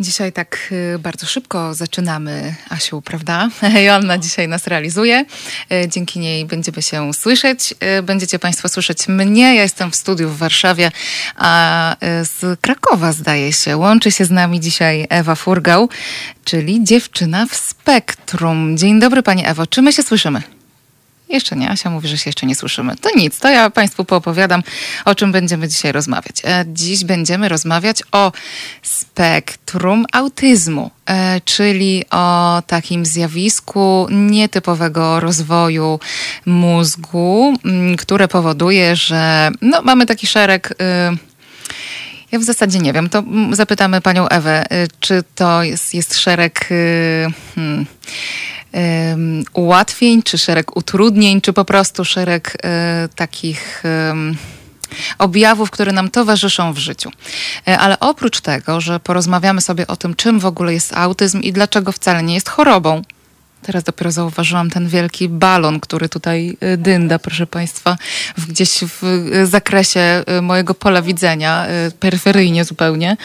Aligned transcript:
Dzisiaj 0.00 0.32
tak 0.32 0.68
y, 0.72 0.98
bardzo 0.98 1.26
szybko 1.26 1.74
zaczynamy, 1.74 2.54
Asiu, 2.68 3.02
prawda? 3.02 3.48
Joanna 3.86 4.18
dzisiaj 4.18 4.48
nas 4.48 4.66
realizuje. 4.66 5.24
Y, 5.72 5.88
dzięki 5.88 6.18
niej 6.18 6.44
będziemy 6.44 6.82
się 6.82 7.14
słyszeć. 7.14 7.74
Y, 7.98 8.02
będziecie 8.02 8.38
Państwo 8.38 8.68
słyszeć 8.68 9.08
mnie. 9.08 9.54
Ja 9.54 9.62
jestem 9.62 9.90
w 9.90 9.96
studiu 9.96 10.28
w 10.28 10.38
Warszawie, 10.38 10.90
a 11.36 11.96
z 12.22 12.60
Krakowa, 12.60 13.12
zdaje 13.12 13.52
się, 13.52 13.76
łączy 13.76 14.10
się 14.10 14.24
z 14.24 14.30
nami 14.30 14.60
dzisiaj 14.60 15.06
Ewa 15.10 15.34
Furgał, 15.34 15.88
czyli 16.44 16.84
dziewczyna 16.84 17.46
w 17.46 17.56
spektrum. 17.56 18.76
Dzień 18.76 19.00
dobry, 19.00 19.22
Pani 19.22 19.46
Ewo. 19.46 19.66
Czy 19.66 19.82
my 19.82 19.92
się 19.92 20.02
słyszymy? 20.02 20.55
Jeszcze 21.28 21.56
nie, 21.56 21.70
Asia 21.70 21.90
mówi, 21.90 22.08
że 22.08 22.18
się 22.18 22.28
jeszcze 22.28 22.46
nie 22.46 22.54
słyszymy. 22.54 22.96
To 22.96 23.10
nic, 23.16 23.38
to 23.38 23.48
ja 23.48 23.70
Państwu 23.70 24.04
poopowiadam, 24.04 24.62
o 25.04 25.14
czym 25.14 25.32
będziemy 25.32 25.68
dzisiaj 25.68 25.92
rozmawiać. 25.92 26.36
E, 26.44 26.64
dziś 26.68 27.04
będziemy 27.04 27.48
rozmawiać 27.48 28.02
o 28.12 28.32
spektrum 28.82 30.06
autyzmu, 30.12 30.90
e, 31.06 31.40
czyli 31.40 32.04
o 32.10 32.62
takim 32.66 33.06
zjawisku 33.06 34.06
nietypowego 34.10 35.20
rozwoju 35.20 36.00
mózgu, 36.46 37.54
które 37.98 38.28
powoduje, 38.28 38.96
że 38.96 39.50
no, 39.62 39.82
mamy 39.82 40.06
taki 40.06 40.26
szereg. 40.26 40.70
Y, 40.70 40.74
ja 42.32 42.38
w 42.38 42.42
zasadzie 42.42 42.78
nie 42.78 42.92
wiem. 42.92 43.08
To 43.08 43.22
zapytamy 43.52 44.00
panią 44.00 44.28
Ewę, 44.28 44.64
y, 44.72 44.88
czy 45.00 45.24
to 45.34 45.62
jest, 45.62 45.94
jest 45.94 46.18
szereg. 46.18 46.68
Y, 46.70 47.26
hmm, 48.76 49.44
ułatwień, 49.52 50.22
czy 50.22 50.38
szereg 50.38 50.76
utrudnień, 50.76 51.40
czy 51.40 51.52
po 51.52 51.64
prostu 51.64 52.04
szereg 52.04 52.56
e, 52.64 53.08
takich 53.14 53.82
objawów, 55.18 55.70
które 55.70 55.92
nam 55.92 56.10
towarzyszą 56.10 56.72
w 56.72 56.78
życiu. 56.78 57.10
E, 57.68 57.78
ale 57.78 58.00
oprócz 58.00 58.40
tego, 58.40 58.80
że 58.80 59.00
porozmawiamy 59.00 59.60
sobie 59.60 59.86
o 59.86 59.96
tym, 59.96 60.14
czym 60.14 60.40
w 60.40 60.46
ogóle 60.46 60.72
jest 60.72 60.92
autyzm 60.92 61.40
i 61.40 61.52
dlaczego 61.52 61.92
wcale 61.92 62.22
nie 62.22 62.34
jest 62.34 62.48
chorobą, 62.48 63.02
Teraz 63.62 63.84
dopiero 63.84 64.10
zauważyłam 64.10 64.70
ten 64.70 64.88
wielki 64.88 65.28
balon, 65.28 65.80
który 65.80 66.08
tutaj 66.08 66.56
e, 66.60 66.76
dynda, 66.76 67.18
proszę 67.18 67.46
Państwa, 67.46 67.96
gdzieś 68.48 68.78
w 68.84 69.26
zakresie 69.44 70.24
mojego 70.42 70.74
pola 70.74 71.02
widzenia, 71.02 71.66
peryferyjnie 72.00 72.64
zupełnie. 72.64 73.16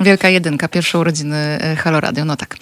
Wielka 0.00 0.28
jedynka, 0.28 0.68
pierwsze 0.68 0.98
urodziny 0.98 1.36
e, 1.36 1.76
Halo 1.76 2.00
Radio, 2.00 2.24
no 2.24 2.36
tak. 2.36 2.56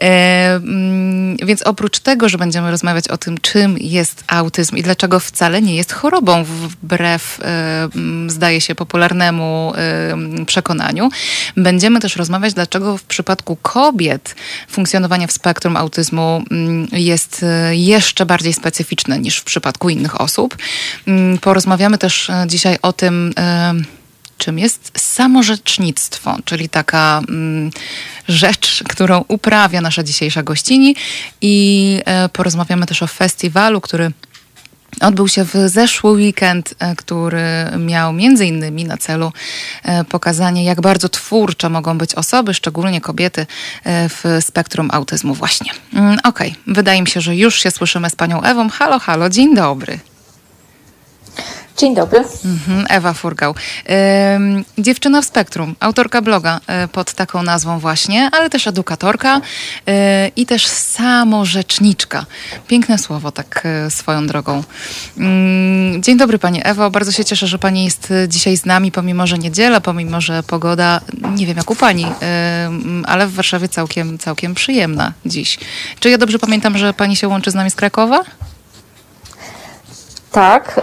E, 0.00 0.54
mm, 0.54 1.36
więc 1.36 1.62
oprócz 1.62 1.98
tego, 1.98 2.28
że 2.28 2.38
będziemy 2.38 2.70
rozmawiać 2.70 3.08
o 3.08 3.18
tym, 3.18 3.38
czym 3.38 3.76
jest 3.80 4.24
autyzm 4.26 4.76
i 4.76 4.82
dlaczego 4.82 5.20
wcale 5.20 5.62
nie 5.62 5.76
jest 5.76 5.92
chorobą, 5.92 6.44
wbrew, 6.44 7.40
e, 7.42 7.88
mm, 7.94 8.30
zdaje 8.30 8.60
się, 8.60 8.74
popularnemu 8.74 9.72
e, 9.76 10.44
przekonaniu, 10.44 11.08
będziemy 11.56 12.00
też 12.00 12.16
rozmawiać, 12.16 12.54
dlaczego 12.54 12.98
w 12.98 13.02
przypadku 13.02 13.56
kobiet 13.56 14.34
funkcjonowanie 14.68 15.28
w 15.28 15.32
spektrum 15.32 15.76
autyzmu 15.76 16.42
mm, 16.50 16.88
jest 16.92 17.42
e, 17.42 17.76
jeszcze 17.76 18.26
bardziej 18.26 18.52
specyficzne 18.52 19.18
niż 19.18 19.38
w 19.38 19.44
przypadku 19.44 19.88
innych 19.88 20.20
osób. 20.20 20.56
Porozmawiamy 21.40 21.98
też 21.98 22.30
e, 22.30 22.44
dzisiaj 22.48 22.78
o 22.82 22.92
tym, 22.92 23.34
czym 24.38 24.58
jest 24.58 24.92
samorzecznictwo, 24.96 26.36
czyli 26.44 26.68
taka 26.68 27.22
mm, 27.28 27.70
rzecz, 28.28 28.84
którą 28.88 29.24
uprawia 29.28 29.80
nasza 29.80 30.02
dzisiejsza 30.02 30.42
gościni 30.42 30.96
i 31.40 32.00
e, 32.04 32.28
porozmawiamy 32.28 32.86
też 32.86 33.02
o 33.02 33.06
festiwalu, 33.06 33.80
który 33.80 34.12
Odbył 35.00 35.28
się 35.28 35.44
w 35.44 35.54
zeszły 35.66 36.10
weekend, 36.10 36.74
e, 36.78 36.96
który 36.96 37.42
miał 37.78 38.12
między 38.12 38.46
innymi 38.46 38.84
na 38.84 38.96
celu 38.96 39.32
e, 39.82 40.04
pokazanie, 40.04 40.64
jak 40.64 40.80
bardzo 40.80 41.08
twórcze 41.08 41.68
mogą 41.68 41.98
być 41.98 42.14
osoby, 42.14 42.54
szczególnie 42.54 43.00
kobiety 43.00 43.46
e, 43.84 44.08
w 44.08 44.24
spektrum 44.40 44.88
autyzmu 44.92 45.34
właśnie. 45.34 45.72
Mm, 45.94 46.18
okej, 46.24 46.50
okay. 46.50 46.74
wydaje 46.74 47.02
mi 47.02 47.08
się, 47.08 47.20
że 47.20 47.36
już 47.36 47.62
się 47.62 47.70
słyszymy 47.70 48.10
z 48.10 48.16
panią 48.16 48.42
Ewą. 48.42 48.68
Halo, 48.68 48.98
halo, 48.98 49.30
dzień 49.30 49.54
dobry. 49.54 49.98
Dzień 51.78 51.94
dobry. 51.94 52.18
Mhm, 52.44 52.86
Ewa 52.88 53.12
Furgał. 53.12 53.54
dziewczyna 54.78 55.22
w 55.22 55.24
spektrum, 55.24 55.74
autorka 55.80 56.22
bloga 56.22 56.60
e, 56.66 56.88
pod 56.88 57.12
taką 57.12 57.42
nazwą 57.42 57.78
właśnie, 57.78 58.30
ale 58.32 58.50
też 58.50 58.66
edukatorka 58.66 59.40
e, 59.86 60.28
i 60.36 60.46
też 60.46 60.66
samorzeczniczka. 60.66 62.26
Piękne 62.68 62.98
słowo, 62.98 63.32
tak 63.32 63.62
e, 63.64 63.90
swoją 63.90 64.26
drogą. 64.26 64.62
Mm, 65.18 66.02
dzień 66.02 66.16
dobry 66.16 66.38
Pani 66.38 66.60
Ewo, 66.64 66.90
bardzo 66.90 67.12
się 67.12 67.24
cieszę, 67.24 67.46
że 67.46 67.58
Pani 67.58 67.84
jest 67.84 68.12
dzisiaj 68.28 68.56
z 68.56 68.66
nami, 68.66 68.92
pomimo, 68.92 69.26
że 69.26 69.38
niedziela, 69.38 69.80
pomimo, 69.80 70.20
że 70.20 70.42
pogoda, 70.42 71.00
nie 71.34 71.46
wiem 71.46 71.56
jak 71.56 71.70
u 71.70 71.76
Pani, 71.76 72.06
ale 73.04 73.26
w 73.26 73.34
Warszawie 73.34 73.68
całkiem, 73.68 74.18
całkiem 74.18 74.54
przyjemna 74.54 75.12
dziś. 75.26 75.58
Czy 76.00 76.10
ja 76.10 76.18
dobrze 76.18 76.38
pamiętam, 76.38 76.78
że 76.78 76.94
Pani 76.94 77.16
się 77.16 77.28
łączy 77.28 77.50
z 77.50 77.54
nami 77.54 77.70
z 77.70 77.74
Krakowa? 77.74 78.24
Tak, 80.32 80.80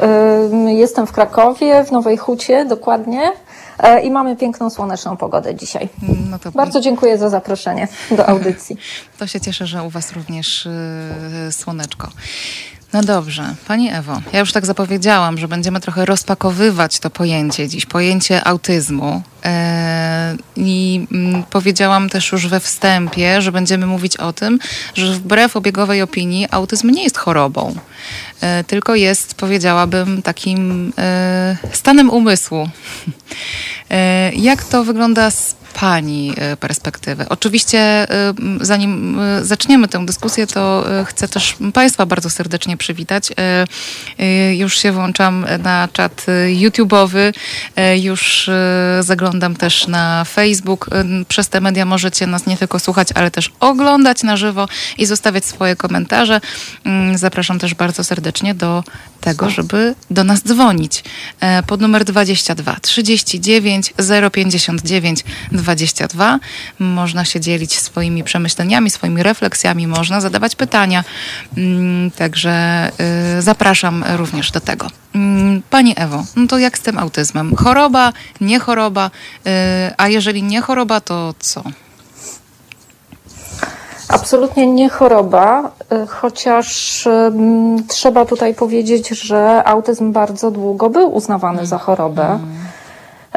jestem 0.67 1.07
w 1.07 1.11
Krakowie, 1.11 1.83
w 1.83 1.91
Nowej 1.91 2.17
Hucie 2.17 2.65
dokładnie. 2.65 3.31
E, 3.79 4.01
I 4.01 4.11
mamy 4.11 4.35
piękną, 4.35 4.69
słoneczną 4.69 5.17
pogodę 5.17 5.55
dzisiaj. 5.55 5.89
No 6.29 6.51
Bardzo 6.51 6.79
dziękuję 6.79 7.17
za 7.17 7.29
zaproszenie 7.29 7.87
do 8.11 8.27
audycji. 8.29 8.77
To 9.19 9.27
się 9.27 9.41
cieszę, 9.41 9.67
że 9.67 9.83
u 9.83 9.89
Was 9.89 10.11
również 10.11 10.69
yy, 11.45 11.51
słoneczko. 11.51 12.07
No 12.93 13.01
dobrze, 13.01 13.55
Pani 13.67 13.89
Ewo, 13.89 14.21
ja 14.33 14.39
już 14.39 14.51
tak 14.51 14.65
zapowiedziałam, 14.65 15.37
że 15.37 15.47
będziemy 15.47 15.79
trochę 15.79 16.05
rozpakowywać 16.05 16.99
to 16.99 17.09
pojęcie 17.09 17.67
dziś, 17.67 17.85
pojęcie 17.85 18.47
autyzmu. 18.47 19.21
E, 19.45 20.35
I 20.55 21.07
mm, 21.11 21.43
powiedziałam 21.43 22.09
też 22.09 22.31
już 22.31 22.47
we 22.47 22.59
wstępie, 22.59 23.41
że 23.41 23.51
będziemy 23.51 23.85
mówić 23.85 24.17
o 24.17 24.33
tym, 24.33 24.59
że 24.95 25.13
wbrew 25.13 25.55
obiegowej 25.55 26.01
opinii 26.01 26.47
autyzm 26.51 26.89
nie 26.89 27.03
jest 27.03 27.17
chorobą, 27.17 27.75
e, 28.41 28.63
tylko 28.63 28.95
jest, 28.95 29.35
powiedziałabym, 29.35 30.21
takim 30.21 30.93
e, 30.97 31.57
stanem 31.71 32.09
umysłu. 32.09 32.69
Jak 34.33 34.63
to 34.63 34.83
wygląda 34.83 35.31
z 35.31 35.55
Pani 35.79 36.33
perspektywy. 36.59 37.25
Oczywiście, 37.29 38.07
zanim 38.61 39.19
zaczniemy 39.41 39.87
tę 39.87 40.05
dyskusję, 40.05 40.47
to 40.47 40.85
chcę 41.05 41.27
też 41.27 41.55
Państwa 41.73 42.05
bardzo 42.05 42.29
serdecznie 42.29 42.77
przywitać. 42.77 43.29
Już 44.57 44.79
się 44.79 44.91
włączam 44.91 45.45
na 45.63 45.87
czat 45.93 46.25
YouTube'owy, 46.53 47.33
już 47.95 48.49
zaglądam 48.99 49.34
też 49.57 49.87
na 49.87 50.25
Facebook. 50.25 50.89
Przez 51.27 51.49
te 51.49 51.61
media 51.61 51.85
możecie 51.85 52.27
nas 52.27 52.45
nie 52.45 52.57
tylko 52.57 52.79
słuchać, 52.79 53.07
ale 53.15 53.31
też 53.31 53.51
oglądać 53.59 54.23
na 54.23 54.37
żywo 54.37 54.67
i 54.97 55.05
zostawiać 55.05 55.45
swoje 55.45 55.75
komentarze. 55.75 56.41
Zapraszam 57.15 57.59
też 57.59 57.73
bardzo 57.73 58.03
serdecznie 58.03 58.55
do 58.55 58.83
tego, 59.21 59.49
żeby 59.49 59.95
do 60.11 60.23
nas 60.23 60.43
dzwonić 60.43 61.03
pod 61.67 61.81
numer 61.81 62.03
22 62.05 62.75
39 62.81 63.93
059 64.31 65.23
22. 65.51 66.39
Można 66.79 67.25
się 67.25 67.39
dzielić 67.39 67.79
swoimi 67.79 68.23
przemyśleniami, 68.23 68.89
swoimi 68.89 69.23
refleksjami, 69.23 69.87
można 69.87 70.21
zadawać 70.21 70.55
pytania. 70.55 71.03
Także 72.17 72.91
y, 73.37 73.41
zapraszam 73.41 74.03
również 74.15 74.51
do 74.51 74.61
tego. 74.61 74.87
Pani 75.69 75.93
Ewo, 75.97 76.25
no 76.35 76.47
to 76.47 76.57
jak 76.59 76.77
z 76.77 76.81
tym 76.81 76.99
autyzmem? 76.99 77.55
Choroba, 77.55 78.13
nie 78.41 78.59
choroba, 78.59 79.11
a 79.97 80.07
jeżeli 80.07 80.43
nie 80.43 80.61
choroba, 80.61 81.01
to 81.01 81.33
co? 81.39 81.63
Absolutnie 84.09 84.67
nie 84.67 84.89
choroba, 84.89 85.71
y, 86.03 86.07
chociaż 86.07 87.07
trzeba 87.87 88.25
tutaj 88.25 88.53
powiedzieć, 88.53 89.09
że 89.09 89.63
autyzm 89.63 90.11
bardzo 90.11 90.51
długo 90.51 90.89
był 90.89 91.15
uznawany 91.15 91.65
za 91.65 91.77
chorobę. 91.77 92.25
Mm. 92.25 92.55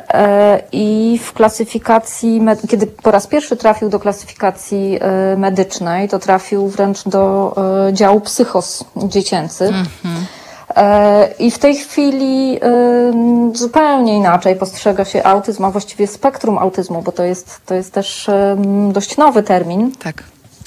E, 0.09 0.63
I 0.73 1.21
w 1.25 1.33
klasyfikacji, 1.33 2.41
kiedy 2.69 2.87
po 2.87 3.11
raz 3.11 3.27
pierwszy 3.27 3.57
trafił 3.57 3.89
do 3.89 4.01
klasyfikacji 4.01 4.99
e, 5.01 5.37
medycznej, 5.37 6.09
to 6.09 6.19
trafił 6.19 6.69
wręcz 6.69 7.09
do 7.09 7.55
e, 7.89 7.93
działu 7.93 8.21
psychos 8.21 8.85
dziecięcych. 8.97 9.69
Mhm. 9.69 10.27
I 11.39 11.51
w 11.51 11.59
tej 11.59 11.77
chwili 11.77 12.61
zupełnie 13.53 14.17
inaczej 14.17 14.57
postrzega 14.57 15.05
się 15.05 15.25
autyzm, 15.25 15.65
a 15.65 15.71
właściwie 15.71 16.07
spektrum 16.07 16.59
autyzmu, 16.59 17.03
bo 17.03 17.13
to 17.13 17.25
jest, 17.25 17.61
to 17.67 17.75
jest 17.75 17.93
też 17.93 18.31
dość 18.93 19.17
nowy 19.17 19.43
termin. 19.43 19.93
Tak. 19.93 20.25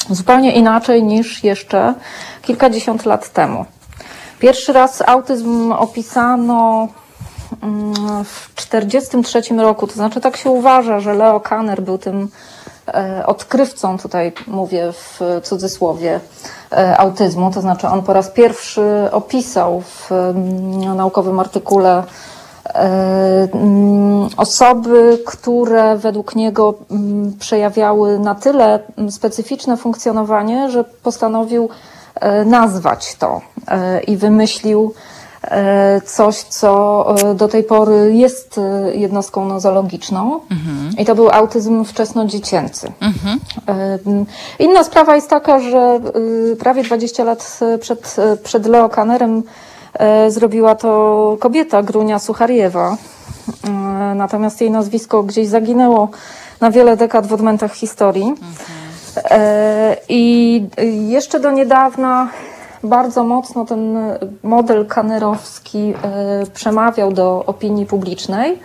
Zupełnie 0.10 0.52
inaczej 0.52 1.04
niż 1.04 1.44
jeszcze 1.44 1.94
kilkadziesiąt 2.42 3.06
lat 3.06 3.30
temu. 3.30 3.66
Pierwszy 4.40 4.74
raz 4.74 5.02
autyzm 5.02 5.72
opisano 5.72 6.88
w 8.26 8.56
1943 8.56 9.56
roku. 9.56 9.88
To 9.88 9.94
znaczy, 9.94 10.22
tak 10.22 10.38
się 10.38 10.50
uważa, 10.50 11.00
że 11.00 11.14
Leo 11.14 11.40
Kanner 11.40 11.82
był 11.82 11.98
tym 11.98 12.22
e, 12.24 12.28
odkrywcą, 13.26 13.98
tutaj 13.98 14.34
mówię 14.48 14.92
w 14.92 15.20
cudzysłowie, 15.44 16.20
e, 16.72 16.98
autyzmu. 16.98 17.52
To 17.52 17.62
znaczy, 17.62 17.88
on 17.88 18.02
po 18.02 18.14
raz 18.14 18.30
pierwszy 18.30 19.10
opisał 19.12 19.82
w 19.82 20.12
mm, 20.12 20.96
naukowym 20.98 21.40
artykule 21.40 22.04
mm, 22.74 24.30
osoby, 24.38 25.20
które 25.26 25.98
według 25.98 26.36
niego 26.36 26.74
mm, 26.92 27.34
przejawiały 27.40 28.20
na 28.20 28.36
tyle 28.36 28.80
specyficzne 29.10 29.78
funkcjonowanie, 29.78 30.70
że 30.70 30.84
postanowił 30.84 31.70
e, 32.16 32.46
nazwać 32.46 33.16
to 33.16 33.42
e, 33.68 34.02
i 34.02 34.18
wymyślił 34.18 34.94
e, 34.94 35.21
coś, 36.06 36.36
co 36.36 37.06
do 37.36 37.48
tej 37.48 37.64
pory 37.64 38.14
jest 38.16 38.60
jednostką 38.94 39.46
nozologiczną. 39.46 40.40
Mhm. 40.52 40.94
I 40.98 41.06
to 41.06 41.16
był 41.16 41.30
autyzm 41.30 41.86
wczesnodziecięcy. 41.86 42.92
Mhm. 43.02 43.40
Inna 44.60 44.84
sprawa 44.84 45.16
jest 45.16 45.30
taka, 45.30 45.60
że 45.60 46.00
prawie 46.60 46.84
20 46.84 47.24
lat 47.24 47.60
przed, 47.80 48.16
przed 48.44 48.66
Leo 48.66 48.90
Kanerem 48.90 49.44
E, 49.94 50.32
zrobiła 50.32 50.76
to 50.76 51.38
kobieta, 51.40 51.84
Grunia 51.84 52.20
Suchariewa. 52.20 52.98
E, 53.64 53.70
natomiast 54.16 54.62
jej 54.62 54.72
nazwisko 54.72 55.24
gdzieś 55.24 55.48
zaginęło 55.48 56.10
na 56.62 56.72
wiele 56.72 56.98
dekad 56.98 57.28
w 57.28 57.34
odmętach 57.34 57.74
historii. 57.74 58.34
E, 59.18 59.98
I 60.10 60.64
jeszcze 61.08 61.40
do 61.40 61.52
niedawna 61.52 62.30
bardzo 62.84 63.24
mocno 63.24 63.66
ten 63.66 63.98
model 64.44 64.86
kanerowski 64.86 65.94
przemawiał 66.54 67.12
do 67.12 67.44
opinii 67.46 67.86
publicznej. 67.86 68.60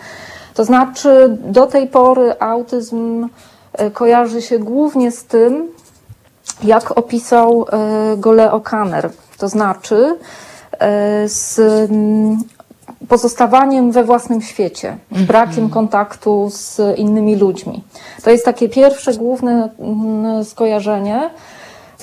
To 0.55 0.65
znaczy, 0.65 1.37
do 1.45 1.67
tej 1.67 1.87
pory 1.87 2.35
autyzm 2.41 3.29
kojarzy 3.93 4.43
się 4.43 4.59
głównie 4.59 5.11
z 5.11 5.25
tym, 5.25 5.69
jak 6.65 6.99
opisał 6.99 7.67
go 8.17 8.33
Leo 8.33 8.61
Kanner. 8.61 9.11
To 9.39 9.49
znaczy, 9.49 10.17
z 11.27 11.59
mm, 11.91 12.39
pozostawaniem 13.09 13.93
we 13.93 14.05
własnym 14.05 14.43
świecie, 14.43 14.99
z 15.09 15.13
mhm. 15.13 15.27
brakiem 15.27 15.71
kontaktu 15.71 16.49
z 16.51 16.81
innymi 16.99 17.37
ludźmi. 17.37 17.85
To 18.23 18.31
jest 18.31 18.45
takie 18.45 18.69
pierwsze 18.69 19.15
główne 19.15 19.69
mm, 19.79 20.45
skojarzenie 20.45 21.31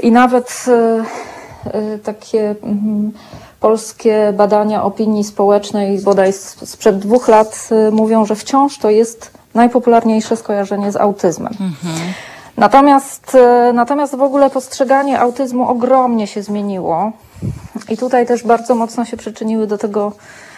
i 0.03 0.11
nawet 0.11 0.65
takie 2.03 2.55
mm, 2.63 3.11
polskie 3.59 4.33
badania 4.37 4.83
opinii 4.83 5.23
społecznej 5.23 5.99
bodaj 5.99 6.33
sprzed 6.63 6.99
dwóch 6.99 7.27
lat 7.27 7.69
mówią, 7.91 8.25
że 8.25 8.35
wciąż 8.35 8.77
to 8.77 8.89
jest 8.89 9.31
najpopularniejsze 9.53 10.35
skojarzenie 10.37 10.91
z 10.91 10.95
autyzmem. 10.95 11.53
Mhm. 11.53 12.13
Natomiast, 12.57 13.37
natomiast 13.73 14.15
w 14.15 14.21
ogóle 14.21 14.49
postrzeganie 14.49 15.19
autyzmu 15.19 15.69
ogromnie 15.69 16.27
się 16.27 16.43
zmieniło. 16.43 17.11
I 17.89 17.97
tutaj 17.97 18.25
też 18.25 18.43
bardzo 18.43 18.75
mocno 18.75 19.05
się 19.05 19.17
przyczyniły 19.17 19.67
do 19.67 19.77
tego 19.77 20.11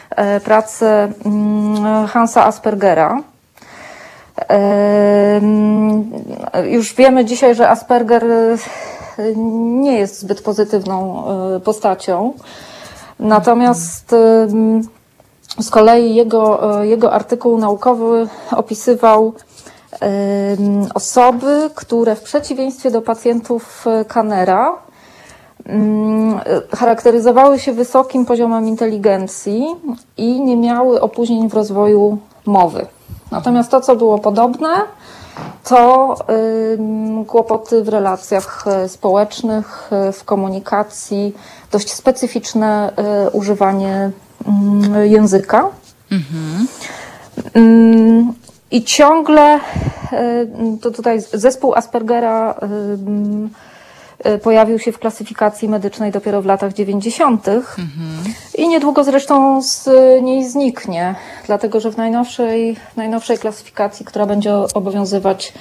e, 0.10 0.40
prace 0.40 1.12
mm, 1.26 2.08
Hansa 2.08 2.46
Aspergera. 2.46 3.22
E, 4.50 4.56
mm, 5.38 6.12
już 6.66 6.94
wiemy 6.94 7.26
dzisiaj, 7.26 7.56
że 7.56 7.70
Asperger 7.70 8.24
nie 9.38 10.00
jest 10.00 10.20
zbyt 10.20 10.42
pozytywną 10.42 11.24
postacią. 11.64 12.34
Natomiast 13.20 14.14
mm, 14.14 14.82
z 15.60 15.70
kolei 15.70 16.16
jego, 16.16 16.60
jego 16.84 17.14
artykuł 17.14 17.58
naukowy 17.58 18.28
opisywał 18.52 19.34
osoby, 20.94 21.70
które 21.76 22.16
w 22.16 22.22
przeciwieństwie 22.22 22.92
do 22.92 23.02
pacjentów 23.02 23.86
Kanera 24.08 24.86
charakteryzowały 26.72 27.60
się 27.60 27.74
wysokim 27.74 28.26
poziomem 28.26 28.68
inteligencji 28.68 29.66
i 30.18 30.42
nie 30.42 30.58
miały 30.58 31.02
opóźnień 31.02 31.50
w 31.50 31.54
rozwoju 31.54 32.18
mowy. 32.46 32.86
Natomiast 33.32 33.72
to, 33.72 33.82
co 33.82 33.96
było 33.96 34.20
podobne, 34.20 34.70
to 35.64 36.16
kłopoty 37.28 37.84
w 37.84 37.90
relacjach 37.90 38.66
e, 38.68 38.90
społecznych, 38.90 39.90
e, 39.92 40.12
w 40.12 40.24
komunikacji, 40.24 41.36
dość 41.72 41.94
specyficzne 41.94 42.94
e, 42.96 43.30
używanie 43.30 44.12
mm, 44.48 45.08
języka. 45.08 45.70
Mhm. 46.12 46.68
I 48.72 48.84
ciągle 48.84 49.60
to 50.82 50.92
tutaj 50.92 51.20
zespół 51.34 51.74
Aspergera 51.74 52.56
pojawił 54.44 54.80
się 54.80 54.92
w 54.92 55.00
klasyfikacji 55.00 55.70
medycznej 55.70 56.12
dopiero 56.12 56.42
w 56.42 56.46
latach 56.46 56.74
90. 56.74 57.48
Mhm. 57.48 57.74
i 58.58 58.68
niedługo 58.68 59.04
zresztą 59.04 59.62
z 59.62 59.90
niej 60.22 60.50
zniknie, 60.50 61.16
dlatego 61.46 61.80
że 61.80 61.92
w 61.92 61.98
najnowszej, 61.98 62.78
najnowszej 62.96 63.38
klasyfikacji, 63.38 64.06
która 64.06 64.26
będzie 64.26 64.54
obowiązywać 64.74 65.54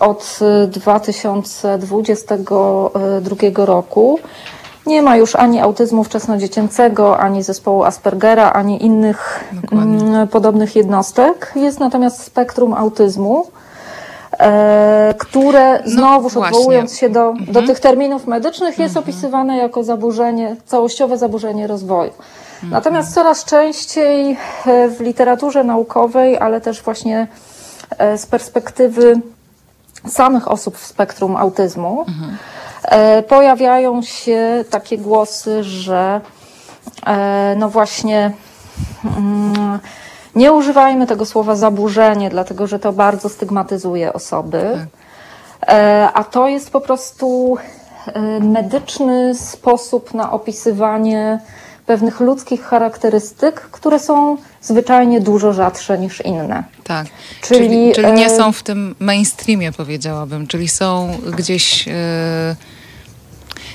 od 0.00 0.38
2022 0.68 3.64
roku, 3.64 4.18
nie 4.86 5.02
ma 5.02 5.16
już 5.16 5.36
ani 5.36 5.60
autyzmu 5.60 6.04
wczesnodziecięcego, 6.04 7.18
ani 7.18 7.42
zespołu 7.42 7.84
Aspergera, 7.84 8.52
ani 8.52 8.84
innych 8.84 9.44
Dokładnie. 9.52 10.06
Mm, 10.06 10.28
podobnych 10.28 10.76
jednostek. 10.76 11.52
Jest 11.56 11.80
natomiast 11.80 12.22
spektrum 12.22 12.74
autyzmu 12.74 13.46
które 15.18 15.82
no, 15.84 15.90
znowuż 15.90 16.34
no, 16.34 16.40
odwołując 16.40 16.98
się 16.98 17.08
do, 17.08 17.30
mhm. 17.30 17.52
do 17.52 17.62
tych 17.62 17.80
terminów 17.80 18.26
medycznych, 18.26 18.78
jest 18.78 18.96
mhm. 18.96 19.04
opisywane 19.04 19.56
jako 19.56 19.84
zaburzenie, 19.84 20.56
całościowe 20.66 21.18
zaburzenie 21.18 21.66
rozwoju. 21.66 22.10
Mhm. 22.54 22.70
Natomiast 22.70 23.14
coraz 23.14 23.44
częściej 23.44 24.36
e, 24.66 24.88
w 24.88 25.00
literaturze 25.00 25.64
naukowej, 25.64 26.38
ale 26.38 26.60
też 26.60 26.82
właśnie 26.82 27.26
e, 27.98 28.18
z 28.18 28.26
perspektywy 28.26 29.20
samych 30.08 30.48
osób 30.48 30.76
w 30.76 30.86
spektrum 30.86 31.36
autyzmu, 31.36 32.04
mhm. 32.08 32.36
pojawiają 33.24 34.02
się 34.02 34.64
takie 34.70 34.98
głosy, 34.98 35.64
że 35.64 36.20
no 37.56 37.68
właśnie. 37.68 38.32
Nie 40.36 40.52
używajmy 40.52 41.06
tego 41.06 41.26
słowa 41.26 41.56
zaburzenie, 41.56 42.30
dlatego 42.30 42.66
że 42.66 42.78
to 42.78 42.92
bardzo 42.92 43.28
stygmatyzuje 43.28 44.12
osoby. 44.12 44.78
Tak. 44.78 45.04
E, 45.68 46.08
a 46.14 46.24
to 46.24 46.48
jest 46.48 46.70
po 46.70 46.80
prostu 46.80 47.56
e, 48.06 48.40
medyczny 48.40 49.34
sposób 49.34 50.14
na 50.14 50.32
opisywanie 50.32 51.38
pewnych 51.86 52.20
ludzkich 52.20 52.62
charakterystyk, 52.62 53.60
które 53.60 53.98
są 53.98 54.36
zwyczajnie 54.62 55.20
dużo 55.20 55.52
rzadsze 55.52 55.98
niż 55.98 56.20
inne. 56.20 56.64
Tak. 56.84 57.06
Czyli, 57.40 57.68
czyli, 57.68 57.92
czyli 57.92 58.12
nie 58.12 58.26
e, 58.26 58.36
są 58.36 58.52
w 58.52 58.62
tym 58.62 58.94
mainstreamie, 58.98 59.72
powiedziałabym, 59.72 60.46
czyli 60.46 60.68
są 60.68 61.18
gdzieś 61.36 61.88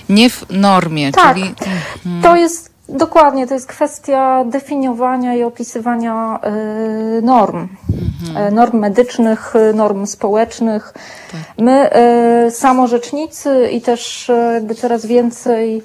nie 0.09 0.29
w 0.29 0.45
normie. 0.49 1.11
Tak. 1.11 1.35
Czyli... 1.35 1.55
To 2.21 2.35
jest 2.35 2.68
Dokładnie, 2.89 3.47
to 3.47 3.53
jest 3.53 3.67
kwestia 3.67 4.43
definiowania 4.45 5.35
i 5.35 5.43
opisywania 5.43 6.39
y, 7.17 7.21
norm. 7.21 7.67
Mhm. 8.27 8.47
Y, 8.47 8.51
norm 8.51 8.79
medycznych, 8.79 9.55
y, 9.55 9.73
norm 9.73 10.05
społecznych. 10.05 10.93
Tak. 11.31 11.41
My, 11.57 11.89
samorzecznicy 12.51 13.69
i 13.71 13.81
też 13.81 14.31
jakby 14.53 14.75
coraz 14.75 15.05
więcej 15.05 15.83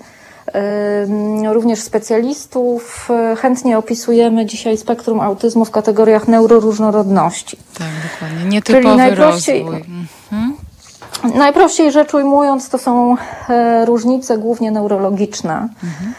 również 1.52 1.80
specjalistów 1.80 3.08
chętnie 3.38 3.78
opisujemy 3.78 4.46
dzisiaj 4.46 4.76
spektrum 4.76 5.20
autyzmu 5.20 5.64
w 5.64 5.70
kategoriach 5.70 6.28
neuroróżnorodności. 6.28 7.56
Tak, 7.78 7.88
dokładnie. 8.12 8.48
Nietypowy 8.48 8.82
Czyli 8.84 8.96
najprościej, 8.96 9.62
rozwój. 9.62 9.84
Mhm. 10.30 10.53
Najprościej 11.34 11.92
rzecz 11.92 12.14
ujmując, 12.14 12.68
to 12.68 12.78
są 12.78 13.16
różnice 13.84 14.38
głównie 14.38 14.70
neurologiczne. 14.70 15.68
Mhm 15.84 16.14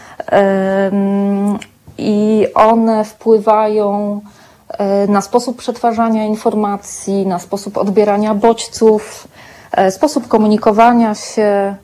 i 1.98 2.46
one 2.54 3.04
wpływają 3.04 4.20
e, 4.68 5.06
na 5.06 5.20
sposób 5.20 5.58
przetwarzania 5.58 6.24
informacji, 6.24 7.26
na 7.26 7.38
sposób 7.38 7.78
odbierania 7.78 8.34
bodźców, 8.34 9.28
e, 9.72 9.90
sposób 9.90 10.28
komunikowania 10.28 11.14
się, 11.14 11.76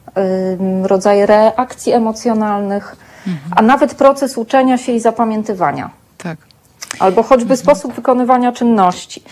rodzaje 0.83 1.27
reakcji 1.27 1.93
emocjonalnych, 1.93 2.97
mhm. 3.27 3.53
a 3.57 3.63
nawet 3.63 3.95
proces 3.95 4.39
uczenia 4.39 4.79
się 4.79 4.93
i 4.93 5.01
zapamiętywania. 5.01 5.91
Tak. 6.19 6.39
Albo 6.99 7.23
choćby 7.23 7.55
mhm. 7.55 7.59
sposób 7.61 7.93
wykonywania 7.93 8.53
czynności. 8.53 9.23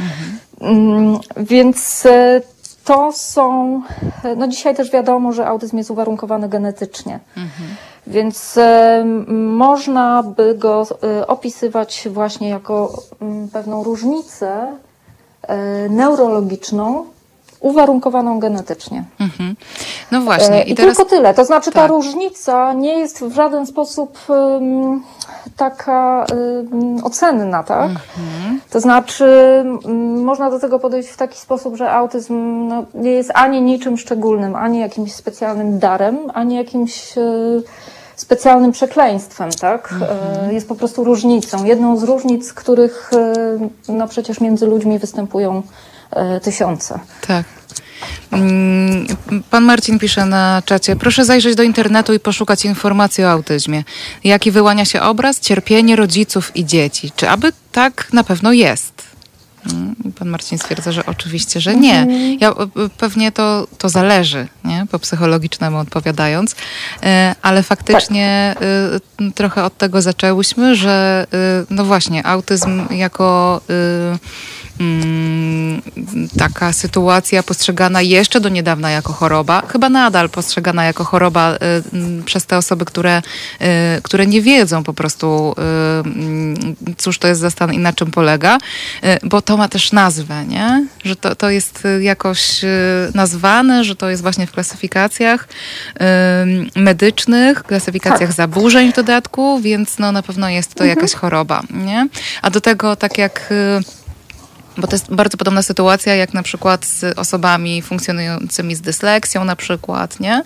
Mhm. 0.61 1.19
Więc 1.37 2.07
e, 2.07 2.41
to 2.85 3.13
są. 3.13 3.83
No 4.37 4.49
dzisiaj 4.49 4.77
też 4.77 4.91
wiadomo, 4.91 5.33
że 5.33 5.47
autyzm 5.47 5.77
jest 5.77 5.91
uwarunkowany 5.91 6.49
genetycznie. 6.49 7.21
Mhm. 7.37 7.77
Więc 8.07 8.59
e, 8.59 9.05
można 9.29 10.23
by 10.23 10.55
go 10.55 10.87
e, 11.03 11.27
opisywać 11.27 12.09
właśnie 12.11 12.49
jako 12.49 12.93
m, 13.23 13.49
pewną 13.53 13.85
różnicę 13.85 14.67
e, 15.43 15.89
neurologiczną, 15.89 17.05
uwarunkowaną 17.61 18.41
genetycznie. 18.41 19.05
Mhm. 19.21 19.57
No 20.11 20.21
właśnie. 20.21 20.63
I, 20.63 20.73
I 20.73 20.75
teraz... 20.75 20.97
tylko 20.97 21.11
tyle. 21.11 21.35
To 21.35 21.45
znaczy, 21.45 21.71
ta 21.71 21.81
tak. 21.81 21.91
różnica 21.91 22.73
nie 22.73 22.99
jest 22.99 23.25
w 23.25 23.35
żaden 23.35 23.67
sposób 23.67 24.19
taka 25.57 26.27
y, 27.01 27.05
ocenna, 27.05 27.63
tak? 27.63 27.91
To 28.71 28.81
znaczy, 28.81 29.25
mm, 29.85 30.25
można 30.25 30.51
do 30.51 30.59
tego 30.59 30.79
podejść 30.79 31.09
w 31.09 31.17
taki 31.17 31.39
sposób, 31.39 31.77
że 31.77 31.93
autyzm 31.93 32.69
no, 32.69 32.85
nie 32.95 33.11
jest 33.11 33.31
ani 33.35 33.63
niczym 33.63 33.99
szczególnym, 33.99 34.57
ani 34.57 34.81
jakimś 34.81 35.13
specjalnym 35.13 35.79
darem, 35.79 36.19
ani 36.35 36.57
jakimś 36.57 37.19
y, 37.19 37.63
specjalnym 38.17 38.73
przekleństwem, 38.73 39.51
tak? 39.61 39.95
Y, 40.49 40.55
Jest 40.55 40.69
po 40.69 40.75
prostu 40.75 41.05
różnicą. 41.05 41.65
Jedną 41.65 41.97
z 41.97 42.03
różnic, 42.03 42.53
których 42.53 43.11
y, 43.89 43.93
no 43.93 44.09
przecież 44.09 44.41
między 44.41 44.67
ludźmi 44.67 44.99
występują 44.99 45.63
tysiące. 46.43 46.99
Tak. 47.27 47.45
Mm, 48.31 49.07
Pan 49.51 49.65
Marcin 49.65 49.99
pisze 49.99 50.27
na 50.27 50.63
czacie, 50.65 50.97
proszę 50.97 51.25
zajrzeć 51.25 51.55
do 51.55 51.63
internetu 51.63 52.15
i 52.15 52.21
poszukać 52.21 52.65
informacji 52.65 53.25
o 53.25 53.31
autyzmie. 53.31 53.85
Jaki 54.25 54.51
wyłania 54.51 54.85
się 54.85 55.03
obraz, 55.03 55.41
cierpienie 55.41 55.97
rodziców 55.97 56.57
i 56.57 56.65
dzieci. 56.65 57.13
Czy 57.17 57.31
aby 57.31 57.53
tak 57.73 58.13
na 58.13 58.25
pewno 58.25 58.53
jest? 58.53 59.11
Mm, 59.73 59.95
Pan 60.19 60.29
Marcin 60.29 60.59
stwierdza, 60.59 60.93
że 60.93 61.07
oczywiście, 61.07 61.61
że 61.61 61.77
nie. 61.77 62.07
Ja, 62.41 62.51
e, 62.51 62.55
pewnie 62.99 63.33
to, 63.33 63.67
to 63.79 63.89
zależy, 63.89 64.49
nie? 64.65 64.87
po 64.91 64.99
psychologicznemu 64.99 65.79
odpowiadając, 65.79 66.57
E, 67.03 67.35
ale 67.43 67.63
faktycznie 67.63 68.55
e, 69.21 69.31
trochę 69.31 69.65
od 69.65 69.77
tego 69.77 70.03
zaczęłyśmy, 70.03 70.77
że 70.77 71.27
e, 71.33 71.37
no 71.71 71.85
właśnie, 71.85 72.27
autyzm 72.27 72.95
jako 72.95 73.61
e, 73.71 74.19
taka 76.39 76.73
sytuacja 76.73 77.43
postrzegana 77.43 78.03
jeszcze 78.03 78.41
do 78.41 78.49
niedawna 78.49 78.91
jako 78.91 79.13
choroba, 79.13 79.63
chyba 79.69 79.89
nadal 79.89 80.29
postrzegana 80.29 80.85
jako 80.85 81.05
choroba 81.05 81.55
y, 81.55 81.59
mm, 81.97 82.23
przez 82.25 82.47
te 82.47 82.57
osoby, 82.57 82.85
które, 82.85 83.23
y, 83.99 84.03
które 84.03 84.27
nie 84.27 84.43
wiedzą 84.43 84.85
po 84.85 84.95
prostu, 84.95 85.55
y, 85.59 85.63
mm, 86.09 86.77
cóż 86.97 87.19
to 87.19 87.29
jest 87.29 87.41
za 87.41 87.51
stan 87.51 87.73
i 87.73 87.79
na 87.79 87.93
czym 87.93 88.11
polega, 88.11 88.59
bo 89.23 89.43
to 89.43 89.57
ma 89.57 89.69
też 89.69 89.93
nazwę, 89.93 90.47
nie? 90.47 90.87
Że 91.05 91.17
to, 91.17 91.37
to 91.37 91.51
jest 91.51 91.83
jakoś 92.01 92.61
nazwane, 93.15 93.85
że 93.85 93.97
to 93.97 94.11
jest 94.11 94.23
właśnie 94.23 94.47
w 94.47 94.53
klasyfikacjach 94.53 95.49
medycznych, 96.77 97.63
klasyfikacjach 97.63 98.29
Tak. 98.31 98.37
zaburzeń 98.37 98.93
w 98.93 98.97
dodatku, 98.97 99.61
więc 99.61 99.99
no 99.99 100.13
na 100.13 100.23
pewno 100.23 100.49
jest 100.49 100.75
to 100.75 100.85
jakaś 100.85 101.13
choroba, 101.13 101.63
nie? 101.71 102.09
A 102.43 102.51
do 102.51 102.61
tego 102.61 102.97
tak 102.97 103.19
jak... 103.19 103.53
y, 104.79 104.81
bo 104.81 104.87
to 104.87 104.95
jest 104.95 105.15
bardzo 105.15 105.39
podobna 105.39 105.63
sytuacja, 105.63 106.15
jak 106.15 106.35
na 106.35 106.43
przykład 106.43 106.85
z 106.85 107.19
osobami 107.19 107.83
funkcjonującymi 107.83 108.75
z 108.75 108.81
dysleksją 108.81 109.45
na 109.45 109.57
przykład, 109.57 110.21
nie? 110.21 110.43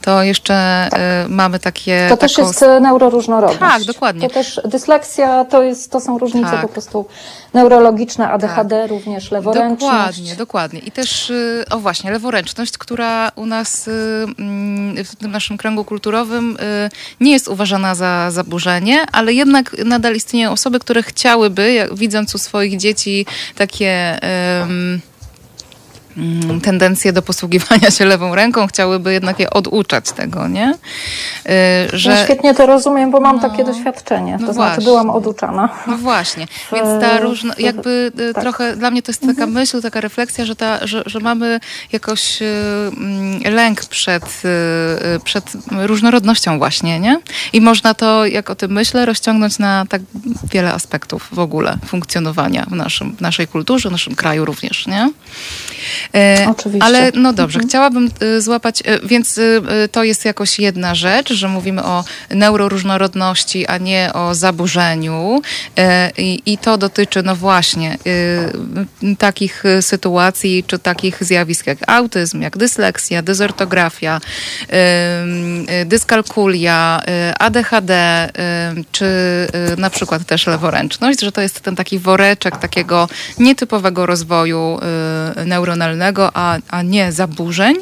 To 0.00 0.22
jeszcze 0.22 0.88
y, 1.26 1.28
mamy 1.28 1.58
takie... 1.58 2.06
To 2.08 2.16
też 2.16 2.34
taką- 2.34 2.48
jest 2.48 2.62
e, 2.62 2.80
neuroróżnorodność. 2.80 3.60
Tak, 3.60 3.84
dokładnie. 3.84 4.28
To 4.28 4.34
też 4.34 4.60
dyslekcja 4.64 5.44
to, 5.44 5.62
jest, 5.62 5.90
to 5.90 6.00
są 6.00 6.18
różnice 6.18 6.50
Tak. 6.50 6.62
po 6.62 6.68
prostu 6.68 7.06
neurologiczne, 7.54 8.28
ADHD 8.28 8.86
również, 8.86 9.30
leworęczność. 9.30 10.18
Dokładnie, 10.18 10.36
dokładnie. 10.36 10.80
I 10.80 10.90
też, 10.90 11.30
y, 11.30 11.64
o 11.70 11.78
właśnie, 11.78 12.10
leworęczność, 12.10 12.78
która 12.78 13.32
u 13.36 13.46
nas 13.46 13.88
y, 13.88 13.92
mm, 14.38 15.04
w 15.04 15.16
tym 15.16 15.30
naszym 15.30 15.56
kręgu 15.56 15.84
kulturowym 15.84 16.56
y, 16.56 16.90
nie 17.20 17.32
jest 17.32 17.48
uważana 17.48 17.94
za 17.94 18.30
zaburzenie, 18.30 19.06
ale 19.12 19.32
jednak 19.32 19.76
nadal 19.84 20.14
istnieją 20.14 20.52
osoby, 20.52 20.80
które 20.80 21.02
chciałyby, 21.02 21.72
jak, 21.72 21.94
widząc 21.94 22.34
u 22.34 22.38
swoich 22.38 22.76
dzieci 22.76 23.26
takie... 23.66 24.18
ym, 24.62 25.00
mm, 26.16 26.60
tendencje 26.60 27.12
do 27.12 27.22
posługiwania 27.22 27.90
się 27.90 28.04
lewą 28.04 28.34
ręką, 28.34 28.66
chciałyby 28.66 29.12
jednak 29.12 29.40
je 29.40 29.50
oduczać 29.50 30.12
tego, 30.12 30.48
nie? 30.48 30.74
Y, 31.92 31.98
Że... 31.98 32.10
No 32.10 32.24
świetnie 32.24 32.54
to 32.54 32.66
rozumiem, 32.66 33.10
bo 33.10 33.20
mam 33.20 33.40
takie 33.40 33.64
doświadczenie. 33.64 34.38
No 34.40 34.46
to 34.46 34.52
znaczy 34.52 34.70
właśnie. 34.70 34.84
byłam 34.84 35.10
oduczana. 35.10 35.68
No 35.86 35.96
właśnie, 35.96 36.46
więc 36.74 37.00
ta 37.00 37.20
różna, 37.20 37.54
w- 37.54 37.60
jakby 37.60 38.12
y, 38.20 38.34
tak. 38.34 38.42
trochę 38.42 38.76
dla 38.76 38.90
mnie 38.90 39.02
to 39.02 39.12
jest 39.12 39.22
taka 39.26 39.46
myśl, 39.46 39.82
taka 39.82 40.00
refleksja, 40.00 40.44
że, 40.44 40.56
ta, 40.56 40.86
że, 40.86 41.02
że 41.06 41.20
mamy 41.20 41.60
jakoś 41.92 42.42
y, 42.42 42.44
mm, 42.96 43.40
lęk 43.54 43.84
przed, 43.84 44.24
y, 44.24 44.48
y, 45.16 45.20
przed 45.24 45.52
różnorodnością 45.70 46.58
właśnie, 46.58 47.00
nie? 47.00 47.20
I 47.52 47.60
można 47.60 47.94
to, 47.94 48.26
jak 48.26 48.50
o 48.50 48.54
tym 48.54 48.72
myślę, 48.72 49.06
rozciągnąć 49.06 49.58
na 49.58 49.84
tak 49.88 50.02
wiele 50.52 50.72
aspektów 50.72 51.28
w 51.32 51.38
ogóle 51.38 51.78
funkcjonowania 51.86 52.66
w, 52.70 52.72
naszym, 52.72 53.16
w 53.16 53.20
naszej 53.20 53.46
kulturze, 53.48 53.88
w 53.88 53.92
naszym 53.92 54.14
kraju 54.14 54.44
również, 54.44 54.86
nie? 54.86 55.10
E, 56.14 56.46
Oczywiście. 56.50 56.84
Ale 56.84 57.12
no 57.14 57.32
dobrze, 57.32 57.60
chciałabym 57.60 58.10
y, 58.22 58.42
złapać, 58.42 58.80
y, 58.80 59.06
więc 59.06 59.40
to 59.92 60.04
jest 60.04 60.24
jakoś 60.24 60.58
jedna 60.58 60.94
rzecz, 60.94 61.32
że 61.32 61.48
mówimy 61.48 61.84
o 61.84 62.04
neuroróżnorodności, 62.30 63.66
a 63.66 63.78
nie 63.78 64.10
o 64.12 64.34
zaburzeniu. 64.34 65.42
E, 65.76 66.10
I, 66.18 66.42
i 66.46 66.58
to 66.58 66.78
dotyczy, 66.78 67.22
no 67.22 67.36
właśnie, 67.36 67.98
takich 69.18 69.64
sytuacji, 69.80 70.64
czy 70.66 70.78
takich 70.78 71.24
zjawisk 71.24 71.66
jak 71.66 71.78
autyzm, 71.86 72.42
jak 72.42 72.56
dysleksja, 72.56 73.22
dezortografia, 73.22 74.20
y, 75.80 75.84
dyskalkulia, 75.84 77.02
ADHD, 77.38 77.92
czy 78.92 79.06
na 79.78 79.90
przykład 79.90 80.24
też 80.24 80.46
leworęczność, 80.46 81.20
że 81.20 81.32
to 81.32 81.40
jest 81.40 81.60
ten 81.60 81.76
taki 81.76 81.98
woreczek 81.98 82.56
takiego 82.56 83.08
nietypowego 83.38 84.06
rozwoju 84.06 84.78
y, 85.42 85.46
a, 86.34 86.58
a 86.70 86.82
nie 86.82 87.12
zaburzeń. 87.12 87.76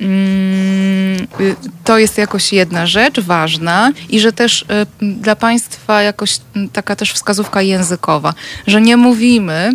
Mm, 0.00 1.26
y, 1.40 1.56
To 1.84 1.98
jest 1.98 2.18
jakoś 2.18 2.52
jedna 2.52 2.86
rzecz 2.86 3.20
ważna 3.20 3.92
i 4.08 4.20
że 4.20 4.32
też 4.32 4.62
y, 4.62 4.66
dla 5.02 5.36
Państwa 5.36 6.02
jakoś 6.02 6.38
mm, 6.56 6.68
taka 6.68 6.96
też 6.96 7.12
wskazówka 7.12 7.62
językowa, 7.62 8.34
że 8.66 8.80
nie 8.80 8.96
mówimy 8.96 9.72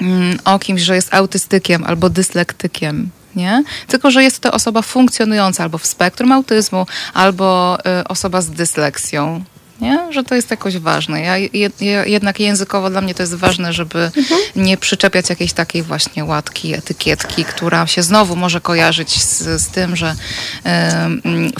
mm, 0.00 0.38
o 0.44 0.58
kimś, 0.58 0.80
że 0.80 0.94
jest 0.94 1.14
autystykiem 1.14 1.84
albo 1.84 2.10
dyslektykiem. 2.10 3.10
Nie? 3.36 3.62
Tylko, 3.88 4.10
że 4.10 4.22
jest 4.22 4.40
to 4.40 4.52
osoba 4.52 4.82
funkcjonująca 4.82 5.62
albo 5.62 5.78
w 5.78 5.86
spektrum 5.86 6.32
autyzmu, 6.32 6.86
albo 7.14 7.78
y, 8.00 8.08
osoba 8.08 8.40
z 8.40 8.50
dysleksją. 8.50 9.44
Nie? 9.80 10.12
Że 10.12 10.24
to 10.24 10.34
jest 10.34 10.50
jakoś 10.50 10.78
ważne. 10.78 11.20
Ja, 11.20 11.36
jed, 11.36 11.82
ja, 11.82 12.04
jednak 12.06 12.40
językowo 12.40 12.90
dla 12.90 13.00
mnie 13.00 13.14
to 13.14 13.22
jest 13.22 13.34
ważne, 13.34 13.72
żeby 13.72 14.10
nie 14.56 14.76
przyczepiać 14.76 15.30
jakiejś 15.30 15.52
takiej 15.52 15.82
właśnie 15.82 16.24
łatki, 16.24 16.74
etykietki, 16.74 17.44
która 17.44 17.86
się 17.86 18.02
znowu 18.02 18.36
może 18.36 18.60
kojarzyć 18.60 19.22
z, 19.22 19.62
z 19.62 19.68
tym, 19.68 19.96
że 19.96 20.14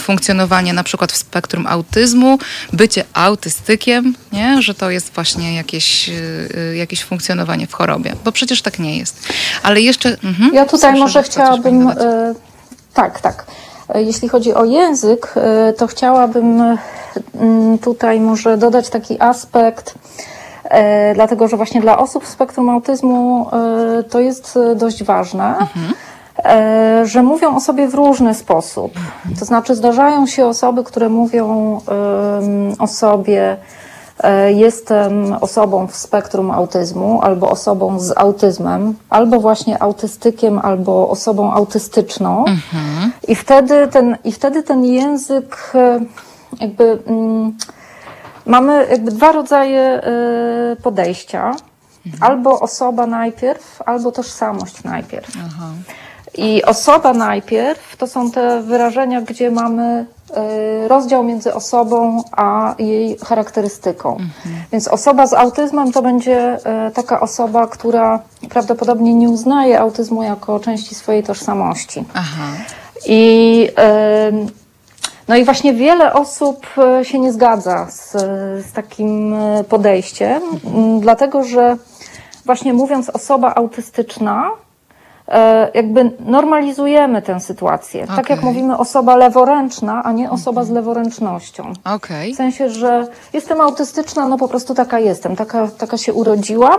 funkcjonowanie 0.00 0.73
na 0.73 0.85
przykład 0.85 1.12
w 1.12 1.16
spektrum 1.16 1.66
autyzmu, 1.66 2.38
bycie 2.73 3.04
autystykiem, 3.12 4.14
nie? 4.32 4.62
że 4.62 4.75
to 4.75 4.90
jest 4.90 5.12
właśnie 5.14 5.54
jakieś, 5.54 6.08
y, 6.08 6.12
y, 6.73 6.76
jakieś 6.76 7.04
funkcjonowanie 7.04 7.66
w 7.66 7.73
chorobie. 7.73 8.12
Bo 8.25 8.32
przecież 8.32 8.62
tak 8.62 8.78
nie 8.78 8.99
jest. 8.99 9.28
Ale 9.62 9.80
jeszcze... 9.80 10.16
Mhm, 10.25 10.54
Ja 10.54 10.66
tutaj 10.66 10.99
może 10.99 11.23
chciałabym. 11.23 11.88
e, 11.88 12.35
tak, 12.94 13.20
tak. 13.20 13.46
E, 13.95 14.02
Jeśli 14.02 14.28
chodzi 14.28 14.55
o 14.55 14.64
język, 14.64 15.35
e, 15.37 15.73
to 15.73 15.87
chciałabym 15.87 16.61
e, 16.61 16.78
mm, 17.40 17.78
tutaj 17.78 18.21
może 18.21 18.57
dodać 18.57 18.90
taki 18.90 19.21
aspekt, 19.21 19.95
dlatego 21.14 21.49
że 21.49 21.57
właśnie 21.57 21.81
dla 21.81 21.99
osób 21.99 22.25
w 22.25 22.28
spektrum 22.28 22.71
autyzmu 22.71 23.50
to 24.11 24.21
jest 24.21 24.59
dość 24.76 25.05
ważne. 25.05 25.55
e, 26.45 27.02
Że 27.05 27.23
mówią 27.23 27.57
o 27.57 27.61
sobie 27.61 27.88
w 27.88 27.95
różny 27.95 28.35
sposób. 28.35 28.93
To 29.38 29.45
znaczy, 29.45 29.75
zdarzają 29.75 30.26
się 30.26 30.47
osoby, 30.47 30.85
które 30.85 31.09
mówią 31.09 31.81
o 32.78 32.87
sobie, 32.87 33.57
jestem 34.49 35.32
osobą 35.40 35.87
w 35.87 35.96
spektrum 35.96 36.50
autyzmu, 36.50 37.20
albo 37.23 37.50
osobą 37.50 38.00
z 38.00 38.18
autyzmem, 38.18 38.94
albo 39.11 39.40
właśnie 39.40 39.82
autystykiem, 39.82 40.58
albo 40.58 41.08
osobą 41.08 41.52
autystyczną. 41.52 42.44
I, 43.28 43.35
wtedy 43.35 43.88
ten, 43.88 44.16
I 44.25 44.32
wtedy 44.32 44.62
ten 44.62 44.85
język 44.85 45.73
e, 45.75 46.00
jakby. 46.61 46.99
Mm, 47.06 47.56
mamy 48.46 48.87
jakby 48.90 49.11
dwa 49.11 49.32
rodzaje 49.32 49.80
e, 49.80 50.02
podejścia. 50.82 51.54
Albo 52.20 52.61
osoba 52.61 53.06
najpierw, 53.06 53.82
albo 53.82 54.12
tożsamość 54.12 54.85
najpierw. 54.85 55.30
Aha. 55.46 55.70
I 56.35 56.64
osoba 56.64 57.12
najpierw 57.12 57.96
to 57.96 58.06
są 58.06 58.30
te 58.30 58.62
wyrażenia, 58.62 59.20
gdzie 59.20 59.50
mamy 59.50 60.06
rozdział 60.88 61.25
między 61.25 61.54
osobą 61.54 62.23
a 62.33 62.75
jej 62.78 63.18
charakterystyką. 63.18 64.16
Więc 64.73 64.88
osoba 64.88 65.26
z 65.26 65.33
autyzmem 65.33 65.92
to 65.92 66.02
będzie 66.02 66.59
y, 66.88 66.90
taka 66.90 67.21
osoba, 67.21 67.66
która 67.66 68.21
prawdopodobnie 68.49 69.14
nie 69.14 69.30
uznaje 69.30 69.80
autyzmu 69.80 70.23
jako 70.23 70.61
części 70.61 70.95
swojej 70.95 71.23
tożsamości. 71.23 72.04
Aha. 72.14 72.47
I, 73.06 73.68
ym, 74.28 74.47
no 75.28 75.37
i 75.37 75.45
właśnie 75.45 75.75
wiele 75.75 76.12
osób 76.12 76.66
y, 77.00 77.04
się 77.04 77.18
nie 77.18 77.33
zgadza 77.33 77.87
z, 77.90 78.12
z 78.66 78.73
takim 78.73 79.35
y, 79.35 79.64
podejściem, 79.64 80.42
m, 80.64 81.00
dlatego 81.00 81.42
że 81.45 81.76
właśnie 82.45 82.75
mówiąc 82.75 83.11
osoba 83.11 83.54
autystyczna, 83.54 84.50
jakby 85.75 86.11
normalizujemy 86.21 87.23
tę 87.23 87.40
sytuację. 87.40 88.06
Tak 88.06 88.30
jak 88.30 88.42
mówimy 88.42 88.78
osoba 88.78 89.16
leworęczna, 89.16 90.02
a 90.04 90.12
nie 90.12 90.30
osoba 90.30 90.64
z 90.64 90.71
leworęcznością. 90.71 91.73
Okej. 91.85 92.35
W 92.35 92.37
sensie, 92.37 92.71
że 92.71 93.06
jestem 93.33 93.61
autystyczna, 93.61 94.28
no 94.28 94.38
po 94.38 94.49
prostu 94.49 94.75
taka 94.75 94.99
jestem, 94.99 95.37
taka, 95.37 95.68
taka 95.78 95.99
się 95.99 96.14
urodziłam 96.14 96.78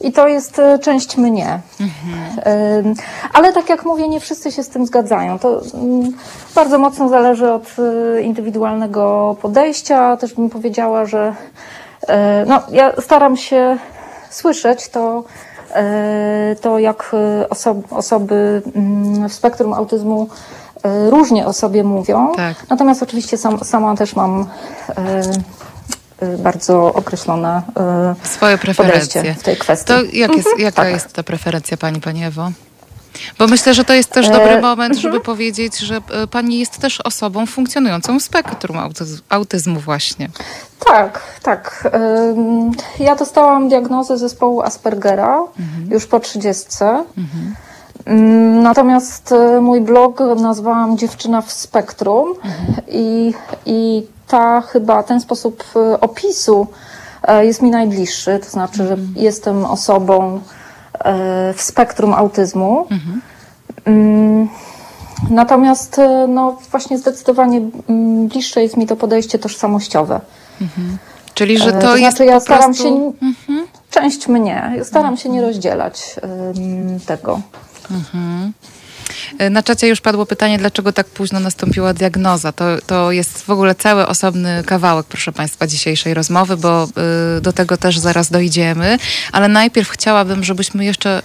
i 0.00 0.12
to 0.12 0.28
jest 0.28 0.58
e, 0.58 0.78
część 0.78 1.16
mnie. 1.16 1.60
Ym, 1.80 2.94
Ale 3.32 3.52
tak 3.52 3.68
jak 3.68 3.84
mówię, 3.84 4.08
nie 4.08 4.20
wszyscy 4.20 4.52
się 4.52 4.62
z 4.62 4.68
tym 4.68 4.86
zgadzają. 4.86 5.38
To 5.38 5.60
mm, 5.74 6.12
bardzo 6.54 6.78
mocno 6.78 7.08
zależy 7.08 7.52
od 7.52 7.66
e, 7.78 8.22
indywidualnego 8.22 9.36
podejścia. 9.42 10.16
Też 10.16 10.34
bym 10.34 10.50
powiedziała, 10.50 11.06
że 11.06 11.34
e, 12.08 12.44
no, 12.46 12.62
ja 12.70 12.92
staram 13.00 13.36
się 13.36 13.78
słyszeć 14.30 14.88
to, 14.88 15.18
e, 15.18 15.51
to 16.60 16.78
jak 16.78 17.10
e, 17.14 17.46
oso- 17.48 17.82
osoby 17.90 18.62
mm, 18.76 19.28
w 19.28 19.32
spektrum 19.32 19.74
autyzmu 19.74 20.28
e, 20.82 21.10
różnie 21.10 21.46
o 21.46 21.52
sobie 21.52 21.84
mówią. 21.84 22.32
Tak. 22.36 22.56
Natomiast 22.68 23.02
oczywiście 23.02 23.36
sam, 23.38 23.64
sama 23.64 23.96
też 23.96 24.16
mam 24.16 24.46
e, 24.88 25.22
e, 26.20 26.38
bardzo 26.38 26.94
określone 26.94 27.62
e, 27.76 28.14
Swoje 28.28 28.58
preferencje. 28.58 29.34
w 29.34 29.42
tej 29.42 29.56
kwestii. 29.56 29.86
To 29.88 30.02
jak 30.12 30.36
jest, 30.36 30.48
jaka 30.58 30.82
tak. 30.82 30.92
jest 30.92 31.12
ta 31.12 31.22
preferencja 31.22 31.76
pani, 31.76 32.00
pani 32.00 32.24
Ewo? 32.24 32.50
Bo 33.38 33.46
myślę, 33.46 33.74
że 33.74 33.84
to 33.84 33.94
jest 33.94 34.10
też 34.10 34.28
E, 34.28 34.32
dobry 34.32 34.60
moment, 34.60 34.96
żeby 34.96 35.20
powiedzieć, 35.20 35.78
że 35.78 35.96
e, 35.96 36.26
pani 36.26 36.58
jest 36.58 36.78
też 36.78 37.00
osobą 37.00 37.46
funkcjonującą 37.46 38.18
w 38.20 38.22
spektrum 38.22 38.76
autyz- 38.76 39.20
autyzmu 39.28 39.80
właśnie. 39.80 40.28
Tak, 40.86 41.22
tak. 41.42 41.88
Ja 42.98 43.16
dostałam 43.16 43.68
diagnozę 43.68 44.18
zespołu 44.18 44.62
Aspergera 44.62 45.40
już 45.90 46.06
po 46.06 46.20
30. 46.20 46.66
Ym, 48.08 48.62
Natomiast 48.62 49.32
y, 49.32 49.60
mój 49.60 49.80
blog 49.80 50.20
nazwałam 50.36 50.98
Dziewczyna 50.98 51.42
w 51.42 51.52
spektrum 51.52 52.34
i, 52.88 53.34
i 53.66 54.06
ta 54.28 54.60
chyba 54.60 55.02
ten 55.02 55.20
sposób 55.20 55.64
opisu 56.00 56.66
e, 57.22 57.46
jest 57.46 57.62
mi 57.62 57.70
najbliższy. 57.70 58.38
To 58.44 58.50
znaczy, 58.50 58.86
że 58.86 58.96
jestem 59.16 59.64
osobą 59.64 60.36
e, 60.36 60.61
w 61.54 61.62
spektrum 61.62 62.14
autyzmu. 62.14 62.86
Ym, 63.88 64.48
Natomiast 65.30 65.98
e, 65.98 66.26
no, 66.28 66.58
właśnie 66.70 66.98
zdecydowanie 66.98 67.60
mm, 67.88 68.28
bliższe 68.28 68.62
jest 68.62 68.76
mi 68.76 68.86
to 68.86 68.96
podejście 68.96 69.38
tożsamościowe. 69.38 70.20
Czyli, 71.34 71.58
że 71.58 71.76
E, 71.76 71.80
to, 71.80 71.96
jest 71.96 72.16
znaczy 72.16 72.24
ja 72.24 72.34
po 72.34 72.40
staram 72.40 72.74
prostu... 72.74 73.14
Mhm. 73.22 73.34
się 73.34 73.72
część 73.90 74.28
mnie, 74.28 74.72
staram 74.84 75.16
się 75.16 75.28
nie 75.28 75.42
rozdzielać 75.42 76.16
ym, 76.56 77.00
tego. 77.00 77.40
E, 77.90 78.50
Na 79.50 79.62
czacie 79.62 79.88
już 79.88 80.00
padło 80.00 80.26
pytanie, 80.26 80.58
dlaczego 80.58 80.92
tak 80.92 81.06
późno 81.06 81.40
nastąpiła 81.40 81.94
diagnoza. 81.94 82.52
To, 82.52 82.64
to 82.86 83.12
jest 83.12 83.42
w 83.42 83.50
ogóle 83.50 83.74
cały 83.74 84.06
osobny 84.06 84.62
kawałek, 84.66 85.06
proszę 85.06 85.32
Państwa, 85.32 85.66
dzisiejszej 85.66 86.14
rozmowy, 86.14 86.56
bo 86.56 86.88
y, 87.38 87.40
do 87.40 87.52
tego 87.52 87.76
też 87.76 87.98
zaraz 87.98 88.30
dojdziemy. 88.30 88.98
Ale 89.32 89.48
najpierw 89.48 89.88
chciałabym, 89.88 90.44
żebyśmy 90.44 90.84
jeszcze 90.84 91.18
y, 91.18 91.22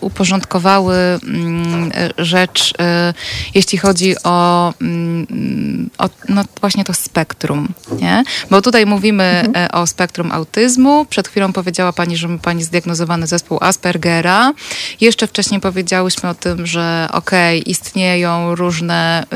uporządkowały 0.00 0.94
mm, 0.96 1.90
rzecz, 2.18 2.74
jeśli 3.54 3.78
chodzi 3.78 4.14
o, 4.24 4.72
mm, 4.80 5.90
o 5.98 6.08
no, 6.28 6.44
właśnie 6.60 6.84
to 6.84 6.94
spektrum. 6.94 7.68
Nie? 8.00 8.24
Bo 8.50 8.62
tutaj 8.62 8.86
mówimy 8.86 9.44
e, 9.56 9.72
o 9.72 9.86
spektrum 9.86 10.32
autyzmu. 10.32 11.06
Przed 11.10 11.28
chwilą 11.28 11.52
powiedziała 11.52 11.92
Pani, 11.92 12.16
że 12.16 12.28
ma 12.28 12.38
Pani 12.38 12.64
zdiagnozowany 12.64 13.26
zespół 13.26 13.58
Aspergera. 13.60 14.52
Jeszcze 15.00 15.26
wcześniej 15.26 15.60
powiedziałyśmy 15.60 16.28
o 16.28 16.34
tym, 16.34 16.66
że 16.66 17.08
okej, 17.12 17.47
istnieją 17.56 18.54
różne 18.54 19.26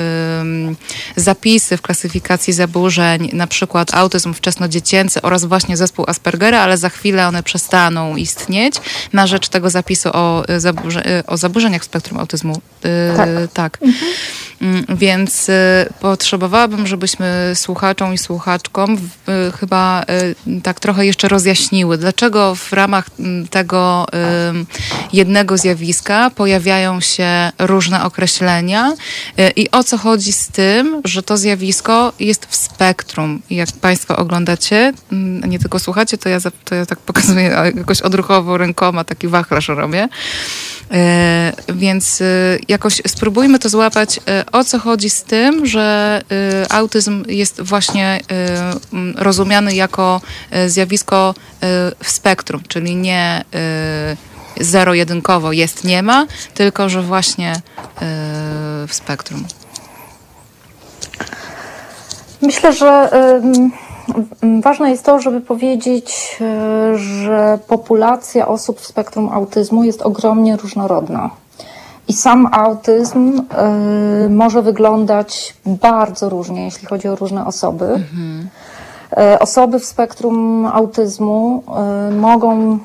zapisy 1.16 1.76
w 1.76 1.82
klasyfikacji 1.82 2.52
zaburzeń, 2.52 3.30
na 3.32 3.46
przykład 3.46 3.94
autyzm 3.94 4.34
wczesnodziecięcy 4.34 5.22
oraz 5.22 5.44
właśnie 5.44 5.76
zespół 5.76 6.04
Aspergera, 6.08 6.60
ale 6.60 6.78
za 6.78 6.88
chwilę 6.88 7.28
one 7.28 7.42
przestaną 7.42 8.16
istnieć 8.16 8.74
na 9.12 9.26
rzecz 9.26 9.48
tego 9.48 9.70
zapisu 9.70 10.10
o, 10.12 10.44
y, 10.50 10.60
zaburze, 10.60 11.18
y, 11.20 11.26
o 11.26 11.36
zaburzeniach 11.36 11.84
spektrum 11.84 12.18
autyzmu. 12.20 12.60
Y, 12.84 13.16
Tak. 13.16 13.28
tak. 13.54 13.78
Mm, 13.82 13.94
Więc 14.88 15.48
y, 15.48 15.52
potrzebowałabym, 16.00 16.86
żebyśmy 16.86 17.52
słuchaczom 17.54 18.14
i 18.14 18.18
słuchaczkom 18.18 18.94
y, 18.94 19.52
chyba 19.60 20.04
y, 20.46 20.60
tak 20.60 20.80
trochę 20.80 21.06
jeszcze 21.06 21.28
rozjaśniły, 21.28 21.98
dlaczego 21.98 22.54
w 22.54 22.72
ramach 22.72 23.06
mm, 23.18 23.48
tego 23.48 24.06
jednego 25.12 25.58
zjawiska 25.58 26.30
pojawiają 26.30 27.00
się 27.00 27.52
różne 27.58 28.04
określenia 28.04 28.92
i 29.56 29.70
o 29.70 29.84
co 29.84 29.98
chodzi 29.98 30.32
z 30.32 30.48
tym, 30.48 31.02
że 31.04 31.22
to 31.22 31.36
zjawisko 31.36 32.12
jest 32.20 32.46
w 32.46 32.56
spektrum. 32.56 33.42
Jak 33.50 33.68
Państwo 33.72 34.16
oglądacie, 34.16 34.92
mm, 35.12 35.50
nie 35.50 35.58
tylko 35.58 35.78
słuchacie, 35.78 36.18
to 36.18 36.28
ja, 36.28 36.38
to 36.64 36.74
ja 36.74 36.86
tak 36.86 36.98
pokazuję 36.98 37.72
jakoś 37.76 38.00
odruchowo 38.00 38.58
rękoma, 38.58 39.04
taki 39.04 39.28
wachlarz 39.28 39.68
robię. 39.68 40.08
E, 40.92 41.52
Więc 41.68 42.20
e, 42.20 42.24
jakoś 42.68 43.02
spróbujmy 43.06 43.58
to 43.58 43.68
złapać, 43.68 44.20
e, 44.28 44.44
o 44.52 44.64
co 44.64 44.78
chodzi 44.78 45.10
z 45.10 45.22
tym, 45.22 45.66
że 45.66 46.22
autyzm 46.70 47.24
jest 47.28 47.60
właśnie 47.60 48.20
rozumiany 49.16 49.74
jako 49.74 50.20
zjawisko 50.66 51.34
w 52.04 52.10
spektrum, 52.10 52.62
czyli 52.68 52.96
nie 52.96 53.44
zero-jedynkowo 54.60 55.52
jest, 55.52 55.84
nie 55.84 56.02
ma, 56.02 56.26
tylko 56.54 56.88
że 56.88 57.02
właśnie 57.02 57.54
w 58.86 58.94
spektrum. 58.94 59.44
Myślę, 62.42 62.72
że 62.72 63.10
ważne 64.62 64.90
jest 64.90 65.04
to, 65.04 65.20
żeby 65.20 65.40
powiedzieć, 65.40 66.38
y, 66.94 66.98
że 66.98 67.58
populacja 67.68 68.48
osób 68.48 68.80
w 68.80 68.86
spektrum 68.86 69.28
autyzmu 69.28 69.84
jest 69.84 70.02
ogromnie 70.02 70.56
różnorodna. 70.56 71.30
I 72.08 72.12
sam 72.12 72.48
autyzm 72.52 73.42
y, 74.26 74.30
może 74.30 74.62
wyglądać 74.62 75.56
bardzo 75.66 76.28
różnie, 76.28 76.64
jeśli 76.64 76.86
chodzi 76.86 77.08
o 77.08 77.16
różne 77.16 77.46
osoby. 77.46 78.02
Y, 79.34 79.38
Osoby 79.38 79.78
w 79.78 79.84
spektrum 79.84 80.66
autyzmu 80.66 81.62
y, 82.10 82.14
mogą 82.14 82.78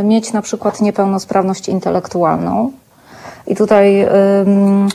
y, 0.00 0.04
mieć 0.04 0.32
na 0.32 0.42
przykład 0.42 0.80
niepełnosprawność 0.80 1.68
intelektualną. 1.68 2.72
I 3.46 3.56
tutaj 3.56 4.02
ym, 4.02 4.88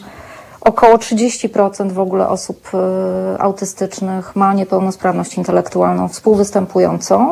około 0.64 0.98
30% 0.98 1.92
w 1.92 2.00
ogóle 2.00 2.28
osób 2.28 2.70
y, 2.74 3.42
autystycznych 3.42 4.36
ma 4.36 4.54
niepełnosprawność 4.54 5.38
intelektualną 5.38 6.08
współwystępującą, 6.08 7.30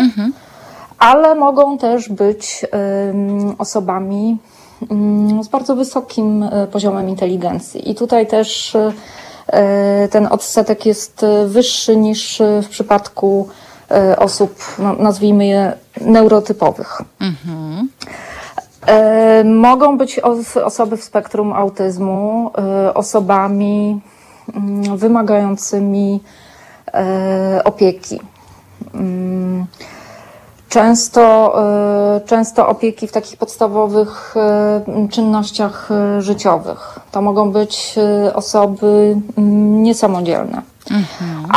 ale 1.00 1.36
mogą 1.36 1.78
też 1.78 2.10
być 2.10 2.66
osobami 3.58 4.38
z 5.42 5.48
bardzo 5.48 5.76
wysokim 5.76 6.44
y, 6.44 6.68
poziomem 6.72 7.10
inteligencji. 7.10 7.92
I 7.92 7.96
tutaj 7.96 8.28
też 8.28 8.76
y, 8.76 8.92
ten 10.12 10.28
odsetek 10.28 10.86
jest 10.86 11.26
wyższy 11.48 11.98
niż 11.98 12.42
w 12.64 12.70
przypadku 12.70 13.50
osób, 14.18 14.56
no, 14.80 14.94
nazwijmy 14.94 15.46
je, 15.46 15.74
neurotypowych. 16.02 17.02
E, 17.22 17.26
Mogą 19.46 19.98
być 19.98 20.20
os- 20.20 20.58
osoby 20.58 20.98
w 20.98 21.04
spektrum 21.04 21.54
autyzmu 21.54 22.52
e, 22.58 22.94
osobami 22.94 24.02
mm, 24.56 24.98
wymagającymi 24.98 26.20
e, 26.94 27.62
opieki. 27.66 28.20
Mm, 28.94 29.66
Często, 30.70 31.54
e, 32.16 32.22
często 32.26 32.68
opieki 32.68 33.08
w 33.08 33.12
takich 33.12 33.38
podstawowych 33.38 34.34
e, 34.38 35.08
czynnościach 35.10 35.90
e, 35.92 36.22
życiowych. 36.22 37.00
To 37.12 37.22
mogą 37.22 37.52
być 37.52 37.96
e, 38.28 38.34
osoby 38.36 39.18
mm, 39.38 39.84
niesamodzielne. 39.84 40.62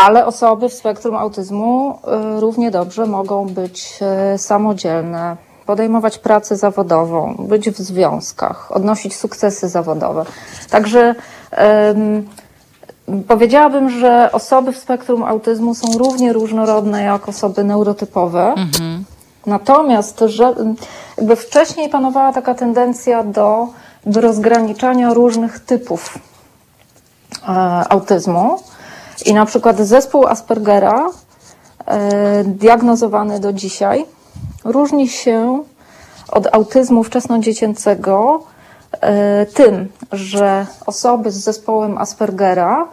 Ale 0.05 0.27
osoby 0.27 0.69
w 0.69 0.73
spektrum 0.73 1.17
autyzmu 1.17 1.99
e, 2.07 2.41
równie 2.41 2.71
dobrze 2.71 3.07
mogą 3.07 3.47
być 3.47 3.99
e, 4.03 4.39
samodzielne, 4.39 5.37
podejmować 5.67 6.19
pracę 6.19 6.57
zawodową, 6.57 7.35
być 7.39 7.71
w 7.71 7.79
związkach, 7.79 8.73
odnosić 8.73 9.17
sukcesy 9.17 9.69
zawodowe. 9.69 10.25
Także 10.71 11.15
powiedziałabym, 13.29 13.91
że 13.91 14.33
osoby 14.33 14.73
w 14.73 14.79
spektrum 14.79 15.23
autyzmu 15.23 15.75
są 15.75 15.99
równie 15.99 16.33
różnorodne 16.33 17.03
jak 17.03 17.29
osoby 17.29 17.65
neurotypowe. 17.65 18.55
Natomiast, 19.47 20.25
że 20.27 20.55
jakby 21.19 21.37
wcześniej 21.37 21.89
panowała 21.89 22.33
taka 22.33 22.55
tendencja 22.55 23.25
do 23.25 23.69
rozgraniczania 24.07 25.15
różnych 25.15 25.59
typów 25.59 26.19
e, 27.43 27.49
autyzmu. 27.89 28.59
I 29.27 29.35
na 29.35 29.47
przykład 29.47 29.79
zespół 29.79 30.27
Aspergera, 30.27 31.11
e, 31.87 32.45
diagnozowany 32.45 33.41
do 33.41 33.53
dzisiaj, 33.53 34.07
różni 34.65 35.09
się 35.09 35.63
od 36.29 36.55
autyzmu 36.55 37.05
wczesnodziecięcego 37.05 38.43
e, 39.01 39.47
tym, 39.47 39.89
że 40.13 40.67
osoby 40.87 41.31
z 41.31 41.37
zespołem 41.37 41.99
Aspergera 41.99 42.89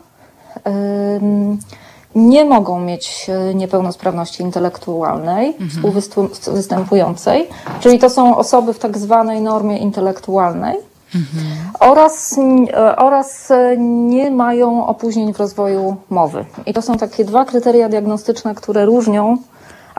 nie 2.16 2.46
mogą 2.46 2.80
mieć 2.80 3.30
e, 3.30 3.56
niepełnosprawności 3.56 4.44
intelektualnej 4.44 5.48
mhm. 5.60 6.02
współwystępującej, 6.02 7.48
czyli 7.80 8.00
to 8.00 8.10
są 8.10 8.38
osoby 8.38 8.74
w 8.74 8.80
tak 8.80 8.98
zwanej 8.98 9.42
normie 9.42 9.78
intelektualnej. 9.78 10.78
Mhm. 11.16 11.46
Oraz, 11.80 12.36
e, 12.74 12.96
oraz 12.96 13.50
nie 13.78 14.32
mają 14.32 14.88
opóźnień 14.88 15.34
w 15.34 15.40
rozwoju 15.40 15.96
mowy. 16.10 16.46
I 16.66 16.74
to 16.74 16.82
są 16.82 16.98
takie 16.98 17.26
dwa 17.26 17.46
kryteria 17.46 17.90
diagnostyczne, 17.90 18.56
które 18.56 18.86
różnią 18.86 19.38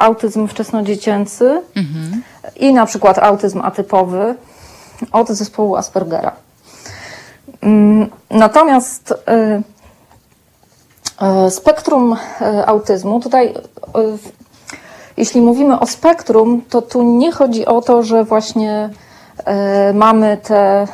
autyzm 0.02 0.48
wczesnodziecięcy 0.48 1.62
mhm. 1.76 2.22
i 2.56 2.74
na 2.74 2.86
przykład 2.86 3.18
autyzm 3.18 3.60
atypowy 3.60 4.34
od 5.12 5.28
zespołu 5.28 5.76
Aspergera. 5.76 6.32
Mm, 7.62 8.10
natomiast 8.30 9.14
E, 11.22 11.50
spektrum 11.50 12.16
e, 12.40 12.66
autyzmu, 12.66 13.20
tutaj 13.20 13.54
jeśli 15.16 15.40
mówimy 15.40 15.80
o 15.80 15.86
spektrum, 15.86 16.62
to 16.68 16.82
tu 16.82 17.02
nie 17.02 17.32
chodzi 17.32 17.66
o 17.66 17.80
to, 17.80 18.02
że 18.02 18.24
właśnie 18.24 18.90
mamy 19.94 20.36
te 20.42 20.86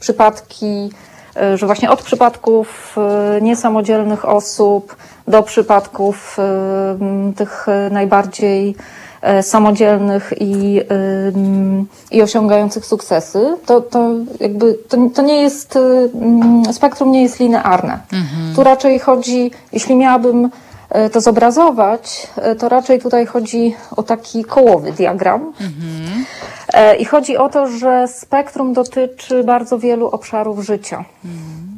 przypadki, 0.00 0.90
że 1.54 1.66
właśnie 1.66 1.90
od 1.90 2.02
przypadków 2.02 2.96
niesamodzielnych 3.40 4.24
osób 4.24 4.96
do 5.28 5.42
przypadków 5.42 6.36
tych 7.36 7.66
najbardziej 7.90 8.74
E, 9.22 9.42
samodzielnych 9.42 10.32
i, 10.40 10.80
i 12.10 12.22
osiągających 12.22 12.86
sukcesy, 12.86 13.56
to, 13.66 13.80
to 13.80 14.10
jakby 14.40 14.74
to, 14.88 14.96
to 15.14 15.22
nie 15.22 15.42
jest, 15.42 15.78
spektrum 16.72 17.12
nie 17.12 17.22
jest 17.22 17.40
linearne. 17.40 17.98
Mhm. 18.12 18.54
Tu 18.54 18.62
raczej 18.64 18.98
chodzi, 18.98 19.50
jeśli 19.72 19.96
miałabym 19.96 20.44
e, 20.44 20.50
to 21.12 21.20
zobrazować, 21.20 22.28
e, 22.36 22.54
to 22.54 22.68
raczej 22.68 23.00
tutaj 23.00 23.26
chodzi 23.26 23.76
o 23.96 24.02
taki 24.02 24.44
kołowy 24.44 24.92
diagram. 24.92 25.52
Mhm. 25.60 26.24
I 26.98 27.04
chodzi 27.04 27.36
o 27.36 27.48
to, 27.48 27.66
że 27.66 28.08
spektrum 28.08 28.72
dotyczy 28.72 29.44
bardzo 29.44 29.78
wielu 29.78 30.08
obszarów 30.08 30.60
życia. 30.60 31.04
Mhm. 31.24 31.68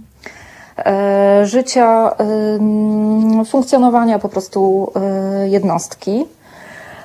Życia, 1.42 2.10
funkcjonowania 3.46 4.18
po 4.18 4.28
prostu 4.28 4.92
jednostki. 5.44 6.24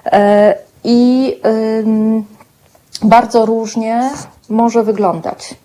E, 0.05 0.55
I 0.83 1.35
bardzo 3.03 3.45
różnie 3.45 4.09
może 4.49 4.83
wyglądać. 4.83 5.55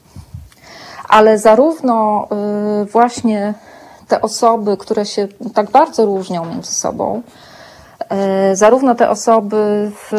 Ale 1.08 1.38
zarówno 1.38 2.28
y, 2.82 2.84
właśnie 2.84 3.54
te 4.10 4.20
osoby, 4.20 4.76
które 4.76 5.06
się 5.06 5.28
tak 5.54 5.70
bardzo 5.70 6.06
różnią 6.06 6.44
między 6.44 6.72
sobą, 6.72 7.22
e, 8.08 8.56
zarówno 8.56 8.94
te 8.94 9.10
osoby 9.10 9.90
w, 9.94 10.12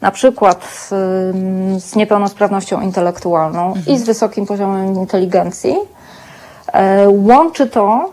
na 0.00 0.10
przykład 0.10 0.88
z 1.78 1.96
niepełnosprawnością 1.96 2.80
intelektualną 2.80 3.66
mhm. 3.66 3.96
i 3.96 3.98
z 3.98 4.02
wysokim 4.02 4.46
poziomem 4.46 4.94
inteligencji, 4.94 5.76
e, 6.72 7.08
łączy 7.08 7.66
to, 7.66 8.12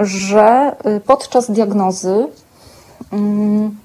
że 0.00 0.72
y, 0.86 1.00
podczas 1.00 1.50
diagnozy 1.50 2.26
Mm, 3.12 3.76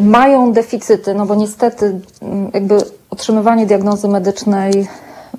mają 0.00 0.52
deficyty, 0.52 1.14
no 1.14 1.26
bo 1.26 1.34
niestety 1.34 2.00
mm, 2.22 2.50
jakby 2.54 2.78
otrzymywanie 3.10 3.66
diagnozy 3.66 4.08
medycznej 4.08 4.88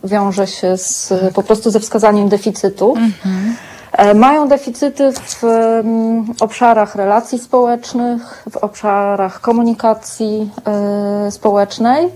wiąże 0.06 0.48
się 0.48 0.78
z, 0.78 1.13
po 1.34 1.44
prostu 1.44 1.72
ze 1.72 1.80
wskazaniem 1.80 2.30
deficytu. 2.30 2.96
Mhm. 2.98 3.56
Mają 4.15 4.48
deficyty 4.48 5.12
w 5.13 5.44
mm, 5.44 6.26
obszarach 6.39 6.96
relacji 6.96 7.39
społecznych, 7.39 8.44
w 8.52 8.58
obszarach 8.58 9.41
komunikacji 9.41 10.50
y, 11.28 11.32
społecznej 11.32 12.10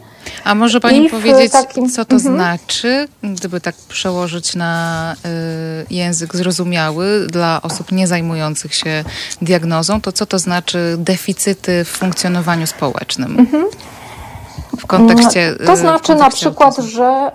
a 0.43 0.55
może 0.55 0.79
Pani 0.79 1.09
powiedzieć, 1.09 1.51
takim... 1.51 1.89
co 1.89 2.05
to 2.05 2.15
mhm. 2.15 2.35
znaczy, 2.35 3.07
gdyby 3.23 3.61
tak 3.61 3.75
przełożyć 3.75 4.55
na 4.55 5.15
y, 5.89 5.93
język 5.93 6.35
zrozumiały 6.35 7.27
dla 7.27 7.61
osób 7.61 7.91
nie 7.91 8.07
zajmujących 8.07 8.75
się 8.75 9.03
diagnozą, 9.41 10.01
to 10.01 10.11
co 10.11 10.25
to 10.25 10.39
znaczy 10.39 10.95
deficyty 10.97 11.85
w 11.85 11.87
funkcjonowaniu 11.87 12.67
społecznym? 12.67 13.39
Mhm. 13.39 13.65
W 14.77 14.85
kontekście. 14.85 15.55
To 15.65 15.75
znaczy 15.77 16.07
kontekście 16.07 16.15
na 16.15 16.29
przykład, 16.29 16.69
autyzmu. 16.69 16.91
że 16.91 17.31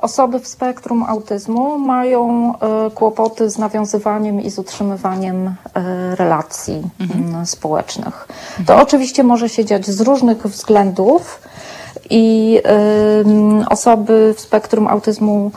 osoby 0.00 0.40
w 0.40 0.48
spektrum 0.48 1.02
autyzmu 1.02 1.78
mają 1.78 2.52
y, 2.54 2.90
kłopoty 2.90 3.50
z 3.50 3.58
nawiązywaniem 3.58 4.40
i 4.40 4.50
z 4.50 4.58
utrzymywaniem 4.58 5.46
y, 5.46 5.52
relacji 6.16 6.82
mhm. 7.00 7.46
społecznych. 7.46 8.28
To 8.66 8.76
oczywiście 8.76 9.24
może 9.24 9.48
się 9.48 9.64
dziać 9.64 9.86
z 9.86 10.00
różnych 10.00 10.46
względów 10.46 11.42
i 12.10 12.58
osoby 13.68 14.34
w 14.36 14.40
spektrum 14.40 14.88
autyzmu 14.88 15.50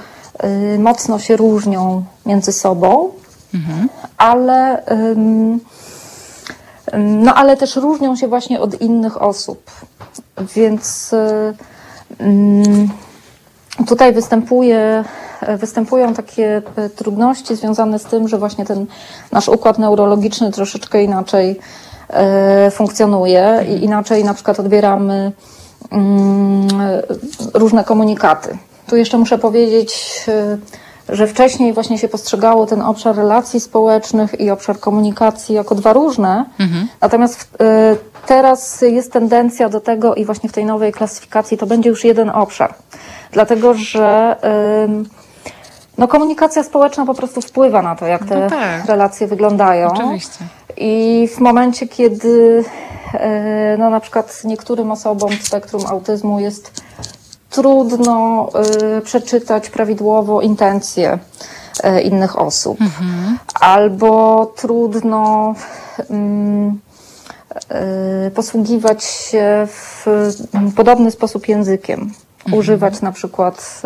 y, 0.76 0.80
mocno 0.80 1.20
się 1.20 1.38
różnią 1.38 2.04
między 2.26 2.52
sobą, 2.52 3.10
mhm. 3.54 3.90
ale, 4.18 4.84
no, 6.98 7.34
ale 7.36 7.58
też 7.58 7.76
różnią 7.76 8.16
się 8.16 8.28
właśnie 8.28 8.60
od 8.62 8.82
innych 8.82 9.22
osób. 9.22 9.72
Więc 10.56 11.12
tutaj 13.88 14.14
występuje, 14.14 15.04
występują 15.58 16.14
takie 16.14 16.62
e, 16.76 16.90
trudności 16.90 17.56
związane 17.56 18.00
z 18.00 18.04
tym, 18.04 18.28
że 18.28 18.38
właśnie 18.38 18.66
ten 18.66 18.86
nasz 19.32 19.48
układ 19.50 19.80
neurologiczny 19.80 20.52
troszeczkę 20.52 21.04
inaczej 21.04 21.60
e, 22.10 22.72
funkcjonuje 22.72 23.66
i 23.70 23.84
inaczej 23.84 24.24
na 24.24 24.34
przykład 24.34 24.60
odbieramy 24.60 25.32
Mm, 25.92 26.68
różne 27.54 27.84
komunikaty. 27.84 28.58
Tu 28.88 28.96
jeszcze 28.96 29.18
muszę 29.18 29.38
powiedzieć, 29.38 30.26
że 31.10 31.28
wcześniej 31.28 31.74
właśnie 31.74 31.98
się 31.98 32.08
postrzegało 32.08 32.66
ten 32.66 32.82
obszar 32.82 33.16
relacji 33.16 33.60
społecznych 33.60 34.40
i 34.40 34.52
obszar 34.52 34.80
komunikacji 34.80 35.56
jako 35.56 35.76
dwa 35.76 35.94
różne. 35.94 36.46
Mhm. 36.60 36.88
Natomiast 37.02 37.44
y, 37.44 38.13
teraz 38.26 38.82
jest 38.82 39.14
tendencja 39.14 39.70
do 39.70 39.82
tego 39.82 40.16
i 40.16 40.26
właśnie 40.26 40.50
w 40.50 40.54
tej 40.54 40.66
nowej 40.66 40.94
klasyfikacji 40.94 41.58
to 41.58 41.66
będzie 41.66 41.90
już 41.90 42.04
jeden 42.04 42.30
obszar. 42.30 42.74
Dlatego, 43.32 43.74
że 43.74 44.36
no, 45.98 46.08
komunikacja 46.08 46.64
społeczna 46.64 47.06
po 47.06 47.14
prostu 47.14 47.42
wpływa 47.42 47.82
na 47.82 47.96
to, 47.96 48.06
jak 48.06 48.26
te 48.26 48.40
no 48.40 48.50
tak. 48.50 48.86
relacje 48.86 49.28
wyglądają. 49.28 49.92
Oczywiście. 49.92 50.46
I 50.78 51.28
w 51.36 51.40
momencie, 51.40 51.88
kiedy 51.88 52.64
e, 53.14 53.76
no, 53.80 53.90
na 53.90 54.00
przykład 54.00 54.44
niektórym 54.44 54.92
osobom 54.92 55.32
w 55.32 55.48
spektrum 55.48 55.86
autyzmu 55.88 56.40
jest 56.40 56.84
trudno 57.50 58.50
y, 58.98 59.02
przeczytać 59.02 59.70
prawidłowo 59.70 60.42
intencje 60.42 61.20
y, 61.86 62.02
innych 62.02 62.40
osób, 62.40 62.82
mhm. 62.82 63.38
albo 63.54 64.46
trudno 64.56 65.54
y, 66.00 66.04
posługiwać 68.36 69.04
się 69.04 69.68
w 69.68 70.06
podobny 70.76 71.12
sposób 71.12 71.48
językiem, 71.48 72.00
mhm. 72.00 72.60
używać 72.60 73.02
na 73.02 73.12
przykład 73.12 73.82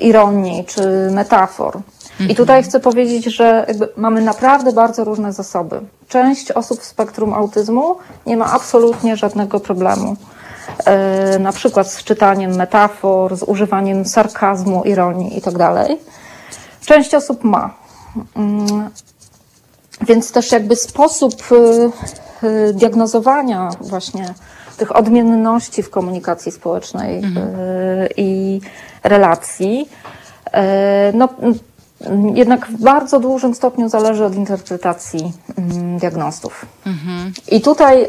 ironii 0.00 0.64
czy 0.64 1.10
metafor. 1.10 1.80
I 2.28 2.34
tutaj 2.34 2.62
chcę 2.62 2.80
powiedzieć, 2.80 3.24
że 3.24 3.66
mamy 3.96 4.20
naprawdę 4.20 4.72
bardzo 4.72 5.04
różne 5.04 5.32
zasoby. 5.32 5.80
Część 6.08 6.52
osób 6.52 6.80
w 6.80 6.84
spektrum 6.84 7.34
autyzmu 7.34 7.96
nie 8.26 8.36
ma 8.36 8.52
absolutnie 8.52 9.16
żadnego 9.16 9.60
problemu. 9.60 10.16
E, 10.84 11.38
na 11.38 11.52
przykład 11.52 11.90
z 11.90 12.04
czytaniem 12.04 12.56
metafor, 12.56 13.36
z 13.36 13.42
używaniem 13.42 14.04
sarkazmu, 14.04 14.84
ironii 14.84 15.34
itd. 15.34 15.58
Tak 15.58 15.86
Część 16.86 17.14
osób 17.14 17.44
ma. 17.44 17.74
Mm, 18.36 18.90
więc 20.00 20.32
też 20.32 20.52
jakby 20.52 20.76
sposób 20.76 21.34
y, 21.52 21.90
y, 22.46 22.74
diagnozowania 22.74 23.70
właśnie 23.80 24.34
tych 24.76 24.96
odmienności 24.96 25.82
w 25.82 25.90
komunikacji 25.90 26.52
społecznej 26.52 27.18
mhm. 27.18 27.60
Y, 27.60 28.08
i 28.16 28.60
relacji, 29.02 29.88
no, 31.14 31.28
jednak 32.34 32.66
w 32.66 32.82
bardzo 32.82 33.20
dużym 33.20 33.54
stopniu 33.54 33.88
zależy 33.88 34.24
od 34.24 34.34
interpretacji 34.34 35.32
mm, 35.58 35.98
diagnostów. 35.98 36.66
Mhm. 36.86 37.32
I 37.48 37.60
tutaj 37.60 38.08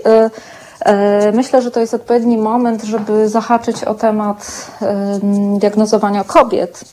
myślę, 1.34 1.62
że 1.62 1.72
to 1.72 1.80
jest 1.80 1.94
odpowiedni 1.94 2.38
moment, 2.38 2.84
żeby 2.84 3.30
zahaczyć 3.30 3.84
o 3.84 3.94
temat 3.94 4.68
em, 4.82 5.60
diagnozowania 5.60 6.24
kobiet, 6.24 6.84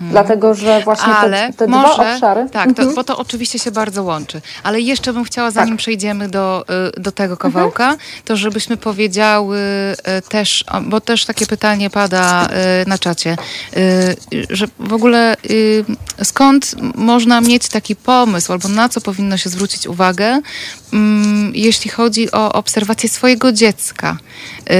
dlatego 0.00 0.54
że 0.54 0.80
właśnie 0.80 1.08
Mhm. 1.08 1.24
Ale 1.24 1.46
te, 1.46 1.52
te 1.52 1.66
może, 1.66 1.94
dwa 1.94 2.12
obszary. 2.14 2.46
Tak, 2.52 2.64
to, 2.64 2.82
Mhm. 2.82 2.94
bo 2.94 3.04
to 3.04 3.18
oczywiście 3.18 3.58
się 3.58 3.70
bardzo 3.70 4.02
łączy. 4.02 4.40
Ale 4.62 4.80
jeszcze 4.80 5.12
bym 5.12 5.24
chciała, 5.24 5.50
zanim 5.50 5.74
Tak. 5.74 5.78
przejdziemy 5.78 6.28
do, 6.28 6.64
y, 6.96 7.00
do 7.00 7.12
tego 7.12 7.36
kawałka, 7.36 7.96
to 8.24 8.36
żebyśmy 8.36 8.76
powiedziały 8.76 9.58
y, 10.18 10.22
też, 10.28 10.64
bo 10.82 11.00
też 11.00 11.24
takie 11.24 11.46
pytanie 11.46 11.90
pada 11.90 12.48
na 12.86 12.98
czacie, 12.98 13.36
że 14.50 14.66
w 14.78 14.92
ogóle 14.92 15.36
skąd 16.22 16.74
można 16.94 17.40
mieć 17.40 17.68
taki 17.68 17.96
pomysł, 17.96 18.52
albo 18.52 18.68
na 18.68 18.88
co 18.88 19.00
powinno 19.00 19.36
się 19.36 19.50
zwrócić 19.50 19.86
uwagę, 19.86 20.40
mm, 20.92 21.52
jeśli 21.54 21.90
chodzi 21.90 22.32
o 22.32 22.52
obserwację 22.52 23.08
swojego 23.08 23.37
dziecka. 23.52 24.16
Y, 24.70 24.72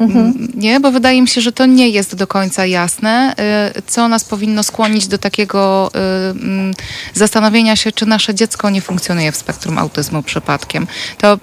m, 0.00 0.48
Nie, 0.54 0.80
bo 0.80 0.90
wydaje 0.90 1.22
mi 1.22 1.28
się, 1.28 1.40
że 1.40 1.52
to 1.52 1.66
nie 1.66 1.88
jest 1.88 2.14
do 2.14 2.26
końca 2.26 2.66
jasne, 2.66 3.34
y, 3.78 3.82
co 3.86 4.08
nas 4.08 4.24
powinno 4.24 4.62
skłonić 4.62 5.08
do 5.08 5.18
takiego 5.18 5.90
y, 5.94 5.98
mm, 6.30 6.74
zastanowienia 7.14 7.76
się, 7.76 7.92
czy 7.92 8.06
nasze 8.06 8.34
dziecko 8.34 8.70
nie 8.70 8.80
funkcjonuje 8.80 9.32
w 9.32 9.36
spektrum 9.36 9.78
autyzmu 9.78 10.22
przypadkiem. 10.22 10.86
To 11.18 11.38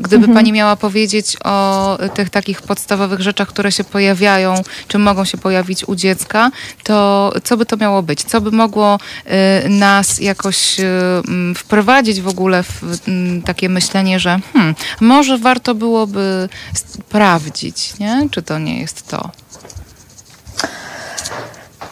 gdyby 0.00 0.28
pani 0.34 0.52
miała 0.52 0.76
powiedzieć 0.76 1.36
o 1.44 1.98
tych 2.14 2.30
takich 2.30 2.62
podstawowych 2.62 3.20
rzeczach, 3.20 3.48
które 3.48 3.72
się 3.72 3.84
pojawiają, 3.84 4.54
czy 4.88 4.98
mogą 4.98 5.24
się 5.24 5.38
pojawić 5.38 5.88
u 5.88 5.94
dziecka, 5.94 6.50
to 6.84 7.32
co 7.44 7.56
by 7.56 7.66
to 7.66 7.76
miało 7.76 8.02
być? 8.02 8.22
Co 8.22 8.40
by 8.40 8.50
mogło 8.50 8.98
nas 9.68 10.20
jakoś 10.20 10.80
mm, 10.80 11.54
wprowadzić 11.54 12.20
w 12.20 12.28
ogóle 12.28 12.62
w 12.62 13.08
mm, 13.08 13.42
takie 13.42 13.68
myślenie, 13.68 14.20
że 14.20 14.40
hmm, 14.52 14.74
może 15.00 15.38
warto 15.38 15.74
byłoby 15.74 16.48
sprawdzić, 16.78 17.98
nie? 17.98 18.28
czy 18.30 18.42
to 18.42 18.58
nie 18.58 18.80
jest 18.80 19.08
to? 19.08 19.30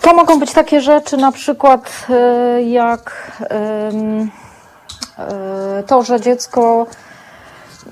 To 0.00 0.14
mogą 0.14 0.38
być 0.38 0.52
takie 0.52 0.80
rzeczy, 0.80 1.16
na 1.16 1.32
przykład 1.32 2.06
e, 2.10 2.62
jak 2.62 3.32
e, 3.50 3.90
to, 5.86 6.02
że 6.02 6.20
dziecko 6.20 6.86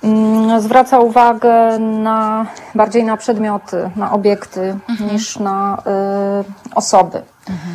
mm, 0.03 0.61
zwraca 0.61 0.99
uwagę 0.99 1.79
na 1.79 2.47
bardziej 2.75 3.05
na 3.05 3.17
przedmioty, 3.17 3.91
na 3.97 4.13
obiekty 4.13 4.77
niż 5.13 5.39
na 5.39 5.83
e, 5.87 6.45
osoby. 6.75 7.23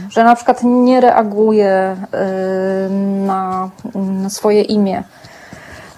Że 0.09 0.23
na 0.23 0.35
przykład 0.35 0.59
nie 0.63 1.01
reaguje 1.01 1.97
na, 2.99 3.69
na 3.95 4.29
swoje 4.29 4.61
imię. 4.61 5.03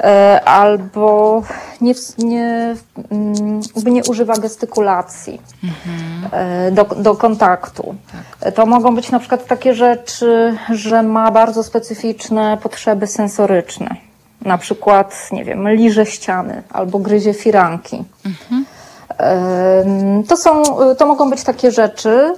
E, 0.04 0.42
Albo 0.46 1.42
nie, 1.82 1.94
nie, 2.18 2.76
mm, 3.12 3.62
nie 3.86 4.02
używa 4.04 4.34
gestykulacji 4.34 5.42
e, 6.32 6.72
do, 6.72 6.84
do 6.84 7.16
kontaktu. 7.16 7.96
E, 8.42 8.52
To 8.52 8.66
mogą 8.66 8.96
być 8.96 9.12
na 9.12 9.20
przykład 9.20 9.46
takie 9.46 9.74
rzeczy, 9.74 10.58
że 10.70 11.04
ma 11.04 11.32
bardzo 11.32 11.64
specyficzne 11.64 12.58
potrzeby 12.64 13.08
sensoryczne. 13.08 13.96
Na 14.42 14.58
przykład, 14.58 15.30
nie 15.32 15.46
wiem, 15.46 15.70
liże 15.70 16.06
ściany 16.06 16.64
albo 16.70 17.00
gryzie 17.00 17.34
firanki. 17.34 18.04
Em, 19.18 20.24
To, 20.24 20.38
są, 20.38 20.64
to 20.98 21.06
mogą 21.06 21.30
być 21.30 21.44
takie 21.44 21.72
rzeczy, 21.72 22.34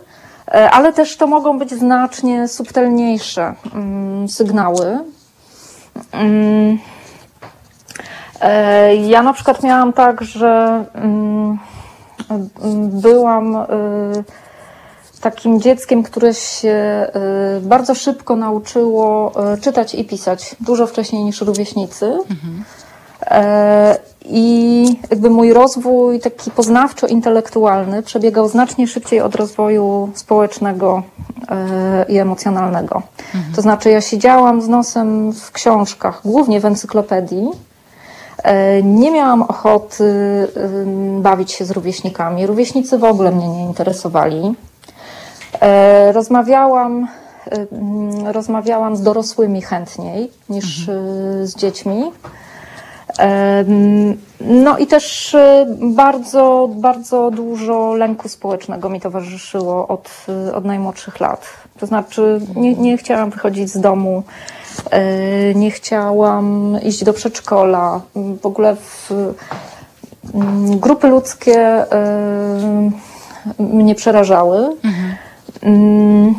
e, 0.48 0.72
ale 0.72 0.94
też 0.94 1.18
to 1.18 1.28
mogą 1.28 1.60
być 1.60 1.72
znacznie 1.72 2.48
subtelniejsze 2.48 3.54
mm, 3.76 4.30
sygnały. 4.30 5.00
E, 8.44 8.96
Ja 8.96 9.24
na 9.24 9.34
przykład 9.34 9.64
miałam 9.64 9.94
tak, 9.94 10.22
że 10.22 10.84
mm, 10.94 11.58
byłam 13.02 13.56
y, 13.56 13.64
takim 15.22 15.62
dzieckiem, 15.62 16.04
które 16.04 16.34
się 16.34 17.08
y, 17.58 17.62
bardzo 17.62 17.96
szybko 17.96 18.36
nauczyło 18.36 19.32
czytać 19.62 19.96
i 19.96 20.06
pisać, 20.06 20.56
dużo 20.60 20.88
wcześniej 20.88 21.24
niż 21.24 21.42
rówieśnicy. 21.42 22.18
E, 23.26 23.98
I 24.26 24.86
jakby 25.12 25.30
mój 25.30 25.54
rozwój 25.54 26.20
taki 26.20 26.52
poznawczo-intelektualny 26.52 28.04
przebiegał 28.04 28.50
znacznie 28.50 28.88
szybciej 28.88 29.22
od 29.22 29.36
rozwoju 29.36 30.10
społecznego 30.16 31.04
e, 31.50 32.06
i 32.10 32.18
emocjonalnego. 32.18 33.02
To 33.56 33.62
znaczy, 33.62 33.90
ja 33.90 34.02
siedziałam 34.02 34.62
z 34.62 34.68
nosem 34.68 35.34
w 35.34 35.52
książkach, 35.52 36.22
głównie 36.26 36.60
w 36.60 36.66
encyklopedii. 36.66 37.48
E, 38.44 38.84
Nie 38.84 39.12
miałam 39.12 39.42
ochoty 39.42 40.14
bawić 41.20 41.52
się 41.52 41.66
z 41.66 41.72
rówieśnikami. 41.72 42.48
Rówieśnicy 42.48 42.98
w 42.98 43.04
ogóle 43.04 43.32
mnie 43.32 43.48
nie 43.48 43.64
interesowali. 43.64 44.56
E, 45.62 46.12
Rozmawiałam, 46.12 47.08
rozmawiałam 48.26 48.96
z 48.96 49.02
dorosłymi 49.02 49.62
chętniej 49.62 50.32
niż 50.50 50.88
y, 50.88 50.92
z 51.48 51.56
dziećmi. 51.56 52.12
No 54.42 54.78
i 54.78 54.88
też 54.88 55.34
y, 55.34 55.66
bardzo, 55.82 56.70
bardzo 56.76 57.32
dużo 57.32 57.94
lęku 57.94 58.30
społecznego 58.30 58.90
mi 58.90 59.02
towarzyszyło 59.02 59.88
od, 59.88 60.26
y, 60.50 60.56
od 60.56 60.66
najmłodszych 60.66 61.20
lat. 61.20 61.63
To 61.84 61.88
znaczy 61.88 62.42
nie, 62.56 62.74
nie 62.74 62.98
chciałam 62.98 63.30
wychodzić 63.30 63.70
z 63.70 63.80
domu, 63.80 64.24
y, 65.52 65.56
nie 65.56 65.72
chciałam 65.72 66.78
iść 66.84 67.04
do 67.04 67.14
przedszkola. 67.14 68.02
W 68.42 68.46
ogóle 68.46 68.76
w, 68.76 69.12
mm, 70.34 70.80
grupy 70.80 71.08
ludzkie 71.08 71.86
y, 73.60 73.64
mnie 73.64 73.96
przerażały. 73.96 74.76
Mm, 75.62 76.36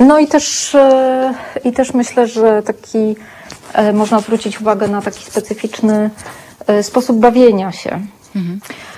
no 0.00 0.18
i 0.18 0.26
też, 0.26 0.74
e, 0.74 1.34
i 1.64 1.72
też 1.72 1.94
myślę, 1.94 2.26
że 2.26 2.62
taki 2.62 3.16
można 3.92 4.20
zwrócić 4.20 4.60
uwagę 4.60 4.88
na 4.88 5.02
taki 5.02 5.24
specyficzny 5.24 6.10
sposób 6.82 7.18
bawienia 7.18 7.72
się. 7.72 8.00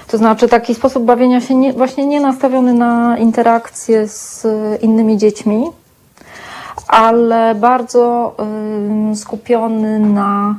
To 0.09 0.18
znaczy 0.18 0.49
taki 0.49 0.75
sposób 0.75 1.05
bawienia 1.05 1.40
się 1.40 1.55
nie, 1.55 1.73
właśnie 1.73 2.07
nie 2.07 2.21
nastawiony 2.21 2.75
na 2.75 3.18
interakcje 3.18 4.09
z 4.09 4.44
e, 4.44 4.77
innymi 4.77 5.18
dziećmi, 5.18 5.64
ale 6.88 7.55
bardzo 7.55 8.35
ym, 8.40 9.16
skupiony 9.16 9.99
na 9.99 10.55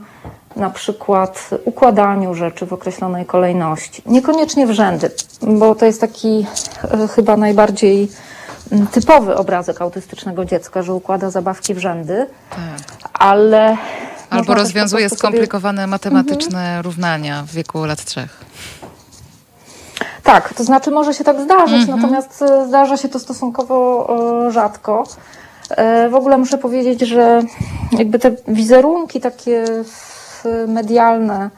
na 0.55 0.69
przykład 0.69 1.49
układaniu 1.65 2.33
rzeczy 2.35 2.65
w 2.65 2.73
określonej 2.73 3.25
kolejności. 3.25 4.01
Niekoniecznie 4.05 4.67
w 4.67 4.71
rzędy, 4.71 5.11
bo 5.41 5.75
to 5.75 5.85
jest 5.85 6.01
taki 6.01 6.45
e, 6.91 7.07
chyba 7.07 7.37
najbardziej 7.37 8.11
typowy 8.91 9.35
obrazek 9.35 9.81
autystycznego 9.81 10.45
dziecka, 10.45 10.81
że 10.83 10.93
układa 10.93 11.29
zabawki 11.29 11.73
w 11.73 11.77
rzędy, 11.77 12.25
Tak. 12.49 12.97
ale. 13.13 13.77
Albo 14.29 14.53
rozwiązuje 14.53 15.03
prostu 15.05 15.17
sobie- 15.19 15.29
skomplikowane 15.29 15.87
matematyczne 15.87 16.81
równania 16.81 17.43
w 17.43 17.51
wieku 17.51 17.85
lat 17.85 18.05
trzech. 18.05 18.37
Tak, 20.29 20.53
to 20.53 20.63
znaczy 20.63 20.91
może 20.91 21.13
się 21.13 21.23
tak 21.23 21.41
zdarzyć, 21.41 21.87
natomiast 21.87 22.41
e, 22.41 22.67
zdarza 22.67 22.97
się 22.97 23.09
to 23.09 23.19
stosunkowo 23.19 24.09
e, 24.47 24.51
rzadko. 24.51 25.03
E, 25.69 26.09
W 26.09 26.15
ogóle 26.15 26.37
muszę 26.37 26.57
powiedzieć, 26.57 27.01
że 27.01 27.41
jakby 27.91 28.19
te 28.19 28.31
wizerunki 28.47 29.21
takie 29.21 29.65
medialne, 30.67 31.49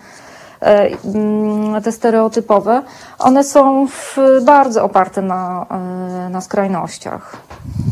te 1.84 1.92
stereotypowe, 1.92 2.84
one 3.20 3.44
są 3.44 3.88
w, 3.88 4.18
bardzo 4.46 4.84
oparte 4.84 5.22
na, 5.22 5.66
e, 5.72 6.30
na 6.30 6.42
skrajnościach. 6.42 7.38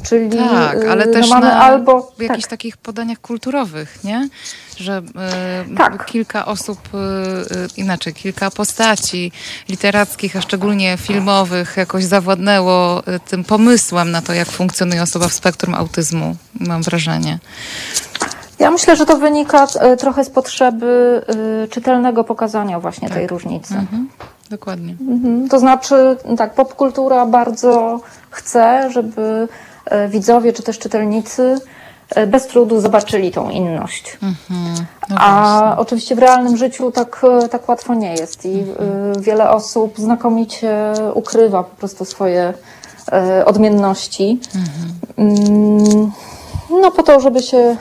Czyli 0.04 0.30
Tak, 0.38 0.86
ale 0.90 1.04
e, 1.04 1.08
też 1.08 1.30
no 1.30 1.36
mamy 1.36 1.48
na 1.48 1.62
albo 1.62 2.12
w 2.18 2.22
jakichś 2.22 2.44
tak, 2.44 2.50
takich 2.50 2.78
podaniach 2.78 3.20
kulturowych, 3.20 4.04
nie? 4.04 4.30
Że 4.78 5.02
e, 5.16 5.76
Tak. 5.78 6.06
kilka 6.06 6.46
osób, 6.46 6.80
e, 6.94 6.98
e, 6.98 7.68
inaczej, 7.78 8.14
kilka 8.14 8.52
postaci 8.52 9.32
literackich, 9.70 10.36
a 10.36 10.42
szczególnie 10.42 10.98
filmowych 10.98 11.78
jakoś 11.78 12.04
zawładnęło 12.06 13.04
e, 13.06 13.20
tym 13.20 13.44
pomysłem 13.44 14.12
na 14.12 14.22
to, 14.22 14.34
jak 14.34 14.48
funkcjonuje 14.48 15.02
osoba 15.02 15.28
w 15.28 15.34
spektrum 15.34 15.76
autyzmu, 15.76 16.36
mam 16.60 16.82
wrażenie. 16.82 17.40
Ja 18.60 18.72
myślę, 18.72 18.96
że 18.96 19.06
to 19.06 19.18
wynika 19.18 19.68
e, 19.80 19.98
trochę 19.98 20.24
z 20.24 20.30
potrzeby 20.30 21.22
e, 21.64 21.68
czytelnego 21.68 22.24
pokazania 22.24 22.80
właśnie 22.80 23.10
tej 23.10 23.28
różnicy. 23.28 23.76
Mhm, 23.76 24.10
dokładnie. 24.50 24.96
Mhm. 25.02 25.50
To 25.50 25.60
znaczy, 25.60 26.18
tak, 26.38 26.54
popkultura 26.54 27.26
bardzo 27.26 28.00
chce, 28.30 28.92
żeby 28.92 29.48
e, 29.86 30.08
widzowie 30.08 30.54
czy 30.54 30.64
też 30.64 30.80
czytelnicy 30.80 31.60
bez 32.28 32.48
trudu 32.48 32.82
zobaczyli 32.82 33.32
tą 33.32 33.50
inność. 33.50 34.18
Mhm. 34.24 34.86
No 35.10 35.16
A 35.20 35.76
oczywiście 35.78 36.16
w 36.16 36.20
realnym 36.20 36.58
życiu 36.58 36.92
tak, 36.92 37.22
tak 37.52 37.70
łatwo 37.70 37.94
nie 37.96 38.14
jest 38.14 38.46
i 38.46 38.60
e, 38.60 38.66
wiele 39.20 39.50
osób 39.50 39.98
znakomicie 39.98 40.94
ukrywa 41.14 41.64
po 41.64 41.76
prostu 41.76 42.06
swoje 42.06 42.54
odmienności. 43.46 44.40
Mm, 45.18 46.12
No 46.70 46.92
po 46.92 47.04
to, 47.04 47.20
żeby 47.20 47.42
się, 47.44 47.78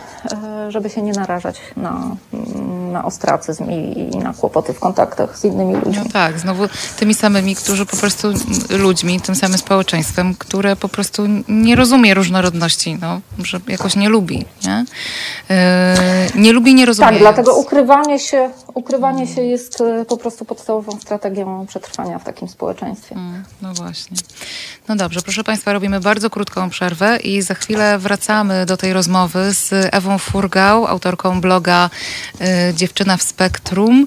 żeby 0.70 0.90
się 0.90 1.02
nie 1.02 1.12
narażać 1.12 1.60
na, 1.76 2.16
mm, 2.32 2.87
na 2.88 3.04
ostracyzm 3.04 3.70
i, 3.70 4.10
i 4.14 4.18
na 4.18 4.32
kłopoty 4.32 4.72
w 4.72 4.80
kontaktach 4.80 5.38
z 5.38 5.44
innymi 5.44 5.74
ludźmi. 5.74 6.02
No 6.04 6.12
tak, 6.12 6.38
znowu 6.38 6.64
tymi 6.98 7.14
samymi, 7.14 7.56
którzy 7.56 7.86
po 7.86 7.96
prostu 7.96 8.28
ludźmi, 8.70 9.20
tym 9.20 9.34
samym 9.34 9.58
społeczeństwem, 9.58 10.34
które 10.34 10.76
po 10.76 10.88
prostu 10.88 11.22
nie 11.48 11.76
rozumie 11.76 12.14
różnorodności, 12.14 12.98
no, 13.00 13.20
że 13.38 13.60
jakoś 13.68 13.96
nie 13.96 14.08
lubi, 14.08 14.44
nie? 14.66 14.84
Yy, 15.48 15.56
nie 16.42 16.52
lubi, 16.52 16.74
nie 16.74 16.86
rozumie. 16.86 17.08
Tak, 17.08 17.18
dlatego 17.18 17.56
ukrywanie 17.56 18.18
się, 18.18 18.50
ukrywanie 18.74 19.26
się 19.26 19.42
jest 19.42 19.80
e, 19.80 20.04
po 20.04 20.16
prostu 20.16 20.44
podstawową 20.44 21.00
strategią 21.00 21.66
przetrwania 21.66 22.18
w 22.18 22.24
takim 22.24 22.48
społeczeństwie. 22.48 23.14
Mm, 23.14 23.44
no 23.62 23.74
właśnie. 23.74 24.16
No 24.88 24.96
dobrze, 24.96 25.22
proszę 25.22 25.44
Państwa, 25.44 25.72
robimy 25.72 26.00
bardzo 26.00 26.30
krótką 26.30 26.70
przerwę 26.70 27.16
i 27.16 27.42
za 27.42 27.54
chwilę 27.54 27.98
wracamy 27.98 28.66
do 28.66 28.76
tej 28.76 28.92
rozmowy 28.92 29.54
z 29.54 29.88
Ewą 29.92 30.18
Furgał, 30.18 30.86
autorką 30.86 31.40
bloga 31.40 31.90
y, 32.70 32.74
Dziewczyna 32.78 33.16
w 33.16 33.22
Spektrum. 33.22 34.06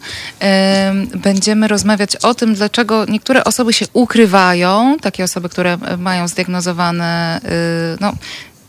Będziemy 1.15 1.67
rozmawiać 1.67 2.15
o 2.15 2.33
tym, 2.33 2.53
dlaczego 2.53 3.05
niektóre 3.05 3.43
osoby 3.43 3.73
się 3.73 3.85
ukrywają, 3.93 4.97
takie 5.01 5.23
osoby, 5.23 5.49
które 5.49 5.77
mają 5.97 6.27
zdiagnozowane 6.27 7.41
y, 7.45 7.97
no, 7.99 8.13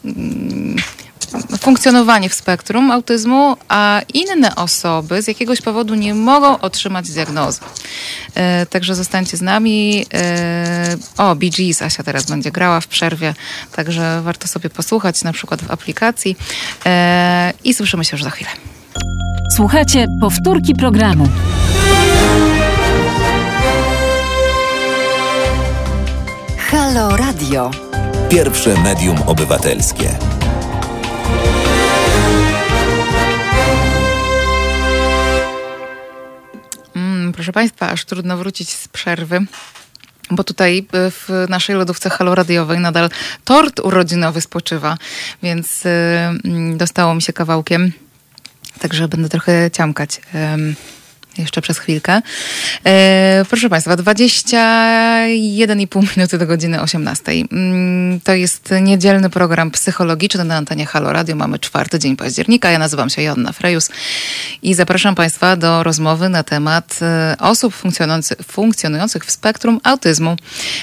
mm, 0.04 0.76
funkcjonowanie 1.60 2.28
w 2.28 2.34
spektrum 2.34 2.90
autyzmu, 2.90 3.56
a 3.68 4.00
inne 4.14 4.56
osoby 4.56 5.22
z 5.22 5.28
jakiegoś 5.28 5.60
powodu 5.60 5.94
nie 5.94 6.14
mogą 6.14 6.58
otrzymać 6.58 7.10
diagnozy. 7.10 7.60
E, 8.34 8.66
także 8.66 8.94
zostańcie 8.94 9.36
z 9.36 9.42
nami. 9.42 10.06
E, 10.14 10.96
o, 11.16 11.34
Bee 11.34 11.50
Gees 11.50 11.82
Asia 11.82 12.02
teraz 12.02 12.24
będzie 12.24 12.50
grała 12.50 12.80
w 12.80 12.86
przerwie, 12.86 13.34
także 13.72 14.22
warto 14.22 14.48
sobie 14.48 14.70
posłuchać 14.70 15.24
na 15.24 15.32
przykład 15.32 15.62
w 15.62 15.70
aplikacji 15.70 16.36
e, 16.86 17.52
i 17.64 17.74
słyszymy 17.74 18.04
się 18.04 18.16
już 18.16 18.22
za 18.22 18.30
chwilę. 18.30 18.50
Słuchajcie 19.56 20.06
powtórki 20.20 20.74
programu. 20.74 21.28
Halo 26.58 27.16
Radio. 27.16 27.70
Pierwsze 28.30 28.82
medium 28.82 29.16
obywatelskie. 29.26 30.18
proszę 37.34 37.52
Państwa, 37.52 37.90
aż 37.90 38.04
trudno 38.04 38.36
wrócić 38.36 38.68
z 38.70 38.88
przerwy 38.88 39.46
bo 40.30 40.44
tutaj 40.44 40.86
e, 40.92 41.10
w 41.10 41.28
naszej 41.48 41.76
lodówce 41.76 42.10
haloradiowej 42.10 42.78
nadal 42.78 43.10
tort 43.44 43.80
urodzinowy 43.80 44.40
spoczywa, 44.40 44.96
więc 45.42 45.86
e, 45.86 46.34
dostało 46.76 47.14
mi 47.14 47.22
się 47.22 47.32
kawałkiem, 47.32 47.92
także 48.82 49.08
będę 49.08 49.28
trochę 49.28 49.70
ciamkać 49.70 50.20
jeszcze 51.38 51.62
przez 51.62 51.78
chwilkę. 51.78 52.22
E, 52.86 53.44
proszę 53.48 53.68
Państwa, 53.68 53.96
21,5 53.96 56.16
minuty 56.16 56.38
do 56.38 56.46
godziny 56.46 56.80
18. 56.80 57.32
Mm, 57.32 58.20
to 58.20 58.34
jest 58.34 58.74
niedzielny 58.80 59.30
program 59.30 59.70
psychologiczny 59.70 60.44
na 60.44 60.56
antenie 60.56 60.86
Halo 60.86 61.12
Radio. 61.12 61.36
Mamy 61.36 61.58
czwarty 61.58 61.98
dzień 61.98 62.16
października. 62.16 62.70
Ja 62.70 62.78
nazywam 62.78 63.10
się 63.10 63.22
Joanna 63.22 63.52
Frejus 63.52 63.90
i 64.62 64.74
zapraszam 64.74 65.14
Państwa 65.14 65.56
do 65.56 65.82
rozmowy 65.82 66.28
na 66.28 66.42
temat 66.42 66.98
e, 67.02 67.36
osób 67.38 67.74
funkcjonujących, 67.74 68.38
funkcjonujących 68.38 69.24
w 69.24 69.30
spektrum 69.30 69.80
autyzmu. 69.82 70.36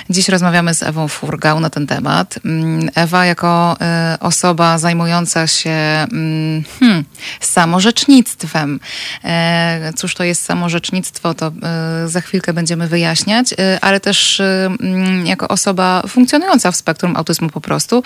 Dziś 0.09 0.29
rozmawiamy 0.29 0.73
z 0.73 0.83
Ewą 0.83 1.07
Furgał 1.07 1.59
na 1.59 1.69
ten 1.69 1.87
temat. 1.87 2.39
Mm, 2.45 2.89
Ewa 2.95 3.25
jako 3.25 3.77
e, 3.81 4.17
osoba 4.19 4.77
zajmująca 4.77 5.47
się 5.47 5.69
mm, 5.69 6.63
hmm, 6.79 7.03
samorzecznictwem. 7.39 8.79
E, 9.23 9.93
cóż 9.95 10.15
to 10.15 10.23
jest 10.23 10.38
jest 10.39 10.45
samorzecznictwo, 10.45 11.33
to 11.33 11.51
y, 12.05 12.09
za 12.09 12.21
chwilkę 12.21 12.53
będziemy 12.53 12.87
wyjaśniać, 12.87 13.53
y, 13.53 13.55
ale 13.81 13.99
też 13.99 14.39
y, 14.39 14.43
mm, 14.43 15.25
jako 15.27 15.47
osoba 15.47 16.03
funkcjonująca 16.07 16.71
w 16.71 16.75
spektrum 16.75 17.15
autyzmu 17.15 17.49
po 17.49 17.61
prostu 17.61 18.03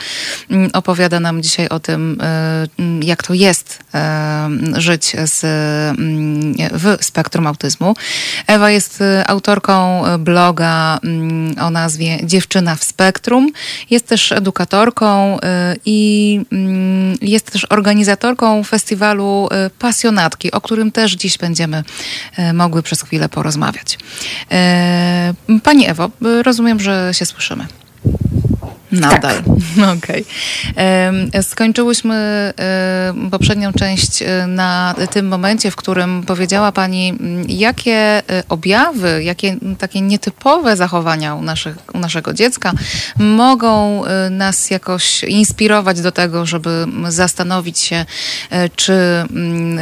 opowiada 0.74 1.20
nam 1.20 1.42
dzisiaj 1.44 1.70
o 1.70 1.80
tym, 1.80 2.22
mm, 2.78 3.04
jak 3.04 3.24
to 3.24 3.34
jest 3.34 3.80
żyć 4.74 5.16
z, 5.26 5.44
mm, 5.44 6.54
w 6.72 6.98
spektrum 7.02 7.48
autyzmu. 7.48 7.96
Ewa 8.48 8.70
jest 8.70 9.04
autorką 9.28 10.04
bloga 10.20 11.00
o 11.62 11.70
nazwie 11.70 12.20
Dziewczyna 12.24 12.76
w 12.76 12.84
spektrum. 12.84 13.52
Jest 13.90 14.08
też 14.08 14.32
edukatorką 14.32 15.38
i 15.86 16.40
jest 17.22 17.52
też 17.52 17.66
organizatorką 17.70 18.64
festiwalu 18.64 19.50
Pasjonatki, 19.80 20.52
o 20.52 20.62
którym 20.62 20.92
też 20.92 21.12
dziś 21.12 21.38
będziemy 21.38 21.84
mogły 22.54 22.84
przez 22.84 23.02
chwilę 23.02 23.30
porozmawiać. 23.30 23.98
E, 24.52 25.34
pani 25.64 25.90
Ewo, 25.90 26.10
rozumiem, 26.44 26.80
że 26.80 27.10
się 27.14 27.26
słyszymy. 27.26 27.68
Nadal. 28.94 29.36
Tak. 29.36 29.44
Okej. 29.98 30.26
Okay. 30.72 31.44
Skończyłyśmy 31.44 32.54
poprzednią 33.32 33.74
część 33.74 34.22
e, 34.22 34.48
na 34.48 34.96
tym 35.12 35.28
momencie, 35.28 35.72
w 35.72 35.76
którym 35.76 36.24
powiedziała 36.24 36.72
Pani, 36.72 37.14
jakie 37.48 37.94
e, 37.94 38.24
objawy, 38.50 39.24
jakie 39.24 39.58
takie 39.78 40.02
nietypowe 40.02 40.76
zachowania 40.76 41.36
u, 41.36 41.42
naszych, 41.42 41.76
u 41.94 42.00
naszego 42.00 42.34
dziecka 42.34 42.72
mogą 43.18 44.06
e, 44.06 44.30
nas 44.30 44.70
jakoś 44.70 45.24
inspirować 45.24 46.02
do 46.02 46.12
tego, 46.12 46.46
żeby 46.46 46.86
zastanowić 47.08 47.80
się, 47.80 48.06
czy 48.76 48.94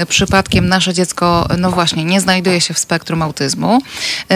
przypadkiem 0.07 0.67
nasze 0.67 0.93
dziecko, 0.93 1.47
no 1.57 1.71
właśnie, 1.71 2.05
nie 2.05 2.21
znajduje 2.21 2.61
się 2.61 2.73
w 2.73 2.79
spektrum 2.79 3.21
autyzmu. 3.21 3.79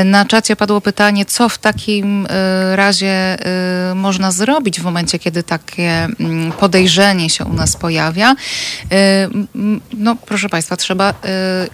Na 0.06 0.26
czacie 0.26 0.56
padło 0.56 0.82
pytanie, 0.82 1.26
co 1.26 1.50
w 1.50 1.58
takim 1.58 2.28
razie 2.76 3.38
można 3.96 4.32
zrobić, 4.32 4.65
w 4.74 4.84
momencie, 4.84 5.20
kiedy 5.20 5.44
takie 5.44 6.08
mm, 6.20 6.52
podejrzenie 6.52 7.30
się 7.30 7.46
u 7.46 7.54
nas 7.54 7.78
pojawia? 7.78 8.32
Y, 8.32 8.36
no, 9.94 10.16
proszę 10.16 10.50
Państwa, 10.50 10.78
trzeba 10.78 11.14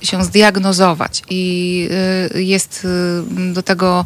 y, 0.01 0.05
się 0.05 0.23
zdiagnozować 0.23 1.23
i 1.29 1.87
y, 2.35 2.43
jest 2.43 2.87
do 3.53 3.63
tego, 3.63 4.05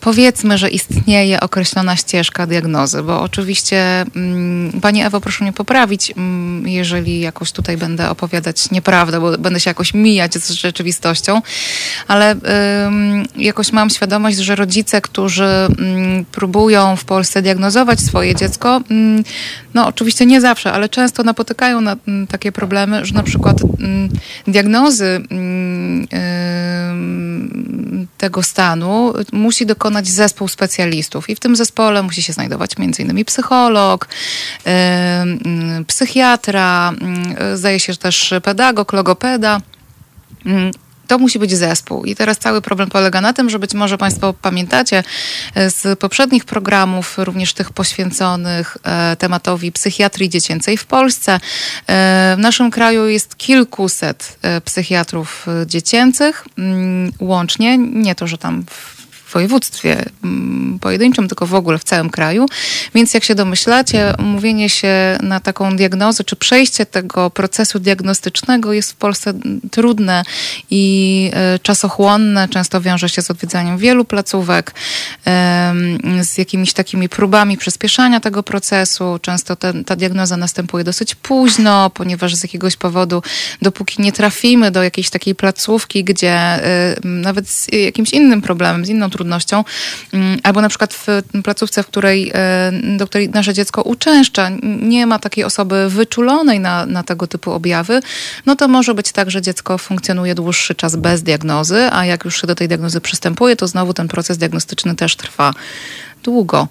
powiedzmy, 0.00 0.58
że 0.58 0.70
istnieje 0.70 1.40
określona 1.40 1.96
ścieżka 1.96 2.46
diagnozy, 2.46 3.02
bo 3.02 3.22
oczywiście, 3.22 4.04
mm, 4.16 4.80
Pani 4.80 5.02
Ewo, 5.02 5.20
proszę 5.20 5.44
mnie 5.44 5.52
poprawić, 5.52 6.10
mm, 6.10 6.68
jeżeli 6.68 7.20
jakoś 7.20 7.52
tutaj 7.52 7.76
będę 7.76 8.10
opowiadać 8.10 8.70
nieprawdę, 8.70 9.20
bo 9.20 9.38
będę 9.38 9.60
się 9.60 9.70
jakoś 9.70 9.94
mijać 9.94 10.34
z 10.34 10.50
rzeczywistością, 10.50 11.42
ale 12.08 12.36
jakoś 13.36 13.72
mam 13.72 13.90
świadomość, 13.90 14.36
że 14.36 14.56
rodzice, 14.56 15.00
którzy 15.00 15.48
próbują 16.32 16.96
w 16.96 17.04
Polsce 17.04 17.42
diagnozować 17.42 18.00
swoje 18.00 18.23
swoje 18.24 18.34
dziecko. 18.34 18.80
Mm, 18.90 19.24
no 19.74 19.86
oczywiście 19.86 20.26
nie 20.26 20.40
zawsze, 20.40 20.72
ale 20.72 20.88
często 20.88 21.22
napotykają 21.22 21.80
na 21.80 21.96
mm, 22.08 22.26
takie 22.26 22.52
problemy, 22.52 23.04
że 23.04 23.14
na 23.14 23.22
przykład 23.22 23.56
mm, 23.62 24.08
diagnozy 24.46 25.20
tego 28.18 28.42
stanu 28.42 29.12
musi 29.32 29.66
dokonać 29.66 30.08
zespół 30.08 30.48
specjalistów 30.48 31.30
i 31.30 31.34
w 31.34 31.40
tym 31.40 31.56
zespole 31.56 32.02
musi 32.02 32.22
się 32.22 32.32
znajdować 32.32 32.70
innymi 32.98 33.24
psycholog, 33.24 34.08
psychiatra, 35.86 36.92
zdaje 37.54 37.80
się, 37.80 37.92
że 37.92 37.98
też 37.98 38.34
pedagog, 38.42 38.92
logopeda 38.92 39.60
to 41.06 41.18
musi 41.18 41.38
być 41.38 41.56
zespół. 41.56 42.04
I 42.04 42.16
teraz 42.16 42.38
cały 42.38 42.62
problem 42.62 42.90
polega 42.90 43.20
na 43.20 43.32
tym, 43.32 43.50
że 43.50 43.58
być 43.58 43.74
może 43.74 43.98
Państwo 43.98 44.32
pamiętacie 44.32 45.04
e, 45.54 45.70
z 45.70 45.98
poprzednich 45.98 46.44
programów, 46.44 47.18
również 47.18 47.52
tych 47.52 47.72
poświęconych 47.72 48.76
e, 48.84 49.16
tematowi 49.16 49.72
psychiatrii 49.72 50.28
dziecięcej 50.28 50.76
w 50.76 50.86
Polsce. 50.86 51.32
E, 51.32 51.40
w 52.36 52.38
naszym 52.38 52.70
kraju 52.70 53.08
jest 53.08 53.36
kilkuset 53.36 54.38
psychiatrów 54.64 55.46
dziecięcych 55.66 56.44
mm, 56.58 57.12
łącznie. 57.20 57.78
Nie 57.78 58.14
to, 58.14 58.26
że 58.26 58.38
tam 58.38 58.64
województwie 59.34 60.04
mm, 60.24 60.78
pojedynczym, 60.78 61.28
tylko 61.28 61.46
w 61.46 61.54
ogóle 61.54 61.78
w 61.78 61.84
całym 61.84 62.10
kraju. 62.10 62.46
Więc 62.94 63.14
jak 63.14 63.24
się 63.24 63.34
domyślacie, 63.34 64.14
umówienie 64.18 64.68
się 64.68 65.18
na 65.22 65.40
taką 65.40 65.76
diagnozę, 65.76 66.24
czy 66.24 66.36
przejście 66.36 66.86
tego 66.86 67.30
procesu 67.30 67.78
diagnostycznego 67.78 68.72
jest 68.72 68.92
w 68.92 68.94
Polsce 68.94 69.32
trudne 69.70 70.22
i 70.70 71.30
e, 71.34 71.58
czasochłonne. 71.58 72.48
Często 72.48 72.80
wiąże 72.80 73.08
się 73.08 73.22
z 73.22 73.30
odwiedzaniem 73.30 73.78
wielu 73.78 74.04
placówek, 74.04 74.74
z 76.22 76.38
jakimiś 76.38 76.72
takimi 76.72 77.08
próbami 77.08 77.56
przyspieszania 77.56 78.20
tego 78.20 78.42
procesu. 78.42 79.18
Często 79.22 79.56
ten, 79.56 79.84
ta 79.84 79.96
diagnoza 79.96 80.36
następuje 80.36 80.84
dosyć 80.84 81.14
późno, 81.14 81.90
ponieważ 81.90 82.34
z 82.34 82.42
jakiegoś 82.42 82.76
powodu, 82.76 83.22
dopóki 83.62 84.02
nie 84.02 84.12
trafimy 84.12 84.70
do 84.70 84.82
jakiejś 84.82 85.10
takiej 85.10 85.34
placówki, 85.34 86.04
gdzie 86.04 86.32
e, 86.32 86.96
nawet 87.04 87.48
z 87.48 87.68
jakimś 87.72 88.10
innym 88.10 88.42
problemem, 88.42 88.84
z 88.84 88.88
inną 88.88 89.10
trudnością, 89.10 89.23
trudnością, 89.24 89.64
mm, 90.12 90.38
albo 90.42 90.60
na 90.60 90.68
przykład 90.68 90.94
w 90.94 91.06
placówce, 91.44 91.82
w 91.82 91.86
której, 91.86 92.30
e, 92.34 92.72
do 92.96 93.06
której 93.06 93.28
nasze 93.28 93.54
dziecko 93.54 93.82
uczęszcza, 93.82 94.50
nie 94.62 95.06
ma 95.06 95.18
takiej 95.18 95.44
osoby 95.44 95.88
wyczulonej 95.88 96.60
na, 96.60 96.86
na 96.86 97.02
tego 97.02 97.26
typu 97.26 97.52
objawy, 97.52 98.00
no 98.46 98.56
to 98.56 98.68
może 98.68 98.94
być 98.94 99.12
tak, 99.12 99.30
że 99.30 99.42
dziecko 99.42 99.78
funkcjonuje 99.78 100.34
dłuższy 100.34 100.74
czas 100.74 100.96
bez 100.96 101.22
diagnozy, 101.22 101.88
a 101.92 102.04
jak 102.04 102.24
już 102.24 102.40
się 102.40 102.46
do 102.46 102.54
tej 102.54 102.68
diagnozy 102.68 103.00
przystępuje, 103.00 103.56
to 103.56 103.66
znowu 103.66 103.94
ten 103.94 104.08
proces 104.08 104.38
diagnostyczny 104.38 104.96
też 104.96 105.16
trwa 105.16 105.54
długo. 106.24 106.68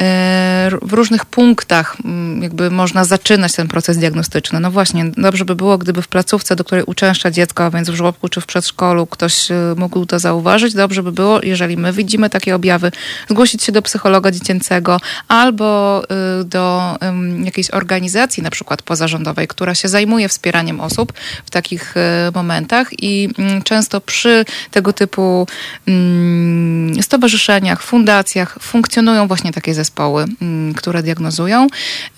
E, 0.00 0.70
w 0.82 0.92
różnych 0.92 1.24
punktach 1.24 1.96
jakby 2.40 2.70
można 2.70 3.04
zaczynać 3.04 3.52
ten 3.52 3.68
proces 3.68 3.98
diagnostyczny. 3.98 4.60
No 4.60 4.70
właśnie, 4.70 5.04
dobrze 5.16 5.44
by 5.44 5.54
było, 5.54 5.78
gdyby 5.78 6.02
w 6.02 6.08
placówce, 6.08 6.56
do 6.56 6.64
której 6.64 6.84
uczęszcza 6.84 7.30
dziecko, 7.30 7.64
a 7.64 7.70
więc 7.70 7.90
w 7.90 7.94
żłobku 7.94 8.28
czy 8.28 8.40
w 8.40 8.46
przedszkolu, 8.46 9.06
ktoś 9.06 9.50
e, 9.50 9.54
mógł 9.76 10.06
to 10.06 10.18
zauważyć. 10.18 10.74
Dobrze 10.74 11.02
by 11.02 11.12
było, 11.12 11.40
jeżeli 11.42 11.76
my 11.76 11.92
widzimy 11.92 12.30
takie 12.30 12.54
objawy, 12.54 12.92
zgłosić 13.30 13.62
się 13.62 13.72
do 13.72 13.82
psychologa 13.82 14.30
dziecięcego 14.30 15.00
albo 15.28 16.02
e, 16.04 16.44
do 16.44 16.96
jakiejś 17.44 17.70
organizacji, 17.70 18.42
na 18.42 18.50
przykład 18.50 18.82
pozarządowej, 18.82 19.48
która 19.48 19.74
się 19.74 19.88
zajmuje 19.88 20.28
wspieraniem 20.28 20.80
osób 20.80 21.12
w 21.46 21.50
takich 21.50 21.94
momentach 22.34 22.88
i 23.02 23.28
często 23.64 24.00
przy 24.00 24.44
tego 24.70 24.92
typu 24.92 25.46
mm, 25.88 27.02
stowarzyszeniach, 27.02 27.82
fundacjach 27.82 28.58
funkcjonuje 28.60 28.95
funkcjonują 28.96 29.28
właśnie 29.28 29.52
takie 29.52 29.74
zespoły, 29.74 30.24
mm, 30.42 30.74
które 30.74 31.02
diagnozują. 31.02 31.66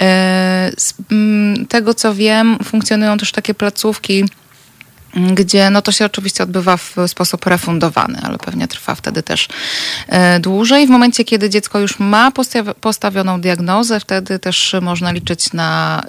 E, 0.01 0.71
z 0.77 0.95
mm, 1.11 1.67
tego 1.67 1.95
co 1.95 2.15
wiem, 2.15 2.59
funkcjonują 2.65 3.19
też 3.19 3.33
takie 3.33 3.55
placówki, 3.55 4.25
gdzie 5.35 5.71
no 5.71 5.83
to 5.83 5.93
się 5.93 6.05
oczywiście 6.05 6.43
odbywa 6.43 6.77
w 6.77 6.97
sposób 7.07 7.47
refundowany, 7.47 8.19
ale 8.23 8.39
pewnie 8.39 8.69
trwa 8.69 8.95
wtedy 8.95 9.23
też 9.23 9.49
e, 10.09 10.41
dłużej. 10.41 10.87
W 10.87 10.91
momencie, 10.91 11.25
kiedy 11.25 11.51
dziecko 11.51 11.79
już 11.79 11.99
ma 11.99 12.33
postawioną 12.81 13.41
diagnozę, 13.41 14.01
wtedy 14.01 14.39
też 14.39 14.77
można 14.83 15.13
liczyć 15.13 15.53
na 15.53 16.03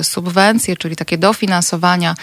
e, 0.00 0.04
subwencje, 0.04 0.76
czyli 0.76 0.96
takie 0.96 1.18
dofinansowania 1.18 2.14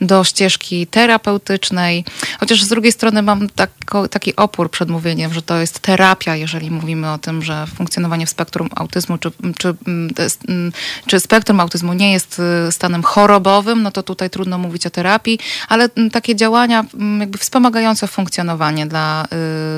do 0.00 0.24
ścieżki 0.24 0.86
terapeutycznej. 0.86 2.04
Chociaż 2.40 2.62
z 2.62 2.68
drugiej 2.68 2.92
strony 2.92 3.22
mam 3.22 3.48
taki 4.10 4.36
opór 4.36 4.70
przed 4.70 4.88
mówieniem, 4.88 5.34
że 5.34 5.42
to 5.42 5.58
jest 5.58 5.78
terapia, 5.78 6.36
jeżeli 6.36 6.70
mówimy 6.70 7.12
o 7.12 7.18
tym, 7.18 7.42
że 7.42 7.66
funkcjonowanie 7.66 8.26
w 8.26 8.30
spektrum 8.30 8.68
autyzmu, 8.76 9.18
czy, 9.18 9.30
czy, 9.58 9.74
czy 11.06 11.20
spektrum 11.20 11.60
autyzmu 11.60 11.92
nie 11.92 12.12
jest 12.12 12.40
e, 12.68 12.72
stanem 12.72 13.02
chorobowym, 13.02 13.82
no 13.82 13.90
to 13.90 14.02
tutaj 14.02 14.30
trudno 14.30 14.58
mówić 14.58 14.86
o 14.86 14.90
terapii, 14.90 15.38
ale 15.68 15.88
takie 16.12 16.36
działania 16.36 16.84
jakby 17.20 17.38
wspomagające 17.38 18.06
funkcjonowanie 18.06 18.86
dla, 18.86 19.26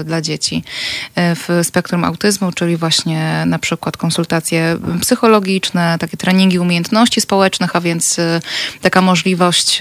y, 0.00 0.04
dla 0.04 0.20
dzieci 0.20 0.64
y, 1.06 1.12
w 1.34 1.66
spektrum 1.66 2.04
autyzmu, 2.04 2.52
czyli 2.52 2.76
właśnie 2.76 3.44
na 3.46 3.58
przykład 3.58 3.96
konsultacje 3.96 4.78
psychologiczne, 5.00 5.96
takie 6.00 6.16
treningi 6.16 6.58
umiejętności 6.58 7.20
społecznych, 7.20 7.76
a 7.76 7.80
więc 7.80 8.18
y, 8.18 8.40
taka 8.80 9.00
możliwość 9.00 9.78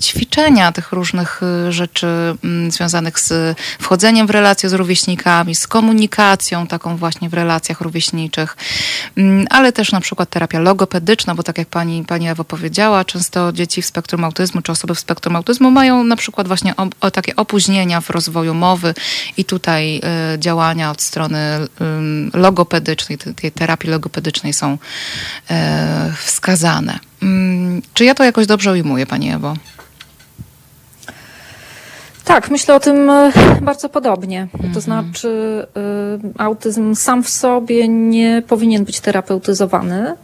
ćwiczenia 0.00 0.72
tych 0.72 0.92
różnych 0.92 1.40
rzeczy 1.68 2.06
związanych 2.68 3.20
z 3.20 3.58
wchodzeniem 3.80 4.26
w 4.26 4.30
relacje 4.30 4.68
z 4.68 4.72
rówieśnikami, 4.72 5.54
z 5.54 5.66
komunikacją 5.66 6.66
taką 6.66 6.96
właśnie 6.96 7.28
w 7.28 7.34
relacjach 7.34 7.80
rówieśniczych, 7.80 8.56
ale 9.50 9.72
też 9.72 9.92
na 9.92 10.00
przykład 10.00 10.30
terapia 10.30 10.58
logopedyczna, 10.58 11.34
bo 11.34 11.42
tak 11.42 11.58
jak 11.58 11.68
pani, 11.68 12.04
pani 12.04 12.28
Ewo 12.28 12.44
powiedziała, 12.44 13.04
często 13.04 13.52
dzieci 13.52 13.82
w 13.82 13.86
spektrum 13.86 14.24
autyzmu, 14.24 14.62
czy 14.62 14.72
osoby 14.72 14.94
w 14.94 15.00
spektrum 15.00 15.36
autyzmu 15.36 15.63
mają 15.70 16.04
na 16.04 16.16
przykład 16.16 16.48
właśnie 16.48 16.76
o, 16.76 16.86
o 17.00 17.10
takie 17.10 17.36
opóźnienia 17.36 18.00
w 18.00 18.10
rozwoju 18.10 18.54
mowy 18.54 18.94
i 19.36 19.44
tutaj 19.44 20.00
y, 20.34 20.38
działania 20.38 20.90
od 20.90 21.02
strony 21.02 21.38
y, 22.34 22.38
logopedycznej, 22.38 23.18
tej 23.18 23.52
terapii 23.52 23.90
logopedycznej 23.90 24.52
są 24.52 24.72
y, 24.74 25.54
wskazane. 26.24 26.98
Mm, 27.22 27.82
czy 27.94 28.04
ja 28.04 28.14
to 28.14 28.24
jakoś 28.24 28.46
dobrze 28.46 28.72
ujmuję, 28.72 29.06
Pani 29.06 29.30
Ewo? 29.30 29.54
Tak, 32.24 32.50
myślę 32.50 32.74
o 32.74 32.80
tym 32.80 33.10
e, 33.10 33.32
bardzo 33.62 33.88
podobnie. 33.88 34.48
To 34.52 34.58
mhm. 34.58 34.80
znaczy, 34.80 35.28
y, 36.36 36.42
autyzm 36.42 36.94
sam 36.94 37.22
w 37.22 37.28
sobie 37.28 37.88
nie 37.88 38.42
powinien 38.48 38.84
być 38.84 39.00
terapeutyzowany. 39.00 40.16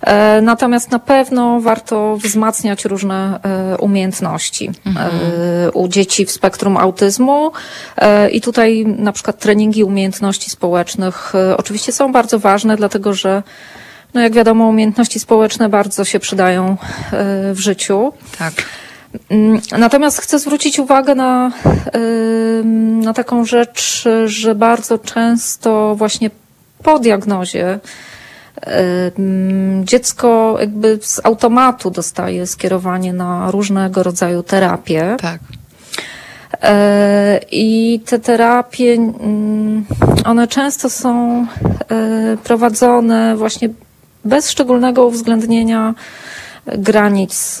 E, 0.00 0.40
natomiast 0.42 0.90
na 0.90 0.98
pewno 0.98 1.60
warto 1.60 2.16
wzmacniać 2.16 2.84
różne 2.84 3.40
e, 3.42 3.76
umiejętności 3.76 4.70
mhm. 4.86 5.20
E, 5.66 5.70
u 5.70 5.88
dzieci 5.88 6.26
w 6.26 6.30
spektrum 6.30 6.76
autyzmu. 6.76 7.52
I 8.32 8.40
tutaj 8.40 8.86
na 8.86 9.12
przykład 9.12 9.38
treningi 9.38 9.84
umiejętności 9.84 10.50
społecznych 10.50 11.32
oczywiście 11.56 11.92
są 11.92 12.12
bardzo 12.12 12.38
ważne, 12.38 12.76
dlatego 12.76 13.14
że 13.14 13.42
no 14.14 14.20
jak 14.20 14.32
wiadomo, 14.32 14.68
umiejętności 14.68 15.20
społeczne 15.20 15.68
bardzo 15.68 16.04
się 16.04 16.20
przydają 16.20 16.76
w 17.52 17.58
życiu. 17.58 18.12
Tak. 18.38 18.52
Mm, 19.30 19.60
natomiast 19.78 20.20
chcę 20.20 20.38
zwrócić 20.38 20.78
uwagę 20.78 21.14
na, 21.14 21.52
na 23.02 23.14
taką 23.14 23.44
rzecz, 23.44 24.04
że 24.26 24.54
bardzo 24.54 24.98
często 24.98 25.94
właśnie 25.94 26.30
po 26.82 26.98
diagnozie 26.98 27.78
Dziecko 29.84 30.56
jakby 30.60 30.98
z 31.02 31.20
automatu 31.24 31.90
dostaje 31.90 32.46
skierowanie 32.46 33.12
na 33.12 33.50
różnego 33.50 34.02
rodzaju 34.02 34.42
terapie. 34.42 35.16
Tak. 35.20 35.40
E, 36.62 37.40
I 37.50 38.00
te 38.06 38.18
terapie, 38.18 39.12
one 40.24 40.48
często 40.48 40.90
są 40.90 41.40
e, 41.90 42.36
prowadzone 42.44 43.36
właśnie 43.36 43.68
bez 44.24 44.50
szczególnego 44.50 45.06
uwzględnienia 45.06 45.94
granic 46.66 47.58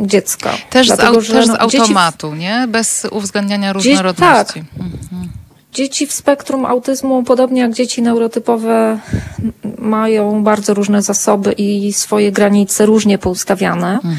dziecka. 0.00 0.50
Też, 0.70 0.86
Dlatego, 0.86 1.20
z, 1.20 1.28
też 1.28 1.46
z 1.46 1.50
automatu, 1.50 2.30
dzieci... 2.30 2.40
nie? 2.40 2.66
Bez 2.68 3.06
uwzględniania 3.10 3.72
różnorodności. 3.72 4.60
Tak. 4.60 4.80
Mhm. 4.80 5.41
Dzieci 5.72 6.06
w 6.06 6.12
spektrum 6.12 6.66
autyzmu, 6.66 7.22
podobnie 7.22 7.60
jak 7.60 7.72
dzieci 7.72 8.02
neurotypowe, 8.02 8.98
mają 9.78 10.44
bardzo 10.44 10.74
różne 10.74 11.02
zasoby 11.02 11.52
i 11.52 11.92
swoje 11.92 12.32
granice 12.32 12.86
różnie 12.86 13.18
poustawiane. 13.18 13.94
Mhm. 13.94 14.18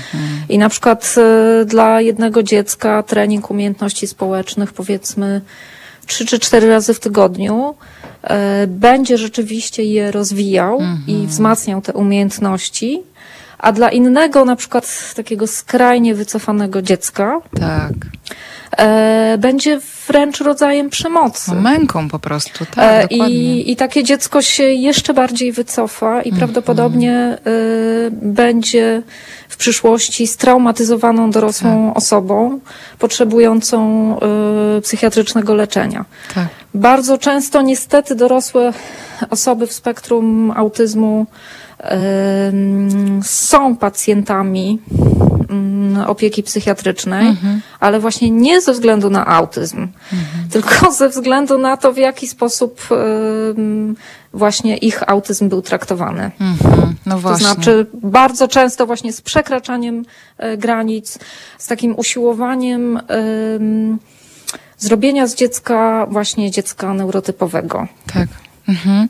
I 0.49 0.57
na 0.57 0.69
przykład 0.69 1.15
y, 1.61 1.65
dla 1.65 2.01
jednego 2.01 2.43
dziecka 2.43 3.03
trening 3.03 3.51
umiejętności 3.51 4.07
społecznych, 4.07 4.73
powiedzmy, 4.73 5.41
trzy 6.05 6.25
czy 6.25 6.39
cztery 6.39 6.69
razy 6.69 6.93
w 6.93 6.99
tygodniu, 6.99 7.75
y, 8.63 8.67
będzie 8.67 9.17
rzeczywiście 9.17 9.83
je 9.83 10.11
rozwijał 10.11 10.73
mhm. 10.79 11.03
i 11.07 11.27
wzmacniał 11.27 11.81
te 11.81 11.93
umiejętności. 11.93 13.03
A 13.57 13.71
dla 13.71 13.89
innego, 13.89 14.45
na 14.45 14.55
przykład 14.55 15.13
takiego 15.15 15.47
skrajnie 15.47 16.15
wycofanego 16.15 16.81
dziecka, 16.81 17.41
tak 17.59 17.93
e, 18.77 19.37
będzie 19.37 19.79
wręcz 20.07 20.41
rodzajem 20.41 20.89
przemocy. 20.89 21.51
No, 21.55 21.61
męką 21.61 22.09
po 22.09 22.19
prostu, 22.19 22.65
tak, 22.65 23.11
e, 23.11 23.15
I, 23.15 23.71
I 23.71 23.75
takie 23.75 24.03
dziecko 24.03 24.41
się 24.41 24.63
jeszcze 24.63 25.13
bardziej 25.13 25.51
wycofa 25.51 26.21
i 26.21 26.29
mm 26.29 26.39
prawdopodobnie 26.43 27.13
e, 27.15 27.37
będzie 28.11 29.01
w 29.49 29.57
przyszłości 29.57 30.27
straumatyzowaną 30.27 31.31
dorosłą 31.31 31.87
tak. 31.87 31.97
osobą, 31.97 32.59
potrzebującą 32.99 33.79
e, 34.77 34.81
psychiatrycznego 34.81 35.53
leczenia. 35.53 36.05
Tak. 36.35 36.47
Bardzo 36.73 37.17
często 37.17 37.61
niestety 37.61 38.15
dorosłe 38.15 38.73
osoby 39.29 39.67
w 39.67 39.73
spektrum 39.73 40.53
autyzmu 40.55 41.25
są 43.23 43.75
pacjentami 43.75 44.79
mm, 44.91 45.32
opieki 46.07 46.43
psychiatrycznej, 46.43 47.27
mhm. 47.27 47.61
ale 47.79 47.99
właśnie 47.99 48.31
nie 48.31 48.61
ze 48.61 48.73
względu 48.73 49.09
na 49.09 49.27
autyzm, 49.27 49.77
mhm. 49.77 50.49
tylko 50.51 50.91
ze 51.01 51.09
względu 51.09 51.57
na 51.57 51.77
to, 51.77 51.93
w 51.93 51.97
jaki 51.97 52.27
sposób 52.27 52.87
właśnie 54.33 54.77
ich 54.77 55.09
autyzm 55.09 55.49
był 55.49 55.61
traktowany. 55.61 56.31
Mhm. 56.39 56.95
No 57.05 57.19
właśnie. 57.19 57.47
To 57.47 57.53
znaczy 57.53 57.85
bardzo 57.93 58.47
często 58.47 58.85
właśnie 58.85 59.13
z 59.13 59.21
przekraczaniem 59.21 60.05
e, 60.37 60.57
granic, 60.57 61.19
z 61.57 61.67
takim 61.67 61.95
usiłowaniem 61.95 62.99
zrobienia 64.77 65.27
z 65.27 65.35
dziecka 65.35 66.07
właśnie 66.09 66.51
dziecka 66.51 66.93
neurotypowego. 66.93 67.87
Tak. 68.13 68.27
Mhm. 68.67 69.07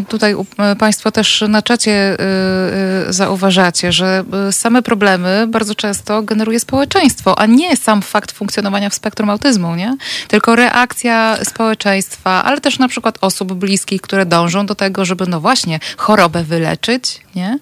Y, 0.00 0.04
tutaj 0.04 0.34
Państwo 0.78 1.10
też 1.10 1.44
na 1.48 1.62
czacie 1.62 2.12
y, 2.12 3.08
y, 3.08 3.12
zauważacie, 3.12 3.92
że 3.92 4.24
same 4.50 4.82
problemy 4.82 5.46
bardzo 5.48 5.74
często 5.74 6.22
generuje 6.22 6.60
społeczeństwo, 6.60 7.38
a 7.38 7.46
nie 7.46 7.76
sam 7.76 8.02
fakt 8.02 8.32
funkcjonowania 8.32 8.90
w 8.90 8.94
spektrum 8.94 9.30
autyzmu, 9.30 9.74
nie? 9.74 9.96
Tylko 10.28 10.56
reakcja 10.56 11.36
społeczeństwa, 11.44 12.44
ale 12.44 12.60
też 12.60 12.78
na 12.78 12.88
przykład 12.88 13.18
osób 13.20 13.52
bliskich, 13.52 14.00
które 14.00 14.26
dążą 14.26 14.66
do 14.66 14.74
tego, 14.74 15.04
żeby 15.04 15.26
no 15.26 15.40
właśnie 15.40 15.80
chorobę 15.96 16.44
wyleczyć, 16.44 17.20
nie? 17.34 17.58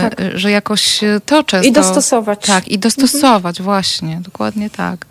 Tak. 0.00 0.16
Że 0.34 0.50
jakoś 0.50 1.00
to 1.26 1.44
często... 1.44 1.68
I 1.68 1.72
dostosować. 1.72 2.46
Tak, 2.46 2.68
i 2.68 2.78
dostosować, 2.78 3.60
mhm. 3.60 3.64
właśnie, 3.64 4.20
dokładnie 4.20 4.70
tak. 4.70 5.06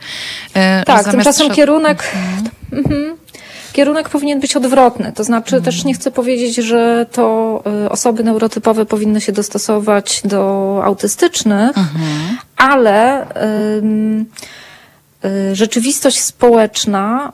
Tak, 0.85 1.11
tymczasem 1.11 1.51
kierunek, 1.51 2.11
mhm. 2.71 3.22
Kierunek 3.73 4.09
powinien 4.09 4.39
być 4.39 4.55
odwrotny, 4.55 5.11
to 5.15 5.23
znaczy 5.23 5.61
też 5.61 5.85
nie 5.85 5.93
chcę 5.93 6.11
powiedzieć, 6.11 6.55
że 6.55 7.05
to 7.11 7.63
y, 7.85 7.89
osoby 7.89 8.23
neurotypowe 8.23 8.85
powinny 8.85 9.21
się 9.21 9.31
dostosować 9.31 10.21
do 10.25 10.81
autystycznych, 10.85 11.77
Mhm. 11.77 12.37
ale 12.57 13.27
ym, 13.77 14.25
y, 15.25 15.55
rzeczywistość 15.55 16.19
społeczna 16.21 17.33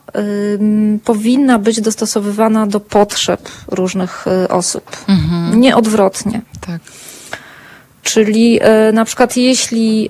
ym, 0.56 1.00
powinna 1.06 1.60
być 1.60 1.82
dostosowywana 1.82 2.68
do 2.68 2.80
potrzeb 2.80 3.50
różnych 3.68 4.26
y, 4.46 4.48
osób, 4.48 4.98
Mhm. 5.08 5.62
nie 5.62 5.76
odwrotnie. 5.76 6.42
Tak. 6.68 6.82
Czyli 8.04 8.60
e, 8.62 8.92
na 8.92 9.06
przykład 9.06 9.38
jeśli 9.38 10.10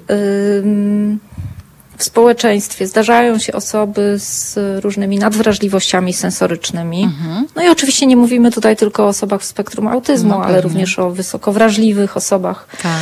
w 1.99 2.03
społeczeństwie 2.03 2.87
zdarzają 2.87 3.39
się 3.39 3.53
osoby 3.53 4.15
z 4.19 4.55
różnymi 4.83 5.17
nadwrażliwościami 5.19 6.13
sensorycznymi, 6.13 7.03
Mhm. 7.03 7.47
no 7.55 7.63
i 7.63 7.69
oczywiście 7.69 8.05
nie 8.05 8.15
mówimy 8.17 8.51
tutaj 8.51 8.75
tylko 8.75 9.03
o 9.03 9.07
osobach 9.07 9.41
w 9.41 9.45
spektrum 9.45 9.87
autyzmu, 9.87 10.29
No 10.29 10.43
ale 10.43 10.61
również 10.61 10.99
o 10.99 11.11
wysoko 11.11 11.51
wrażliwych 11.53 12.17
osobach, 12.17 12.67
Tak. 12.83 13.01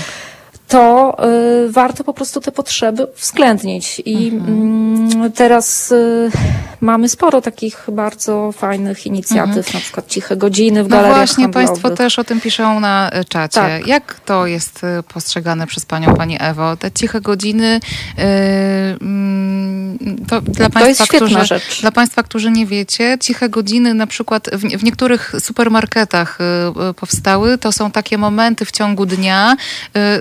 To 0.67 1.17
y, 1.65 1.71
warto 1.71 2.03
po 2.03 2.13
prostu 2.13 2.41
te 2.41 2.51
potrzeby 2.51 3.05
uwzględnić. 3.05 4.01
I 4.05 4.27
mm, 4.27 5.31
teraz 5.31 5.91
y, 5.91 6.31
mamy 6.81 7.09
sporo 7.09 7.41
takich 7.41 7.85
bardzo 7.91 8.51
fajnych 8.51 9.05
inicjatyw, 9.05 9.73
na 9.73 9.79
przykład 9.79 10.07
ciche 10.07 10.35
godziny 10.35 10.83
w 10.83 10.89
No 10.89 10.95
galeriach 10.95 11.17
właśnie, 11.17 11.43
handlowych. 11.43 11.69
Państwo 11.69 11.89
też 11.89 12.19
o 12.19 12.23
tym 12.23 12.41
piszą 12.41 12.79
na 12.79 13.11
y, 13.21 13.25
czacie. 13.25 13.61
Tak. 13.61 13.87
Jak 13.87 14.19
to 14.19 14.47
jest 14.47 14.83
y, 14.83 15.03
postrzegane 15.13 15.67
przez 15.67 15.85
Panią, 15.85 16.15
Pani 16.15 16.37
Ewo? 16.39 16.77
Te 16.77 16.91
ciche 16.91 17.21
godziny, 17.21 17.79
y, 18.19 18.21
mm, 19.01 19.97
to 20.27 20.41
dla 20.41 20.69
Państwa, 20.69 20.87
jest 20.87 21.05
świetna 21.05 21.27
którzy, 21.27 21.45
rzecz. 21.45 21.81
Dla 21.81 21.91
Państwa, 21.91 22.23
którzy 22.23 22.51
nie 22.51 22.65
wiecie, 22.65 23.17
ciche 23.19 23.49
godziny 23.49 23.93
na 23.93 24.07
przykład 24.07 24.49
w, 24.53 24.79
w 24.79 24.83
niektórych 24.83 25.35
supermarketach 25.39 26.37
y, 26.41 26.89
y, 26.89 26.93
powstały. 26.93 27.57
To 27.57 27.71
są 27.71 27.91
takie 27.91 28.17
momenty 28.17 28.65
w 28.65 28.71
ciągu 28.71 29.05
dnia, 29.05 29.55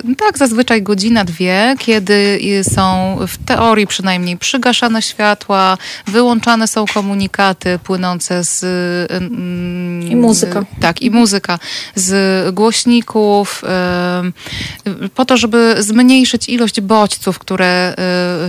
no 0.05 0.15
tak 0.37 0.49
zazwyczaj 0.49 0.83
godzina, 0.83 1.25
dwie, 1.25 1.75
kiedy 1.79 2.39
y, 2.61 2.65
są 2.65 3.17
w 3.29 3.45
teorii 3.45 3.87
przynajmniej 3.87 4.37
przygaszane 4.37 5.03
światła, 5.03 5.79
wyłączane 6.07 6.69
są 6.69 6.87
komunikaty 6.87 7.79
płynące 7.79 8.45
z... 8.45 8.63
y, 8.63 9.15
mm, 9.15 10.11
I 10.11 10.17
muzyka. 10.17 10.65
tak, 10.81 11.03
i 11.03 11.11
muzyka 11.11 11.59
z 11.95 12.55
głośników, 12.55 13.65
y, 15.05 15.09
po 15.09 15.25
to, 15.25 15.37
żeby 15.37 15.75
zmniejszyć 15.79 16.49
ilość 16.49 16.81
bodźców, 16.81 17.39
które 17.39 17.95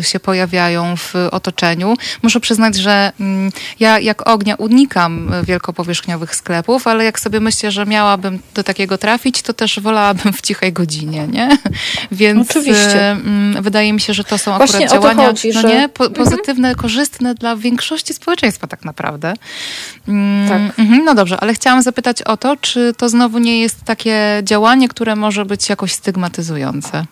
się 0.01 0.19
pojawiają 0.19 0.97
w 0.97 1.13
otoczeniu. 1.31 1.95
Muszę 2.23 2.39
przyznać, 2.39 2.75
że 2.75 3.11
mm, 3.19 3.51
ja 3.79 3.99
jak 3.99 4.29
ognia 4.29 4.55
unikam 4.55 5.31
wielkopowierzchniowych 5.43 6.35
sklepów, 6.35 6.88
ale 6.88 7.03
jak 7.03 7.19
sobie 7.19 7.39
myślę, 7.39 7.71
że 7.71 7.85
miałabym 7.85 8.39
do 8.53 8.63
takiego 8.63 8.97
trafić, 8.97 9.41
to 9.41 9.53
też 9.53 9.79
wolałabym 9.79 10.33
w 10.33 10.41
cichej 10.41 10.73
godzinie, 10.73 11.27
nie? 11.27 11.57
Więc 12.11 12.49
Oczywiście. 12.51 13.11
y, 13.11 13.11
mm, 13.11 13.63
wydaje 13.63 13.93
mi 13.93 14.01
się, 14.01 14.13
że 14.13 14.23
to 14.23 14.38
są 14.38 14.57
Właśnie 14.57 14.86
akurat 14.86 14.89
to 14.89 14.95
działania 14.95 15.28
chodzi, 15.28 15.49
no 15.53 15.61
że- 15.61 15.67
nie? 15.67 15.89
Po, 15.89 16.09
pozytywne, 16.09 16.75
korzystne 16.75 17.36
dla 17.36 17.55
większości 17.55 18.13
społeczeństwa 18.13 18.67
tak 18.67 18.86
naprawdę. 18.86 19.34
Mm, 20.07 20.49
Tak. 20.49 20.80
mhm, 20.80 21.05
no 21.05 21.15
dobrze, 21.15 21.38
ale 21.39 21.53
chciałam 21.53 21.82
zapytać 21.82 22.21
o 22.21 22.38
to, 22.38 22.57
czy 22.57 22.93
to 22.97 23.09
znowu 23.09 23.39
nie 23.39 23.61
jest 23.61 23.84
takie 23.84 24.41
działanie, 24.43 24.88
które 24.88 25.15
może 25.15 25.45
być 25.45 25.69
jakoś 25.69 25.91
stygmatyzujące? 25.91 27.05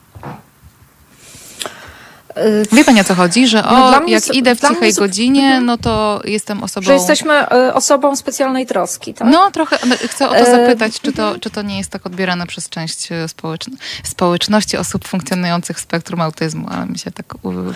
Wie 2.72 2.84
pani 2.86 3.02
o 3.02 3.04
co 3.04 3.16
chodzi? 3.16 3.48
Że 3.48 3.62
No, 3.62 3.98
o, 3.98 4.00
mnie 4.00 4.14
jak 4.14 4.36
idę 4.36 4.56
w 4.56 4.64
mnie 4.64 4.70
cichej 4.72 4.94
su- 4.94 5.02
godzinie, 5.02 5.62
no 5.62 5.78
to 5.78 6.22
jestem 6.24 6.64
osobą... 6.64 6.86
Że 6.86 6.94
jesteśmy 6.94 7.34
e, 7.34 7.74
osobą 7.74 8.16
specjalnej 8.16 8.66
troski, 8.66 9.14
tak? 9.14 9.28
No 9.32 9.52
trochę, 9.52 9.78
no, 9.88 9.96
chcę 10.10 10.26
o 10.30 10.32
to 10.32 10.36
E, 10.38 10.52
zapytać, 10.52 11.02
czy 11.02 11.14
to, 11.14 11.40
czy 11.40 11.50
to 11.50 11.62
nie 11.62 11.78
jest 11.78 11.90
tak 11.92 12.06
odbierane 12.06 12.48
przez 12.48 12.70
część 12.70 13.12
e, 13.12 13.16
społeczn- 13.28 13.76
społeczności 14.04 14.78
osób 14.78 15.08
funkcjonujących 15.08 15.78
w 15.78 15.82
spektrum 15.82 16.22
autyzmu, 16.22 16.68
ale 16.72 16.86
mi 16.86 17.00
się 17.00 17.12
tak 17.12 17.26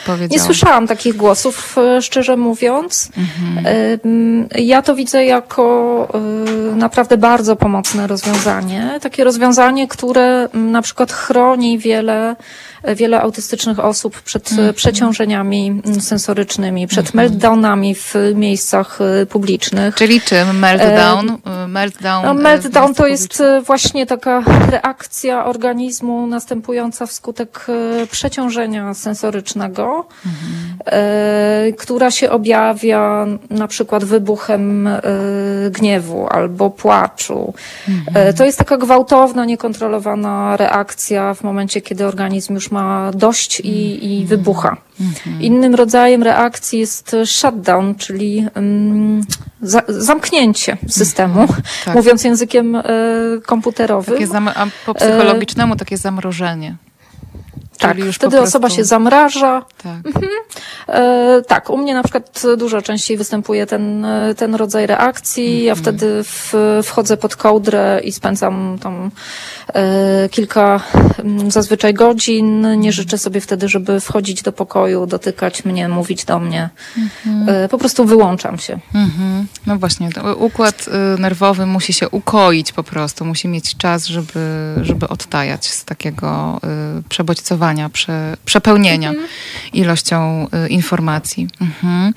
powiedziało. 0.05 0.27
Nie 0.31 0.39
słyszałam 0.39 0.87
takich 0.87 1.15
głosów, 1.15 1.75
szczerze 2.01 2.37
mówiąc. 2.37 3.09
Mhm. 3.17 4.47
Ja 4.55 4.81
to 4.81 4.95
widzę 4.95 5.25
jako 5.25 6.07
naprawdę 6.75 7.17
bardzo 7.17 7.55
pomocne 7.55 8.07
rozwiązanie. 8.07 8.99
Takie 9.01 9.23
rozwiązanie, 9.23 9.87
które 9.87 10.49
na 10.53 10.81
przykład 10.81 11.11
chroni 11.11 11.79
wiele, 11.79 12.35
wiele 12.95 13.21
autystycznych 13.21 13.79
osób 13.79 14.21
przed 14.21 14.48
Mhm. 14.51 14.73
przeciążeniami 14.73 15.81
mm, 15.85 16.01
sensorycznymi, 16.01 16.87
przed 16.87 17.13
meltdownami 17.13 17.95
w 17.95 18.15
miejscach 18.35 18.99
e, 19.21 19.25
publicznych. 19.25 19.95
Czyli 19.95 20.21
czym? 20.21 20.59
Meltdown? 20.59 21.37
E, 21.45 21.67
meltdown, 21.67 22.25
No, 22.25 22.33
w 22.33 22.37
meltdown 22.37 22.93
to 22.93 23.07
jest 23.07 23.43
właśnie 23.65 24.05
taka 24.05 24.43
reakcja 24.71 25.45
organizmu 25.45 26.27
następująca 26.27 27.05
wskutek 27.05 27.65
przeciążenia 28.11 28.93
sensorycznego, 28.93 30.07
e, 30.85 31.71
która 31.77 32.11
się 32.11 32.29
objawia 32.29 33.25
na 33.49 33.67
przykład 33.67 34.03
wybuchem 34.03 34.89
gniewu 35.71 36.27
albo 36.29 36.69
płaczu. 36.69 37.53
E, 38.15 38.33
To 38.33 38.45
jest 38.45 38.57
taka 38.57 38.77
gwałtowna, 38.77 39.45
niekontrolowana 39.45 40.57
reakcja 40.57 41.33
w 41.33 41.43
momencie, 41.43 41.81
kiedy 41.81 42.05
organizm 42.05 42.53
już 42.53 42.71
ma 42.71 43.11
dość 43.13 43.59
i, 43.59 44.05
i 44.05 44.25
wybucha. 44.25 44.38
Innym 45.39 45.75
rodzajem 45.75 46.23
reakcji 46.23 46.79
jest 46.79 47.15
shutdown, 47.25 47.95
czyli 47.95 48.45
mm, 48.55 49.21
za, 49.61 49.81
zamknięcie 49.87 50.77
systemu, 50.87 51.47
Tak. 51.85 51.95
mówiąc 51.95 52.23
językiem 52.23 52.75
e, 52.75 52.83
komputerowym. 53.45 54.13
Takie 54.13 54.27
po 54.85 54.93
psychologicznemu 54.93 55.75
takie 55.75 55.97
zamrożenie. 55.97 56.75
Tak, 57.79 57.91
Czyli 57.91 58.05
już 58.05 58.15
wtedy 58.15 58.37
po 58.37 58.43
osoba 58.43 58.67
prostu- 58.67 58.77
się 58.77 58.83
zamraża. 58.83 59.65
Tak. 59.83 60.23
E, 60.87 61.41
tak, 61.47 61.69
u 61.69 61.77
mnie 61.77 61.93
na 61.93 62.03
przykład 62.03 62.43
dużo 62.57 62.81
częściej 62.81 63.17
występuje 63.17 63.65
ten, 63.65 64.05
e, 64.05 64.35
ten 64.35 64.55
rodzaj 64.55 64.87
reakcji. 64.87 65.63
Ja 65.63 65.75
wtedy 65.75 66.23
w, 66.23 66.53
wchodzę 66.83 67.17
pod 67.17 67.35
kołdrę 67.35 68.01
i 68.03 68.11
spędzam 68.11 68.77
tam 68.81 69.11
e, 69.73 70.29
kilka 70.29 70.79
mm, 71.19 71.51
zazwyczaj 71.51 71.93
godzin. 71.93 72.79
Nie 72.79 72.91
życzę 72.91 73.17
sobie 73.17 73.41
wtedy, 73.41 73.69
żeby 73.69 73.99
wchodzić 73.99 74.41
do 74.41 74.51
pokoju, 74.51 75.05
dotykać 75.05 75.65
mnie, 75.65 75.89
mówić 75.89 76.25
do 76.25 76.39
mnie. 76.39 76.69
E, 77.47 77.69
po 77.69 77.77
prostu 77.77 78.05
wyłączam 78.05 78.57
się. 78.57 78.79
Mhm. 78.93 79.47
No 79.65 79.77
właśnie, 79.77 80.09
układ 80.37 80.85
y, 81.17 81.21
nerwowy 81.21 81.65
musi 81.65 81.93
się 81.93 82.09
ukoić 82.09 82.71
po 82.71 82.83
prostu, 82.83 83.25
musi 83.25 83.47
mieć 83.47 83.77
czas, 83.77 84.05
żeby, 84.05 84.75
żeby 84.81 85.07
odtajać 85.07 85.67
z 85.67 85.85
takiego 85.85 86.59
y, 86.99 87.03
przebodźcowania, 87.09 87.68
prze, 87.89 88.37
przepełnienia 88.45 89.13
ilością 89.73 90.47
y, 90.65 90.69
informacji. 90.69 91.47
Mhm. 91.61 92.13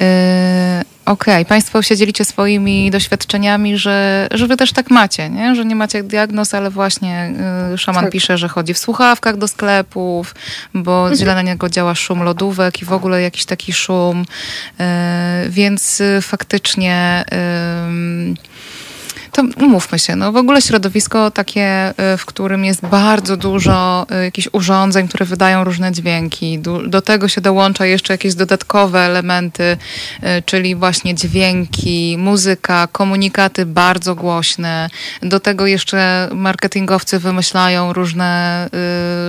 Y, 0.00 0.92
Okej, 1.06 1.46
Państwo 1.46 1.82
się 1.82 1.96
dzielicie 1.96 2.24
swoimi 2.24 2.90
doświadczeniami, 2.90 3.78
że, 3.78 4.28
że 4.30 4.46
Wy 4.46 4.56
też 4.56 4.72
tak 4.72 4.90
macie, 4.90 5.30
nie? 5.30 5.54
że 5.54 5.64
nie 5.64 5.74
macie 5.76 6.02
diagnoz, 6.02 6.54
ale 6.54 6.70
właśnie 6.70 7.32
y, 7.74 7.78
szaman 7.78 8.04
Tak. 8.04 8.12
pisze, 8.12 8.38
że 8.38 8.48
chodzi 8.48 8.74
w 8.74 8.78
słuchawkach 8.78 9.36
do 9.36 9.48
sklepów, 9.48 10.34
bo 10.74 11.16
źle 11.16 11.34
na 11.34 11.42
niego 11.42 11.68
działa 11.68 11.94
szum 11.94 12.22
lodówek 12.22 12.82
i 12.82 12.84
w 12.84 12.92
ogóle 12.92 13.22
jakiś 13.22 13.44
taki 13.44 13.72
szum, 13.72 14.20
y, 14.80 14.84
więc 15.50 16.00
y, 16.00 16.18
faktycznie. 16.22 17.24
ym, 17.86 18.34
to 19.32 19.42
umówmy 19.56 19.98
się, 19.98 20.16
no 20.16 20.32
w 20.32 20.36
ogóle 20.36 20.62
środowisko 20.62 21.30
takie, 21.30 21.90
y, 22.14 22.16
w 22.16 22.26
którym 22.26 22.64
jest 22.64 22.86
bardzo 22.86 23.36
dużo 23.36 24.06
y, 24.20 24.24
jakichś 24.24 24.48
urządzeń, 24.52 25.08
które 25.08 25.26
wydają 25.26 25.64
różne 25.64 25.92
dźwięki. 25.92 26.58
Do 26.86 27.02
tego 27.02 27.28
się 27.28 27.40
dołącza 27.40 27.86
jeszcze 27.86 28.14
jakieś 28.14 28.34
dodatkowe 28.34 29.00
elementy, 29.00 29.62
y, 29.62 30.42
czyli 30.46 30.74
właśnie 30.74 31.14
dźwięki, 31.14 32.16
muzyka, 32.18 32.88
komunikaty 32.92 33.66
bardzo 33.66 34.14
głośne. 34.14 34.90
Do 35.22 35.40
tego 35.40 35.66
jeszcze 35.66 36.28
marketingowcy 36.34 37.18
wymyślają 37.18 37.92
różne 37.92 38.68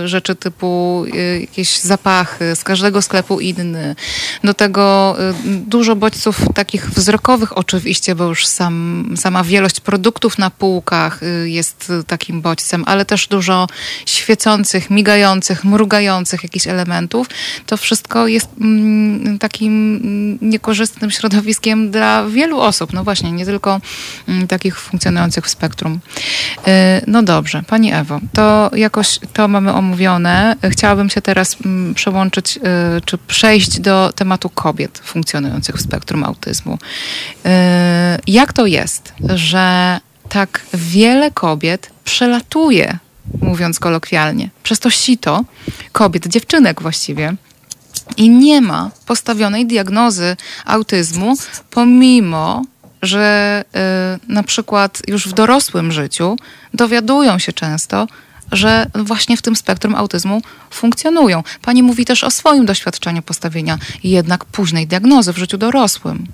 rzeczy 0.04 0.34
typu 0.34 1.04
jakieś 1.40 1.78
zapachy, 1.78 2.56
z 2.56 2.64
każdego 2.64 3.02
sklepu 3.02 3.40
inny. 3.40 3.96
Do 4.44 4.54
tego 4.54 5.16
dużo 5.44 5.96
bodźców 5.96 6.40
takich 6.54 6.90
wzrokowych 6.90 7.58
oczywiście, 7.58 8.14
bo 8.14 8.24
już 8.24 8.46
sam, 8.46 9.14
sama 9.16 9.44
wielość 9.44 9.80
produktów 9.80 9.93
produktów 9.94 10.38
na 10.38 10.50
półkach 10.50 11.22
y, 11.22 11.50
jest 11.50 11.92
takim 12.06 12.40
bodźcem, 12.40 12.84
ale 12.86 13.04
też 13.04 13.26
dużo 13.26 13.66
świecących, 14.06 14.90
migających, 14.90 15.64
mrugających 15.64 16.42
jakichś 16.42 16.66
elementów. 16.66 17.26
To 17.66 17.76
wszystko 17.76 18.26
jest 18.26 18.48
mm, 18.60 19.38
takim 19.38 19.72
mm, 19.72 20.38
niekorzystnym 20.50 21.10
środowiskiem 21.10 21.90
dla 21.90 22.26
wielu 22.26 22.60
osób. 22.60 22.92
No 22.92 23.04
właśnie, 23.04 23.32
nie 23.32 23.44
tylko 23.44 23.80
mm, 24.28 24.46
takich 24.46 24.78
funkcjonujących 24.80 25.44
w 25.44 25.50
spektrum. 25.50 25.92
Y, 25.94 26.70
no 27.06 27.22
dobrze, 27.22 27.62
Pani 27.62 27.92
Ewo, 27.92 28.20
to 28.32 28.70
jakoś 28.76 29.18
to 29.32 29.48
mamy 29.48 29.72
omówione. 29.72 30.56
Chciałabym 30.70 31.10
się 31.10 31.20
teraz 31.20 31.56
przełączyć, 31.94 32.56
y, 32.56 32.60
czy 33.04 33.18
przejść 33.18 33.80
do 33.80 34.12
tematu 34.14 34.48
kobiet 34.50 35.00
funkcjonujących 35.04 35.76
w 35.76 35.82
spektrum 35.82 36.24
autyzmu. 36.24 36.74
Y, 36.74 37.48
jak 38.26 38.52
to 38.52 38.66
jest, 38.66 39.12
że 39.34 39.83
tak 40.34 40.60
wiele 40.74 41.30
kobiet 41.30 41.90
przelatuje, 42.04 42.98
mówiąc 43.40 43.78
kolokwialnie, 43.78 44.50
przez 44.62 44.78
to 44.78 44.90
sito 44.90 45.44
kobiet, 45.92 46.26
dziewczynek 46.26 46.82
właściwie, 46.82 47.34
i 48.16 48.28
nie 48.28 48.60
ma 48.60 48.90
postawionej 49.06 49.66
diagnozy 49.66 50.36
autyzmu, 50.64 51.34
pomimo 51.70 52.64
że 53.02 53.64
y, 54.28 54.32
na 54.32 54.42
przykład 54.42 55.02
już 55.08 55.28
w 55.28 55.32
dorosłym 55.32 55.92
życiu 55.92 56.36
dowiadują 56.74 57.38
się 57.38 57.52
często, 57.52 58.06
że 58.52 58.86
właśnie 58.94 59.36
w 59.36 59.42
tym 59.42 59.56
spektrum 59.56 59.94
autyzmu 59.94 60.42
funkcjonują. 60.70 61.42
Pani 61.62 61.82
mówi 61.82 62.04
też 62.04 62.24
o 62.24 62.30
swoim 62.30 62.66
doświadczeniu 62.66 63.22
postawienia 63.22 63.78
jednak 64.04 64.44
późnej 64.44 64.86
diagnozy 64.86 65.32
w 65.32 65.38
życiu 65.38 65.58
dorosłym. 65.58 66.26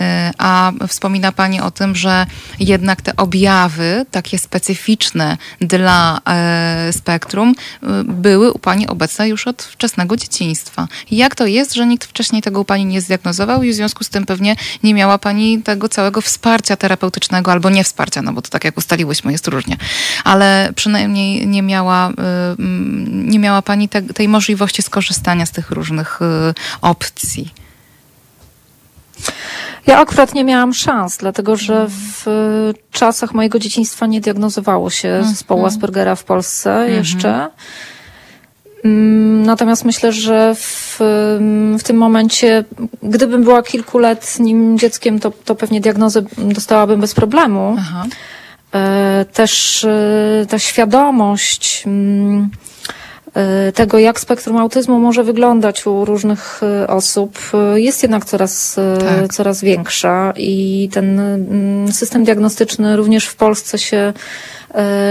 E, 0.00 0.30
a 0.38 0.72
wspomina 0.88 1.32
Pani 1.32 1.60
o 1.60 1.70
tym, 1.70 1.96
że 1.96 2.26
jednak 2.60 3.02
te 3.02 3.16
objawy, 3.16 4.06
takie 4.10 4.38
specyficzne 4.38 5.36
dla 5.60 6.20
e, 6.28 6.92
spektrum, 6.92 7.54
e, 7.82 7.86
były 8.04 8.52
u 8.52 8.58
Pani 8.58 8.88
obecne 8.88 9.28
już 9.28 9.46
od 9.46 9.62
wczesnego 9.62 10.16
dzieciństwa. 10.16 10.88
Jak 11.10 11.34
to 11.34 11.46
jest, 11.46 11.74
że 11.74 11.86
nikt 11.86 12.08
wcześniej 12.08 12.42
tego 12.42 12.60
u 12.60 12.64
Pani 12.64 12.84
nie 12.84 13.00
zdiagnozował 13.00 13.62
i 13.62 13.70
w 13.70 13.74
związku 13.74 14.04
z 14.04 14.08
tym 14.08 14.26
pewnie 14.26 14.56
nie 14.82 14.94
miała 14.94 15.18
Pani 15.18 15.62
tego 15.62 15.88
całego 15.88 16.20
wsparcia 16.20 16.76
terapeutycznego 16.76 17.52
albo 17.52 17.70
nie 17.70 17.84
wsparcia, 17.84 18.22
no 18.22 18.32
bo 18.32 18.42
to 18.42 18.50
tak 18.50 18.64
jak 18.64 18.78
ustaliłyśmy, 18.78 19.32
jest 19.32 19.48
różnie. 19.48 19.76
Ale 20.24 20.72
przynajmniej 20.76 21.41
nie 21.46 21.62
miała, 21.62 22.12
nie 23.06 23.38
miała 23.38 23.62
Pani 23.62 23.88
te, 23.88 24.02
tej 24.02 24.28
możliwości 24.28 24.82
skorzystania 24.82 25.46
z 25.46 25.50
tych 25.50 25.70
różnych 25.70 26.20
opcji. 26.80 27.50
Ja 29.86 29.98
akurat 29.98 30.34
nie 30.34 30.44
miałam 30.44 30.74
szans, 30.74 31.16
dlatego 31.16 31.56
że 31.56 31.86
w 31.88 32.24
czasach 32.90 33.34
mojego 33.34 33.58
dzieciństwa 33.58 34.06
nie 34.06 34.20
diagnozowało 34.20 34.90
się 34.90 35.08
mhm. 35.08 35.34
zespołu 35.34 35.66
Aspergera 35.66 36.14
w 36.14 36.24
Polsce 36.24 36.72
mhm. 36.72 36.98
jeszcze. 36.98 37.48
Mm, 38.84 39.42
natomiast 39.46 39.84
myślę, 39.84 40.12
że 40.12 40.54
w, 40.54 40.96
w 41.78 41.82
tym 41.82 41.96
momencie, 41.96 42.64
gdybym 43.02 43.44
była 43.44 43.62
kilkuletnim 43.62 44.78
dzieckiem, 44.78 45.20
to, 45.20 45.30
to 45.44 45.54
pewnie 45.54 45.80
diagnozę 45.80 46.22
dostałabym 46.38 47.00
bez 47.00 47.14
problemu. 47.14 47.76
Aha. 47.78 48.04
E, 48.74 49.24
też 49.32 49.84
e, 49.84 50.46
ta 50.48 50.58
świadomość 50.58 51.82
mm, 51.86 52.50
E, 53.34 53.72
tego, 53.72 53.98
jak 53.98 54.20
spektrum 54.20 54.56
autyzmu 54.56 55.00
może 55.00 55.24
wyglądać 55.24 55.86
u 55.86 56.04
różnych 56.04 56.60
osób, 56.88 57.38
jest 57.74 58.02
jednak 58.02 58.24
coraz, 58.24 58.76
tak. 59.00 59.32
coraz 59.32 59.60
większa 59.60 60.32
i 60.36 60.88
ten 60.92 61.20
mm, 61.20 61.92
system 61.92 62.24
diagnostyczny 62.24 62.96
również 62.96 63.26
w 63.26 63.36
Polsce 63.36 63.78
się 63.78 64.12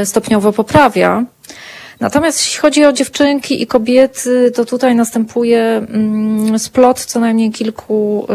stopniowo 0.06 0.54
poprawia. 0.54 1.26
Natomiast 2.00 2.40
jeśli 2.40 2.60
chodzi 2.60 2.86
o 2.86 2.94
dziewczynki 2.94 3.62
i 3.62 3.68
kobiety, 3.68 4.52
to 4.56 4.66
tutaj 4.66 4.96
następuje 4.96 5.62
mm, 5.62 6.60
splot 6.60 7.06
co 7.06 7.20
najmniej 7.20 7.52
kilku 7.52 8.28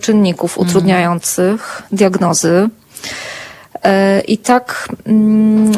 czynników 0.00 0.50
mhm. 0.52 0.68
utrudniających 0.68 1.82
diagnozy. 1.92 2.68
E, 3.84 4.20
I 4.20 4.38
tak, 4.38 4.88
mm, 5.06 5.72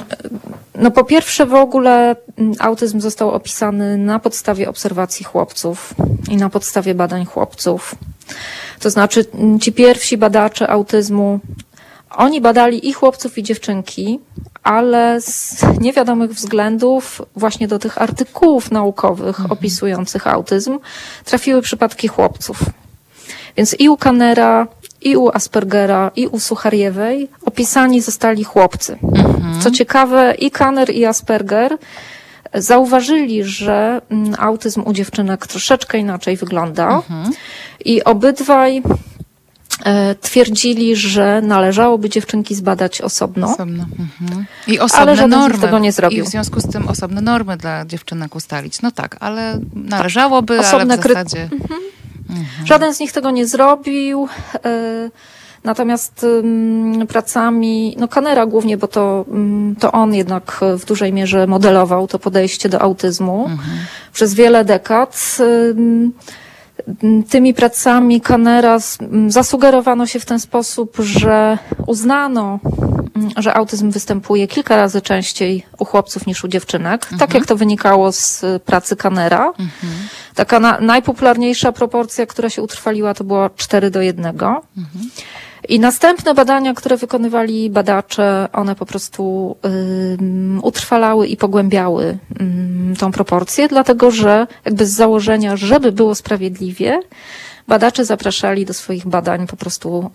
no 0.75 0.91
po 0.91 1.05
pierwsze 1.05 1.47
w 1.47 1.55
ogóle 1.55 2.17
mm, 2.39 2.55
autyzm 2.59 3.01
został 3.01 3.31
opisany 3.31 3.97
na 3.97 4.19
podstawie 4.19 4.69
obserwacji 4.69 5.25
chłopców 5.25 5.95
i 6.31 6.37
na 6.37 6.51
podstawie 6.51 6.95
badań 6.95 7.25
chłopców. 7.25 7.95
To 8.81 8.91
znaczy 8.91 9.25
mm, 9.35 9.61
ci 9.61 9.73
pierwsi 9.73 10.17
badacze 10.17 10.71
autyzmu, 10.71 11.41
oni 12.11 12.41
badali 12.41 12.89
i 12.89 12.93
chłopców 12.93 13.39
i 13.39 13.43
dziewczynki, 13.43 14.21
ale 14.63 15.21
z 15.21 15.63
niewiadomych 15.81 16.33
względów 16.33 17.23
właśnie 17.37 17.69
do 17.69 17.79
tych 17.79 18.03
artykułów 18.03 18.71
naukowych 18.71 19.29
mhm. 19.41 19.53
opisujących 19.53 20.27
autyzm 20.27 20.79
trafiły 21.25 21.63
przypadki 21.63 22.09
chłopców. 22.09 22.59
Więc 23.57 23.77
i 23.79 23.89
u 23.89 23.97
Kanera, 23.97 24.67
i 25.05 25.17
u 25.17 25.31
Aspergera, 25.35 26.11
i 26.17 26.27
u 26.27 26.41
Suchariewej 26.41 27.29
opisani 27.45 28.01
zostali 28.01 28.45
chłopcy. 28.45 28.99
Mhm. 29.03 29.61
Co 29.61 29.71
ciekawe, 29.71 30.35
i 30.39 30.51
Kanner, 30.51 30.91
i 30.91 31.05
Asperger 31.05 31.79
zauważyli, 32.55 33.45
że 33.45 34.01
mm, 34.11 34.35
autyzm 34.39 34.83
u 34.87 34.93
dziewczynek 34.93 35.47
troszeczkę 35.47 35.99
inaczej 35.99 36.37
wygląda 36.37 36.89
mhm. 36.89 37.33
i 37.85 38.05
obydwaj 38.05 38.83
e, 39.85 40.15
twierdzili, 40.15 40.97
że 40.97 41.41
należałoby 41.43 42.09
dziewczynki 42.09 42.55
zbadać 42.55 43.01
osobno. 43.01 43.53
osobno. 43.53 43.87
Mhm. 43.99 44.45
I 44.67 44.79
osobne 44.79 45.13
ale 45.13 45.29
normy. 45.29 45.59
tego 45.59 45.79
nie 45.79 45.93
zrobił. 45.93 46.25
I 46.25 46.27
w 46.27 46.31
związku 46.31 46.61
z 46.61 46.73
tym 46.73 46.89
osobne 46.89 47.21
normy 47.21 47.57
dla 47.57 47.85
dziewczynek 47.85 48.35
ustalić. 48.35 48.83
No 48.83 48.91
tak, 48.91 49.17
ale 49.21 49.59
należałoby, 49.75 50.61
osobne 50.61 50.95
ale 50.95 51.03
w 51.03 51.07
zasadzie... 51.07 51.43
Mhm. 51.43 51.81
Mhm. 52.39 52.67
Żaden 52.67 52.95
z 52.95 53.01
nich 53.01 53.13
tego 53.13 53.31
nie 53.31 53.47
zrobił. 53.47 54.29
E, 54.65 55.11
natomiast 55.65 56.27
pracami, 57.09 57.97
no 57.99 58.09
Kanera 58.09 58.47
głównie, 58.47 58.77
bo 58.77 58.89
to, 58.89 59.25
to 59.81 59.93
on 59.93 60.15
jednak 60.15 60.61
w 60.79 60.85
dużej 60.85 61.13
mierze 61.13 61.47
modelował 61.47 62.07
to 62.07 62.19
podejście 62.19 62.69
do 62.69 62.83
autyzmu 62.83 63.47
mhm. 63.49 63.79
przez 64.13 64.35
wiele 64.35 64.65
dekad. 64.65 65.39
Tymi 67.31 67.55
pracami 67.55 68.21
Kanera 68.21 68.79
zasugerowano 69.29 70.07
się 70.07 70.21
w 70.21 70.25
ten 70.25 70.41
sposób, 70.41 70.97
że 70.99 71.59
uznano, 71.87 72.59
że 73.37 73.55
autyzm 73.55 73.91
występuje 73.91 74.49
kilka 74.49 74.77
razy 74.77 75.03
częściej 75.03 75.67
u 75.79 75.85
chłopców 75.85 76.27
niż 76.27 76.45
u 76.45 76.49
dziewczynek, 76.49 77.01
tak 77.01 77.13
mhm. 77.13 77.19
tak 77.19 77.35
jak 77.35 77.47
to 77.47 77.57
wynikało 77.57 78.13
z 78.13 78.45
pracy 78.65 78.97
Kanera. 78.97 79.47
Mhm. 79.47 79.93
Taka 80.35 80.61
na, 80.61 80.81
najpopularniejsza 80.81 81.73
proporcja, 81.73 82.27
która 82.27 82.51
się 82.51 82.63
utrwaliła, 82.63 83.15
to 83.15 83.25
była 83.25 83.51
4 83.57 83.91
do 83.91 84.03
1. 84.03 84.27
Mhm. 84.27 85.11
I 85.69 85.81
następne 85.81 86.35
badania, 86.35 86.75
które 86.75 86.97
wykonywali 86.97 87.71
badacze, 87.71 88.49
one 88.53 88.75
po 88.75 88.87
prostu 88.87 89.57
y, 89.67 90.61
utrwalały 90.63 91.27
i 91.27 91.37
pogłębiały 91.37 92.19
y, 92.95 92.97
tą 92.99 93.13
proporcję, 93.13 93.69
dlatego 93.69 94.11
że 94.11 94.47
jakby 94.65 94.87
z 94.87 94.91
założenia, 94.91 95.57
żeby 95.57 95.93
było 95.93 96.15
sprawiedliwie, 96.15 97.01
badacze 97.69 98.05
zapraszali 98.05 98.67
do 98.67 98.75
swoich 98.75 99.07
badań 99.07 99.47
po 99.47 99.57
prostu 99.57 100.11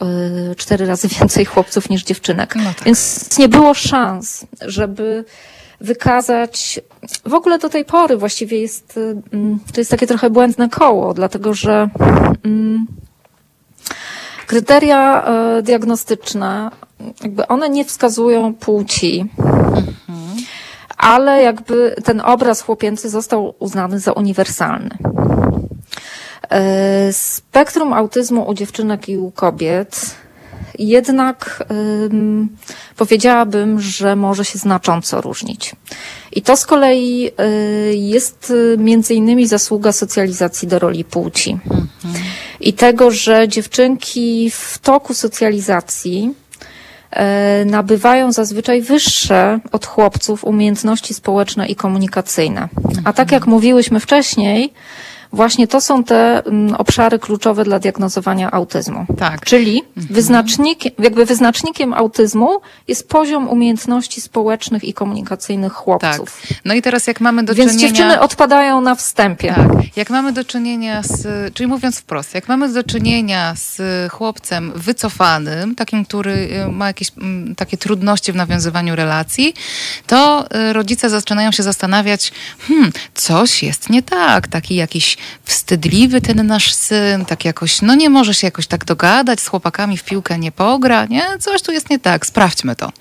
y, 0.52 0.56
cztery 0.56 0.86
razy 0.86 1.08
więcej 1.20 1.46
chłopców 1.46 1.90
niż 1.90 2.04
dziewczynek. 2.04 2.56
No 2.56 2.64
tak. 2.64 2.84
Więc 2.84 3.38
nie 3.38 3.50
było 3.50 3.74
szans, 3.74 4.46
żeby 4.62 5.26
wykazać. 5.82 6.80
W 7.26 7.34
ogóle 7.34 7.60
do 7.60 7.70
tej 7.70 7.86
pory 7.86 8.18
właściwie 8.18 8.62
jest, 8.62 9.00
mm, 9.34 9.60
to 9.74 9.82
jest 9.82 9.92
takie 9.92 10.08
trochę 10.08 10.30
błędne 10.30 10.70
koło, 10.70 11.14
dlatego 11.14 11.54
że 11.54 11.90
mm, 12.44 12.86
kryteria 14.48 15.24
e, 15.24 15.62
diagnostyczne, 15.62 16.72
jakby 17.24 17.48
one 17.48 17.70
nie 17.70 17.86
wskazują 17.86 18.54
płci. 18.54 19.26
Ale 20.98 21.44
jakby 21.44 21.96
ten 22.04 22.22
obraz 22.22 22.62
chłopięcy 22.62 23.10
został 23.10 23.56
uznany 23.60 24.00
za 24.00 24.12
uniwersalny. 24.12 24.90
E, 26.52 27.14
spektrum 27.14 27.94
autyzmu 27.94 28.50
u 28.50 28.54
dziewczynek 28.54 29.10
i 29.10 29.18
u 29.18 29.32
kobiet 29.32 30.16
jednak 30.80 31.64
ym, 32.06 32.50
powiedziałabym, 32.98 33.82
że 33.82 34.16
może 34.16 34.46
się 34.46 34.60
znacząco 34.60 35.22
różnić. 35.22 35.76
I 36.32 36.42
to 36.42 36.58
z 36.58 36.66
kolei 36.66 37.28
y, 37.28 37.96
jest 37.96 38.52
y, 38.52 38.78
między 38.80 39.14
innymi 39.14 39.48
zasługa 39.48 39.92
socjalizacji 39.92 40.68
do 40.68 40.80
roli 40.80 41.04
płci. 41.04 41.60
Mhm. 42.06 42.24
I 42.60 42.74
tego, 42.74 43.12
że 43.12 43.48
dziewczynki 43.48 44.52
w 44.52 44.78
toku 44.78 45.14
socjalizacji 45.14 46.34
y, 47.62 47.66
nabywają 47.66 48.32
zazwyczaj 48.32 48.82
wyższe 48.82 49.60
od 49.72 49.86
chłopców 49.86 50.44
umiejętności 50.44 51.14
społeczne 51.14 51.68
i 51.68 51.76
komunikacyjne. 51.76 52.70
A 53.04 53.14
tak 53.14 53.32
jak 53.32 53.48
mówiłyśmy 53.48 54.00
wcześniej, 54.00 54.74
właśnie 55.34 55.68
to 55.68 55.82
są 55.82 56.04
te 56.04 56.46
mm, 56.46 56.76
obszary 56.76 57.20
kluczowe 57.20 57.64
dla 57.64 57.80
diagnozowania 57.80 58.52
autyzmu. 58.52 59.06
Tak. 59.18 59.46
Czyli 59.46 59.84
wyznacznikiem, 59.96 60.92
jakby 61.00 61.26
wyznacznikiem 61.26 61.94
autyzmu 61.94 62.62
jest 62.88 63.10
poziom 63.10 63.50
umiejętności 63.50 64.22
społecznych 64.22 64.84
i 64.84 64.94
komunikacyjnych 64.94 65.74
Tak. 65.74 65.82
chłopców. 65.82 66.42
No 66.66 66.74
i 66.74 66.82
teraz 66.82 67.08
jak 67.08 67.22
mamy 67.22 67.44
do 67.44 67.56
Więc 67.56 67.72
czynienia... 67.72 67.90
dziewczyny 67.90 68.20
odpadają 68.20 68.82
na 68.82 68.96
wstępie. 68.96 69.54
Tak. 69.56 69.98
Jak 69.98 70.10
mamy 70.10 70.34
do 70.34 70.44
czynienia 70.46 71.04
z, 71.04 71.54
czyli 71.54 71.68
mówiąc 71.68 72.00
wprost, 72.00 72.36
jak 72.36 72.48
mamy 72.48 72.74
do 72.74 72.84
czynienia 72.84 73.54
z 73.56 73.82
chłopcem 74.12 74.72
wycofanym, 74.76 75.76
takim, 75.76 76.06
który 76.06 76.34
y, 76.68 76.72
ma 76.72 76.88
jakieś 76.88 77.12
mm, 77.18 77.56
takie 77.56 77.78
trudności 77.78 78.32
w 78.32 78.36
nawiązywaniu 78.36 78.96
relacji, 78.96 79.54
to 80.08 80.46
y, 80.70 80.74
rodzice 80.74 81.10
zaczynają 81.10 81.52
się 81.52 81.64
zastanawiać, 81.64 82.32
hmm, 82.68 82.92
coś 83.14 83.64
jest 83.64 83.90
nie 83.90 84.04
tak, 84.04 84.48
taki 84.48 84.76
jakiś 84.76 85.18
wstydliwy 85.44 86.22
ten 86.22 86.48
nasz 86.48 86.74
syn, 86.74 87.26
tak 87.26 87.46
jakoś, 87.46 87.82
no 87.82 87.96
nie 87.96 88.10
może 88.10 88.34
się 88.34 88.48
jakoś 88.48 88.68
tak 88.68 88.86
dogadać, 88.86 89.40
z 89.42 89.48
chłopakami 89.48 89.98
w 89.98 90.04
piłkę 90.04 90.40
nie 90.40 90.52
pogra, 90.52 91.06
nie? 91.06 91.24
Coś 91.40 91.62
tu 91.62 91.72
jest 91.72 91.90
nie 91.90 92.00
tak, 92.00 92.26
sprawdźmy 92.26 92.76
to. 92.76 92.92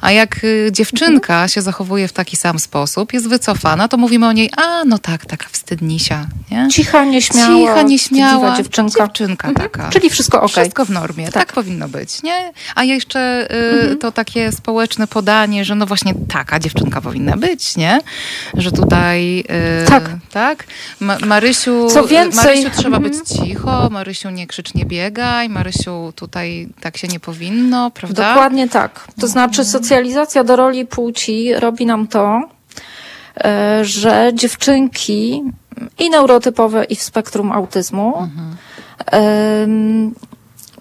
A 0.00 0.10
jak 0.12 0.44
y, 0.44 0.68
dziewczynka 0.72 1.48
się 1.48 1.62
zachowuje 1.62 2.08
w 2.08 2.12
taki 2.12 2.36
sam 2.36 2.58
sposób, 2.58 3.12
jest 3.12 3.28
wycofana, 3.28 3.88
to 3.88 3.96
mówimy 3.96 4.26
o 4.26 4.32
niej, 4.32 4.50
a 4.56 4.84
no 4.84 4.98
tak, 4.98 5.26
taka 5.26 5.46
wstydnisia, 5.52 6.26
nie? 6.50 6.68
Cicha, 6.70 7.04
nieśmiała, 7.04 7.56
Cicha, 7.74 7.82
nieśmiała 7.82 8.56
dziewczynka. 8.56 9.04
dziewczynka 9.06 9.48
Mhm. 9.48 9.68
taka. 9.70 9.90
Czyli 9.90 10.10
wszystko 10.10 10.42
ok. 10.42 10.50
Wszystko 10.52 10.84
w 10.84 10.90
normie, 10.90 11.28
tak, 11.32 11.52
powinno 11.52 11.88
być, 11.88 12.22
nie? 12.22 12.52
A 12.74 12.84
jeszcze 12.84 13.46
y, 13.52 13.74
Mhm. 13.74 13.98
to 13.98 14.12
takie 14.12 14.52
społeczne 14.52 15.06
podanie, 15.06 15.64
że 15.64 15.74
no 15.74 15.86
właśnie 15.86 16.14
taka 16.32 16.58
dziewczynka 16.58 17.00
powinna 17.00 17.36
być, 17.36 17.76
nie? 17.76 18.00
Że 18.54 18.72
tutaj... 18.72 19.44
Y, 19.84 19.86
Tak. 19.88 20.10
Tak? 20.32 20.64
Ma, 21.00 21.16
Marysiu, 21.54 21.86
Co 21.90 22.06
więcej- 22.06 22.44
Marysiu 22.44 22.70
trzeba 22.80 22.96
Mhm. 22.96 23.02
być 23.12 23.28
cicho, 23.28 23.88
Marysiu 23.90 24.30
nie 24.30 24.46
krzycz, 24.46 24.74
nie 24.74 24.84
biegaj, 24.84 25.48
Marysiu 25.48 26.12
tutaj 26.16 26.68
tak 26.80 26.96
się 26.96 27.08
nie 27.08 27.20
powinno, 27.20 27.90
prawda? 27.90 28.28
Dokładnie 28.28 28.68
tak. 28.68 29.06
To 29.20 29.26
znaczy 29.28 29.64
socjalizacja 29.64 30.44
do 30.44 30.56
roli 30.56 30.86
płci 30.86 31.54
robi 31.54 31.86
nam 31.86 32.06
to, 32.06 32.40
e, 33.44 33.80
że 33.84 34.30
dziewczynki 34.34 35.42
i 35.98 36.10
neurotypowe, 36.10 36.84
i 36.84 36.96
w 36.96 37.02
spektrum 37.02 37.52
autyzmu 37.52 38.28
em, 39.06 40.14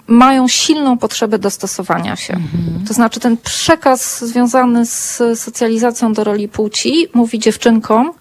mają 0.07 0.47
silną 0.47 0.97
potrzebę 0.97 1.39
dostosowania 1.39 2.15
się. 2.15 2.38
To 2.88 2.93
znaczy 2.93 3.19
ten 3.19 3.38
przekaz 3.38 4.26
związany 4.26 4.86
z 4.86 5.21
socjalizacją 5.39 6.13
do 6.13 6.24
roli 6.24 6.47
płci 6.47 7.07
mówi 7.13 7.39
dziewczynkom, 7.39 8.11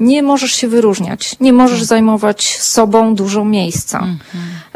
nie 0.00 0.22
możesz 0.22 0.52
się 0.52 0.68
wyróżniać, 0.68 1.36
nie 1.40 1.52
możesz 1.52 1.82
zajmować 1.82 2.56
sobą 2.60 3.14
dużo 3.14 3.44
miejsca. 3.44 4.06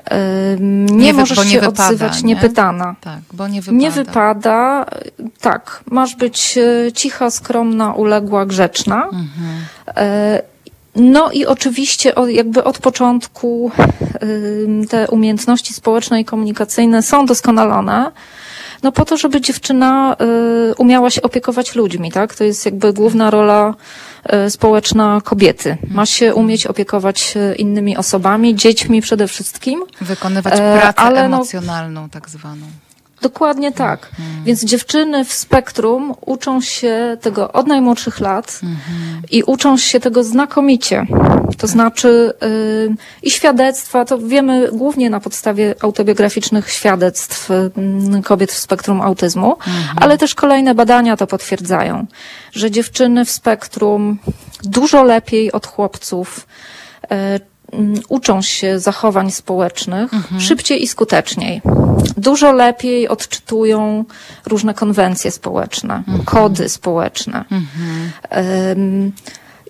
Em, 0.04 0.86
Nie, 0.86 0.96
Nie 0.96 1.12
wy- 1.14 1.20
możesz 1.20 1.38
nie 1.38 1.44
się 1.44 1.60
wypada, 1.60 1.86
odzywać 1.86 2.22
nie? 2.22 2.34
niepytana. 2.34 2.94
Tak, 3.00 3.20
bo 3.32 3.48
nie 3.48 3.60
wypada. 3.62 3.78
Nie 3.82 3.90
wypada, 3.90 4.86
tak. 5.40 5.80
Masz 5.90 6.16
być 6.16 6.58
e, 6.58 6.92
cicha, 6.92 7.30
skromna, 7.30 7.92
uległa, 7.94 8.46
grzeczna. 8.46 9.04
Mhm. 9.04 9.28
E, 9.96 10.42
No 10.96 11.30
i 11.30 11.46
oczywiście 11.46 12.12
jakby 12.28 12.64
od 12.64 12.78
początku 12.78 13.70
te 14.88 15.08
umiejętności 15.08 15.74
społeczne 15.74 16.20
i 16.20 16.24
komunikacyjne 16.24 17.02
są 17.02 17.26
doskonalone. 17.26 18.12
No 18.82 18.92
po 18.92 19.04
to, 19.04 19.16
żeby 19.16 19.40
dziewczyna 19.40 20.16
y, 20.70 20.74
umiała 20.74 21.10
się 21.10 21.22
opiekować 21.22 21.74
ludźmi, 21.74 22.12
tak? 22.12 22.34
To 22.34 22.44
jest 22.44 22.64
jakby 22.64 22.92
główna 22.92 23.30
rola 23.30 23.70
y, 23.70 24.17
społeczna 24.48 25.20
kobiety. 25.24 25.76
Ma 25.90 26.06
się 26.06 26.34
umieć 26.34 26.66
opiekować 26.66 27.34
y, 27.36 27.54
innymi 27.54 27.96
osobami, 27.96 28.54
dziećmi 28.56 29.00
przede 29.02 29.28
wszystkim. 29.28 29.84
Wykonywać 30.00 30.54
E, 30.56 30.78
pracę 30.80 31.10
no- 31.10 31.16
emocjonalną 31.20 32.08
tak 32.08 32.28
zwaną. 32.30 32.66
Dokładnie 33.22 33.72
tak. 33.72 34.10
Więc 34.44 34.64
dziewczyny 34.64 35.24
w 35.24 35.32
spektrum 35.32 36.14
uczą 36.20 36.60
się 36.60 37.16
tego 37.20 37.52
od 37.52 37.66
najmłodszych 37.66 38.20
lat 38.20 38.60
i 39.30 39.42
uczą 39.42 39.76
się 39.76 40.00
tego 40.00 40.24
znakomicie. 40.24 41.06
To 41.58 41.66
znaczy 41.66 42.32
y, 42.42 42.94
i 43.22 43.30
świadectwa, 43.30 44.04
to 44.04 44.18
wiemy 44.18 44.68
głównie 44.72 45.10
na 45.10 45.20
podstawie 45.20 45.74
autobiograficznych 45.80 46.70
świadectw 46.70 47.50
y, 47.50 47.70
kobiet 48.24 48.52
w 48.52 48.58
spektrum 48.58 49.00
autyzmu, 49.00 49.56
ale 49.96 50.18
też 50.18 50.34
kolejne 50.34 50.74
badania 50.74 51.16
to 51.16 51.26
potwierdzają, 51.26 52.06
że 52.52 52.70
dziewczyny 52.70 53.24
w 53.24 53.30
spektrum 53.30 54.18
dużo 54.64 55.02
lepiej 55.02 55.52
od 55.52 55.66
chłopców 55.66 56.46
y, 57.04 57.06
mm, 57.14 57.40
uczą 58.08 58.42
się 58.42 58.80
zachowań 58.80 59.30
społecznych 59.30 60.10
szybciej 60.38 60.82
i 60.82 60.86
skuteczniej. 60.86 61.62
Dużo 62.16 62.52
lepiej 62.52 63.08
odczytują 63.08 64.04
różne 64.46 64.74
konwencje 64.74 65.30
społeczne, 65.30 66.02
kody 66.24 66.68
społeczne. 66.68 67.44
Em, 68.30 69.12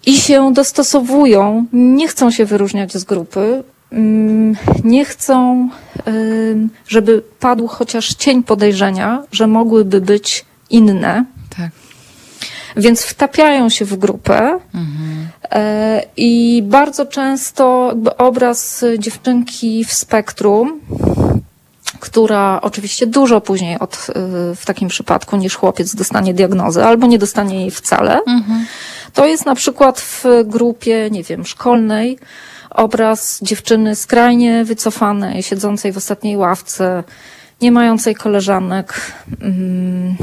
I 0.07 0.17
się 0.17 0.53
dostosowują, 0.53 1.67
nie 1.73 2.09
chcą 2.09 2.31
się 2.31 2.45
wyróżniać 2.45 2.97
z 2.97 3.05
grupy, 3.05 3.63
mm, 3.93 4.57
nie 4.85 5.05
chcą, 5.05 5.69
żeby 6.89 7.23
padł 7.41 7.67
chociaż 7.67 8.15
cień 8.15 8.43
podejrzenia, 8.43 9.23
że 9.33 9.47
mogłyby 9.47 10.01
być 10.01 10.45
inne. 10.71 11.25
Więc 12.79 13.03
wtapiają 13.03 13.69
się 13.69 13.85
w 13.85 13.97
grupę 13.97 14.59
e, 15.51 16.03
i 16.17 16.63
bardzo 16.67 17.07
często 17.07 17.95
obraz 18.19 18.85
dziewczynki 18.99 19.85
w 19.85 19.93
spektrum, 19.93 20.81
która 22.01 22.61
oczywiście 22.63 23.07
dużo 23.07 23.41
później 23.41 23.79
od, 23.79 23.95
y, 23.95 24.13
w 24.57 24.63
takim 24.67 24.89
przypadku 24.89 25.37
niż 25.37 25.55
chłopiec 25.55 25.95
dostanie 25.95 26.35
diagnozę 26.35 26.87
albo 26.87 27.07
nie 27.07 27.19
dostanie 27.19 27.61
jej 27.61 27.71
wcale, 27.71 28.21
to 29.15 29.27
jest 29.27 29.47
na 29.47 29.55
przykład 29.55 30.01
w 30.01 30.25
grupie, 30.45 31.09
nie 31.11 31.23
wiem, 31.23 31.47
szkolnej 31.47 32.19
obraz 32.71 33.39
dziewczyny 33.43 33.97
skrajnie 33.97 34.65
wycofanej, 34.65 35.43
siedzącej 35.43 35.93
w 35.93 35.97
ostatniej 35.97 36.37
ławce, 36.37 37.05
nie 37.63 37.73
mającej 37.73 38.15
koleżanek, 38.15 39.13
mm, 39.41 40.17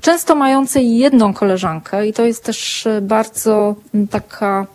często 0.00 0.34
mającej 0.34 0.98
jedną 0.98 1.34
koleżankę 1.34 2.06
i 2.06 2.12
to 2.12 2.24
jest 2.24 2.44
też 2.44 2.86
e, 2.86 3.00
bardzo 3.00 3.74
mm, 3.94 4.08
taka 4.08 4.66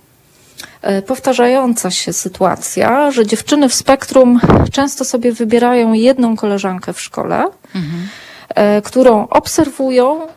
e, 0.82 1.02
powtarzająca 1.02 1.92
się 1.92 2.14
sytuacja, 2.14 3.12
że 3.12 3.26
dziewczyny 3.26 3.70
w 3.70 3.74
spektrum 3.74 4.40
często 4.72 5.06
sobie 5.06 5.32
wybierają 5.32 5.94
jedną 5.94 6.36
koleżankę 6.36 6.94
w 6.94 7.02
szkole, 7.02 7.46
e, 8.50 8.82
którą 8.82 9.28
obserwują 9.28 10.28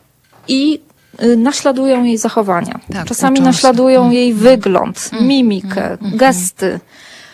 i 0.49 0.81
naśladują 1.37 2.05
jej 2.05 2.19
zachowania. 2.19 2.81
Tak, 2.93 3.07
Czasami 3.07 3.35
uczą 3.35 3.43
się. 3.43 3.47
naśladują 3.47 4.11
jej 4.11 4.35
wygląd, 4.35 5.11
mimikę, 5.21 5.99
gesty. 6.01 6.81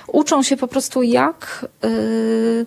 Uczą 0.06 0.42
się 0.42 0.56
po 0.56 0.68
prostu 0.68 1.02
jak 1.02 1.66
y, 1.84 2.66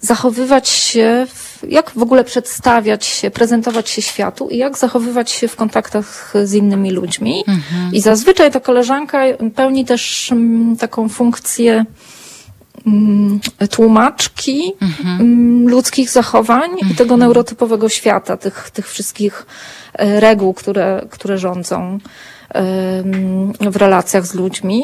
zachowywać 0.00 0.68
się, 0.68 1.26
jak 1.68 1.90
w 1.90 2.02
ogóle 2.02 2.24
przedstawiać 2.24 3.06
się, 3.06 3.30
prezentować 3.30 3.90
się 3.90 4.02
światu 4.02 4.48
i 4.48 4.56
jak 4.56 4.78
zachowywać 4.78 5.30
się 5.30 5.48
w 5.48 5.56
kontaktach 5.56 6.32
z 6.44 6.54
innymi 6.54 6.90
ludźmi. 6.90 7.44
I 7.92 8.00
zazwyczaj 8.00 8.50
ta 8.50 8.60
koleżanka 8.60 9.22
pełni 9.54 9.84
też 9.84 10.32
mm, 10.32 10.76
taką 10.76 11.08
funkcję 11.08 11.84
mm, 12.86 13.40
tłumaczki 13.70 14.72
mm, 15.20 15.68
ludzkich 15.68 16.10
zachowań 16.10 16.70
i 16.90 16.94
tego 16.94 17.16
neurotypowego 17.16 17.88
świata, 17.88 18.36
tych, 18.36 18.70
tych 18.70 18.88
wszystkich 18.88 19.46
e, 19.94 20.20
reguł, 20.20 20.54
które, 20.54 21.06
które 21.10 21.38
rządzą 21.38 21.98
w 23.70 23.76
relacjach 23.76 24.26
z 24.26 24.34
ludźmi, 24.34 24.82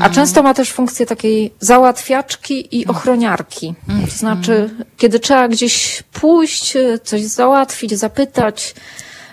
a 0.00 0.10
często 0.10 0.42
ma 0.42 0.54
też 0.54 0.72
funkcję 0.72 1.06
takiej 1.06 1.52
załatwiaczki 1.60 2.78
i 2.80 2.86
ochroniarki. 2.86 3.74
To 4.10 4.16
znaczy, 4.16 4.70
kiedy 4.96 5.20
trzeba 5.20 5.48
gdzieś 5.48 6.02
pójść, 6.12 6.76
e, 6.76 6.98
coś 6.98 7.22
załatwić, 7.22 7.92
zapytać, 7.92 8.74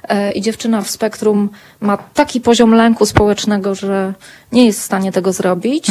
e, 0.03 0.31
i 0.31 0.41
dziewczyna 0.41 0.81
w 0.81 0.89
spektrum 0.89 1.49
ma 1.79 1.97
taki 1.97 2.41
poziom 2.41 2.73
lęku 2.73 3.05
społecznego, 3.05 3.75
że 3.75 4.13
nie 4.51 4.65
jest 4.65 4.79
w 4.79 4.83
stanie 4.83 5.11
tego 5.11 5.33
zrobić, 5.33 5.87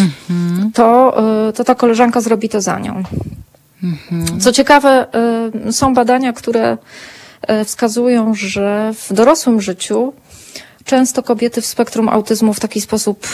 to, 0.75 1.19
e, 1.49 1.53
to 1.53 1.65
ta 1.65 1.75
koleżanka 1.75 2.21
zrobi 2.21 2.49
to 2.49 2.61
za 2.61 2.79
nią. 2.79 3.03
Co 4.41 4.53
ciekawe, 4.53 5.07
y, 5.69 5.73
są 5.73 5.95
badania, 5.95 6.33
które 6.33 6.79
wskazują, 7.65 8.35
że 8.35 8.93
w 8.95 9.13
dorosłym 9.13 9.61
życiu 9.61 10.13
często 10.91 11.23
kobiety 11.23 11.61
w 11.63 11.67
spektrum 11.67 12.09
autyzmu 12.09 12.55
w 12.55 12.61
taki 12.61 12.81
sposób 12.81 13.27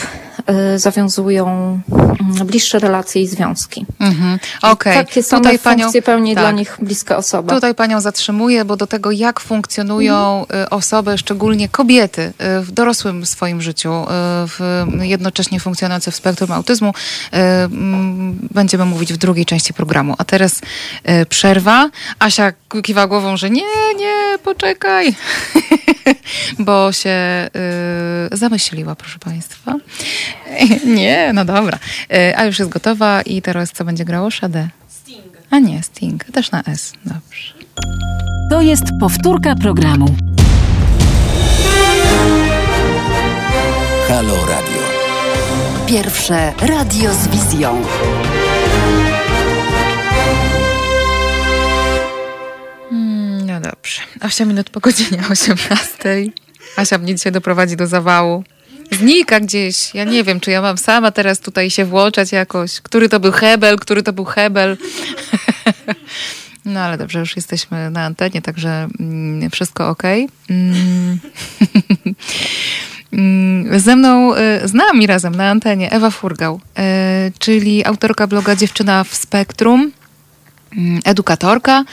y, 0.75 0.79
zawiązują 0.79 1.47
mm, 1.91 2.47
bliższe 2.47 2.79
relacje 2.79 3.21
i 3.21 3.27
związki. 3.27 3.85
Mhm. 3.99 4.39
Okej. 4.61 4.93
Takie 4.93 5.23
same 5.23 5.41
Tutaj 5.41 5.77
funkcje 5.77 6.01
pełni 6.01 6.35
tak. 6.35 6.43
dla 6.43 6.51
nich 6.51 6.77
bliska 6.81 7.17
osoba. 7.17 7.53
Tutaj 7.53 7.75
panią 7.75 8.01
zatrzymuję, 8.01 8.65
bo 8.65 8.77
do 8.77 8.87
tego, 8.87 9.11
jak 9.11 9.39
funkcjonują 9.39 10.45
y, 10.65 10.69
osoby, 10.69 11.17
szczególnie 11.17 11.69
kobiety 11.69 12.21
y, 12.21 12.61
w 12.61 12.71
dorosłym 12.71 13.25
swoim 13.25 13.61
życiu, 13.61 13.91
w, 14.47 14.85
jednocześnie 15.01 15.59
funkcjonujące 15.59 16.11
w 16.11 16.15
spektrum 16.15 16.51
autyzmu, 16.51 16.89
y, 16.89 17.37
będziemy 18.51 18.85
mówić 18.85 19.13
w 19.13 19.17
drugiej 19.17 19.45
części 19.45 19.73
programu. 19.73 20.15
A 20.17 20.23
teraz 20.23 20.61
przerwa. 21.29 21.89
Asia 22.19 22.53
kiwa 22.83 23.07
głową, 23.07 23.37
że 23.37 23.49
nie, 23.49 23.93
nie, 23.97 24.37
poczekaj, 24.43 25.15
bo 26.59 26.91
się 26.91 27.47
y, 28.33 28.37
zamyśliła, 28.37 28.95
proszę 28.95 29.19
państwa. 29.19 29.75
nie, 30.85 31.31
no 31.33 31.45
dobra. 31.45 31.79
Y, 32.13 32.37
a 32.37 32.45
już 32.45 32.59
jest 32.59 32.71
gotowa 32.71 33.21
i 33.21 33.41
teraz 33.41 33.71
co 33.71 33.85
będzie 33.85 34.05
grało? 34.05 34.31
Sade. 34.31 34.67
A 35.49 35.59
nie, 35.59 35.83
Sting. 35.83 36.23
Też 36.23 36.51
na 36.51 36.63
S. 36.63 36.93
Dobrze. 37.05 37.53
To 38.49 38.61
jest 38.61 38.83
powtórka 38.99 39.55
programu. 39.55 40.15
Halo 44.07 44.35
Radio. 44.35 44.81
Pierwsze 45.87 46.53
radio 46.61 47.13
z 47.13 47.27
wizją. 47.27 47.81
Dobrze. 53.77 54.01
8 54.21 54.47
minut 54.47 54.69
po 54.69 54.79
godzinie 54.79 55.19
18. 55.29 56.31
Asia 56.75 56.97
mnie 56.97 57.15
dzisiaj 57.15 57.31
doprowadzi 57.31 57.75
do 57.75 57.87
zawału. 57.87 58.43
Znika 58.91 59.39
gdzieś. 59.39 59.93
Ja 59.93 60.03
nie 60.03 60.23
wiem, 60.23 60.39
czy 60.39 60.51
ja 60.51 60.61
mam 60.61 60.77
sama 60.77 61.11
teraz 61.11 61.39
tutaj 61.39 61.69
się 61.69 61.85
włączać 61.85 62.31
jakoś. 62.31 62.81
Który 62.81 63.09
to 63.09 63.19
był 63.19 63.31
Hebel, 63.31 63.77
który 63.79 64.03
to 64.03 64.13
był 64.13 64.25
Hebel. 64.25 64.77
No 66.65 66.79
ale 66.79 66.97
dobrze, 66.97 67.19
już 67.19 67.35
jesteśmy 67.35 67.89
na 67.89 68.05
antenie, 68.05 68.41
także 68.41 68.87
mm, 68.99 69.49
wszystko 69.49 69.89
ok. 69.89 70.03
Mm. 70.49 71.19
Mm, 73.13 73.79
Ze 73.79 73.95
mną, 73.95 74.35
y, 74.35 74.67
z 74.67 74.73
nami 74.73 75.07
razem 75.07 75.35
na 75.35 75.49
antenie 75.49 75.91
Ewa 75.91 76.11
Furgał, 76.11 76.55
y, 76.55 77.31
czyli 77.39 77.85
autorka 77.85 78.27
bloga 78.27 78.55
Dziewczyna 78.55 79.03
w 79.03 79.15
Spektrum, 79.15 79.91
edukatorka 81.05 81.83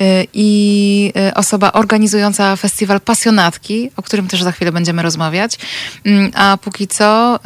y, 0.00 0.26
i 0.34 1.12
y, 1.28 1.34
osoba 1.34 1.72
organizująca 1.72 2.56
festiwal 2.56 3.00
Pasjonatki, 3.00 3.90
o 3.96 4.02
którym 4.02 4.28
też 4.28 4.42
za 4.42 4.52
chwilę 4.52 4.72
będziemy 4.72 5.02
rozmawiać. 5.02 5.58
Mm, 6.04 6.30
A 6.34 6.56
póki 6.56 6.88
co 6.88 7.36
y, 7.36 7.40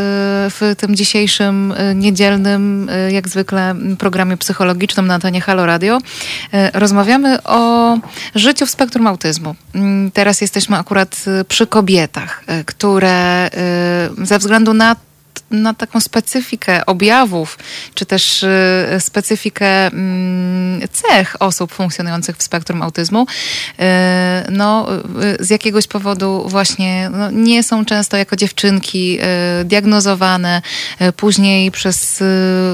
w 0.51 0.75
tym 0.79 0.97
dzisiejszym 0.97 1.75
niedzielnym, 1.95 2.91
jak 3.11 3.29
zwykle, 3.29 3.75
programie 3.99 4.37
psychologicznym 4.37 5.07
na 5.07 5.15
antenie 5.15 5.41
Halo 5.41 5.67
Radio 5.67 5.99
rozmawiamy 6.73 7.43
o 7.43 7.99
życiu 8.35 8.67
w 8.67 8.71
spektrum 8.71 9.07
autyzmu. 9.07 9.55
Mm, 9.75 10.11
Teraz 10.11 10.41
jesteśmy 10.41 10.77
akurat 10.77 11.25
przy 11.49 11.67
kobietach, 11.67 12.45
które 12.67 13.51
ze 14.23 14.39
względu 14.39 14.75
na 14.75 14.97
na 15.51 15.75
taką 15.75 16.01
specyfikę 16.01 16.87
objawów, 16.87 17.59
czy 17.95 18.07
też 18.07 18.43
y, 18.43 18.49
specyfikę 18.99 19.87
mm, 19.87 20.89
cech 20.93 21.37
osób 21.43 21.73
funkcjonujących 21.73 22.37
w 22.37 22.43
spektrum 22.43 22.83
autyzmu, 22.83 23.23
y, 23.27 23.85
no, 24.51 24.89
y, 25.41 25.45
z 25.45 25.51
jakiegoś 25.51 25.87
powodu 25.87 26.45
właśnie 26.49 27.11
no, 27.13 27.31
nie 27.31 27.63
są 27.63 27.85
często 27.85 28.17
jako 28.17 28.37
dziewczynki 28.37 29.19
diagnozowane, 29.65 30.63
później 31.17 31.71
przez 31.71 32.23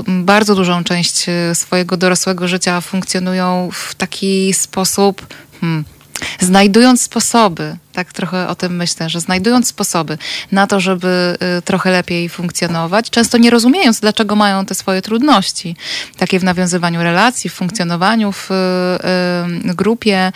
bardzo 0.07 0.55
dużą 0.55 0.85
część 0.85 1.27
swojego 1.55 1.97
dorosłego 1.97 2.49
życia 2.49 2.81
funkcjonują 2.81 3.69
w 3.73 3.95
taki 3.95 4.55
sposób. 4.55 5.27
Hmm, 5.61 5.85
znajdując 6.41 7.03
sposoby, 7.03 7.77
tak 7.93 8.13
trochę 8.13 8.49
o 8.49 8.55
tym 8.55 8.77
myślę, 8.77 9.11
że 9.11 9.21
znajdując 9.21 9.69
sposoby 9.69 10.19
na 10.53 10.67
to, 10.67 10.81
żeby 10.81 11.39
y, 11.59 11.63
trochę 11.63 11.91
lepiej 11.91 12.29
funkcjonować, 12.29 13.11
często 13.11 13.39
nie 13.39 13.51
rozumiejąc, 13.51 14.01
dlaczego 14.01 14.37
mają 14.37 14.67
te 14.67 14.75
swoje 14.75 15.03
trudności, 15.03 15.77
takie 16.17 16.41
w 16.41 16.45
nawiązywaniu 16.45 17.03
relacji, 17.03 17.51
w 17.51 17.55
funkcjonowaniu 17.55 18.33
w 18.33 18.51
y, 18.51 19.71
y, 19.71 19.75
grupie. 19.75 20.33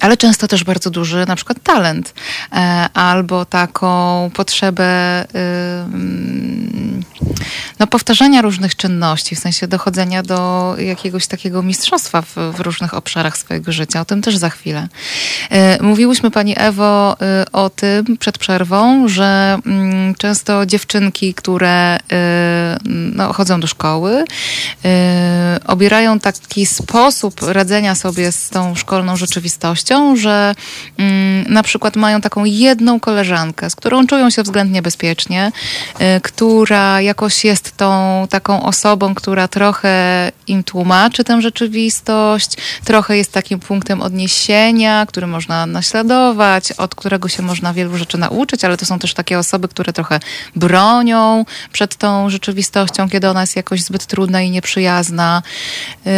Ale 0.00 0.16
często 0.16 0.48
też 0.48 0.64
bardzo 0.64 0.90
duży 0.90 1.24
na 1.28 1.36
przykład 1.36 1.58
talent 1.62 2.14
e, 2.52 2.88
albo 2.94 3.44
taką 3.44 4.30
potrzebę 4.34 4.88
no, 7.78 7.86
powtarzania 7.86 8.42
różnych 8.42 8.76
czynności, 8.76 9.36
w 9.36 9.38
sensie 9.38 9.68
dochodzenia 9.68 10.22
do 10.22 10.74
jakiegoś 10.78 11.26
takiego 11.26 11.62
mistrzostwa 11.62 12.22
w, 12.22 12.36
w 12.36 12.60
różnych 12.60 12.94
obszarach 12.94 13.38
swojego 13.38 13.72
życia. 13.72 14.00
O 14.00 14.04
tym 14.04 14.22
też 14.22 14.36
za 14.36 14.50
chwilę. 14.50 14.88
E, 15.50 15.82
Mówiłyśmy 15.82 16.30
Pani 16.30 16.54
Ewo 16.56 17.16
e, 17.20 17.44
o 17.52 17.70
tym 17.70 18.16
przed 18.18 18.38
przerwą, 18.38 19.08
że 19.08 19.58
mm, 19.66 20.14
często 20.14 20.66
dziewczynki, 20.66 21.34
które 21.34 21.98
e, 22.12 22.78
no, 23.14 23.32
chodzą 23.32 23.60
do 23.60 23.66
szkoły, 23.66 24.24
e, 24.84 25.60
obierają 25.66 26.20
taki 26.20 26.66
sposób 26.66 27.40
radzenia 27.42 27.94
sobie 27.94 28.32
z 28.32 28.48
tą 28.48 28.74
szkolną 28.74 29.16
rzeczywistością, 29.16 29.87
że 30.16 30.54
mm, 30.98 31.52
na 31.52 31.62
przykład 31.62 31.96
mają 31.96 32.20
taką 32.20 32.44
jedną 32.44 33.00
koleżankę, 33.00 33.70
z 33.70 33.76
którą 33.76 34.06
czują 34.06 34.30
się 34.30 34.42
względnie 34.42 34.82
bezpiecznie, 34.82 35.52
y, 36.00 36.20
która 36.20 37.00
jakoś 37.00 37.44
jest 37.44 37.76
tą 37.76 38.26
taką 38.30 38.62
osobą, 38.62 39.14
która 39.14 39.48
trochę 39.48 40.32
im 40.46 40.64
tłumaczy 40.64 41.24
tę 41.24 41.42
rzeczywistość, 41.42 42.56
trochę 42.84 43.16
jest 43.16 43.32
takim 43.32 43.60
punktem 43.60 44.02
odniesienia, 44.02 45.06
który 45.06 45.26
można 45.26 45.66
naśladować, 45.66 46.72
od 46.72 46.94
którego 46.94 47.28
się 47.28 47.42
można 47.42 47.72
wielu 47.72 47.96
rzeczy 47.96 48.18
nauczyć, 48.18 48.64
ale 48.64 48.76
to 48.76 48.86
są 48.86 48.98
też 48.98 49.14
takie 49.14 49.38
osoby, 49.38 49.68
które 49.68 49.92
trochę 49.92 50.20
bronią 50.56 51.44
przed 51.72 51.96
tą 51.96 52.30
rzeczywistością, 52.30 53.08
kiedy 53.08 53.28
ona 53.28 53.40
jest 53.40 53.56
jakoś 53.56 53.82
zbyt 53.82 54.06
trudna 54.06 54.42
i 54.42 54.50
nieprzyjazna. 54.50 55.42
Y, 56.06 56.10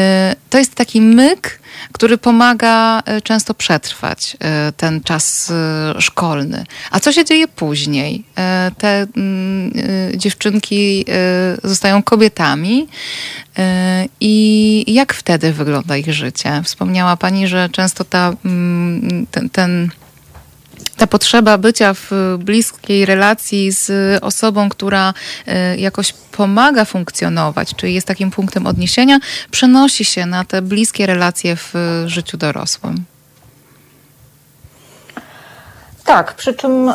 To 0.51 0.59
jest 0.59 0.75
taki 0.75 1.01
myk, 1.01 1.61
który 1.93 2.19
pomaga 2.19 3.03
y, 3.19 3.23
często 3.23 3.55
przetrwać 3.61 4.37
y, 4.69 4.73
ten 4.73 5.01
czas 5.01 5.51
y, 5.99 6.01
szkolny. 6.01 6.65
A 6.91 7.01
co 7.01 7.13
się 7.13 7.25
dzieje 7.25 7.49
później? 7.49 8.25
Y, 8.69 8.75
Te 8.75 9.07
mm, 9.17 9.73
dziewczynki 10.17 11.05
zostają 11.65 12.03
kobietami 12.03 12.87
i 14.21 14.85
jak 14.95 15.15
wtedy 15.15 15.53
wygląda 15.53 15.97
ich 15.97 16.13
życie? 16.13 16.63
Wspomniała 16.65 17.17
Pani, 17.17 17.49
że 17.49 17.69
często 17.73 18.05
ta, 18.05 18.33
mm, 18.45 19.27
ten, 19.31 19.51
ten 19.51 19.91
ta 20.97 21.07
potrzeba 21.07 21.59
bycia 21.59 21.95
w 21.95 22.11
bliskiej 22.39 23.07
relacji 23.07 23.73
z 23.73 23.91
osobą, 24.25 24.69
która 24.69 25.15
jakoś 25.79 26.13
pomaga 26.13 26.85
funkcjonować, 26.85 27.75
czyli 27.77 27.95
jest 27.95 28.07
takim 28.07 28.31
punktem 28.31 28.67
odniesienia, 28.67 29.19
przenosi 29.51 30.05
się 30.05 30.27
na 30.27 30.45
te 30.45 30.63
bliskie 30.63 31.07
relacje 31.07 31.57
w 31.57 31.75
życiu 32.07 32.37
dorosłym. 32.37 33.05
Tak, 36.11 36.35
przy 36.35 36.55
czym 36.55 36.89
y, 36.89 36.95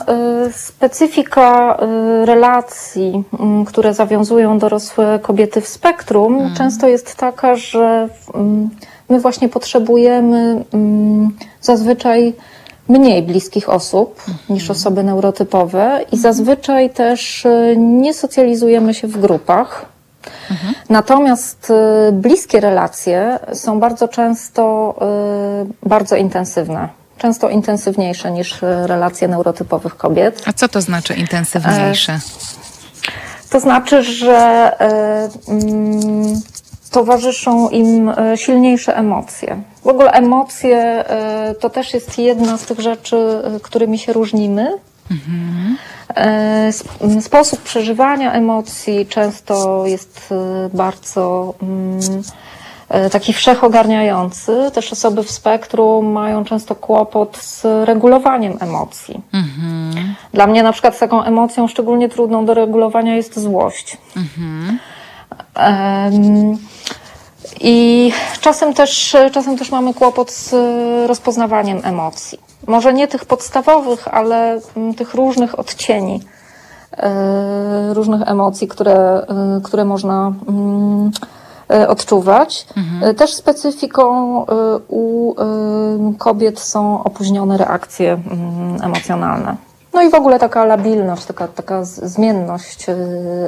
specyfika 0.53 1.78
y, 2.22 2.26
relacji, 2.26 3.24
mm, 3.39 3.66
które 3.66 3.93
zawiązują 3.93 4.59
dorosłe 4.59 5.20
kobiety 5.22 5.61
w 5.61 5.68
spektrum, 5.68 6.53
często 6.57 6.88
jest 6.88 7.16
taka, 7.16 7.55
że 7.55 8.09
mm, 8.34 8.70
my 9.09 9.20
właśnie 9.20 9.49
potrzebujemy 9.49 10.63
mm, 10.74 11.30
zazwyczaj 11.61 12.34
mniej 12.88 13.24
bliskich 13.24 13.70
osób 13.70 14.24
niż 14.49 14.72
osoby 14.72 15.03
neurotypowe 15.03 15.99
i 16.11 16.18
zazwyczaj 16.18 16.89
też 16.89 17.45
y, 17.45 17.76
nie 17.78 18.13
socjalizujemy 18.13 18.93
się 18.93 19.07
w 19.07 19.18
grupach. 19.18 19.86
Natomiast 20.89 21.70
y, 22.09 22.11
bliskie 22.11 22.59
relacje 22.59 23.39
są 23.53 23.80
bardzo 23.80 24.07
często 24.07 24.95
bardzo 25.84 26.16
intensywne. 26.16 27.04
Często 27.18 27.49
intensywniejsze 27.49 28.32
niż 28.32 28.63
y, 28.63 28.88
relacje 28.88 29.28
neurotypowych 29.28 29.97
kobiet. 29.97 30.43
A 30.45 30.53
co 30.53 30.68
to 30.68 30.82
znaczy 30.82 31.13
intensywniejsze? 31.13 32.20
To 33.49 33.59
znaczy, 33.59 34.03
że 34.03 34.72
y, 35.47 35.51
mm, 35.51 36.41
towarzyszą 36.91 37.70
im 37.70 38.11
silniejsze 38.36 38.97
emocje. 38.97 39.61
W 39.84 39.88
ogóle 39.88 40.11
emocje 40.11 41.03
to 41.59 41.70
też 41.70 41.93
jest 41.93 42.18
jedna 42.20 42.57
z 42.57 42.66
tych 42.66 42.80
rzeczy, 42.80 43.41
którymi 43.61 43.99
się 43.99 44.13
różnimy. 44.13 44.68
Y, 45.11 45.16
sp- 46.80 46.89
m, 47.01 47.22
Sposób 47.22 47.61
przeżywania 47.61 48.32
emocji 48.34 49.05
często 49.05 49.86
jest 49.86 50.30
bardzo 50.74 51.53
mm, 51.61 51.99
e, 51.99 52.22
taki 53.11 53.33
wszechogarniający. 53.33 54.71
Też 54.73 54.93
osoby 54.93 55.23
w 55.23 55.31
spektrum 55.31 56.05
mają 56.05 56.45
często 56.45 56.75
kłopot 56.75 57.38
z 57.38 57.65
regulowaniem 57.88 58.57
emocji. 58.59 59.21
Dla 60.33 60.47
mnie 60.47 60.63
na 60.63 60.71
przykład 60.71 60.99
taką 60.99 61.23
emocją 61.23 61.67
szczególnie 61.67 62.09
trudną 62.09 62.45
do 62.45 62.53
regulowania 62.53 63.15
jest 63.15 63.39
złość. 63.39 63.97
Em, 65.55 66.57
I 67.61 68.11
czasem 68.41 68.73
też, 68.73 69.15
czasem 69.31 69.57
też 69.57 69.71
mamy 69.71 69.93
kłopot 69.93 70.31
z 70.31 70.53
rozpoznawaniem 71.07 71.81
emocji. 71.83 72.39
Może 72.67 72.93
nie 72.93 73.07
tych 73.07 73.25
podstawowych, 73.25 74.07
ale 74.07 74.59
mm, 74.77 74.93
tych 74.93 75.13
różnych 75.13 75.59
odcieni, 75.59 76.21
e, 76.97 77.93
różnych 77.93 78.21
emocji, 78.21 78.67
które, 78.67 78.93
e, 78.93 79.61
które 79.63 79.86
można 79.86 80.33
mm, 80.47 81.07
e, 81.07 81.34
odczuwać. 81.88 82.68
E, 83.01 83.13
Też 83.13 83.34
specyfiką 83.34 84.45
e, 84.45 84.49
u 84.88 85.36
e, 85.39 86.13
kobiet 86.18 86.59
są 86.59 87.03
opóźnione 87.03 87.57
reakcje 87.57 88.13
mm, 88.13 88.82
emocjonalne. 88.84 89.55
No 89.93 90.01
i 90.01 90.09
w 90.09 90.13
ogóle 90.13 90.39
taka 90.39 90.66
labilność, 90.66 91.26
taka, 91.26 91.47
taka 91.47 91.86
zmienność 91.86 92.89
e, 92.89 92.95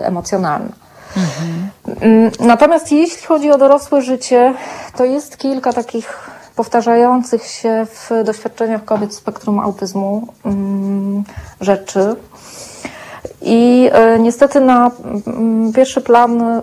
emocjonalna. 0.03 0.71
Mm, 2.01 2.31
Natomiast 2.39 2.91
jeśli 2.91 3.27
chodzi 3.27 3.51
o 3.51 3.57
dorosłe 3.57 4.01
życie, 4.01 4.53
to 4.97 5.05
jest 5.05 5.37
kilka 5.37 5.73
takich 5.73 6.29
powtarzających 6.55 7.43
się 7.43 7.85
w 7.85 8.23
doświadczeniach 8.25 8.85
kobiet 8.85 9.13
z 9.13 9.17
spektrum 9.17 9.59
autyzmu 9.59 10.27
mm, 10.45 11.23
rzeczy. 11.61 12.15
I 13.41 13.89
e, 13.93 14.19
niestety 14.19 14.61
na 14.61 14.91
pierwszy 15.75 16.01
plan 16.01 16.61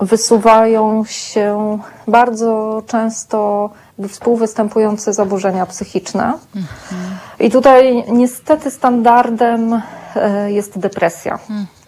wysuwają 0.00 1.04
się 1.04 1.78
bardzo 2.08 2.82
często 2.86 3.70
współwystępujące 4.08 5.12
zaburzenia 5.12 5.66
psychiczne. 5.66 6.32
I 7.40 7.50
tutaj 7.50 8.04
niestety 8.08 8.70
standardem 8.70 9.82
e, 10.16 10.52
jest 10.52 10.78
depresja. 10.78 11.38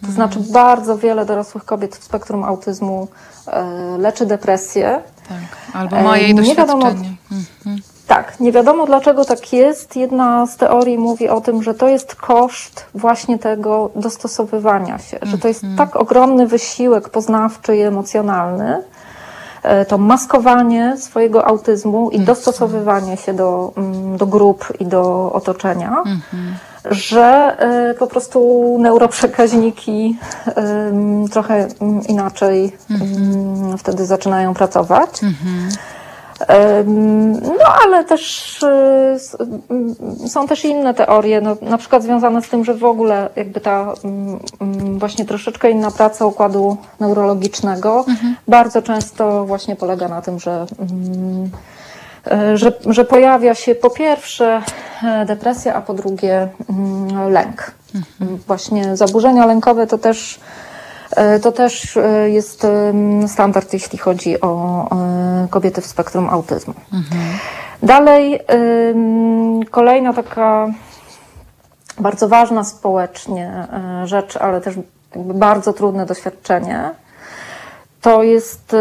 To 0.05 0.11
znaczy 0.11 0.39
bardzo 0.39 0.97
wiele 0.97 1.25
dorosłych 1.25 1.65
kobiet 1.65 1.95
w 1.95 2.03
spektrum 2.03 2.43
autyzmu 2.43 3.07
e, 3.47 3.63
leczy 3.97 4.25
depresję. 4.25 5.01
Tak. 5.29 5.75
Albo 5.75 5.97
E, 5.97 6.03
ma 6.03 6.17
jej 6.17 6.35
nie 6.35 6.55
wiadomo- 6.55 6.81
doświadczenie. 6.83 7.15
Tak, 8.13 8.39
nie 8.39 8.51
wiadomo 8.51 8.85
dlaczego 8.85 9.25
tak 9.25 9.53
jest. 9.53 9.95
Jedna 9.95 10.45
z 10.45 10.57
teorii 10.57 10.97
mówi 10.97 11.29
o 11.29 11.41
tym, 11.41 11.63
że 11.63 11.73
to 11.73 11.87
jest 11.87 12.15
koszt 12.15 12.85
właśnie 12.95 13.39
tego 13.39 13.89
dostosowywania 13.95 14.97
się, 14.97 15.17
że 15.21 15.37
to 15.37 15.47
jest 15.47 15.61
tak 15.77 15.95
ogromny 15.95 16.47
wysiłek 16.47 17.09
poznawczy 17.09 17.77
i 17.77 17.81
emocjonalny, 17.81 18.83
e, 19.63 19.85
to 19.85 19.97
maskowanie 19.97 20.97
swojego 20.97 21.45
autyzmu 21.47 22.09
i 22.09 22.19
dostosowywanie 22.19 23.17
się 23.17 23.33
do, 23.33 23.73
mm, 23.77 24.17
do 24.17 24.27
grup 24.27 24.67
i 24.79 24.85
do 24.85 25.31
otoczenia, 25.33 26.03
że 26.91 27.55
e, 27.59 27.93
po 27.93 28.07
prostu 28.07 28.77
neuroprzekaźniki 28.79 30.17
trochę 31.31 31.67
mm, 31.81 32.01
inaczej 32.07 32.77
mm, 32.89 33.77
wtedy 33.77 34.05
zaczynają 34.05 34.53
pracować. 34.53 35.21
No, 37.43 37.65
ale 37.85 38.03
też 38.03 38.63
y, 38.63 38.67
m, 39.69 39.95
są 40.27 40.47
też 40.47 40.65
inne 40.65 40.93
teorie, 40.93 41.41
no, 41.41 41.57
na 41.61 41.77
przykład 41.77 42.03
związane 42.03 42.41
z 42.41 42.49
tym, 42.49 42.65
że 42.65 42.73
w 42.73 42.83
ogóle 42.83 43.29
jakby 43.35 43.61
ta 43.61 43.93
mm, 44.03 44.39
mm, 44.61 44.99
właśnie 44.99 45.25
troszeczkę 45.25 45.71
inna 45.71 45.91
praca 45.91 46.25
układu 46.25 46.77
neurologicznego 46.99 48.05
bardzo 48.47 48.81
często 48.81 49.45
właśnie 49.45 49.75
polega 49.75 50.07
na 50.07 50.21
tym, 50.21 50.39
że, 50.39 50.65
mm, 50.79 51.49
e, 52.31 52.57
że, 52.57 52.73
że 52.85 53.05
pojawia 53.05 53.55
się 53.55 53.75
po 53.75 53.89
pierwsze 53.89 54.61
e, 55.03 55.25
depresja, 55.25 55.75
a 55.75 55.81
po 55.81 55.93
drugie 55.93 56.47
lęk. 57.29 57.71
Właśnie 58.47 58.97
zaburzenia 58.97 59.45
lękowe 59.45 59.87
to 59.87 59.97
też 59.97 60.39
To 61.41 61.51
też 61.51 61.97
e, 61.97 62.29
jest 62.29 62.67
standard, 63.27 63.73
jeśli 63.73 63.97
chodzi 63.97 64.41
o 64.41 64.85
e, 64.91 65.47
kobiety 65.49 65.81
w 65.81 65.85
spektrum 65.85 66.29
autyzmu. 66.29 66.73
Dalej, 67.83 68.39
em, 68.47 69.65
kolejna 69.71 70.13
taka 70.13 70.67
bardzo 71.99 72.27
ważna 72.27 72.63
społecznie 72.63 73.67
e, 73.73 74.07
rzecz, 74.07 74.37
ale 74.37 74.61
też 74.61 74.75
bardzo 75.15 75.73
trudne 75.73 76.05
doświadczenie, 76.05 76.91
to 78.01 78.23
jest 78.23 78.73
e, 78.73 78.77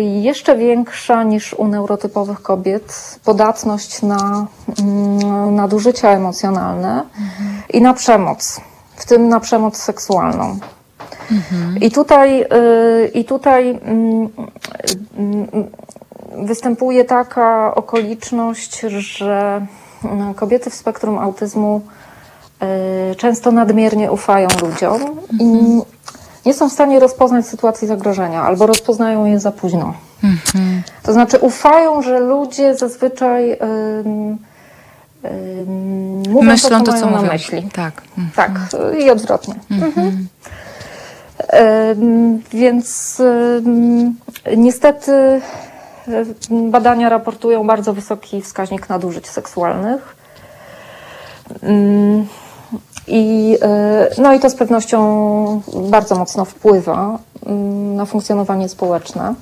jeszcze 0.00 0.56
większa 0.56 1.22
niż 1.22 1.54
u 1.54 1.68
neurotypowych 1.68 2.42
kobiet 2.42 3.18
podatność 3.24 4.02
na 4.02 4.46
mm, 4.82 5.54
nadużycia 5.54 6.08
emocjonalne 6.08 7.04
i 7.70 7.80
na 7.80 7.94
przemoc, 7.94 8.60
w 8.96 9.06
tym 9.06 9.28
na 9.28 9.40
przemoc 9.40 9.76
seksualną. 9.76 10.58
I 11.80 11.90
tutaj, 11.90 12.42
y, 12.42 13.10
i 13.14 13.24
tutaj 13.24 13.70
mm, 13.70 14.28
mm, 15.18 15.46
występuje 16.46 17.04
taka 17.04 17.74
okoliczność, 17.74 18.80
że 18.80 19.66
mm, 20.04 20.34
kobiety 20.34 20.70
w 20.70 20.74
spektrum 20.74 21.18
autyzmu 21.18 21.80
y, 23.12 23.14
często 23.14 23.52
nadmiernie 23.52 24.12
ufają 24.12 24.48
ludziom 24.62 25.00
i 25.40 25.80
nie 26.46 26.54
są 26.54 26.68
w 26.68 26.72
stanie 26.72 27.00
rozpoznać 27.00 27.46
sytuacji 27.46 27.88
zagrożenia 27.88 28.42
albo 28.42 28.66
rozpoznają 28.66 29.24
je 29.26 29.40
za 29.40 29.52
późno. 29.52 29.94
To 31.02 31.12
znaczy 31.12 31.38
ufają, 31.38 32.02
że 32.02 32.20
ludzie 32.20 32.76
zazwyczaj 32.76 33.52
ym, 33.52 33.58
ym, 35.24 36.22
mówią 36.28 36.42
Myślą 36.50 36.78
to, 36.78 36.84
to, 36.84 36.92
co 36.92 36.98
co 36.98 37.04
mają 37.04 37.16
na 37.16 37.22
mówią. 37.22 37.32
myśli. 37.32 37.68
Tak. 37.72 38.02
Mm. 38.18 38.30
Tak, 38.36 38.50
i 39.00 39.10
odwrotnie. 39.10 39.54
Mhm. 39.70 40.28
Więc 42.52 43.22
niestety 44.56 45.40
badania 46.50 47.08
raportują 47.08 47.66
bardzo 47.66 47.92
wysoki 47.92 48.42
wskaźnik 48.42 48.88
nadużyć 48.88 49.28
seksualnych. 49.28 50.16
I, 53.08 53.58
e, 53.62 54.08
no 54.18 54.32
i 54.32 54.40
to 54.40 54.50
z 54.50 54.54
pewnością 54.54 55.62
bardzo 55.90 56.14
mocno 56.14 56.44
wpływa 56.44 57.18
na 57.96 58.04
funkcjonowanie 58.04 58.68
społeczne. 58.68 59.34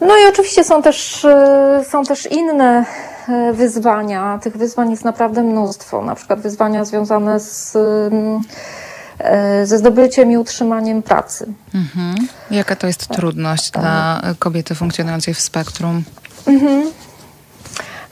No 0.00 0.18
i 0.18 0.28
oczywiście 0.28 0.64
są 0.64 0.82
też, 0.82 1.24
e, 1.24 1.84
są 1.90 2.04
też 2.04 2.26
inne 2.32 2.84
e, 3.28 3.52
wyzwania. 3.52 4.38
Tych 4.42 4.56
wyzwań 4.56 4.90
jest 4.90 5.04
naprawdę 5.04 5.42
mnóstwo. 5.42 6.02
Na 6.02 6.14
przykład 6.14 6.40
wyzwania 6.40 6.84
związane 6.84 7.40
z, 7.40 7.76
ze 9.64 9.78
zdobyciem 9.78 10.32
i 10.32 10.36
utrzymaniem 10.36 11.02
pracy. 11.02 11.46
Mhm. 11.74 12.14
Jaka 12.50 12.76
to 12.76 12.86
jest 12.86 13.08
trudność 13.08 13.70
dla 13.70 14.22
kobiety 14.38 14.74
funkcjonującej 14.74 15.34
w 15.34 15.40
spektrum? 15.40 16.04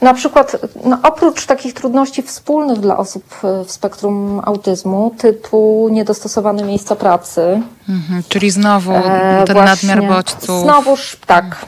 Na 0.01 0.15
przykład, 0.15 0.57
no 0.85 0.99
oprócz 1.03 1.47
takich 1.47 1.75
trudności 1.75 2.23
wspólnych 2.23 2.81
dla 2.81 2.97
osób 2.97 3.25
e, 3.45 3.65
w 3.65 3.73
spektrum 3.73 4.41
autyzmu, 4.45 5.15
typu 5.19 5.89
niedostosowane 5.93 6.63
miejsca 6.63 6.97
pracy, 6.97 7.63
Mhm. 7.89 8.23
Czyli 8.29 8.51
znowu 8.51 8.93
E, 8.93 9.45
ten 9.47 9.57
nadmiar 9.57 10.03
bodźców. 10.09 10.63
Znowuż 10.63 11.17
tak. 11.27 11.67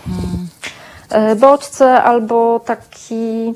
E, 1.08 1.36
Bodźce 1.36 2.02
albo 2.02 2.60
taki, 2.60 3.14
e, 3.48 3.52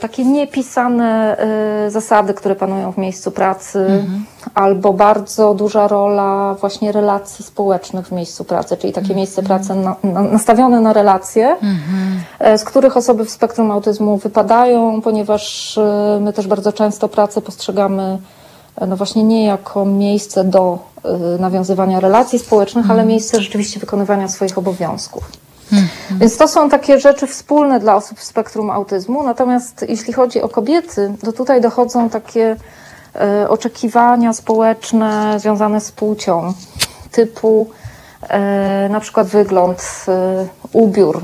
takie 0.00 0.24
niepisane 0.24 1.38
e, 1.38 1.90
zasady, 1.90 2.34
które 2.34 2.54
panują 2.54 2.92
w 2.92 2.98
miejscu 2.98 3.30
pracy, 3.30 4.04
albo 4.54 4.92
bardzo 4.92 5.54
duża 5.54 5.88
rola 5.88 6.54
właśnie 6.60 6.92
relacji 6.92 7.44
społecznych 7.44 8.06
w 8.06 8.12
miejscu 8.12 8.44
pracy, 8.44 8.76
czyli 8.76 8.92
takie 8.92 9.14
miejsce 9.14 9.42
pracy 9.42 9.74
na, 9.74 9.96
na, 10.02 10.22
nastawione 10.22 10.80
na 10.80 10.92
relacje, 10.92 11.56
e, 12.38 12.58
z 12.58 12.64
których 12.64 12.96
osoby 12.96 13.24
w 13.24 13.30
spektrum 13.30 13.70
autyzmu 13.70 14.16
wypadają, 14.16 15.02
ponieważ 15.02 15.78
e, 15.78 16.18
my 16.20 16.32
też 16.32 16.46
bardzo 16.46 16.72
często 16.72 17.08
pracę 17.08 17.40
postrzegamy 17.40 18.18
e, 18.76 18.86
no 18.86 18.96
właśnie 18.96 19.24
nie 19.24 19.44
jako 19.44 19.84
miejsce 19.84 20.44
do 20.44 20.78
nawiązywania 21.38 22.00
relacji 22.00 22.38
społecznych, 22.38 22.90
ale 22.90 23.04
miejsce 23.04 23.40
rzeczywiście 23.40 23.80
wykonywania 23.80 24.28
swoich 24.28 24.58
obowiązków. 24.58 25.47
Więc 26.10 26.36
to 26.36 26.48
są 26.48 26.70
takie 26.70 27.00
rzeczy 27.00 27.26
wspólne 27.26 27.80
dla 27.80 27.96
osób 27.96 28.18
w 28.18 28.24
spektrum 28.24 28.70
autyzmu. 28.70 29.22
Natomiast 29.22 29.84
jeśli 29.88 30.12
chodzi 30.12 30.42
o 30.42 30.48
kobiety, 30.48 31.12
to 31.24 31.32
tutaj 31.32 31.60
dochodzą 31.60 32.10
takie 32.10 32.56
e, 33.14 33.48
oczekiwania 33.48 34.32
społeczne 34.32 35.40
związane 35.40 35.80
z 35.80 35.92
płcią, 35.92 36.52
typu 37.12 37.70
e, 38.28 38.88
na 38.90 39.00
przykład 39.00 39.26
wygląd, 39.26 39.82
e, 40.08 40.46
ubiór. 40.72 41.20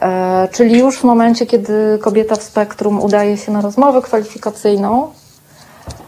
E, 0.00 0.48
czyli 0.52 0.78
już 0.78 0.98
w 0.98 1.04
momencie, 1.04 1.46
kiedy 1.46 1.98
kobieta 2.02 2.36
w 2.36 2.42
spektrum 2.42 3.00
udaje 3.00 3.36
się 3.36 3.52
na 3.52 3.60
rozmowę 3.60 4.02
kwalifikacyjną, 4.02 5.10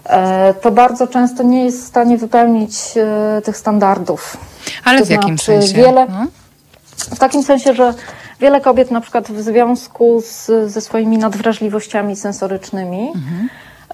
e, 0.04 0.54
to 0.54 0.70
bardzo 0.70 1.06
często 1.06 1.42
nie 1.42 1.64
jest 1.64 1.82
w 1.82 1.86
stanie 1.86 2.18
wypełnić 2.18 2.78
e, 2.96 3.42
tych 3.42 3.56
standardów. 3.56 4.36
Ale 4.84 4.98
To 4.98 5.04
w 5.06 5.10
jakim 5.10 5.38
znaczy 5.38 5.44
sensie? 5.62 5.74
wiele- 5.76 6.06
No? 6.08 6.26
W 7.14 7.18
takim 7.18 7.42
sensie, 7.42 7.74
że 7.74 7.94
wiele 8.40 8.60
kobiet 8.60 8.90
na 8.90 9.00
przykład 9.00 9.28
w 9.28 9.40
związku 9.40 10.22
z, 10.24 10.50
ze 10.72 10.80
swoimi 10.80 11.18
nadwrażliwościami 11.18 12.16
sensorycznymi 12.16 13.12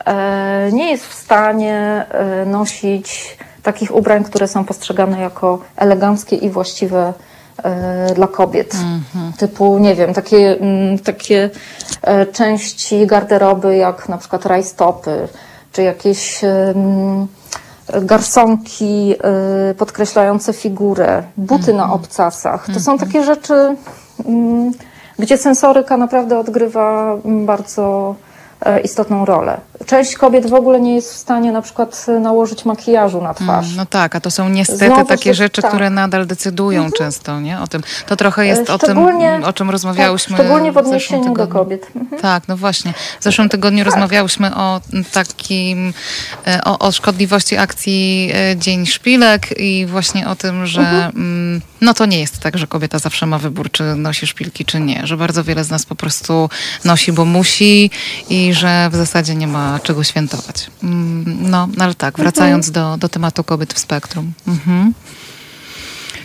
e, 0.07 0.71
nie 0.73 0.91
jest 0.91 1.07
w 1.07 1.15
stanie 1.15 2.07
e, 2.11 2.47
nosić 2.47 3.37
takich 3.63 3.95
ubrań, 3.95 4.25
które 4.25 4.49
są 4.49 4.65
postrzegane 4.65 5.21
jako 5.21 5.59
eleganckie 5.77 6.37
i 6.37 6.51
właściwe 6.51 7.13
e, 7.63 8.15
dla 8.15 8.27
kobiet. 8.29 8.77
Typu, 9.39 9.79
nie 9.79 9.95
wiem, 9.95 10.15
takie, 10.15 10.59
mm, 10.61 10.99
takie 10.99 11.51
e, 12.03 12.27
części 12.27 13.07
garderoby 13.07 13.77
jak 13.77 14.09
na 14.09 14.19
przykład 14.19 14.47
rajstopy, 14.47 15.29
czy 15.73 15.83
jakieś 15.83 16.41
garsonki 18.03 19.15
y, 19.71 19.75
podkreślające 19.75 20.53
figurę, 20.53 21.23
buty 21.37 21.75
na 21.75 21.93
obcasach. 21.93 22.67
To 22.75 22.81
są 22.81 22.99
takie 22.99 23.25
rzeczy, 23.25 23.77
mm, 24.27 24.73
gdzie 25.19 25.39
sensoryka 25.39 25.97
naprawdę 25.97 26.39
odgrywa 26.39 27.17
bardzo 27.25 28.15
istotną 28.85 29.25
rolę. 29.25 29.61
Część 29.87 30.15
kobiet 30.15 30.51
w 30.51 30.55
ogóle 30.55 30.81
nie 30.81 30.95
jest 30.95 31.15
w 31.15 31.17
stanie 31.17 31.53
na 31.53 31.63
przykład 31.63 32.07
nałożyć 32.21 32.65
makijażu 32.65 33.23
na 33.23 33.35
twarz. 33.35 33.67
No 33.77 33.87
tak, 33.87 34.17
a 34.17 34.21
to 34.21 34.31
są 34.31 34.49
niestety 34.49 34.87
Znowu 34.87 35.05
takie 35.05 35.25
się- 35.25 35.35
rzeczy, 35.35 35.63
tak. 35.63 35.71
które 35.71 35.91
nadal 35.91 36.27
decydują 36.27 36.91
często 36.91 37.41
nie? 37.41 37.61
o 37.61 37.67
tym. 37.67 37.83
To 38.07 38.17
trochę 38.17 38.47
jest 38.47 38.71
o 38.71 38.79
tym, 38.79 38.99
o 39.45 39.53
czym 39.53 39.71
rozmawiałyśmy 39.71 40.37
tak, 40.37 40.47
szczególnie 40.47 40.73
w 40.73 40.77
odniesieniu 40.77 41.23
do 41.25 41.29
tygodniu. 41.31 41.55
kobiet. 41.55 41.87
Mhm. 41.97 42.23
Tak, 42.23 42.49
no 42.49 42.57
właśnie. 42.57 42.95
W 43.21 43.25
zeszłym 43.25 43.49
tygodniu 43.49 43.85
rozmawiałyśmy 43.85 44.55
o 44.55 44.81
takim, 45.13 45.93
e, 46.47 46.61
o, 46.65 46.79
o 46.79 46.93
szkodliwości 46.93 47.57
akcji 47.57 48.31
e, 48.35 48.57
Dzień 48.57 48.87
Szpilek 48.87 49.61
i 49.61 49.87
właśnie 49.87 50.29
o 50.29 50.37
tym, 50.37 50.67
że 50.67 51.11
mm, 51.15 51.61
no 51.81 51.95
to 51.95 52.07
nie 52.07 52.21
jest 52.21 52.39
tak, 52.39 52.59
że 52.59 52.67
kobieta 52.67 52.99
zawsze 52.99 53.27
ma 53.27 53.39
wybór, 53.39 53.71
czy 53.71 53.83
nosi 53.83 54.27
szpilki, 54.27 54.65
czy 54.65 54.81
nie. 54.81 55.07
Że 55.07 55.17
bardzo 55.17 55.45
wiele 55.45 55.65
z 55.65 55.71
nas 55.71 55.87
po 55.87 55.95
prostu 55.95 56.51
nosi, 56.85 57.13
bo 57.13 57.25
musi 57.25 57.91
i 58.29 58.54
że 58.55 58.89
w 58.93 58.97
zasadzie 58.97 59.35
nie 59.35 59.47
ma 59.47 59.81
czego 59.83 60.05
świętować. 60.05 60.71
Mm, 60.83 61.51
No, 61.51 61.69
no 61.77 61.85
ale 61.85 61.95
tak, 61.95 62.17
wracając 62.17 62.71
do, 62.71 62.97
do 62.97 63.09
tematu 63.09 63.45
kobiet 63.45 63.75
w 63.75 63.79
spektrum. 63.79 64.33
Mhm. 64.49 64.93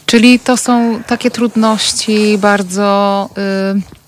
Czyli 0.06 0.40
to 0.40 0.58
są 0.58 1.04
takie 1.08 1.32
trudności 1.32 2.38
bardzo 2.38 3.30
y, 3.78 3.99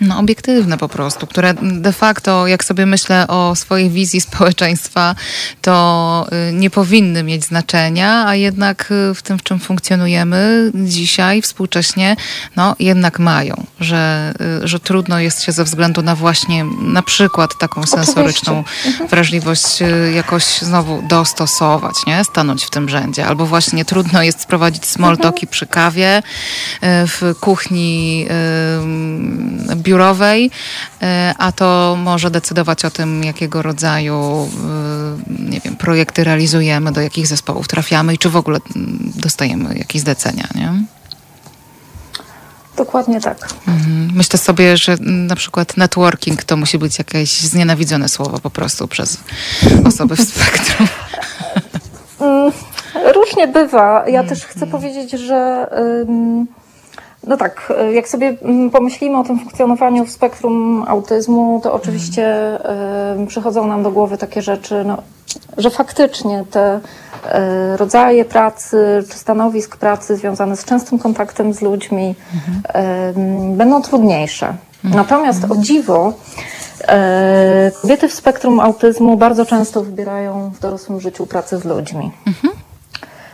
no, 0.00 0.18
obiektywne 0.18 0.78
po 0.78 0.88
prostu, 0.88 1.26
które 1.26 1.54
de 1.62 1.92
facto, 1.92 2.46
jak 2.46 2.64
sobie 2.64 2.86
myślę 2.86 3.26
o 3.28 3.54
swojej 3.54 3.90
wizji 3.90 4.20
społeczeństwa, 4.20 5.14
to 5.62 6.26
y, 6.48 6.52
nie 6.52 6.70
powinny 6.70 7.22
mieć 7.22 7.44
znaczenia, 7.44 8.26
a 8.26 8.34
jednak 8.34 8.90
y, 9.10 9.14
w 9.14 9.22
tym, 9.22 9.38
w 9.38 9.42
czym 9.42 9.58
funkcjonujemy 9.58 10.70
dzisiaj, 10.74 11.42
współcześnie, 11.42 12.16
no 12.56 12.76
jednak 12.78 13.18
mają, 13.18 13.66
że, 13.80 14.34
y, 14.64 14.68
że 14.68 14.80
trudno 14.80 15.20
jest 15.20 15.42
się 15.42 15.52
ze 15.52 15.64
względu 15.64 16.02
na 16.02 16.14
właśnie 16.14 16.64
na 16.82 17.02
przykład 17.02 17.58
taką 17.58 17.86
sensoryczną 17.86 18.64
wrażliwość 19.10 19.82
y, 19.82 20.12
jakoś 20.14 20.44
znowu 20.44 21.02
dostosować, 21.08 21.94
nie? 22.06 22.24
Stanąć 22.24 22.64
w 22.64 22.70
tym 22.70 22.88
rzędzie. 22.88 23.26
Albo 23.26 23.46
właśnie 23.46 23.84
trudno 23.84 24.22
jest 24.22 24.40
sprowadzić 24.40 24.86
small 24.86 25.18
talki 25.18 25.46
przy 25.46 25.66
kawie, 25.66 26.22
w 26.82 27.34
kuchni 27.40 28.26
biurowej, 29.86 30.50
y, 31.02 31.06
a 31.38 31.52
to 31.52 31.96
może 31.98 32.30
decydować 32.30 32.84
o 32.84 32.90
tym, 32.90 33.24
jakiego 33.24 33.62
rodzaju 33.62 34.48
y, 35.28 35.50
nie 35.50 35.60
wiem, 35.60 35.76
projekty 35.76 36.24
realizujemy, 36.24 36.92
do 36.92 37.00
jakich 37.00 37.26
zespołów 37.26 37.68
trafiamy 37.68 38.14
i 38.14 38.18
czy 38.18 38.30
w 38.30 38.36
ogóle 38.36 38.58
mm, 38.76 39.12
dostajemy 39.16 39.78
jakieś 39.78 40.02
zlecenia, 40.02 40.48
nie? 40.54 40.72
Dokładnie 42.76 43.20
tak. 43.20 43.48
Mhm. 43.68 44.10
Myślę 44.14 44.38
sobie, 44.38 44.76
że 44.76 44.92
mm, 44.92 45.26
na 45.26 45.36
przykład 45.36 45.76
networking 45.76 46.44
to 46.44 46.56
musi 46.56 46.78
być 46.78 46.98
jakieś 46.98 47.40
znienawidzone 47.40 48.08
słowo 48.08 48.38
po 48.38 48.50
prostu 48.50 48.88
przez 48.88 49.18
osoby 49.84 50.16
w 50.16 50.20
spektrum. 50.20 50.88
Mm, 52.20 52.52
Różnie 53.14 53.48
bywa. 53.48 54.08
Ja 54.08 54.24
też 54.24 54.44
chcę 54.44 54.66
powiedzieć, 54.66 55.10
że 55.10 55.68
no 57.26 57.36
tak, 57.36 57.72
y, 57.90 57.92
jak 57.92 58.08
sobie 58.08 58.36
mm, 58.42 58.70
pomyślimy 58.70 59.18
o 59.18 59.24
tym 59.24 59.38
funkcjonowaniu 59.38 60.04
w 60.04 60.10
spektrum 60.10 60.84
autyzmu, 60.88 61.60
to 61.62 61.72
oczywiście 61.72 62.58
ym, 63.18 63.26
przychodzą 63.26 63.66
nam 63.66 63.82
do 63.82 63.90
głowy 63.90 64.18
takie 64.18 64.42
rzeczy, 64.42 64.84
no, 64.86 65.02
że 65.58 65.70
faktycznie 65.70 66.44
te 66.50 66.76
y, 66.76 67.76
rodzaje 67.76 68.24
pracy 68.24 69.04
czy 69.10 69.18
stanowisk 69.18 69.76
pracy 69.76 70.16
związane 70.16 70.56
z 70.56 70.64
częstym 70.64 70.98
kontaktem 70.98 71.52
z 71.52 71.62
ludźmi 71.62 72.14
ym, 73.16 73.56
będą 73.56 73.82
trudniejsze. 73.82 74.54
Natomiast 74.84 75.44
o 75.50 75.56
dziwo, 75.56 76.12
e, 76.88 77.70
kobiety 77.82 78.08
w 78.08 78.12
spektrum 78.12 78.60
autyzmu 78.60 79.16
bardzo 79.16 79.46
często 79.46 79.82
wybierają 79.82 80.50
w 80.54 80.60
dorosłym 80.60 81.00
życiu 81.00 81.26
pracę 81.26 81.58
z 81.58 81.64
ludźmi. 81.64 82.12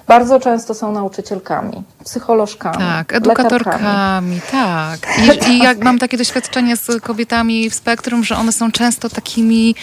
Bardzo 0.06 0.40
często 0.40 0.74
są 0.74 0.92
nauczycielkami, 0.92 1.82
psycholożkami, 2.04 2.76
Tak, 2.78 3.12
lekarkami. 3.12 3.46
edukatorkami, 3.46 4.40
tak. 4.50 5.00
I, 5.18 5.50
I 5.52 5.58
jak 5.58 5.84
mam 5.84 5.98
takie 5.98 6.16
doświadczenie 6.18 6.76
z 6.76 7.02
kobietami 7.02 7.70
w 7.70 7.74
spektrum, 7.74 8.24
że 8.24 8.36
one 8.36 8.52
są 8.52 8.72
często 8.72 9.08
takimi 9.08 9.74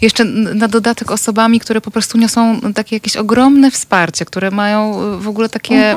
jeszcze 0.00 0.24
na 0.54 0.68
dodatek 0.68 1.10
osobami, 1.10 1.60
które 1.60 1.80
po 1.80 1.90
prostu 1.90 2.18
niosą 2.18 2.60
takie 2.74 2.96
jakieś 2.96 3.16
ogromne 3.16 3.70
wsparcie, 3.70 4.24
które 4.24 4.50
mają 4.50 5.02
y, 5.14 5.18
w 5.18 5.28
ogóle 5.28 5.48
takie, 5.48 5.96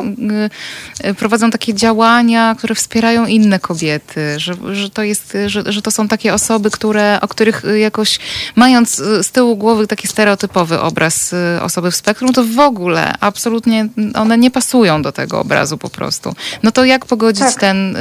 y, 1.03 1.07
y, 1.07 1.13
prowadzą 1.13 1.51
takie 1.51 1.73
działania, 1.73 2.55
które 2.57 2.75
wspierają 2.75 3.25
inne 3.25 3.59
kobiety, 3.59 4.39
że, 4.39 4.53
że 4.71 4.89
to 4.89 5.03
jest, 5.03 5.37
że, 5.47 5.63
że 5.65 5.81
to 5.81 5.91
są 5.91 6.07
takie 6.07 6.33
osoby, 6.33 6.71
które, 6.71 7.17
o 7.21 7.27
których 7.27 7.65
y, 7.65 7.79
jakoś 7.79 8.19
mając 8.55 8.95
z 8.95 9.31
tyłu 9.31 9.57
głowy 9.57 9.87
taki 9.87 10.07
stereotypowy 10.07 10.79
obraz 10.79 11.35
osoby 11.61 11.91
w 11.91 11.95
spektrum, 11.95 12.33
to 12.33 12.43
w 12.43 12.59
ogóle 12.59 13.13
absolutnie 13.19 13.87
one 14.15 14.37
nie 14.37 14.51
pasują 14.51 15.01
do 15.01 15.11
tego 15.11 15.39
obrazu 15.39 15.68
po 15.77 15.89
prostu. 15.89 16.35
No 16.63 16.71
to 16.71 16.85
jak 16.85 17.05
pogodzić 17.05 17.43
Tak. 17.43 17.59
ten 17.59 17.95
y, 17.95 17.99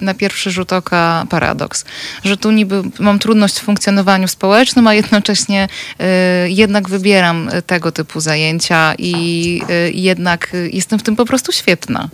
na 0.00 0.14
pierwszy 0.14 0.50
rzut 0.50 0.72
oka 0.72 1.26
paradoks, 1.30 1.84
że 2.24 2.36
tu 2.36 2.50
niby 2.50 2.82
mam 2.98 3.18
trudność 3.18 3.58
w 3.58 3.62
funkcjonowaniu 3.64 4.28
społecznym, 4.28 4.86
a 4.86 4.94
jednocześnie 4.94 5.68
y, 6.00 6.50
jednak 6.50 6.88
wybieram 6.88 7.48
y, 7.48 7.62
tego 7.62 7.92
typu 7.92 8.20
zajęcia 8.20 8.94
i 8.98 9.62
y, 9.70 9.92
jednak 9.92 10.54
y, 10.54 10.70
jestem 10.72 10.98
w 10.98 11.02
tym 11.02 11.16
po 11.16 11.24
prostu 11.24 11.52
świetna. 11.52 12.08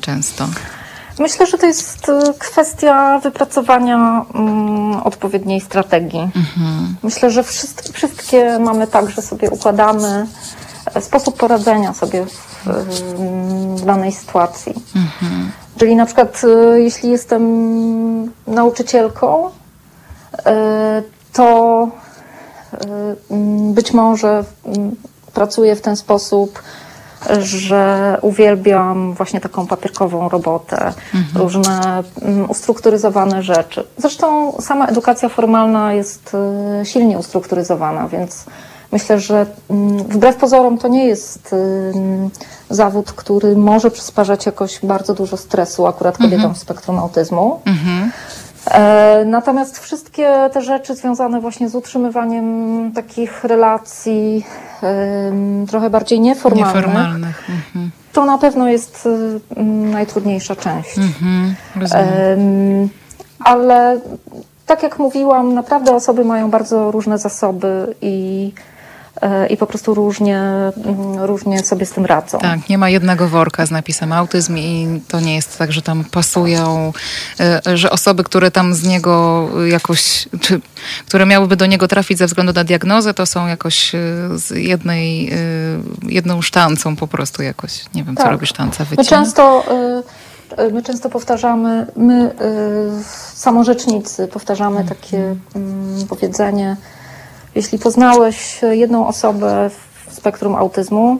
Często. 0.00 0.48
Myślę, 1.18 1.46
że 1.46 1.58
to 1.58 1.66
jest 1.66 2.08
y, 2.08 2.12
kwestia 2.38 3.18
wypracowania 3.18 4.24
mm, 4.34 4.96
odpowiedniej 4.96 5.60
strategii. 5.60 6.28
Myślę, 7.02 7.30
że 7.30 7.42
wszystkie, 7.42 7.92
wszystkie 7.92 8.58
mamy 8.58 8.86
tak, 8.86 9.10
że 9.10 9.22
sobie 9.22 9.50
układamy 9.50 10.26
e, 10.94 11.00
sposób 11.00 11.36
poradzenia 11.36 11.94
sobie 11.94 12.26
w, 12.66 13.84
danej 13.84 14.12
sytuacji. 14.12 14.74
Czyli 15.76 15.96
na 15.96 16.06
przykład, 16.06 16.42
y, 16.44 16.82
jeśli 16.82 17.10
jestem 17.10 17.42
nauczycielką, 18.46 19.46
y, 19.48 20.42
to 21.32 21.88
y, 22.72 22.76
mm, 23.30 23.72
być 23.74 23.92
może 23.92 24.44
mm, 24.66 24.96
pracuję 25.34 25.76
w 25.76 25.80
ten 25.80 25.96
sposób, 25.96 26.62
że 27.38 28.18
uwielbiam 28.22 29.14
właśnie 29.14 29.40
taką 29.40 29.66
papierkową 29.66 30.28
robotę, 30.28 30.92
różne 31.34 32.02
mm, 32.22 32.50
ustrukturyzowane 32.50 33.42
rzeczy. 33.42 33.84
Zresztą 33.98 34.52
sama 34.60 34.86
edukacja 34.86 35.28
formalna 35.28 35.92
jest 35.92 36.36
silnie 36.84 37.18
ustrukturyzowana, 37.18 38.08
więc 38.08 38.44
myślę, 38.94 39.20
że 39.20 39.46
mm, 39.70 39.98
wbrew 39.98 40.36
pozorom 40.36 40.78
to 40.78 40.88
nie 40.88 41.06
jest 41.06 41.54
zawód, 42.70 43.12
który 43.12 43.56
może 43.56 43.90
przysparzać 43.90 44.46
jakoś 44.46 44.80
bardzo 44.82 45.14
dużo 45.14 45.36
stresu 45.36 45.86
akurat 45.86 46.18
kobietom 46.18 46.54
w 46.54 46.58
spektrum 46.58 46.98
autyzmu. 46.98 47.60
E, 48.70 49.24
Natomiast 49.26 49.78
wszystkie 49.78 50.50
te 50.52 50.62
rzeczy 50.62 50.94
związane 50.94 51.40
właśnie 51.40 51.68
z 51.68 51.74
utrzymywaniem 51.74 52.92
takich 52.94 53.44
relacji 53.44 54.44
trochę 55.68 55.90
bardziej 55.90 56.20
nieformalnych, 56.20 56.74
Nieformalnych. 56.76 57.50
Mhm. 57.50 57.90
to 58.12 58.24
na 58.24 58.38
pewno 58.38 58.68
jest 58.68 59.06
y, 59.06 59.62
najtrudniejsza 59.64 60.56
część. 60.56 60.98
Mhm. 60.98 61.54
Ale 63.44 64.00
tak 64.66 64.82
jak 64.82 64.98
mówiłam, 64.98 65.54
naprawdę 65.54 65.94
osoby 65.94 66.24
mają 66.24 66.50
bardzo 66.50 66.90
różne 66.90 67.18
zasoby 67.18 67.94
i 68.02 68.52
i 69.50 69.56
po 69.56 69.66
prostu 69.66 69.94
różnie, 69.94 70.38
mm, 70.38 71.18
różnie 71.20 71.62
sobie 71.64 71.86
z 71.86 71.90
tym 71.90 72.06
radzą. 72.06 72.38
Tak, 72.38 72.68
nie 72.68 72.78
ma 72.78 72.88
jednego 72.88 73.28
worka 73.28 73.66
z 73.66 73.70
napisem 73.70 74.12
autyzm 74.12 74.56
i 74.58 75.00
to 75.08 75.20
nie 75.20 75.34
jest 75.34 75.58
tak, 75.58 75.72
że 75.72 75.82
tam 75.82 76.04
pasują, 76.04 76.92
e, 77.40 77.60
że 77.76 77.90
osoby, 77.90 78.24
które 78.24 78.50
tam 78.50 78.74
z 78.74 78.82
niego 78.86 79.48
jakoś, 79.66 80.28
czy 80.40 80.60
które 81.06 81.26
miałyby 81.26 81.56
do 81.56 81.66
niego 81.66 81.88
trafić 81.88 82.18
ze 82.18 82.26
względu 82.26 82.52
na 82.52 82.64
diagnozę, 82.64 83.14
to 83.14 83.26
są 83.26 83.46
jakoś 83.46 83.94
e, 83.94 83.98
z 84.34 84.50
jednej, 84.50 85.32
e, 85.32 85.36
jedną 86.08 86.42
sztancą 86.42 86.96
po 86.96 87.06
prostu 87.06 87.42
jakoś. 87.42 87.84
Nie 87.94 88.04
wiem, 88.04 88.16
co 88.16 88.22
Tak. 88.22 88.32
robi 88.32 88.46
sztanca, 88.46 88.84
My 88.90 88.96
wycina. 88.96 89.04
często, 89.04 89.64
y, 90.58 90.62
y, 90.62 90.72
my 90.72 90.82
często 90.82 91.10
powtarzamy, 91.10 91.86
my 91.96 92.30
y, 92.30 93.04
samorzecznicy 93.34 94.28
powtarzamy 94.28 94.84
takie 94.84 95.36
mm, 95.56 96.06
powiedzenie, 96.08 96.76
jeśli 97.54 97.78
poznałeś 97.78 98.60
jedną 98.62 99.06
osobę 99.06 99.70
w 100.06 100.14
spektrum 100.14 100.54
autyzmu, 100.54 101.18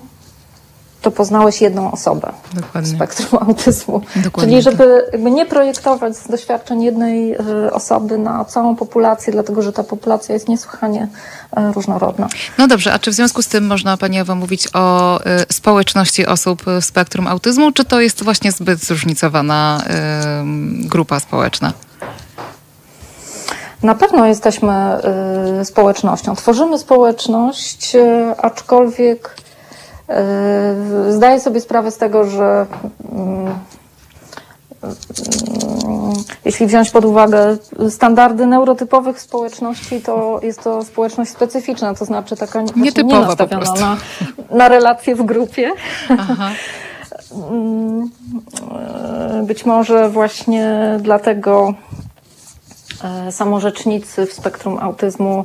to 1.04 1.10
poznałeś 1.10 1.60
jedną 1.60 1.92
osobę 1.92 2.32
w 2.50 2.54
Dokładnie. 2.54 2.90
spektrum 2.96 3.42
autyzmu. 3.48 4.00
Dokładnie 4.16 4.52
Czyli 4.52 4.62
żeby 4.62 5.08
jakby 5.12 5.30
nie 5.30 5.46
projektować 5.46 6.16
z 6.16 6.28
doświadczeń 6.28 6.82
jednej 6.82 7.32
y, 7.32 7.72
osoby 7.72 8.18
na 8.18 8.44
całą 8.44 8.76
populację, 8.76 9.32
dlatego 9.32 9.62
że 9.62 9.72
ta 9.72 9.84
populacja 9.84 10.34
jest 10.34 10.48
niesłychanie 10.48 11.08
y, 11.58 11.72
różnorodna. 11.72 12.28
No 12.58 12.66
dobrze, 12.66 12.92
a 12.92 12.98
czy 12.98 13.10
w 13.10 13.14
związku 13.14 13.42
z 13.42 13.48
tym 13.48 13.66
można 13.66 13.96
Pani 13.96 14.18
Ewo 14.18 14.34
mówić 14.34 14.68
o 14.72 15.20
społeczności 15.52 16.26
osób 16.26 16.62
w 16.80 16.84
spektrum 16.84 17.26
autyzmu, 17.26 17.72
czy 17.72 17.84
to 17.84 18.00
jest 18.00 18.24
właśnie 18.24 18.52
zbyt 18.52 18.80
zróżnicowana 18.84 19.82
grupa 20.78 21.20
społeczna? 21.20 21.72
Na 23.82 23.94
pewno 23.94 24.26
jesteśmy 24.26 24.72
y, 25.60 25.64
społecznością. 25.64 26.36
Tworzymy 26.36 26.78
społeczność, 26.78 27.94
y, 27.94 28.00
aczkolwiek 28.38 29.36
y, 31.08 31.12
zdaję 31.12 31.40
sobie 31.40 31.60
sprawę 31.60 31.90
z 31.90 31.96
tego, 31.96 32.24
że 32.24 32.66
mm, 33.12 33.54
jeśli 36.44 36.66
wziąć 36.66 36.90
pod 36.90 37.04
uwagę 37.04 37.56
standardy 37.90 38.46
neurotypowych 38.46 39.20
społeczności, 39.20 40.00
to 40.00 40.40
jest 40.42 40.62
to 40.62 40.84
społeczność 40.84 41.30
specyficzna, 41.30 41.94
to 41.94 42.04
znaczy 42.04 42.36
taka 42.36 42.62
Nietypowa 42.76 43.18
nie 43.18 43.26
nastawiona 43.26 43.74
na, 43.74 43.96
na 44.50 44.68
relacje 44.68 45.14
w 45.14 45.22
grupie. 45.22 45.72
Aha. 46.08 46.50
Mm, 47.50 48.10
Być 49.46 49.66
może 49.66 50.08
właśnie 50.08 50.96
dlatego 51.00 51.74
samorzecznicy 53.30 54.26
w 54.26 54.32
spektrum 54.32 54.78
autyzmu 54.78 55.44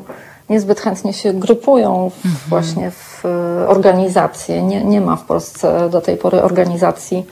niezbyt 0.50 0.80
chętnie 0.80 1.14
się 1.14 1.34
grupują 1.34 2.12
w, 2.24 2.50
właśnie 2.50 2.92
w 2.92 3.26
e, 3.26 3.68
organizacje. 3.68 4.64
Nie, 4.64 4.84
nie 4.84 5.02
ma 5.02 5.16
w 5.16 5.24
Polsce 5.24 5.90
do 5.90 6.02
tej 6.02 6.18
pory 6.18 6.42
organizacji, 6.42 7.26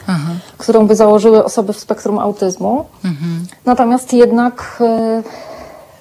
którą 0.58 0.88
by 0.88 0.96
założyły 0.96 1.44
osoby 1.44 1.74
w 1.74 1.80
spektrum 1.80 2.20
autyzmu. 2.20 2.86
Natomiast 3.66 4.14
jednak 4.14 4.78
e, 4.82 5.24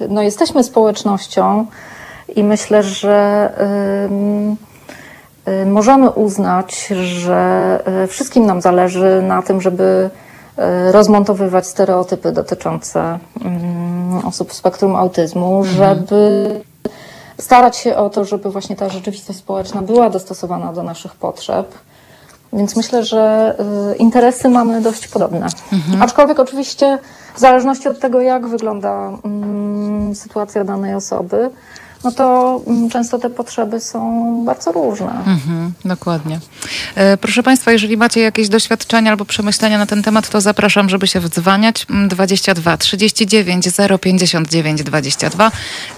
no, 0.08 0.22
jesteśmy 0.22 0.64
społecznością 0.64 1.66
i 2.36 2.44
myślę, 2.44 2.82
że 2.82 3.50
ym, 4.04 4.56
y, 5.48 5.66
możemy 5.66 6.10
uznać, 6.10 6.86
że 6.86 7.80
y, 8.04 8.06
wszystkim 8.06 8.46
nam 8.46 8.60
zależy 8.60 9.22
na 9.22 9.42
tym, 9.42 9.60
żeby 9.60 10.10
y, 10.12 10.25
rozmontowywać 10.90 11.66
stereotypy 11.66 12.32
dotyczące 12.32 13.18
mm, 13.44 14.26
osób 14.26 14.50
w 14.50 14.54
spektrum 14.54 14.96
autyzmu, 14.96 15.64
żeby 15.64 16.50
starać 17.38 17.76
się 17.76 17.96
o 17.96 18.10
to, 18.10 18.24
żeby 18.24 18.50
właśnie 18.50 18.76
ta 18.76 18.88
rzeczywistość 18.88 19.38
społeczna 19.38 19.82
była 19.82 20.10
dostosowana 20.10 20.72
do 20.72 20.82
naszych 20.82 21.14
potrzeb. 21.14 21.74
Więc 22.52 22.76
myślę, 22.76 23.04
że 23.04 23.54
y, 23.92 23.96
interesy 23.96 24.48
mamy 24.48 24.80
dość 24.80 25.08
podobne. 25.08 25.46
Aczkolwiek 26.00 26.40
oczywiście 26.40 26.98
w 27.34 27.40
zależności 27.40 27.88
od 27.88 28.00
tego, 28.00 28.20
jak 28.20 28.46
wygląda 28.46 29.12
mm, 29.24 30.14
sytuacja 30.14 30.64
danej 30.64 30.94
osoby, 30.94 31.50
no 32.04 32.12
to 32.12 32.60
mm, 32.66 32.90
często 32.90 33.18
te 33.18 33.30
potrzeby 33.30 33.80
są 33.80 34.44
bardzo 34.44 34.72
różne. 34.72 35.10
Mhm, 35.26 35.72
dokładnie. 35.84 36.40
E, 36.94 37.16
Proszę 37.16 37.42
Państwa, 37.42 37.72
jeżeli 37.72 37.96
macie 37.96 38.20
jakieś 38.20 38.48
doświadczenia 38.48 39.10
albo 39.10 39.24
przemyślenia 39.24 39.78
na 39.78 39.86
ten 39.86 40.02
temat, 40.02 40.28
to 40.28 40.40
zapraszam, 40.40 40.88
żeby 40.88 41.06
się 41.06 41.20
wdzwaniać. 41.20 41.86
Mm, 41.90 42.08
22 42.08 42.76
39 42.76 43.68
059 44.00 44.82
22 44.82 45.52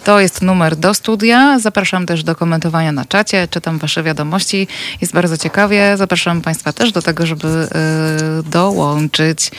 to 0.05 0.21
jest 0.21 0.43
numer 0.43 0.77
do 0.77 0.95
studia. 0.95 1.59
Zapraszam 1.59 2.07
też 2.07 2.25
do 2.25 2.37
komentowania 2.37 2.93
na 2.93 3.05
czacie, 3.05 3.49
czytam 3.51 3.79
Wasze 3.79 4.03
wiadomości. 4.03 4.69
Jest 5.01 5.13
bardzo 5.13 5.37
ciekawie. 5.37 5.97
Zapraszam 5.97 6.41
Państwa 6.41 6.73
też 6.73 6.93
do 6.93 7.03
tego, 7.03 7.27
żeby 7.27 7.49
e, 7.49 8.51
dołączyć. 8.51 9.51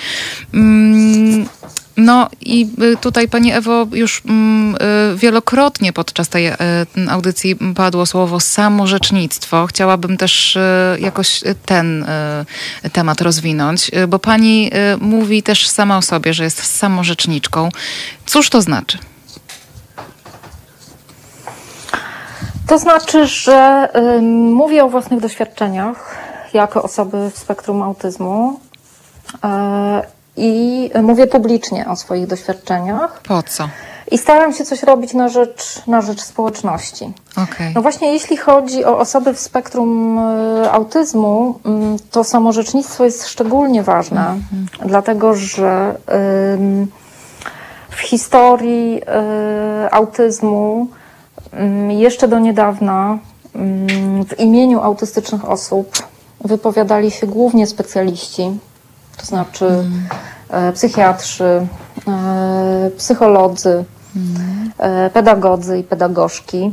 No 2.00 2.30
i 2.42 2.68
y, 2.94 2.98
tutaj 2.98 3.28
Pani 3.28 3.52
Ewo 3.52 3.88
już 3.92 4.22
mm, 4.26 4.76
y, 4.76 5.18
wielokrotnie 5.18 5.94
podczas 5.94 6.30
tej 6.30 6.48
y, 6.48 6.56
audycji 7.10 7.56
padło 7.76 8.06
słowo 8.06 8.40
samorzecznictwo. 8.40 9.66
Chciałabym 9.68 10.18
też 10.18 10.58
jakoś 11.00 11.44
ten 11.66 12.06
temat 12.94 13.22
rozwinąć, 13.22 13.92
bo 14.08 14.20
Pani 14.20 14.72
mówi 15.00 15.44
też 15.44 15.68
sama 15.68 15.98
o 15.98 16.02
sobie, 16.02 16.34
że 16.34 16.44
jest 16.44 16.78
samorzeczniczką. 16.78 17.70
Cóż 18.26 18.50
to 18.50 18.62
znaczy? 18.62 18.98
To 22.68 22.80
znaczy, 22.80 23.28
że 23.28 23.90
mówię 24.32 24.84
o 24.84 24.90
własnych 24.90 25.20
doświadczeniach 25.20 26.18
jako 26.54 26.84
osoby 26.84 27.32
w 27.34 27.38
spektrum 27.38 27.84
autyzmu 27.84 28.60
i 30.40 30.92
mówię 31.02 31.28
publicznie 31.28 31.88
o 31.88 31.96
swoich 31.96 32.28
doświadczeniach 32.28 33.22
Po 33.22 33.44
co? 33.44 33.70
i 34.12 34.18
staram 34.18 34.54
się 34.54 34.66
coś 34.66 34.84
robić 34.84 35.14
na 35.14 35.30
rzecz, 35.30 35.82
na 35.88 36.02
rzecz 36.02 36.22
społeczności. 36.22 37.14
Okej. 37.32 37.72
No 37.76 37.82
właśnie, 37.82 38.14
jeśli 38.14 38.38
chodzi 38.38 38.86
o 38.86 39.00
osoby 39.00 39.34
w 39.34 39.40
spektrum 39.40 40.20
e, 40.20 40.72
autyzmu, 40.72 41.60
mm, 41.66 41.98
to 42.12 42.24
samorzecznictwo 42.24 43.06
jest 43.06 43.28
szczególnie 43.28 43.84
ważne, 43.84 44.36
dlatego 44.86 45.36
że 45.36 45.96
w 47.90 48.00
historii 48.00 49.02
e, 49.08 49.94
autyzmu 49.94 50.88
jeszcze 51.90 52.28
do 52.28 52.40
niedawna 52.40 53.18
w 54.28 54.40
imieniu 54.40 54.82
autystycznych 54.82 55.50
osób 55.50 55.92
wypowiadali 56.46 57.12
się 57.12 57.28
głównie 57.28 57.68
specjaliści, 57.68 58.52
to 59.20 59.26
znaczy 59.26 59.90
e, 60.50 60.72
psychiatrzy, 60.72 61.68
e, 62.08 62.92
psycholodzy, 62.98 63.84
e, 64.78 65.10
pedagodzy 65.10 65.80
i 65.80 65.84
pedagogzki. 65.84 66.72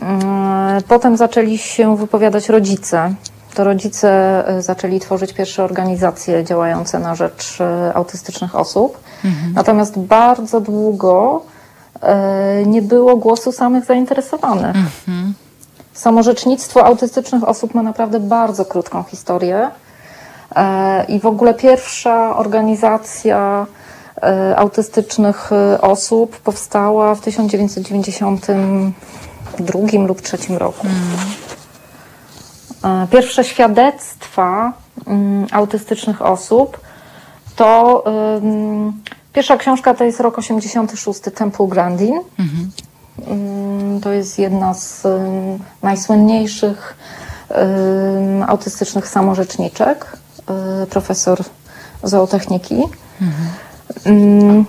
Mm, 0.00 0.82
Potem 0.88 1.16
zaczęli 1.16 1.58
się 1.58 1.96
wypowiadać 1.96 2.48
rodzice. 2.48 3.14
To 3.54 3.64
rodzice 3.64 4.44
zaczęli 4.58 5.00
tworzyć 5.00 5.32
pierwsze 5.32 5.64
organizacje 5.64 6.44
działające 6.44 6.98
na 6.98 7.14
rzecz 7.14 7.58
autystycznych 7.94 8.54
osób. 8.54 8.98
Natomiast 9.54 9.98
bardzo 9.98 10.60
długo 10.60 11.42
nie 12.66 12.82
było 12.82 13.16
głosu 13.16 13.52
samych 13.52 13.84
zainteresowanych. 13.84 14.76
Samorzecznictwo 15.92 16.84
autystycznych 16.84 17.48
osób 17.48 17.74
ma 17.74 17.82
naprawdę 17.82 18.20
bardzo 18.20 18.64
krótką 18.64 19.02
historię. 19.02 19.70
E, 20.58 21.04
I 21.08 21.20
w 21.20 21.26
ogóle 21.26 21.54
pierwsza 21.54 22.36
organizacja 22.36 23.66
e, 24.22 24.56
autystycznych 24.56 25.52
e, 25.52 25.80
osób 25.80 26.36
powstała 26.36 27.14
w 27.14 27.20
1992 27.20 29.80
lub 30.06 30.20
2003 30.20 30.58
roku. 30.58 30.86
Pierwsze 33.10 33.44
świadectwa 33.44 34.72
mm, 35.06 35.46
autystycznych 35.52 36.22
osób 36.22 36.80
to 37.56 38.04
pierwsza 39.32 39.56
książka 39.56 39.94
to 39.94 40.04
jest 40.04 40.20
rok 40.20 40.38
86 40.38 41.20
Temple 41.34 41.66
Grandin. 41.66 42.20
Ym, 43.30 44.00
To 44.02 44.12
jest 44.12 44.38
jedna 44.38 44.74
z 44.74 45.06
najsłynniejszych 45.82 46.96
autystycznych 48.46 49.08
samorzeczniczek, 49.08 50.16
profesor 50.90 51.38
zootechniki. 52.02 52.82
Ym, 54.06 54.64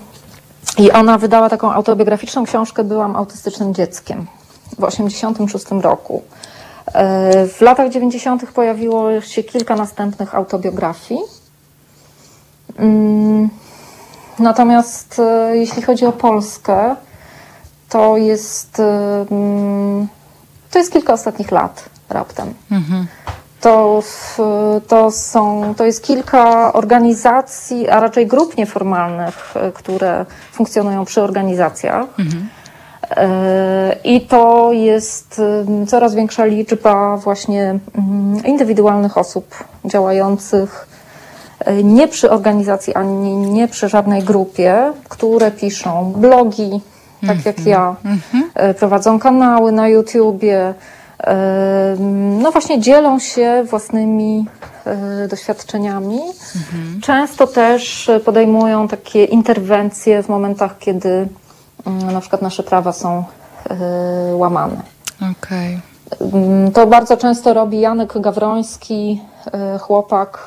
I 0.78 0.92
ona 0.92 1.18
wydała 1.18 1.50
taką 1.50 1.72
autobiograficzną 1.74 2.46
książkę 2.46 2.84
Byłam 2.84 3.16
autystycznym 3.16 3.74
dzieckiem 3.74 4.28
w 4.80 4.84
86 4.84 5.66
roku. 5.82 6.24
E, 6.94 7.48
W 7.48 7.62
latach 7.62 7.90
90. 7.90 8.52
pojawiło 8.52 9.22
się 9.22 9.44
kilka 9.44 9.76
następnych 9.76 10.36
autobiografii. 10.36 11.22
Ym, 12.80 13.50
Natomiast 14.40 15.20
e, 15.20 15.58
jeśli 15.58 15.82
chodzi 15.82 16.06
o 16.06 16.12
Polskę, 16.12 16.96
to 17.90 18.18
jest 18.18 18.82
to 20.72 20.80
jest 20.80 20.92
kilka 20.92 21.14
ostatnich 21.14 21.52
lat 21.52 21.90
raptem. 22.10 22.54
To, 23.70 24.02
to, 24.88 25.12
są, 25.12 25.74
to 25.78 25.86
jest 25.86 26.04
kilka 26.04 26.74
organizacji, 26.74 27.90
a 27.90 28.00
raczej 28.00 28.28
grup 28.28 28.58
nieformalnych, 28.58 29.54
które 29.74 30.26
funkcjonują 30.52 31.06
przy 31.06 31.22
organizacjach. 31.22 32.06
E, 33.10 33.96
I 34.04 34.22
to 34.22 34.70
jest 34.74 35.42
coraz 35.88 36.16
większa 36.16 36.46
liczba 36.46 37.18
właśnie 37.18 37.80
indywidualnych 38.46 39.18
osób 39.18 39.64
działających 39.86 40.88
e, 41.60 41.84
nie 41.84 42.08
przy 42.08 42.32
organizacji 42.32 42.96
ani 42.96 43.36
nie 43.36 43.68
przy 43.68 43.90
żadnej 43.90 44.24
grupie, 44.24 44.94
które 45.10 45.52
piszą 45.52 46.14
blogi, 46.18 46.82
tak 47.28 47.46
jak 47.46 47.66
ja, 47.66 47.96
e, 48.56 48.74
prowadzą 48.74 49.20
kanały 49.20 49.72
na 49.72 49.88
YouTubie, 49.88 50.74
no 52.40 52.52
właśnie 52.52 52.80
dzielą 52.80 53.20
się 53.20 53.64
własnymi 53.70 54.46
e, 54.86 55.28
doświadczeniami. 55.28 56.20
Często 57.02 57.48
też 57.48 58.10
e, 58.10 58.20
podejmują 58.20 58.88
takie 58.88 59.26
interwencje 59.26 60.24
w 60.24 60.30
momentach, 60.30 60.78
kiedy 60.78 61.28
mm, 61.86 62.12
na 62.12 62.20
przykład 62.22 62.42
nasze 62.42 62.64
prawa 62.64 62.94
są 62.94 63.24
e, 63.70 63.76
łamane. 64.36 64.82
Mm, 66.34 66.72
To 66.72 66.88
bardzo 66.88 67.18
często 67.18 67.54
robi 67.54 67.80
Janek 67.80 68.20
Gawroński, 68.22 69.22
chłopak 69.80 70.40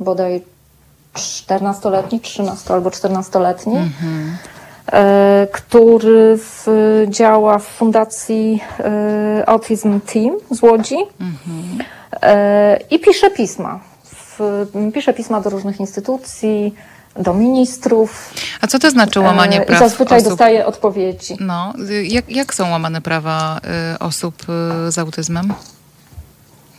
bodaj 0.00 0.42
14-letni, 1.14 2.20
13 2.20 2.74
albo 2.74 2.90
14-letni, 2.90 3.76
e, 3.76 3.80
który 5.52 6.38
w, 6.38 6.66
działa 7.08 7.58
w 7.58 7.64
fundacji 7.64 8.60
e, 8.80 9.48
Autism 9.48 10.00
Team 10.00 10.36
z 10.50 10.62
Łodzi 10.62 10.96
e, 12.22 12.78
i 12.90 12.98
pisze 12.98 13.30
pisma. 13.30 13.80
W, 14.04 14.66
pisze 14.94 15.14
pisma 15.14 15.40
do 15.40 15.50
różnych 15.50 15.80
instytucji, 15.80 16.74
do 17.16 17.34
ministrów 17.34 18.34
A 18.60 18.66
co 18.66 18.78
to 18.78 18.90
znaczy 18.90 19.20
łamanie 19.20 19.60
e, 19.60 19.62
i 19.62 19.66
praw 19.66 19.78
zazwyczaj 19.78 20.18
osób? 20.18 20.30
dostaje 20.30 20.66
odpowiedzi. 20.66 21.36
No, 21.40 21.74
jak, 22.02 22.30
jak 22.30 22.54
są 22.54 22.70
łamane 22.70 23.00
prawa 23.00 23.60
osób 24.00 24.34
z 24.88 24.98
autyzmem? 24.98 25.54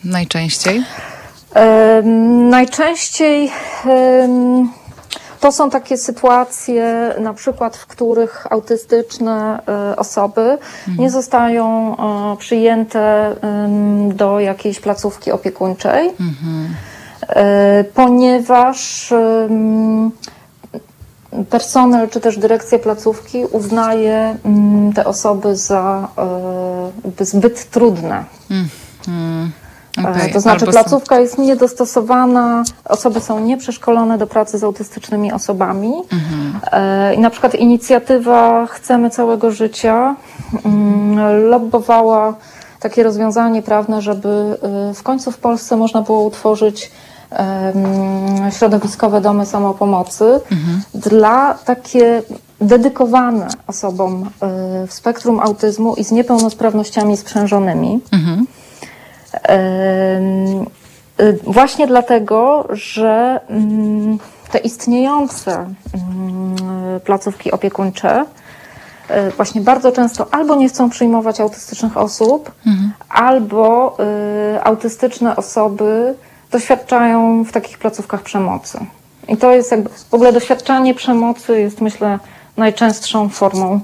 Najczęściej? 0.03 0.84
Najczęściej 2.49 3.52
to 5.46 5.52
są 5.52 5.70
takie 5.70 5.98
sytuacje, 5.98 7.16
na 7.20 7.34
przykład, 7.34 7.78
w 7.78 7.86
których 7.86 8.48
autystyczne 8.50 9.60
e, 9.68 9.96
osoby 9.96 10.58
nie 10.98 11.10
zostają 11.10 11.96
e, 11.98 12.38
przyjęte 12.38 13.36
do 14.14 14.40
jakiejś 14.40 14.80
placówki 14.80 15.32
opiekuńczej, 15.32 16.12
e, 17.28 17.84
ponieważ 17.84 19.14
personel 21.50 22.10
czy 22.10 22.20
też 22.20 22.38
dyrekcja 22.38 22.80
placówki 22.80 23.46
uznaje 23.52 24.38
te 24.96 25.06
osoby 25.06 25.56
za 25.56 26.08
zbyt 27.20 27.70
trudne. 27.70 28.26
Okej, 29.02 29.65
E, 29.98 30.30
To 30.34 30.40
znaczy 30.40 30.66
albo 30.66 30.66
są- 30.66 30.72
placówka 30.72 31.20
jest 31.20 31.38
niedostosowana, 31.38 32.64
osoby 32.86 33.20
są 33.22 33.40
nieprzeszkolone 33.40 34.18
do 34.18 34.28
pracy 34.28 34.58
z 34.58 34.64
autystycznymi 34.64 35.32
osobami. 35.34 35.94
E, 36.72 37.16
I 37.16 37.20
na 37.20 37.30
przykład 37.30 37.56
inicjatywa 37.56 38.66
Chcemy 38.68 39.10
Całego 39.10 39.52
Życia 39.52 40.16
mm, 40.66 41.50
lobbowała 41.50 42.34
takie 42.80 43.04
rozwiązanie 43.04 43.62
prawne, 43.62 44.02
żeby 44.02 44.58
y, 44.92 44.94
w 44.94 45.04
końcu 45.04 45.32
w 45.32 45.38
Polsce 45.38 45.76
można 45.78 46.02
było 46.02 46.24
utworzyć 46.24 46.92
środowiskowe 48.58 49.22
domy 49.22 49.46
samopomocy 49.46 50.40
dla 50.94 51.54
takie 51.54 52.22
dedykowane 52.62 53.48
osobom 53.68 54.30
w 54.88 54.94
spektrum 54.94 55.40
autyzmu 55.40 55.96
i 55.96 56.04
z 56.04 56.12
niepełnosprawnościami 56.12 57.18
sprzężonymi. 57.18 58.00
Y, 58.14 58.46
Właśnie 61.44 61.88
dlatego, 61.88 62.68
że 62.70 63.40
mm, 63.50 64.18
te 64.52 64.58
istniejące 64.58 65.52
mm, 65.54 67.00
placówki 67.06 67.52
opiekuńcze 67.52 68.26
y, 69.10 69.32
właśnie 69.32 69.62
bardzo 69.62 69.92
często 69.92 70.28
albo 70.32 70.56
nie 70.56 70.70
chcą 70.70 70.90
przyjmować 70.90 71.42
autystycznych 71.42 71.98
osób, 71.98 72.52
albo 73.10 73.98
y, 74.56 74.64
autystyczne 74.64 75.36
osoby 75.36 76.14
doświadczają 76.52 77.44
w 77.44 77.52
takich 77.52 77.78
placówkach 77.78 78.22
przemocy. 78.22 78.80
I 79.28 79.38
to 79.38 79.52
jest 79.52 79.72
jakby, 79.72 79.90
w 80.10 80.14
ogóle 80.14 80.34
doświadczanie 80.34 80.94
przemocy 80.94 81.60
jest 81.60 81.82
myślę 81.82 82.20
najczęstszą 82.58 83.30
formą 83.30 83.76
y, 83.76 83.80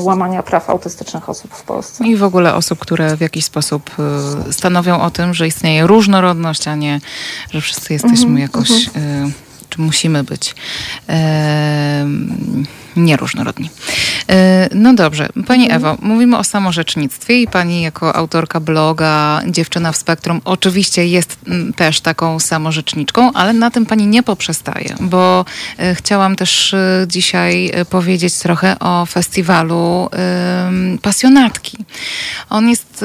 łamania 0.00 0.42
praw 0.42 0.70
autystycznych 0.70 1.28
osób 1.28 1.54
w 1.54 1.62
Polsce. 1.62 2.06
I 2.06 2.16
w 2.16 2.24
ogóle 2.24 2.54
osób, 2.54 2.78
które 2.78 3.16
w 3.16 3.20
jakiś 3.20 3.44
sposób 3.44 3.90
y, 4.48 4.52
stanowią 4.52 5.00
o 5.00 5.10
tym, 5.10 5.34
że 5.34 5.46
istnieje 5.46 5.86
różnorodność, 5.86 6.68
a 6.68 6.74
nie, 6.74 7.00
że 7.50 7.60
wszyscy 7.60 7.92
jesteśmy 7.92 8.26
Mhm, 8.26 8.38
jakoś, 8.38 8.70
y, 8.70 8.90
czy 9.68 9.80
musimy 9.80 10.24
być 10.24 10.54
nieróżnorodni. 13.04 13.70
Y, 14.30 14.34
No 14.74 14.94
dobrze, 14.94 15.28
Pani 15.46 15.64
Mhm. 15.64 15.76
Ewo, 15.76 15.96
mówimy 16.02 16.38
o 16.38 16.44
samorzecznictwie 16.44 17.42
i 17.42 17.46
Pani 17.46 17.82
jako 17.82 18.16
autorka 18.16 18.60
bloga 18.60 19.40
Dziewczyna 19.46 19.92
w 19.92 19.96
Spektrum 19.96 20.40
oczywiście 20.44 21.06
jest 21.06 21.36
mm, 21.46 21.72
też 21.72 22.00
taką 22.00 22.40
samorzeczniczką, 22.40 23.32
ale 23.32 23.52
na 23.52 23.70
tym 23.70 23.86
Pani 23.86 24.06
nie 24.06 24.22
poprzestaje, 24.22 24.94
bo 25.00 25.44
y, 25.80 25.94
chciałam 25.94 26.36
też 26.36 26.72
y, 26.72 27.06
dzisiaj 27.08 27.72
powiedzieć 27.90 28.34
trochę 28.34 28.78
o 28.78 29.06
festiwalu 29.06 30.08
Pasjonatki. 31.02 31.78
On 32.50 32.68
jest 32.68 33.04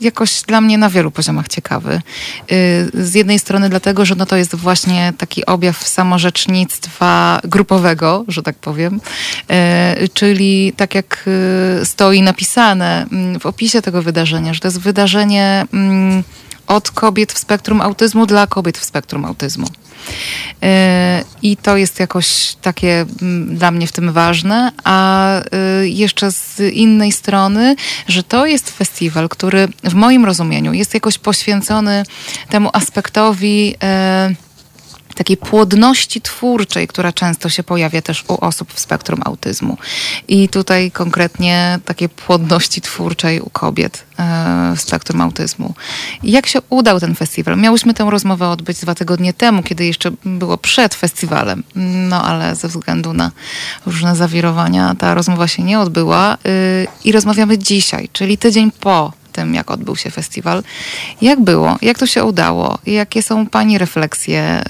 jakoś 0.00 0.42
dla 0.42 0.60
mnie 0.60 0.78
na 0.78 0.90
wielu 0.90 1.10
poziomach 1.10 1.48
ciekawy. 1.48 2.00
Z 2.94 3.14
jednej 3.14 3.38
strony 3.38 3.68
dlatego, 3.68 4.04
że 4.04 4.14
no 4.14 4.26
to 4.26 4.36
jest 4.36 4.54
właśnie 4.54 5.12
taki 5.18 5.46
objaw 5.46 5.88
samorzecznictwa 5.88 7.40
grupowego, 7.44 8.24
że 8.28 8.42
tak 8.42 8.56
powiem, 8.56 8.71
y, 8.80 10.08
czyli 10.08 10.72
tak 10.76 10.94
jak 10.94 11.24
y, 11.82 11.86
stoi 11.86 12.22
napisane 12.22 13.06
mm, 13.12 13.40
w 13.40 13.46
opisie 13.46 13.82
tego 13.82 14.02
wydarzenia, 14.02 14.54
że 14.54 14.60
to 14.60 14.68
jest 14.68 14.80
wydarzenie 14.80 15.66
mm, 15.72 16.22
od 16.66 16.90
kobiet 16.90 17.32
w 17.32 17.38
spektrum 17.38 17.80
autyzmu 17.80 18.26
dla 18.26 18.46
kobiet 18.46 18.78
w 18.78 18.84
spektrum 18.84 19.24
autyzmu. 19.24 19.66
Yy, 20.62 20.68
I 21.42 21.56
to 21.56 21.76
jest 21.76 22.00
jakoś 22.00 22.56
takie 22.62 23.06
mm, 23.22 23.56
dla 23.56 23.70
mnie 23.70 23.86
w 23.86 23.92
tym 23.92 24.12
ważne. 24.12 24.72
A 24.84 25.28
jeszcze 25.82 26.32
z 26.32 26.60
innej 26.60 27.12
strony, 27.12 27.76
że 28.08 28.22
to 28.22 28.46
jest 28.46 28.70
festiwal, 28.70 29.28
który 29.28 29.68
w 29.84 29.94
moim 29.94 30.24
rozumieniu 30.24 30.72
jest 30.72 30.94
jakoś 30.94 31.18
poświęcony 31.18 32.02
temu 32.48 32.70
aspektowi. 32.72 33.74
y, 34.30 34.51
takiej 35.14 35.36
płodności 35.36 36.20
twórczej, 36.20 36.88
która 36.88 37.12
często 37.12 37.48
się 37.48 37.62
pojawia 37.62 38.02
też 38.02 38.24
u 38.28 38.44
osób 38.44 38.72
w 38.72 38.80
spektrum 38.80 39.20
autyzmu. 39.24 39.76
I 40.28 40.48
tutaj 40.48 40.90
konkretnie 40.90 41.78
takiej 41.84 42.08
płodności 42.08 42.80
twórczej 42.80 43.40
u 43.40 43.50
kobiet 43.50 44.04
e, 44.18 44.74
w 44.76 44.80
spektrum 44.80 45.20
autyzmu. 45.20 45.74
Jak 46.22 46.46
się 46.46 46.58
udał 46.70 47.00
ten 47.00 47.14
festiwal? 47.14 47.58
Miałyśmy 47.58 47.94
tę 47.94 48.10
rozmowę 48.10 48.48
odbyć 48.48 48.80
dwa 48.80 48.94
tygodnie 48.94 49.32
temu, 49.32 49.62
kiedy 49.62 49.84
jeszcze 49.84 50.10
było 50.24 50.58
przed 50.58 50.94
festiwalem. 50.94 51.62
No 52.08 52.24
ale 52.24 52.56
ze 52.56 52.68
względu 52.68 53.12
na 53.12 53.30
różne 53.86 54.16
zawirowania 54.16 54.94
ta 54.98 55.14
rozmowa 55.14 55.48
się 55.48 55.62
nie 55.62 55.80
odbyła. 55.80 56.34
Y, 56.46 56.86
I 57.04 57.12
rozmawiamy 57.12 57.58
dzisiaj, 57.58 58.08
czyli 58.12 58.38
tydzień 58.38 58.70
po 58.80 59.12
tym, 59.32 59.54
jak 59.54 59.70
odbył 59.70 59.96
się 59.96 60.10
festiwal. 60.10 60.62
Jak 61.22 61.40
było? 61.40 61.76
Jak 61.82 61.98
to 61.98 62.06
się 62.06 62.24
udało? 62.24 62.78
Jakie 62.86 63.22
są 63.22 63.46
Pani 63.46 63.78
refleksje 63.78 64.62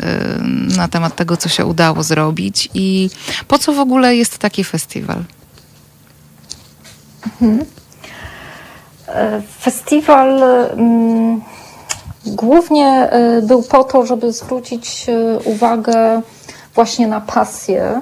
y, 0.70 0.76
na 0.76 0.88
temat 0.88 1.16
tego, 1.16 1.36
co 1.36 1.48
się 1.48 1.66
udało 1.66 2.02
zrobić 2.02 2.68
i 2.74 3.10
po 3.48 3.58
co 3.58 3.72
w 3.72 3.78
ogóle 3.78 4.16
jest 4.16 4.38
taki 4.38 4.64
festiwal? 4.64 5.24
E, 9.08 9.42
Festiwal 9.60 10.42
mm, 10.42 11.40
głównie 12.26 12.88
e, 12.88 13.42
był 13.42 13.62
po 13.62 13.84
to, 13.84 14.06
żeby 14.06 14.32
zwrócić 14.32 15.06
e, 15.08 15.38
uwagę 15.44 16.22
właśnie 16.74 17.06
na 17.06 17.20
pasję 17.20 18.00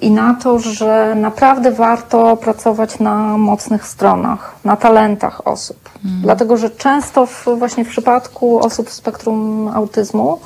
i 0.00 0.10
na 0.10 0.34
to, 0.34 0.58
że 0.58 1.14
naprawdę 1.14 1.72
warto 1.72 2.36
pracować 2.36 2.98
na 2.98 3.38
mocnych 3.38 3.86
stronach, 3.86 4.54
na 4.64 4.76
talentach 4.76 5.46
osób. 5.46 5.90
Dlatego, 6.22 6.56
że 6.56 6.70
często 6.70 7.26
w, 7.26 7.46
właśnie 7.58 7.84
w 7.84 7.88
przypadku 7.88 8.58
osób 8.58 8.88
w 8.88 8.92
spektrum 8.92 9.70
autyzmu 9.74 10.38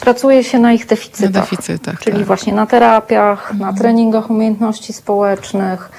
pracuje 0.00 0.44
się 0.44 0.58
na 0.58 0.72
ich 0.72 0.86
deficytach. 0.86 1.34
Na 1.34 1.40
deficytach, 1.40 1.98
Czyli 1.98 2.16
tak. 2.16 2.26
właśnie 2.26 2.52
na 2.52 2.66
terapiach, 2.66 3.54
na 3.54 3.72
treningach 3.72 4.30
umiejętności 4.30 4.92
społecznych. 4.92 5.90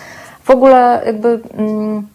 W 0.44 0.50
ogóle 0.50 1.04
jakby 1.06 1.40
mm, 1.54 2.08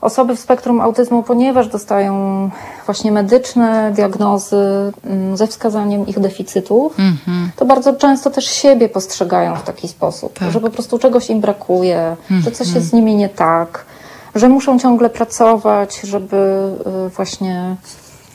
osoby 0.00 0.36
w 0.36 0.40
spektrum 0.40 0.80
autyzmu, 0.80 1.22
ponieważ 1.22 1.68
dostają 1.68 2.50
właśnie 2.86 3.12
medyczne 3.12 3.92
diagnozy 3.94 4.56
mm, 5.06 5.36
ze 5.36 5.46
wskazaniem 5.46 6.06
ich 6.06 6.20
deficytów, 6.20 6.94
Mhm. 6.98 7.50
to 7.56 7.64
bardzo 7.64 7.92
często 7.92 8.30
też 8.30 8.44
siebie 8.44 8.88
postrzegają 8.88 9.56
w 9.56 9.62
taki 9.62 9.88
sposób, 9.88 10.38
Tak. 10.38 10.50
że 10.50 10.60
po 10.60 10.70
prostu 10.70 10.98
czegoś 10.98 11.30
im 11.30 11.40
brakuje, 11.40 12.16
że 12.30 12.50
coś 12.50 12.66
Mhm. 12.66 12.74
jest 12.76 12.88
z 12.88 12.92
nimi 12.92 13.14
nie 13.14 13.28
tak, 13.28 13.84
że 14.34 14.48
muszą 14.48 14.78
ciągle 14.78 15.10
pracować, 15.10 16.00
żeby 16.00 16.36
y, 17.06 17.08
właśnie 17.08 17.76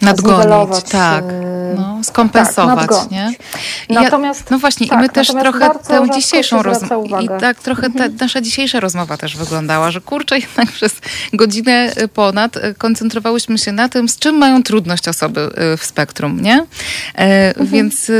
Nadgonić, 0.05 0.83
tak. 0.91 1.23
y, 1.23 1.55
No, 1.77 2.03
skompensować, 2.03 2.89
tak, 2.89 3.11
nie? 3.11 3.33
I 3.89 3.93
ja- 3.93 4.01
Natomiast- 4.01 4.51
no 4.51 4.59
właśnie, 4.59 4.87
tak, 4.87 4.99
i 4.99 5.01
my 5.01 5.09
też 5.09 5.33
natomiast 5.33 5.59
trochę 5.59 5.79
tę 5.87 6.09
dzisiejszą 6.15 6.63
rozmowę. 6.63 7.07
I. 7.09 7.23
Mhm. 7.23 7.39
tak 7.39 7.57
trochę 7.59 7.89
ta, 7.89 8.03
nasza 8.19 8.41
dzisiejsza 8.41 8.79
rozmowa 8.79 9.17
też 9.17 9.37
wyglądała, 9.37 9.91
że 9.91 10.01
kurczę, 10.01 10.39
jednak 10.45 10.71
przez 10.71 10.95
godzinę 11.33 11.91
y, 12.01 12.07
ponad 12.07 12.57
y, 12.57 12.75
koncentrowałyśmy 12.77 13.57
się 13.57 13.71
na 13.71 13.89
tym, 13.89 14.09
z 14.09 14.17
czym 14.19 14.35
mają 14.37 14.63
trudność 14.63 15.07
osoby 15.07 15.49
w 15.77 15.85
spektrum, 15.85 16.41
nie? 16.41 16.65
E, 17.15 17.45
Mhm. 17.49 17.67
Więc 17.67 18.11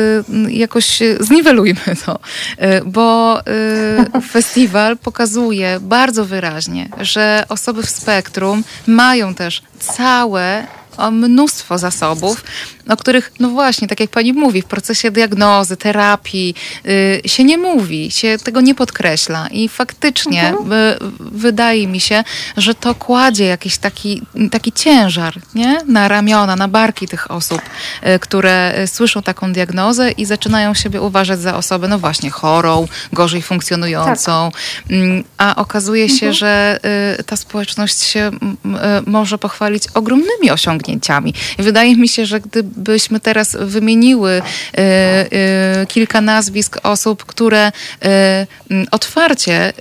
jakoś 0.50 1.00
zniwelujmy 1.20 1.80
to, 2.06 2.20
bo 2.86 3.40
festiwal 4.34 4.98
pokazuje 4.98 5.78
bardzo 5.82 6.26
wyraźnie, 6.26 6.90
że 7.02 7.44
osoby 7.50 7.84
w 7.84 7.90
spektrum 7.90 8.64
mają 8.88 9.36
też 9.36 9.62
całe 9.80 10.68
mnóstwo 11.12 11.78
zasobów, 11.78 12.44
o 12.90 12.98
których, 12.98 13.32
no 13.40 13.50
właśnie, 13.50 13.88
tak 13.88 14.00
jak 14.00 14.10
pani 14.10 14.34
mówi, 14.34 14.62
w 14.62 14.66
procesie 14.66 15.12
diagnozy, 15.12 15.78
terapii 15.78 16.56
y, 16.86 17.22
się 17.26 17.44
nie 17.44 17.58
mówi, 17.58 18.12
się 18.12 18.38
tego 18.44 18.62
nie 18.62 18.76
podkreśla. 18.76 19.48
I 19.48 19.70
faktycznie 19.70 20.54
y, 20.54 20.56
wydaje 21.20 21.88
mi 21.88 22.00
się, 22.00 22.24
że 22.58 22.76
to 22.76 22.96
kładzie 22.96 23.46
jakiś 23.46 23.78
taki, 23.78 24.22
taki 24.52 24.72
ciężar 24.72 25.34
nie? 25.56 25.82
na 25.88 26.08
ramiona, 26.08 26.56
na 26.56 26.68
barki 26.68 27.08
tych 27.08 27.32
osób, 27.32 27.62
y, 28.08 28.20
które 28.20 28.88
słyszą 28.88 29.22
taką 29.22 29.54
diagnozę 29.54 30.12
i 30.12 30.26
zaczynają 30.26 30.74
siebie 30.74 31.02
uważać 31.02 31.40
za 31.40 31.56
osobę, 31.56 31.88
no 31.88 32.00
właśnie, 32.00 32.30
chorą, 32.30 32.88
gorzej 33.14 33.42
funkcjonującą. 33.42 34.52
Mm, 34.90 35.24
A 35.38 35.56
okazuje 35.56 36.10
się, 36.10 36.34
że 36.34 36.80
y, 37.20 37.24
ta 37.24 37.36
społeczność 37.36 38.02
się 38.02 38.32
może 39.06 39.38
pochwalić 39.38 39.84
ogromnymi 39.94 40.52
osiągnięciami. 40.52 40.85
I 41.60 41.64
wydaje 41.64 41.96
mi 41.96 42.08
się, 42.08 42.26
że 42.26 42.40
gdybyśmy 42.40 43.20
teraz 43.20 43.58
wymieniły 43.60 44.32
y, 44.32 44.82
y, 45.82 45.86
kilka 45.88 46.22
nazwisk 46.22 46.78
osób, 46.84 47.26
które 47.26 47.72
m, 48.70 48.86
otwarcie 48.92 49.74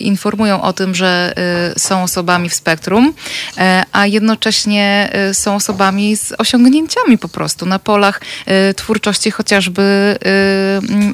informują 0.00 0.62
o 0.62 0.72
tym, 0.72 0.94
że 0.94 1.34
są 1.76 2.02
osobami 2.02 2.48
w 2.48 2.54
spektrum, 2.54 3.14
a 3.92 4.06
jednocześnie 4.06 5.10
są 5.32 5.54
osobami 5.54 6.16
z 6.16 6.32
osiągnięciami 6.38 7.18
po 7.18 7.28
prostu 7.28 7.66
na 7.66 7.78
polach 7.78 8.20
twórczości 8.76 9.30
chociażby 9.30 10.16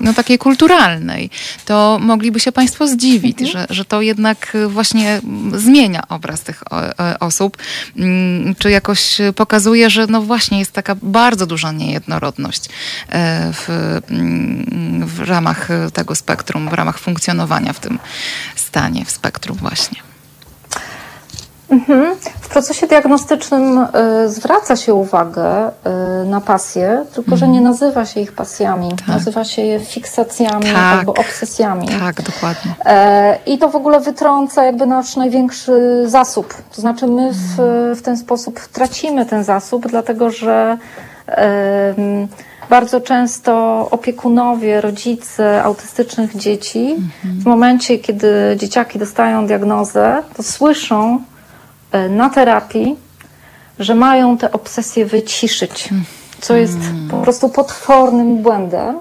no, 0.01 0.15
takiej 0.15 0.39
kulturalnej, 0.39 1.31
to 1.65 1.99
mogliby 2.01 2.41
się 2.41 2.53
Państwo 2.53 2.87
zdziwić, 2.87 3.41
że, 3.41 3.67
że 3.71 3.85
to 3.85 4.03
jednak 4.03 4.57
właśnie 4.69 5.21
zmienia 5.55 6.03
obraz 6.09 6.41
tych 6.41 6.63
e, 6.73 7.19
osób, 7.21 7.57
mm, 7.97 8.55
czy 8.55 8.71
jakoś 8.71 9.14
pokazuje, 9.37 9.91
że 9.91 10.07
no 10.07 10.23
właśnie 10.23 10.59
jest 10.59 10.73
taka 10.73 10.95
bardzo 11.03 11.47
duża 11.47 11.73
niejednorodność 11.73 12.69
e, 13.09 13.53
w, 13.53 13.69
mm, 14.11 15.07
w 15.07 15.21
ramach 15.21 15.69
tego 15.93 16.15
spektrum, 16.15 16.69
w 16.69 16.73
ramach 16.73 16.99
funkcjonowania 16.99 17.73
w 17.73 17.81
tym 17.81 17.99
stanie, 18.57 19.05
w 19.05 19.11
spektrum 19.11 19.57
właśnie. 19.57 20.14
W 22.41 22.49
procesie 22.49 22.87
diagnostycznym 22.87 23.79
y, 23.79 24.29
zwraca 24.29 24.77
się 24.77 24.95
uwagę 24.95 25.69
y, 25.69 26.27
na 26.27 26.41
pasje, 26.41 27.05
tylko 27.15 27.37
że 27.37 27.49
nie 27.49 27.61
nazywa 27.61 28.07
się 28.07 28.21
ich 28.21 28.33
pasjami, 28.33 28.89
nazywa 29.09 29.45
się 29.45 29.63
je 29.63 29.81
fiksacjami 29.81 30.55
Mhm. 30.69 30.75
Tak. 30.75 30.99
albo 30.99 31.15
obsesjami. 31.15 31.89
Tak, 31.89 32.23
dokładnie. 32.23 32.75
E, 32.85 33.39
I 33.47 33.59
to 33.59 33.69
w 33.69 33.77
ogóle 33.77 34.01
wytrąca 34.01 34.65
jakby 34.65 34.87
nasz 34.87 35.17
największy 35.17 36.03
zasób. 36.07 36.55
To 36.75 36.81
znaczy 36.81 37.07
my 37.07 37.31
w, 37.33 37.57
w 37.99 38.03
ten 38.03 38.17
sposób 38.17 38.61
tracimy 38.61 39.27
ten 39.27 39.45
zasób, 39.45 39.87
dlatego 39.89 40.31
że 40.31 40.79
bardzo 42.71 43.01
często 43.01 43.53
opiekunowie, 43.91 44.81
rodzice 44.81 45.63
autystycznych 45.63 46.37
dzieci 46.37 46.97
w 47.25 47.45
momencie, 47.47 47.99
kiedy 47.99 48.57
dzieciaki 48.57 48.99
dostają 48.99 49.47
diagnozę, 49.47 50.23
to 50.37 50.43
słyszą 50.43 51.19
na 52.09 52.31
terapii, 52.31 52.97
że 53.79 53.95
mają 53.95 54.39
te 54.39 54.53
obsesje 54.53 55.07
wyciszyć, 55.07 55.89
co 56.41 56.57
jest 56.57 56.79
po 57.11 57.17
prostu 57.17 57.49
potwornym 57.49 58.43
błędem. 58.43 58.99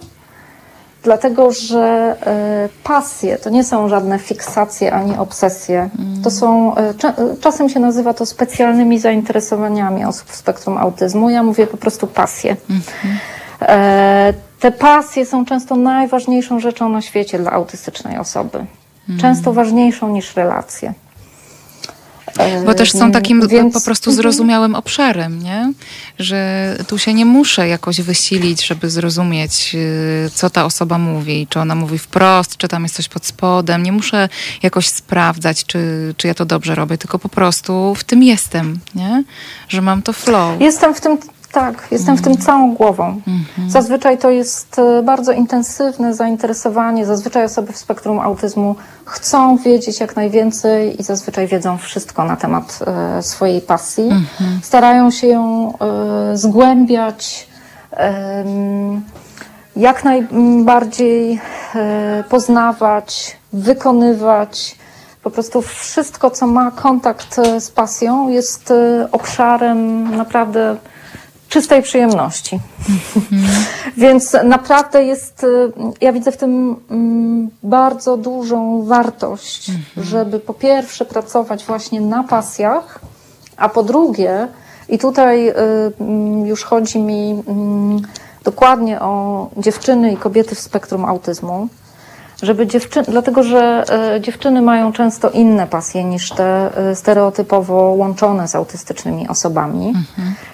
Dlatego, 1.04 1.52
że 1.52 2.16
e, 2.26 2.70
pasje 2.84 3.38
to 3.38 3.50
nie 3.50 3.64
są 3.64 3.90
żadne 3.90 4.20
fiksacje 4.20 4.94
ani 4.94 5.18
obsesje. 5.18 5.90
To 6.24 6.32
są, 6.32 6.76
e, 6.76 6.94
cza- 6.94 7.14
e, 7.34 7.38
czasem 7.42 7.70
się 7.70 7.80
nazywa 7.80 8.14
to 8.14 8.26
specjalnymi 8.26 9.00
zainteresowaniami 9.00 10.06
osób 10.06 10.30
w 10.30 10.36
spektrum 10.36 10.78
autyzmu. 10.78 11.30
Ja 11.30 11.44
mówię 11.44 11.68
po 11.68 11.78
prostu 11.78 12.08
pasje. 12.08 12.56
E, 13.62 14.34
te 14.60 14.72
pasje 14.72 15.26
są 15.26 15.46
często 15.46 15.76
najważniejszą 15.76 16.60
rzeczą 16.60 16.90
na 16.90 17.02
świecie 17.02 17.40
dla 17.40 17.52
autystycznej 17.52 18.18
osoby. 18.18 18.66
Często 19.22 19.54
ważniejszą 19.54 20.10
niż 20.10 20.36
relacje. 20.36 20.94
Bo 22.66 22.74
też 22.74 22.92
są 22.92 23.12
takim 23.12 23.48
więc- 23.48 23.74
po 23.74 23.82
prostu 23.82 24.12
zrozumiałym 24.12 24.76
obszarem, 24.76 25.44
nie? 25.44 25.74
Że 26.20 26.78
tu 26.88 26.98
się 26.98 27.14
nie 27.14 27.26
muszę 27.26 27.68
jakoś 27.68 28.02
wysilić, 28.02 28.66
żeby 28.66 28.90
zrozumieć, 28.90 29.72
y, 29.76 30.30
co 30.34 30.50
ta 30.50 30.66
osoba 30.66 30.98
mówi, 30.98 31.48
czy 31.50 31.60
ona 31.60 31.76
mówi 31.76 31.98
wprost, 31.98 32.58
czy 32.58 32.68
tam 32.68 32.84
jest 32.84 32.96
coś 32.96 33.08
pod 33.10 33.26
spodem. 33.26 33.84
Nie 33.84 33.92
muszę 33.92 34.30
jakoś 34.64 34.88
sprawdzać, 34.88 35.66
czy, 35.66 36.14
czy 36.18 36.28
ja 36.28 36.34
to 36.34 36.46
dobrze 36.46 36.76
robię, 36.76 36.98
tylko 36.98 37.20
po 37.20 37.30
prostu 37.30 37.96
w 37.96 38.04
tym 38.04 38.24
jestem, 38.24 38.80
nie? 38.96 39.24
Że 39.70 39.82
mam 39.82 40.02
to 40.02 40.14
flow. 40.14 40.62
Jestem 40.62 40.96
w 40.96 41.02
tym, 41.02 41.18
tak, 41.54 41.88
jestem 41.92 42.18
w 42.18 42.22
tym 42.22 42.38
całą 42.38 42.74
głową. 42.74 43.22
Zazwyczaj 43.68 44.18
to 44.18 44.30
jest 44.30 44.80
e, 44.80 45.04
bardzo 45.04 45.32
intensywne 45.32 46.14
zainteresowanie. 46.14 47.06
Zazwyczaj 47.06 47.46
osoby 47.46 47.74
w 47.74 47.78
spektrum 47.78 48.20
autyzmu 48.20 48.76
chcą 49.06 49.58
wiedzieć 49.58 50.00
jak 50.00 50.16
najwięcej 50.16 51.02
i 51.02 51.04
zazwyczaj 51.04 51.48
wiedzą 51.48 51.78
wszystko 51.78 52.24
na 52.24 52.36
temat 52.36 52.80
e, 52.88 53.24
swojej 53.24 53.62
pasji. 53.62 54.10
Starają 54.62 55.12
się 55.12 55.28
ją 55.28 55.74
e, 55.80 56.38
zgłębiać. 56.38 57.48
jak 59.76 60.04
najbardziej 60.04 61.42
poznawać, 62.30 63.38
wykonywać. 63.54 64.76
Po 65.24 65.32
prostu 65.32 65.62
wszystko, 65.62 66.30
co 66.30 66.48
ma 66.48 66.72
kontakt 66.72 67.36
z 67.60 67.72
pasją, 67.72 68.30
jest 68.30 68.74
obszarem 69.12 70.16
naprawdę 70.18 70.78
czystej 71.54 71.82
przyjemności. 71.82 72.60
Więc 73.98 74.36
naprawdę 74.44 75.04
jest, 75.04 75.44
e, 75.44 75.48
ja 76.02 76.14
widzę 76.14 76.32
w 76.32 76.38
tym 76.38 76.76
mm, 76.90 77.50
bardzo 77.64 78.18
dużą 78.18 78.86
wartość, 78.86 79.72
żeby 79.98 80.40
po 80.40 80.54
pierwsze 80.54 81.06
pracować 81.06 81.66
właśnie 81.66 82.02
na 82.02 82.24
pasjach, 82.24 83.00
a 83.58 83.70
po 83.70 83.84
drugie, 83.84 84.48
i 84.90 84.98
tutaj 84.98 85.50
y, 85.50 85.54
mm, 86.00 86.46
już 86.46 86.64
chodzi 86.64 87.00
mi 87.00 87.44
mm, 87.48 88.02
dokładnie 88.44 89.02
o 89.02 89.50
dziewczyny 89.58 90.14
i 90.14 90.18
kobiety 90.18 90.56
w 90.56 90.60
spektrum 90.60 91.06
autyzmu, 91.06 91.68
żeby 92.44 92.68
dziewczyny, 92.68 93.06
dlatego 93.10 93.44
że 93.44 93.84
e, 94.16 94.22
dziewczyny 94.22 94.62
mają 94.62 94.94
często 94.94 95.30
inne 95.30 95.68
pasje 95.68 96.04
niż 96.04 96.30
te 96.30 96.78
e, 96.78 96.96
stereotypowo 96.96 97.76
łączone 97.76 98.48
z 98.48 98.56
autystycznymi 98.56 99.28
osobami. 99.28 99.94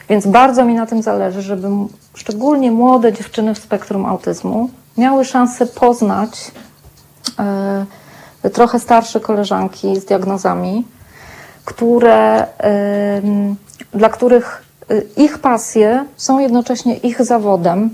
Więc 0.09 0.27
bardzo 0.27 0.65
mi 0.65 0.73
na 0.73 0.85
tym 0.85 1.01
zależy, 1.01 1.41
żeby 1.41 1.67
szczególnie 2.13 2.71
młode 2.71 3.13
dziewczyny 3.13 3.55
w 3.55 3.57
spektrum 3.57 4.05
autyzmu 4.05 4.69
miały 4.97 5.25
szansę 5.25 5.65
poznać 5.65 6.51
e, 8.43 8.49
trochę 8.49 8.79
starsze 8.79 9.19
koleżanki 9.19 9.99
z 9.99 10.05
diagnozami, 10.05 10.87
które, 11.65 12.47
dla 13.93 14.09
których 14.09 14.63
ich 15.17 15.37
pasje 15.37 16.05
są 16.17 16.39
jednocześnie 16.39 16.97
ich 16.97 17.23
zawodem, 17.25 17.89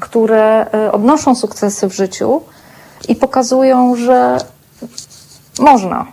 które 0.00 0.66
y, 0.88 0.92
odnoszą 0.92 1.34
sukcesy 1.34 1.88
w 1.88 1.94
życiu 1.94 2.40
i 3.08 3.16
pokazują, 3.16 3.96
że 3.96 4.38
można, 5.58 6.06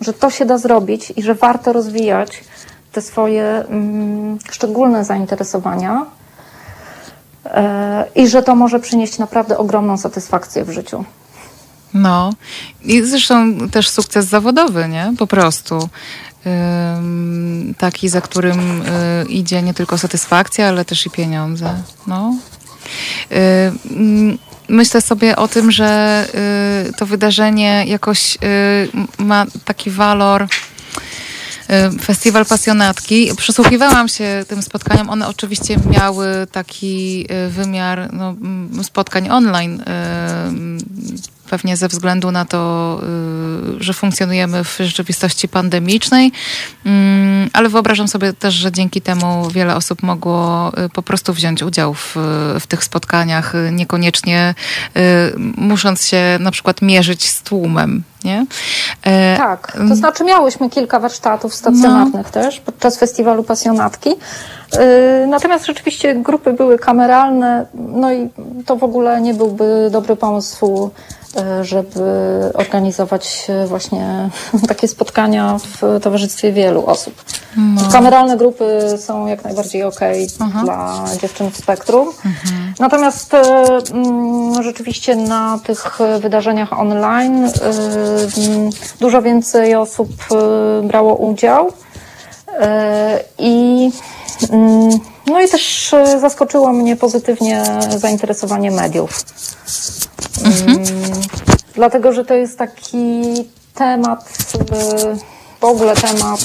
że 0.00 0.12
to 0.12 0.30
się 0.30 0.44
da 0.46 0.58
zrobić 0.58 1.12
i 1.16 1.22
że 1.22 1.34
warto 1.34 1.72
rozwijać 1.72 2.44
te 2.92 3.02
swoje 3.02 3.44
mm, 3.44 4.38
szczególne 4.50 5.04
zainteresowania 5.04 6.06
e, 7.44 8.04
i 8.14 8.28
że 8.28 8.42
to 8.42 8.54
może 8.54 8.80
przynieść 8.80 9.18
naprawdę 9.18 9.58
ogromną 9.58 9.96
satysfakcję 9.96 10.64
w 10.64 10.70
życiu. 10.70 11.04
No. 11.94 12.32
I 12.82 13.02
zresztą 13.02 13.58
też 13.70 13.88
sukces 13.88 14.26
zawodowy, 14.26 14.88
nie? 14.88 15.12
Po 15.18 15.26
prostu. 15.26 15.88
taki, 17.78 18.08
za 18.08 18.20
którym 18.20 18.82
idzie 19.28 19.62
nie 19.62 19.74
tylko 19.74 19.98
satysfakcja, 19.98 20.68
ale 20.68 20.84
też 20.84 21.06
i 21.06 21.10
pieniądze. 21.10 21.74
No. 22.06 22.34
Myślę 24.68 25.00
sobie 25.00 25.36
o 25.36 25.48
tym, 25.48 25.70
że 25.70 26.26
to 26.96 27.06
wydarzenie 27.06 27.84
jakoś 27.86 28.38
ma 29.18 29.46
taki 29.64 29.90
walor 29.90 30.48
Y, 31.70 31.98
festiwal 31.98 32.46
Pasjonatki. 32.46 33.30
Przysłuchiwałam 33.36 34.08
się 34.08 34.44
tym 34.48 34.62
spotkaniom. 34.62 35.10
One 35.10 35.28
oczywiście 35.28 35.76
miały 35.90 36.26
taki 36.52 37.26
y, 37.46 37.50
wymiar 37.50 38.12
no, 38.12 38.34
spotkań 38.82 39.30
online 39.30 39.80
y, 39.80 39.84
pewnie 41.50 41.76
ze 41.76 41.88
względu 41.88 42.30
na 42.30 42.44
to, 42.44 43.00
y, 43.78 43.82
że 43.82 43.92
funkcjonujemy 43.92 44.64
w 44.64 44.78
rzeczywistości 44.80 45.48
pandemicznej, 45.48 46.32
mm, 46.86 47.50
ale 47.52 47.68
wyobrażam 47.68 48.08
sobie 48.08 48.32
też, 48.32 48.54
że 48.54 48.72
dzięki 48.72 49.00
temu 49.00 49.48
wiele 49.50 49.76
osób 49.76 50.02
mogło 50.02 50.72
y, 50.84 50.88
po 50.88 51.02
prostu 51.02 51.32
wziąć 51.32 51.62
udział 51.62 51.94
w, 51.94 52.16
w 52.60 52.66
tych 52.66 52.84
spotkaniach, 52.84 53.54
y, 53.54 53.70
niekoniecznie 53.72 54.54
musząc 55.56 56.06
się 56.06 56.38
na 56.40 56.50
przykład 56.50 56.82
mierzyć 56.82 57.28
z 57.28 57.42
tłumem. 57.42 58.02
Nie? 58.24 58.46
E, 59.06 59.36
tak, 59.36 59.72
to 59.88 59.96
znaczy 59.96 60.24
miałyśmy 60.24 60.70
kilka 60.70 61.00
warsztatów 61.00 61.54
stacjonarnych 61.54 62.26
no. 62.26 62.42
też 62.42 62.60
podczas 62.60 62.98
festiwalu 62.98 63.44
Pasjonatki. 63.44 64.10
Natomiast 65.28 65.66
rzeczywiście 65.66 66.14
grupy 66.14 66.52
były 66.52 66.78
kameralne, 66.78 67.66
no 67.74 68.12
i 68.12 68.28
to 68.66 68.76
w 68.76 68.84
ogóle 68.84 69.20
nie 69.20 69.34
byłby 69.34 69.88
dobry 69.92 70.16
pomysł 70.16 70.90
żeby 71.62 72.00
organizować 72.54 73.46
właśnie 73.66 74.30
takie 74.68 74.88
spotkania 74.88 75.58
w 75.58 76.00
towarzystwie 76.02 76.52
wielu 76.52 76.86
osób. 76.86 77.24
No. 77.56 77.82
Kameralne 77.92 78.36
grupy 78.36 78.80
są 78.98 79.26
jak 79.26 79.44
najbardziej 79.44 79.82
ok 79.82 80.00
mhm. 80.40 80.64
dla 80.64 81.04
dziewczyn 81.20 81.50
w 81.50 81.56
spektrum. 81.56 82.08
Mhm. 82.08 82.74
Natomiast 82.78 83.34
e, 83.34 83.40
mm, 83.92 84.62
rzeczywiście 84.62 85.16
na 85.16 85.58
tych 85.64 85.98
wydarzeniach 86.20 86.72
online 86.72 87.44
e, 87.44 87.50
dużo 89.00 89.22
więcej 89.22 89.74
osób 89.74 90.10
brało 90.82 91.16
udział 91.16 91.72
i 93.38 93.90
mm, 94.50 94.90
no 95.26 95.40
i 95.40 95.48
też 95.48 95.94
zaskoczyło 96.20 96.72
mnie 96.72 96.96
pozytywnie 96.96 97.62
zainteresowanie 97.96 98.70
mediów. 98.70 99.24
Mhm. 100.44 100.70
Mm, 100.70 101.20
dlatego, 101.74 102.12
że 102.12 102.24
to 102.24 102.34
jest 102.34 102.58
taki 102.58 103.22
temat, 103.74 104.54
w 105.60 105.64
ogóle 105.64 105.96
temat 105.96 106.40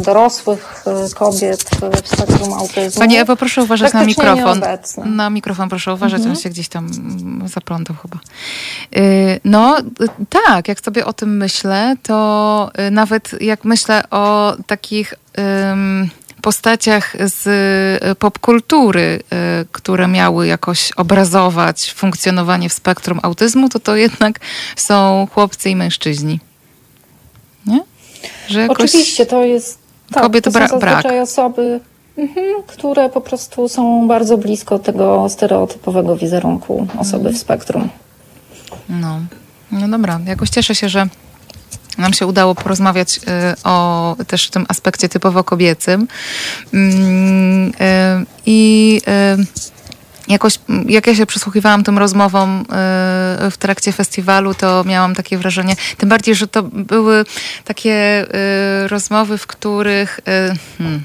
dorosłych 0.00 0.84
kobiet 1.14 1.64
w 2.02 2.08
spektrum 2.08 2.52
autyzmu. 2.52 3.00
Pani 3.00 3.16
Ewo, 3.16 3.36
proszę 3.36 3.62
uważać 3.62 3.92
na 3.92 4.04
mikrofon. 4.04 4.60
Na 5.04 5.30
mikrofon 5.30 5.68
proszę 5.68 5.94
uważać, 5.94 6.18
mhm. 6.18 6.36
on 6.36 6.42
się 6.42 6.50
gdzieś 6.50 6.68
tam 6.68 6.90
zaplątał 7.46 7.96
chyba. 8.02 8.18
Y, 8.96 9.40
no 9.44 9.76
tak, 10.46 10.68
jak 10.68 10.80
sobie 10.80 11.06
o 11.06 11.12
tym 11.12 11.36
myślę, 11.36 11.96
to 12.02 12.70
y, 12.88 12.90
nawet 12.90 13.42
jak 13.42 13.64
myślę 13.64 14.10
o 14.10 14.56
takich... 14.66 15.14
Um, 15.38 16.10
postaciach 16.40 17.16
z 17.20 17.46
e, 18.02 18.14
popkultury, 18.14 19.20
e, 19.32 19.64
które 19.72 20.08
miały 20.08 20.46
jakoś 20.46 20.92
obrazować 20.92 21.92
funkcjonowanie 21.92 22.68
w 22.68 22.72
spektrum 22.72 23.20
autyzmu, 23.22 23.68
to 23.68 23.80
to 23.80 23.96
jednak 23.96 24.40
są 24.76 25.28
chłopcy 25.34 25.70
i 25.70 25.76
mężczyźni. 25.76 26.40
Nie? 27.66 27.80
Że 28.48 28.60
jakoś 28.60 28.84
Oczywiście, 28.84 29.26
to 29.26 29.44
jest 29.44 29.78
tak, 30.12 30.22
kobiety 30.22 30.50
to 30.50 30.60
są 30.60 30.68
zazwyczaj 30.68 31.02
brak. 31.02 31.22
osoby, 31.22 31.80
mhm, 32.18 32.62
które 32.66 33.08
po 33.08 33.20
prostu 33.20 33.68
są 33.68 34.08
bardzo 34.08 34.38
blisko 34.38 34.78
tego 34.78 35.28
stereotypowego 35.28 36.16
wizerunku 36.16 36.86
osoby 36.98 37.16
mhm. 37.16 37.34
w 37.34 37.38
spektrum. 37.38 37.88
No. 38.88 39.20
no 39.70 39.88
dobra, 39.88 40.20
jakoś 40.26 40.50
cieszę 40.50 40.74
się, 40.74 40.88
że 40.88 41.08
nam 41.98 42.12
się 42.12 42.26
udało 42.26 42.54
porozmawiać 42.54 43.16
y, 43.16 43.20
o 43.64 44.16
też 44.26 44.50
tym 44.50 44.66
aspekcie 44.68 45.08
typowo 45.08 45.44
kobiecym. 45.44 46.08
Mm, 46.74 47.68
y, 47.68 47.72
I 48.46 49.00
y, 49.38 49.46
jakoś, 50.28 50.58
jak 50.86 51.06
ja 51.06 51.14
się 51.14 51.26
przysłuchiwałam 51.26 51.84
tym 51.84 51.98
rozmowom 51.98 52.64
w 53.50 53.54
trakcie 53.58 53.92
festiwalu, 53.92 54.54
to 54.54 54.84
miałam 54.84 55.14
takie 55.14 55.38
wrażenie, 55.38 55.76
tym 55.96 56.08
bardziej, 56.08 56.34
że 56.34 56.48
to 56.48 56.62
były 56.62 57.24
takie 57.64 58.26
rozmowy, 58.88 59.38
w 59.38 59.46
których. 59.46 60.20
Hmm, 60.78 61.04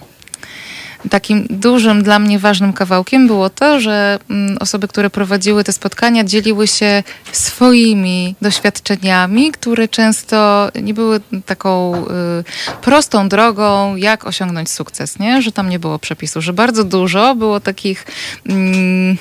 takim 1.09 1.47
dużym 1.49 2.03
dla 2.03 2.19
mnie 2.19 2.39
ważnym 2.39 2.73
kawałkiem 2.73 3.27
było 3.27 3.49
to, 3.49 3.79
że 3.79 4.19
mm, 4.29 4.57
osoby, 4.59 4.87
które 4.87 5.09
prowadziły 5.09 5.63
te 5.63 5.73
spotkania, 5.73 6.23
dzieliły 6.23 6.67
się 6.67 7.03
swoimi 7.31 8.35
doświadczeniami, 8.41 9.51
które 9.51 9.87
często 9.87 10.69
nie 10.81 10.93
były 10.93 11.19
taką 11.45 12.03
y, 12.05 12.81
prostą 12.81 13.29
drogą, 13.29 13.95
jak 13.95 14.27
osiągnąć 14.27 14.71
sukces, 14.71 15.19
nie? 15.19 15.41
Że 15.41 15.51
tam 15.51 15.69
nie 15.69 15.79
było 15.79 15.99
przepisu, 15.99 16.41
że 16.41 16.53
bardzo 16.53 16.83
dużo 16.83 17.35
było 17.35 17.59
takich 17.59 18.05
mm, 18.49 19.17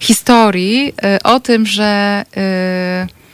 historii 0.00 0.94
y, 1.16 1.22
o 1.22 1.40
tym, 1.40 1.66
że 1.66 2.24
y, 2.36 3.25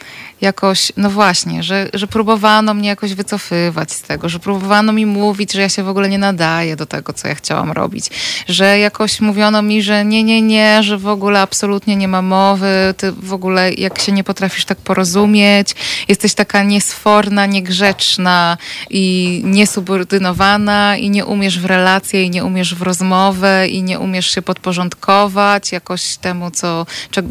jakoś, 0.43 0.93
no 0.97 1.11
właśnie, 1.11 1.63
że, 1.63 1.89
że 1.95 2.07
próbowano 2.07 2.75
mnie 2.75 2.89
jakoś 2.89 3.15
wycofywać 3.15 3.93
z 3.93 4.03
tego, 4.03 4.29
że 4.29 4.39
próbowano 4.39 4.93
mi 4.93 5.07
mówić, 5.07 5.53
że 5.53 5.61
ja 5.61 5.69
się 5.69 5.83
w 5.83 5.89
ogóle 5.89 6.09
nie 6.09 6.19
nadaję 6.19 6.77
do 6.77 6.87
tego, 6.87 7.13
co 7.13 7.29
ja 7.29 7.35
chciałam 7.35 7.73
robić, 7.73 8.07
że 8.49 8.79
jakoś 8.79 9.21
mówiono 9.21 9.63
mi, 9.63 9.83
że 9.83 10.05
nie, 10.05 10.23
nie, 10.23 10.43
nie, 10.43 10.83
że 10.83 10.99
w 10.99 11.09
ogóle 11.09 11.41
absolutnie 11.41 11.97
nie 11.97 12.09
ma 12.09 12.23
mowy, 12.23 12.95
ty 12.97 13.13
w 13.13 13.33
ogóle 13.33 13.73
jak 13.73 13.99
się 13.99 14.13
nie 14.13 14.25
potrafisz 14.25 14.65
tak 14.65 14.79
porozumieć, 14.79 15.75
jesteś 16.09 16.35
taka 16.35 16.63
niesforna, 16.63 17.47
niegrzeczna 17.47 18.59
i 18.91 19.41
niesubordynowana 19.45 20.97
i 20.97 21.11
nie 21.11 21.27
umiesz 21.27 21.59
w 21.59 21.65
relacje 21.65 22.25
i 22.25 22.31
nie 22.31 22.45
umiesz 22.45 22.75
w 22.75 22.83
rozmowę 22.83 23.69
i 23.69 23.83
nie 23.83 23.99
umiesz 23.99 24.31
się 24.35 24.43
podporządkować 24.43 25.73
jakoś 25.73 26.17
temu, 26.17 26.51
co, 26.51 26.87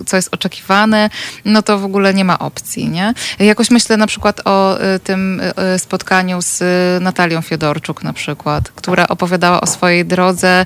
co 0.05 0.15
jest 0.15 0.33
oczekiwane, 0.33 1.09
no 1.45 1.61
to 1.61 1.79
w 1.79 1.85
ogóle 1.85 2.13
nie 2.13 2.25
ma 2.25 2.39
opcji, 2.39 2.89
nie? 2.89 3.00
Nie? 3.01 3.45
Jakoś 3.45 3.71
myślę 3.71 3.97
na 3.97 4.07
przykład 4.07 4.41
o 4.45 4.81
y, 4.95 4.99
tym 4.99 5.39
y, 5.39 5.53
y, 5.75 5.79
spotkaniu 5.79 6.41
z 6.41 6.63
Natalią 7.03 7.41
Fiodorczuk 7.41 8.03
na 8.03 8.13
przykład, 8.13 8.71
która 8.71 9.07
opowiadała 9.07 9.61
o 9.61 9.67
swojej 9.67 10.05
drodze 10.05 10.65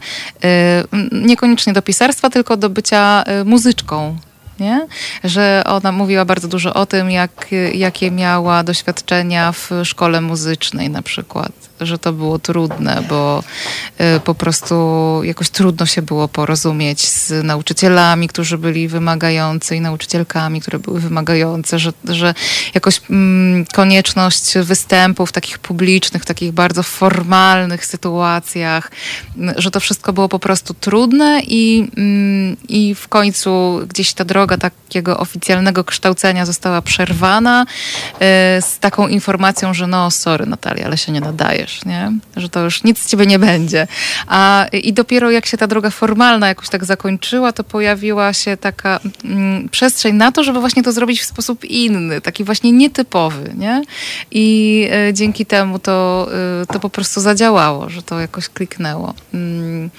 niekoniecznie 1.11 1.73
do 1.73 1.81
pisarstwa, 1.81 2.29
tylko 2.29 2.57
do 2.57 2.69
bycia 2.69 3.23
muzyczką 3.45 4.17
nie? 4.59 4.87
Że 5.23 5.63
ona 5.65 5.91
mówiła 5.91 6.25
bardzo 6.25 6.47
dużo 6.47 6.73
o 6.73 6.85
tym, 6.85 7.11
jak, 7.11 7.47
jakie 7.73 8.11
miała 8.11 8.63
doświadczenia 8.63 9.51
w 9.51 9.69
szkole 9.83 10.21
muzycznej 10.21 10.89
na 10.89 11.01
przykład. 11.01 11.51
Że 11.81 11.97
to 11.97 12.13
było 12.13 12.39
trudne, 12.39 13.03
bo 13.09 13.43
y, 14.17 14.19
po 14.19 14.35
prostu 14.35 14.75
jakoś 15.23 15.49
trudno 15.49 15.85
się 15.85 16.01
było 16.01 16.27
porozumieć 16.27 17.01
z 17.01 17.43
nauczycielami, 17.43 18.27
którzy 18.27 18.57
byli 18.57 18.87
wymagający 18.87 19.75
i 19.75 19.81
nauczycielkami, 19.81 20.61
które 20.61 20.79
były 20.79 20.99
wymagające, 20.99 21.79
że, 21.79 21.93
że 22.03 22.33
jakoś 22.73 23.01
mm, 23.09 23.65
konieczność 23.65 24.57
występów 24.57 25.31
takich 25.31 25.59
publicznych, 25.59 26.25
takich 26.25 26.51
bardzo 26.51 26.83
formalnych 26.83 27.85
sytuacjach, 27.85 28.91
że 29.57 29.71
to 29.71 29.79
wszystko 29.79 30.13
było 30.13 30.29
po 30.29 30.39
prostu 30.39 30.73
trudne 30.73 31.41
i, 31.47 31.87
mm, 31.97 32.57
i 32.69 32.95
w 32.95 33.07
końcu 33.07 33.81
gdzieś 33.89 34.13
ta 34.13 34.25
droga 34.25 34.57
takiego 34.57 35.17
oficjalnego 35.17 35.83
kształcenia 35.83 36.45
została 36.45 36.81
przerwana 36.81 37.65
e, 38.19 38.61
z 38.61 38.79
taką 38.79 39.07
informacją, 39.07 39.73
że 39.73 39.87
no 39.87 40.11
sorry 40.11 40.45
Natalia, 40.45 40.85
ale 40.85 40.97
się 40.97 41.11
nie 41.11 41.21
nadajesz, 41.65 41.85
nie? 41.85 42.11
Że 42.35 42.49
to 42.49 42.63
już 42.63 42.83
nic 42.83 42.99
z 42.99 43.09
ciebie 43.09 43.25
nie 43.25 43.39
będzie. 43.39 43.87
A, 44.27 44.65
I 44.73 44.93
dopiero 44.93 45.31
jak 45.31 45.45
się 45.45 45.57
ta 45.57 45.67
droga 45.67 45.89
formalna 45.89 46.47
jakoś 46.47 46.69
tak 46.69 46.85
zakończyła, 46.85 47.51
to 47.51 47.63
pojawiła 47.63 48.33
się 48.33 48.57
taka 48.57 48.99
mm, 49.25 49.69
przestrzeń 49.69 50.15
na 50.15 50.31
to, 50.31 50.43
żeby 50.43 50.59
właśnie 50.59 50.83
to 50.83 50.91
zrobić 50.91 51.21
w 51.21 51.25
sposób 51.25 51.65
inny, 51.65 52.21
taki 52.21 52.43
właśnie 52.43 52.71
nietypowy, 52.71 53.53
nie? 53.57 53.83
I 54.31 54.87
y, 55.09 55.13
dzięki 55.13 55.45
temu 55.45 55.79
to, 55.79 56.27
y, 56.63 56.65
to 56.67 56.79
po 56.79 56.89
prostu 56.89 57.21
zadziałało, 57.21 57.89
że 57.89 58.01
to 58.01 58.19
jakoś 58.19 58.49
kliknęło. 58.49 59.13
Mm, 59.33 59.89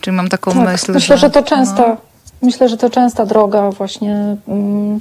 czyli 0.00 0.16
mam 0.16 0.28
taką 0.28 0.52
tak, 0.52 0.72
myśl, 0.72 0.92
myślę, 0.92 1.16
że... 1.16 1.20
że 1.20 1.30
to 1.30 1.42
często... 1.42 1.88
No, 1.88 2.11
Myślę, 2.42 2.68
że 2.68 2.76
to 2.76 2.90
częsta 2.90 3.26
droga 3.26 3.70
właśnie 3.70 4.36
um, 4.46 4.98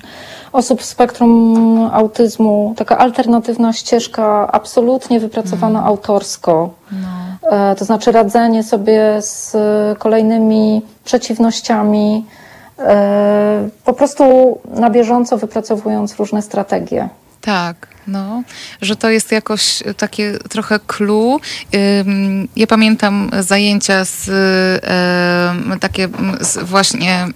osób 0.51 0.81
w 0.81 0.85
spektrum 0.85 1.89
autyzmu, 1.93 2.73
taka 2.77 2.97
alternatywna 2.97 3.73
ścieżka, 3.73 4.51
absolutnie 4.51 5.19
wypracowana 5.19 5.79
mm. 5.79 5.89
autorsko. 5.89 6.69
No. 6.91 7.07
E, 7.51 7.75
to 7.75 7.85
znaczy 7.85 8.11
radzenie 8.11 8.63
sobie 8.63 9.21
z 9.21 9.57
kolejnymi 9.99 10.81
przeciwnościami, 11.03 12.25
e, 12.79 13.69
po 13.85 13.93
prostu 13.93 14.23
na 14.65 14.89
bieżąco 14.89 15.37
wypracowując 15.37 16.15
różne 16.15 16.41
strategie. 16.41 17.09
Tak, 17.41 17.87
no, 18.07 18.43
że 18.81 18.95
to 18.95 19.09
jest 19.09 19.31
jakoś 19.31 19.83
takie 19.97 20.39
trochę 20.49 20.79
clue. 20.79 21.39
Ja 22.55 22.67
pamiętam 22.67 23.29
zajęcia 23.39 24.05
z 24.05 24.29
em, 24.83 25.79
takie 25.79 26.03
mm, 26.03 26.37
z 26.41 26.57
właśnie. 26.57 27.27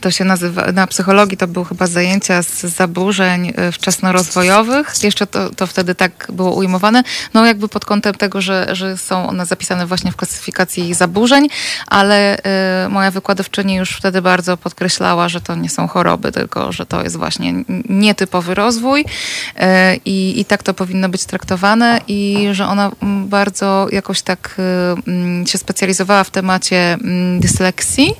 To 0.00 0.10
się 0.10 0.24
nazywa, 0.24 0.72
na 0.72 0.86
psychologii 0.86 1.36
to 1.36 1.46
były 1.46 1.66
chyba 1.66 1.86
zajęcia 1.86 2.42
z 2.42 2.60
zaburzeń 2.60 3.52
y, 3.68 3.72
wczesnorozwojowych. 3.72 4.94
Jeszcze 5.02 5.26
to, 5.26 5.50
to 5.50 5.66
wtedy 5.66 5.94
tak 5.94 6.26
było 6.32 6.54
ujmowane. 6.54 7.02
No 7.34 7.46
jakby 7.46 7.68
pod 7.68 7.84
kątem 7.84 8.14
tego, 8.14 8.40
że, 8.40 8.66
że 8.72 8.96
są 8.96 9.28
one 9.28 9.46
zapisane 9.46 9.86
właśnie 9.86 10.12
w 10.12 10.16
klasyfikacji 10.16 10.94
zaburzeń, 10.94 11.48
ale 11.86 12.38
y, 12.38 12.88
moja 12.88 13.10
wykładowczyni 13.10 13.74
już 13.74 13.90
wtedy 13.90 14.22
bardzo 14.22 14.56
podkreślała, 14.56 15.28
że 15.28 15.40
to 15.40 15.54
nie 15.54 15.70
są 15.70 15.88
choroby, 15.88 16.32
tylko 16.32 16.72
że 16.72 16.86
to 16.86 17.02
jest 17.02 17.16
właśnie 17.16 17.54
nietypowy 17.88 18.54
rozwój 18.54 19.00
y, 19.00 19.64
i, 20.04 20.40
i 20.40 20.44
tak 20.44 20.62
to 20.62 20.74
powinno 20.74 21.08
być 21.08 21.24
traktowane 21.24 22.00
i 22.08 22.48
że 22.52 22.66
ona 22.66 22.90
mm, 23.02 23.28
bardzo 23.28 23.86
jakoś 23.92 24.22
tak 24.22 24.56
y, 24.58 25.10
mm, 25.10 25.46
się 25.46 25.58
specjalizowała 25.58 26.24
w 26.24 26.30
temacie 26.30 26.92
mm, 26.92 27.40
dysleksji 27.40 28.14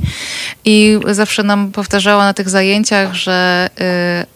i 0.64 0.98
zawsze 1.10 1.42
nam 1.42 1.65
powtarzała 1.72 2.24
na 2.24 2.34
tych 2.34 2.48
zajęciach, 2.48 3.14
że 3.14 3.70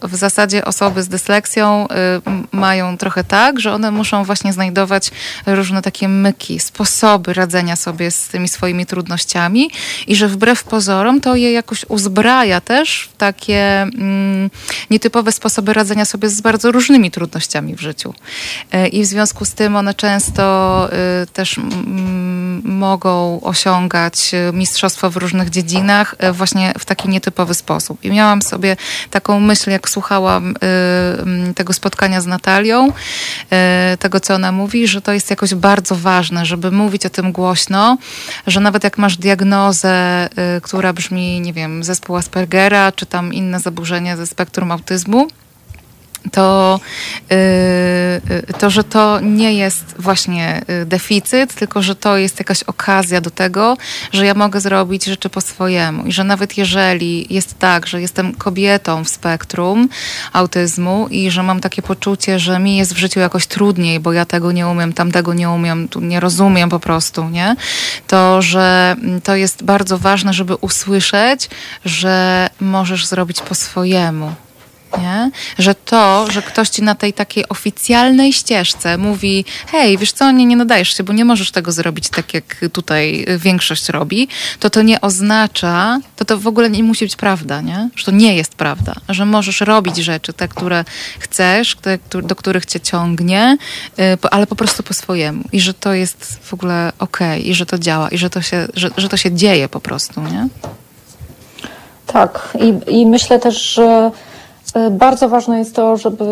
y, 0.03 0.09
w 0.09 0.17
zasadzie 0.17 0.65
osoby 0.65 1.03
z 1.03 1.09
dysleksją 1.09 1.87
y, 1.87 2.57
mają 2.57 2.99
trochę 2.99 3.25
tak, 3.25 3.61
że 3.61 3.73
one 3.73 3.91
muszą 3.91 4.25
właśnie 4.25 4.53
znajdować 4.53 5.11
różne 5.47 5.83
takie 5.83 6.09
myki, 6.09 6.61
sposoby 6.61 7.35
radzenia 7.35 7.77
sobie 7.77 8.11
z 8.11 8.29
tymi 8.29 8.49
swoimi 8.49 8.87
trudnościami 8.87 9.71
i 10.07 10.17
że 10.17 10.29
wbrew 10.29 10.65
pozorom 10.65 11.21
to 11.21 11.37
je 11.37 11.53
jakoś 11.53 11.85
uzbraja 11.89 12.61
też 12.61 13.09
w 13.13 13.17
takie 13.17 13.83
mm, 13.83 14.51
nietypowe 14.91 15.33
sposoby 15.33 15.73
radzenia 15.73 16.05
sobie 16.05 16.29
z 16.29 16.41
bardzo 16.41 16.73
różnymi 16.73 17.11
trudnościami 17.11 17.77
w 17.77 17.81
życiu. 17.81 18.15
Y, 18.75 18.89
I 18.89 19.03
w 19.03 19.07
związku 19.07 19.45
z 19.45 19.53
tym 19.55 19.77
one 19.77 19.95
często 19.95 20.51
też 21.33 21.61
mogą 22.65 23.41
osiągać 23.41 24.31
mistrzostwo 24.53 25.11
w 25.11 25.17
różnych 25.17 25.51
dziedzinach 25.51 26.15
właśnie 26.33 26.73
w 26.79 26.85
taki 26.85 27.09
nietypowy 27.21 27.55
sposób. 27.55 28.05
I 28.05 28.11
miałam 28.11 28.43
sobie 28.43 28.77
taką 29.11 29.41
myśl, 29.41 29.71
jak 29.71 29.89
słuchałam 29.89 30.55
y, 31.51 31.55
tego 31.55 31.73
spotkania 31.73 32.21
z 32.21 32.27
Natalią, 32.27 32.89
y, 32.89 33.97
tego 33.97 34.21
co 34.21 34.35
ona 34.35 34.53
mówi, 34.53 34.89
że 34.89 35.03
to 35.03 35.13
jest 35.13 35.31
jakoś 35.31 35.55
bardzo 35.55 35.97
ważne, 35.97 36.47
żeby 36.47 36.71
mówić 36.71 37.07
o 37.07 37.11
tym 37.11 37.33
głośno, 37.33 37.99
że 38.47 38.61
nawet 38.61 38.85
jak 38.85 38.99
masz 38.99 39.17
diagnozę, 39.17 40.29
y, 40.57 40.61
która 40.61 40.93
brzmi, 40.93 41.41
nie 41.41 41.53
wiem, 41.53 41.85
zespół 41.85 42.17
Aspergera, 42.17 42.93
czy 42.93 43.07
tam 43.07 43.33
inne 43.33 43.61
zaburzenie 43.61 44.17
ze 44.17 44.27
spektrum 44.27 44.73
autyzmu, 44.73 45.29
to, 46.33 46.81
yy, 47.31 47.37
to, 48.59 48.71
że 48.71 48.85
to 48.85 49.21
nie 49.21 49.55
jest 49.55 49.85
właśnie 49.99 50.63
y, 50.83 50.87
deficyt, 50.87 51.55
tylko 51.55 51.83
że 51.83 51.95
to 51.95 52.17
jest 52.17 52.39
jakaś 52.39 52.63
okazja 52.63 53.21
do 53.21 53.31
tego, 53.31 53.77
że 54.13 54.27
ja 54.27 54.35
mogę 54.35 54.61
zrobić 54.61 55.05
rzeczy 55.05 55.29
po 55.29 55.41
swojemu. 55.41 56.07
I 56.07 56.13
że 56.13 56.25
nawet 56.25 56.59
jeżeli 56.59 57.35
jest 57.35 57.59
tak, 57.59 57.87
że 57.87 58.01
jestem 58.01 58.35
kobietą 58.35 59.05
w 59.05 59.09
spektrum 59.09 59.89
autyzmu 60.33 61.09
i 61.11 61.31
że 61.31 61.43
mam 61.43 61.61
takie 61.61 61.83
poczucie, 61.83 62.39
że 62.39 62.59
mi 62.59 62.77
jest 62.77 62.95
w 62.95 62.99
życiu 62.99 63.21
jakoś 63.21 63.47
trudniej, 63.47 64.01
bo 64.01 64.13
ja 64.13 64.25
tego 64.25 64.53
nie 64.53 64.69
umiem, 64.69 64.93
tamtego 64.93 65.35
nie 65.35 65.51
umiem, 65.51 65.89
tu 65.89 66.01
nie 66.01 66.21
rozumiem 66.21 66.71
po 66.71 66.81
prostu, 66.81 67.29
nie? 67.29 67.57
To, 68.07 68.43
że 68.43 68.97
mm, 69.03 69.21
to 69.21 69.37
jest 69.37 69.65
bardzo 69.65 69.99
ważne, 69.99 70.33
żeby 70.33 70.55
usłyszeć, 70.55 71.51
że 71.85 72.51
możesz 72.61 73.07
zrobić 73.07 73.41
po 73.41 73.55
swojemu 73.55 74.35
nie? 74.99 75.31
Że 75.59 75.75
to, 75.75 76.27
że 76.31 76.43
ktoś 76.43 76.69
ci 76.69 76.83
na 76.83 76.95
tej 76.95 77.13
takiej 77.13 77.49
oficjalnej 77.49 78.33
ścieżce 78.33 78.99
mówi, 78.99 79.45
hej, 79.67 79.99
wiesz 79.99 80.13
co, 80.13 80.31
nie, 80.31 80.47
nie 80.47 80.57
nadajesz 80.57 80.97
się, 80.97 81.03
bo 81.03 81.13
nie 81.13 81.25
możesz 81.25 81.51
tego 81.51 81.73
zrobić 81.73 82.09
tak, 82.09 82.35
jak 82.35 82.57
tutaj 82.73 83.27
większość 83.39 83.89
robi, 83.89 84.29
to 84.61 84.71
to 84.71 84.83
nie 84.83 85.01
oznacza, 85.01 86.01
to 86.17 86.25
to 86.25 86.39
w 86.39 86.47
ogóle 86.47 86.71
nie 86.71 86.83
musi 86.83 87.05
być 87.05 87.17
prawda, 87.17 87.61
nie? 87.61 87.89
Że 87.97 88.05
to 88.05 88.11
nie 88.11 88.37
jest 88.37 88.55
prawda, 88.55 88.95
że 89.09 89.27
możesz 89.27 89.61
robić 89.61 89.97
rzeczy, 89.97 90.33
te, 90.33 90.49
które 90.49 90.85
chcesz, 91.19 91.77
te, 91.77 91.99
do 92.23 92.37
których 92.37 92.67
cię 92.67 92.81
ciągnie, 92.81 93.57
y, 93.99 94.03
ale 94.31 94.47
po 94.47 94.57
prostu 94.57 94.83
po 94.83 94.95
swojemu 94.95 95.45
i 95.53 95.61
że 95.61 95.75
to 95.75 95.95
jest 95.95 96.39
w 96.43 96.55
ogóle 96.55 96.93
okej 96.99 97.49
i 97.49 97.55
że 97.55 97.67
to 97.67 97.79
działa 97.79 98.09
i 98.09 98.19
że 98.19 98.31
to 98.31 98.43
się, 98.43 98.67
że, 98.75 98.91
że 98.97 99.09
to 99.09 99.17
się 99.17 99.33
dzieje 99.33 99.69
po 99.69 99.81
prostu, 99.81 100.21
nie? 100.21 100.49
Tak, 102.07 102.57
i, 102.61 103.01
i 103.01 103.07
myślę 103.07 103.39
też, 103.39 103.63
że 103.63 104.11
bardzo 104.91 105.29
ważne 105.29 105.59
jest 105.59 105.75
to, 105.75 105.97
żeby 105.97 106.25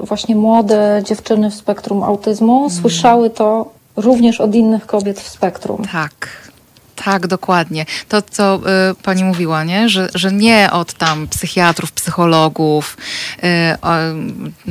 właśnie 0.00 0.36
młode 0.36 1.02
dziewczyny 1.04 1.50
w 1.50 1.54
spektrum 1.54 2.02
autyzmu 2.02 2.70
słyszały 2.70 3.30
to 3.30 3.70
również 3.96 4.40
od 4.40 4.54
innych 4.54 4.86
kobiet 4.86 5.20
w 5.20 5.28
spektrum. 5.28 5.82
Tak. 5.92 6.28
Tak, 7.04 7.26
dokładnie. 7.26 7.86
To, 8.08 8.22
co 8.22 8.60
y, 8.90 8.94
pani 9.02 9.24
mówiła, 9.24 9.64
nie? 9.64 9.88
Że, 9.88 10.08
że 10.14 10.32
nie 10.32 10.68
od 10.72 10.94
tam 10.94 11.28
psychiatrów, 11.28 11.92
psychologów, 11.92 12.96
y, 13.44 13.80
o, 13.82 13.94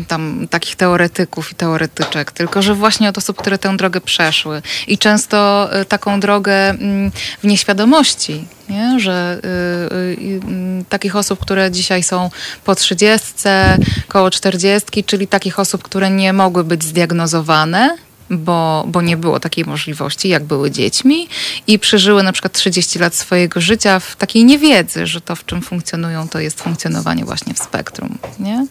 tam 0.07 0.47
takich 0.49 0.75
teoretyków 0.75 1.51
i 1.51 1.55
teoretyczek, 1.55 2.31
tylko 2.31 2.61
że 2.61 2.73
właśnie 2.73 3.09
od 3.09 3.17
osób, 3.17 3.37
które 3.37 3.57
tę 3.57 3.77
drogę 3.77 4.01
przeszły. 4.01 4.61
I 4.87 4.97
często 4.97 5.69
y, 5.81 5.85
taką 5.85 6.19
drogę 6.19 6.69
mm, 6.69 7.11
w 7.43 7.47
nieświadomości, 7.47 8.47
nie? 8.69 8.99
Że 8.99 9.39
y, 9.43 9.95
y, 9.95 10.41
y, 10.81 10.85
takich 10.89 11.15
osób, 11.15 11.39
które 11.39 11.71
dzisiaj 11.71 12.03
są 12.03 12.29
po 12.63 12.75
trzydziestce, 12.75 13.77
koło 14.07 14.31
czterdziestki, 14.31 15.03
czyli 15.03 15.27
takich 15.27 15.59
osób, 15.59 15.83
które 15.83 16.09
nie 16.09 16.33
mogły 16.33 16.63
być 16.63 16.83
zdiagnozowane, 16.83 17.97
bo, 18.29 18.83
bo 18.87 19.01
nie 19.01 19.17
było 19.17 19.39
takiej 19.39 19.65
możliwości, 19.65 20.29
jak 20.29 20.43
były 20.43 20.71
dziećmi 20.71 21.27
i 21.67 21.79
przeżyły 21.79 22.23
na 22.23 22.31
przykład 22.31 22.53
30 22.53 22.99
lat 22.99 23.15
swojego 23.15 23.61
życia 23.61 23.99
w 23.99 24.15
takiej 24.15 24.45
niewiedzy, 24.45 25.07
że 25.07 25.21
to, 25.21 25.35
w 25.35 25.45
czym 25.45 25.61
funkcjonują, 25.61 26.27
to 26.27 26.39
jest 26.39 26.61
funkcjonowanie 26.61 27.25
właśnie 27.25 27.53
w 27.53 27.59
spektrum, 27.59 28.17
nie? 28.39 28.65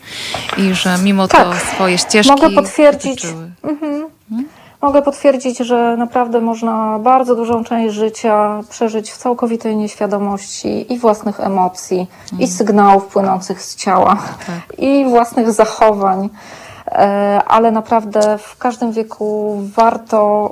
I 0.56 0.74
że 0.74 0.98
mimo 0.98 1.28
to 1.28 1.36
Tak. 1.36 1.62
swoje 1.74 1.98
ścieżki 1.98 2.32
Mogę 2.32 2.50
potwierdzić. 2.50 3.22
wytyczyły. 3.26 3.50
Mogę 4.82 5.02
potwierdzić, 5.02 5.58
że 5.58 5.96
naprawdę 5.96 6.40
można 6.40 6.98
bardzo 6.98 7.34
dużą 7.34 7.64
część 7.64 7.94
życia 7.94 8.60
przeżyć 8.70 9.10
w 9.10 9.16
całkowitej 9.16 9.76
nieświadomości 9.76 10.92
i 10.92 10.98
własnych 10.98 11.40
emocji, 11.40 12.06
i 12.38 12.46
sygnałów 12.46 13.04
płynących 13.06 13.62
z 13.62 13.76
ciała, 13.76 14.16
i 14.78 15.04
własnych 15.08 15.52
zachowań. 15.52 16.28
E, 16.86 17.42
Ale 17.46 17.70
naprawdę 17.70 18.38
w 18.38 18.56
każdym 18.56 18.92
wieku 18.92 19.60
warto 19.76 20.50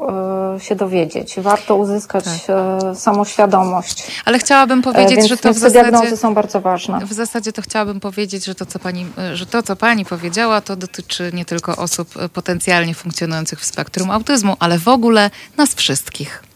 e, 0.56 0.60
się 0.60 0.76
dowiedzieć, 0.76 1.40
warto 1.40 1.76
uzyskać 1.76 2.24
e, 2.48 2.94
samoświadomość. 2.94 4.22
Ale 4.24 4.38
chciałabym 4.38 4.82
powiedzieć, 4.82 5.16
Więc, 5.16 5.28
że 5.28 5.36
to 5.36 5.52
w 5.52 5.58
zasadzie... 5.58 5.90
diagnozy 5.90 6.16
są 6.16 6.34
bardzo 6.34 6.60
ważne. 6.60 7.06
W 7.06 7.12
zasadzie 7.12 7.52
to 7.52 7.62
chciałabym 7.62 8.00
powiedzieć, 8.00 8.44
że 8.44 8.54
to, 8.54 8.66
co 8.66 8.78
pani, 8.78 9.06
że 9.34 9.46
to, 9.46 9.62
co 9.62 9.76
pani 9.76 10.04
powiedziała, 10.04 10.60
to 10.60 10.76
dotyczy 10.76 11.30
nie 11.34 11.44
tylko 11.44 11.76
osób 11.76 12.08
potencjalnie 12.32 12.94
funkcjonujących 12.94 13.60
w 13.60 13.64
spektrum 13.64 14.10
autyzmu, 14.10 14.56
ale 14.58 14.78
w 14.78 14.88
ogóle 14.88 15.30
nas 15.56 15.74
wszystkich. 15.74 16.51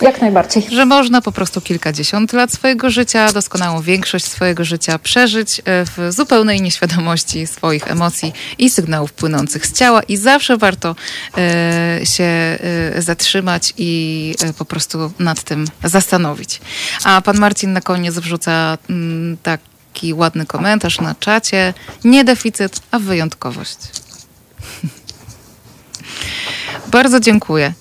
Jak 0.00 0.20
najbardziej. 0.20 0.66
Że 0.70 0.86
można 0.86 1.22
po 1.22 1.32
prostu 1.32 1.60
kilkadziesiąt 1.60 2.32
lat 2.32 2.52
swojego 2.52 2.90
życia, 2.90 3.32
doskonałą 3.32 3.82
większość 3.82 4.24
swojego 4.24 4.64
życia 4.64 4.98
przeżyć 4.98 5.60
e, 5.60 5.62
w 5.84 6.12
zupełnej 6.12 6.62
nieświadomości 6.62 7.46
swoich 7.46 7.90
emocji 7.90 8.32
i 8.58 8.70
sygnałów 8.70 9.12
płynących 9.12 9.66
z 9.66 9.72
ciała 9.72 10.02
i 10.02 10.16
zawsze 10.16 10.56
warto 10.56 10.96
e, 11.38 12.00
się 12.04 12.24
e, 12.24 12.58
zatrzymać 13.02 13.74
i 13.76 14.34
po 14.58 14.64
prostu 14.64 15.12
nad 15.18 15.42
tym 15.42 15.64
zastanowić. 15.84 16.60
A 17.04 17.20
pan 17.20 17.38
Marcin 17.38 17.72
na 17.72 17.80
koniec 17.80 18.14
wrzuca 18.14 18.78
mm, 18.90 19.36
taki 19.42 20.14
ładny 20.14 20.46
komentarz 20.46 21.00
na 21.00 21.14
czacie. 21.14 21.74
Nie 22.04 22.24
deficyt, 22.24 22.80
a 22.90 22.98
wyjątkowość. 22.98 23.78
Bardzo 26.92 27.20
dziękuję. 27.20 27.72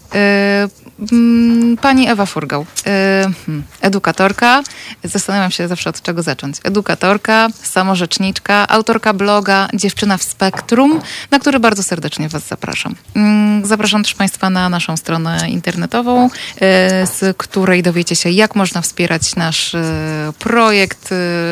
Mm, 1.11 1.77
Pani 1.77 2.09
Ewa 2.09 2.25
Furgał, 2.25 2.65
e, 2.85 3.31
hmm, 3.45 3.63
edukatorka. 3.81 4.63
Zastanawiam 5.03 5.51
się 5.51 5.67
zawsze 5.67 5.89
od 5.89 6.01
czego 6.01 6.23
zacząć. 6.23 6.57
Edukatorka, 6.63 7.47
samorzeczniczka, 7.63 8.67
autorka 8.67 9.13
bloga 9.13 9.67
Dziewczyna 9.73 10.17
w 10.17 10.23
Spektrum, 10.23 11.01
na 11.31 11.39
który 11.39 11.59
bardzo 11.59 11.83
serdecznie 11.83 12.29
Was 12.29 12.47
zapraszam. 12.47 12.95
Mm, 13.15 13.65
Zapraszam 13.65 14.03
też 14.03 14.13
Państwa 14.13 14.49
na 14.49 14.69
naszą 14.69 14.97
stronę 14.97 15.49
internetową, 15.49 16.29
e, 16.61 17.07
z 17.07 17.37
której 17.37 17.83
dowiecie 17.83 18.15
się, 18.15 18.29
jak 18.29 18.55
można 18.55 18.81
wspierać 18.81 19.35
nasz 19.35 19.75
e, 19.75 20.33
projekt 20.39 21.09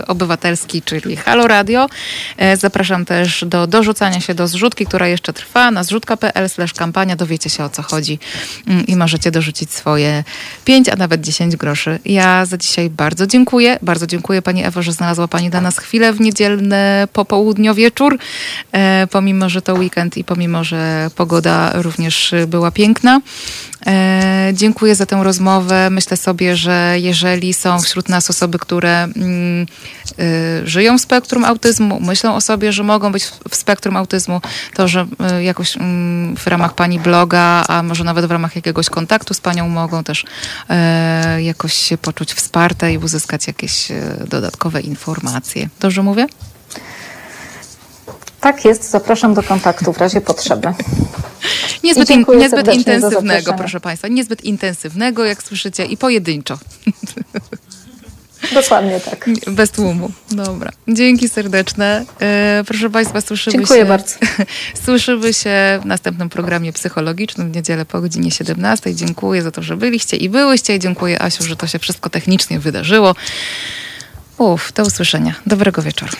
obywatelski, 0.07 0.81
czyli 0.81 1.15
Halo 1.15 1.47
Radio. 1.47 1.89
Zapraszam 2.57 3.05
też 3.05 3.45
do 3.47 3.67
dorzucania 3.67 4.21
się 4.21 4.33
do 4.35 4.47
zrzutki, 4.47 4.85
która 4.85 5.07
jeszcze 5.07 5.33
trwa 5.33 5.71
na 5.71 5.83
zrzutka.pl 5.83 6.49
kampania. 6.77 7.15
Dowiecie 7.15 7.49
się 7.49 7.63
o 7.63 7.69
co 7.69 7.81
chodzi 7.81 8.19
mm, 8.67 8.85
i 8.85 8.95
możecie 8.95 9.31
dorzucić 9.35 9.73
swoje 9.73 10.23
5, 10.65 10.89
a 10.89 10.95
nawet 10.95 11.21
10 11.21 11.55
groszy. 11.55 11.99
Ja 12.05 12.45
za 12.45 12.57
dzisiaj 12.57 12.89
bardzo 12.89 13.27
dziękuję. 13.27 13.79
Bardzo 13.81 14.07
dziękuję 14.07 14.41
Pani 14.41 14.63
Ewo, 14.63 14.81
że 14.81 14.91
znalazła 14.91 15.27
Pani 15.27 15.49
dla 15.49 15.61
nas 15.61 15.77
chwilę 15.77 16.13
w 16.13 16.21
niedzielny 16.21 17.07
popołudnio 17.13 17.75
wieczór, 17.75 18.17
e, 18.71 19.07
pomimo, 19.11 19.49
że 19.49 19.61
to 19.61 19.73
weekend 19.73 20.17
i 20.17 20.23
pomimo, 20.23 20.63
że 20.63 21.09
pogoda 21.15 21.71
również 21.81 22.35
była 22.47 22.71
piękna. 22.71 23.21
E, 23.87 24.51
dziękuję 24.53 24.95
za 24.95 25.05
tę 25.05 25.23
rozmowę. 25.23 25.89
Myślę 25.89 26.17
sobie, 26.17 26.55
że 26.55 26.95
jeżeli 26.99 27.53
są 27.53 27.79
wśród 27.79 28.09
nas 28.09 28.29
osoby, 28.29 28.59
które 28.59 29.03
mm, 29.03 29.65
y, 30.19 30.67
żyją 30.67 30.97
w 30.97 31.01
spektrum 31.01 31.45
autyzmu, 31.45 31.99
myślą 31.99 32.35
o 32.35 32.41
sobie, 32.41 32.73
że 32.73 32.83
mogą 32.83 33.11
być 33.11 33.25
w, 33.25 33.39
w 33.49 33.55
spektrum 33.55 33.97
autyzmu, 33.97 34.41
to 34.75 34.87
że 34.87 35.07
y, 35.39 35.43
jakoś 35.43 35.77
mm, 35.77 36.37
w 36.37 36.47
ramach 36.47 36.75
pani 36.75 36.99
bloga, 36.99 37.65
a 37.67 37.83
może 37.83 38.03
nawet 38.03 38.25
w 38.25 38.31
ramach 38.31 38.55
jakiegoś 38.55 38.89
kontaktu 38.89 39.33
z 39.33 39.41
panią 39.41 39.69
mogą 39.69 40.03
też 40.03 40.25
e, 40.69 41.43
jakoś 41.43 41.73
się 41.73 41.97
poczuć 41.97 42.33
wsparte 42.33 42.93
i 42.93 42.97
uzyskać 42.97 43.47
jakieś 43.47 43.91
e, 43.91 44.17
dodatkowe 44.27 44.81
informacje. 44.81 45.69
Dobrze 45.79 46.03
mówię? 46.03 46.27
Tak 48.45 48.65
jest, 48.65 48.89
zapraszam 48.89 49.33
do 49.33 49.43
kontaktu 49.43 49.93
w 49.93 49.97
razie 49.97 50.21
potrzeby. 50.21 50.73
Niezbyt, 51.83 52.09
in, 52.09 52.25
niezbyt 52.37 52.73
intensywnego, 52.73 53.53
proszę 53.53 53.79
państwa. 53.79 54.07
Niezbyt 54.07 54.43
intensywnego, 54.43 55.25
jak 55.25 55.43
słyszycie, 55.43 55.85
i 55.85 55.97
pojedynczo. 55.97 56.57
Dokładnie 58.53 58.99
tak. 58.99 59.29
Bez 59.47 59.71
tłumu. 59.71 60.11
Dobra. 60.31 60.71
Dzięki 60.87 61.29
serdeczne. 61.29 62.05
E, 62.21 62.63
proszę 62.67 62.89
Państwa, 62.89 63.21
słyszymy 63.21 63.57
Dziękuję 63.57 63.79
się. 63.79 63.85
bardzo. 63.85 64.15
Słyszymy 64.85 65.33
się 65.33 65.79
w 65.81 65.85
następnym 65.85 66.29
programie 66.29 66.73
psychologicznym 66.73 67.51
w 67.51 67.55
niedzielę 67.55 67.85
po 67.85 68.01
godzinie 68.01 68.31
17. 68.31 68.95
Dziękuję 68.95 69.41
za 69.41 69.51
to, 69.51 69.61
że 69.61 69.77
byliście 69.77 70.17
i 70.17 70.29
byłyście. 70.29 70.75
I 70.75 70.79
dziękuję 70.79 71.21
Asiu, 71.21 71.43
że 71.43 71.55
to 71.55 71.67
się 71.67 71.79
wszystko 71.79 72.09
technicznie 72.09 72.59
wydarzyło. 72.59 73.15
Uf, 74.37 74.73
do 74.73 74.83
usłyszenia. 74.83 75.35
Dobrego 75.45 75.81
wieczoru. 75.81 76.13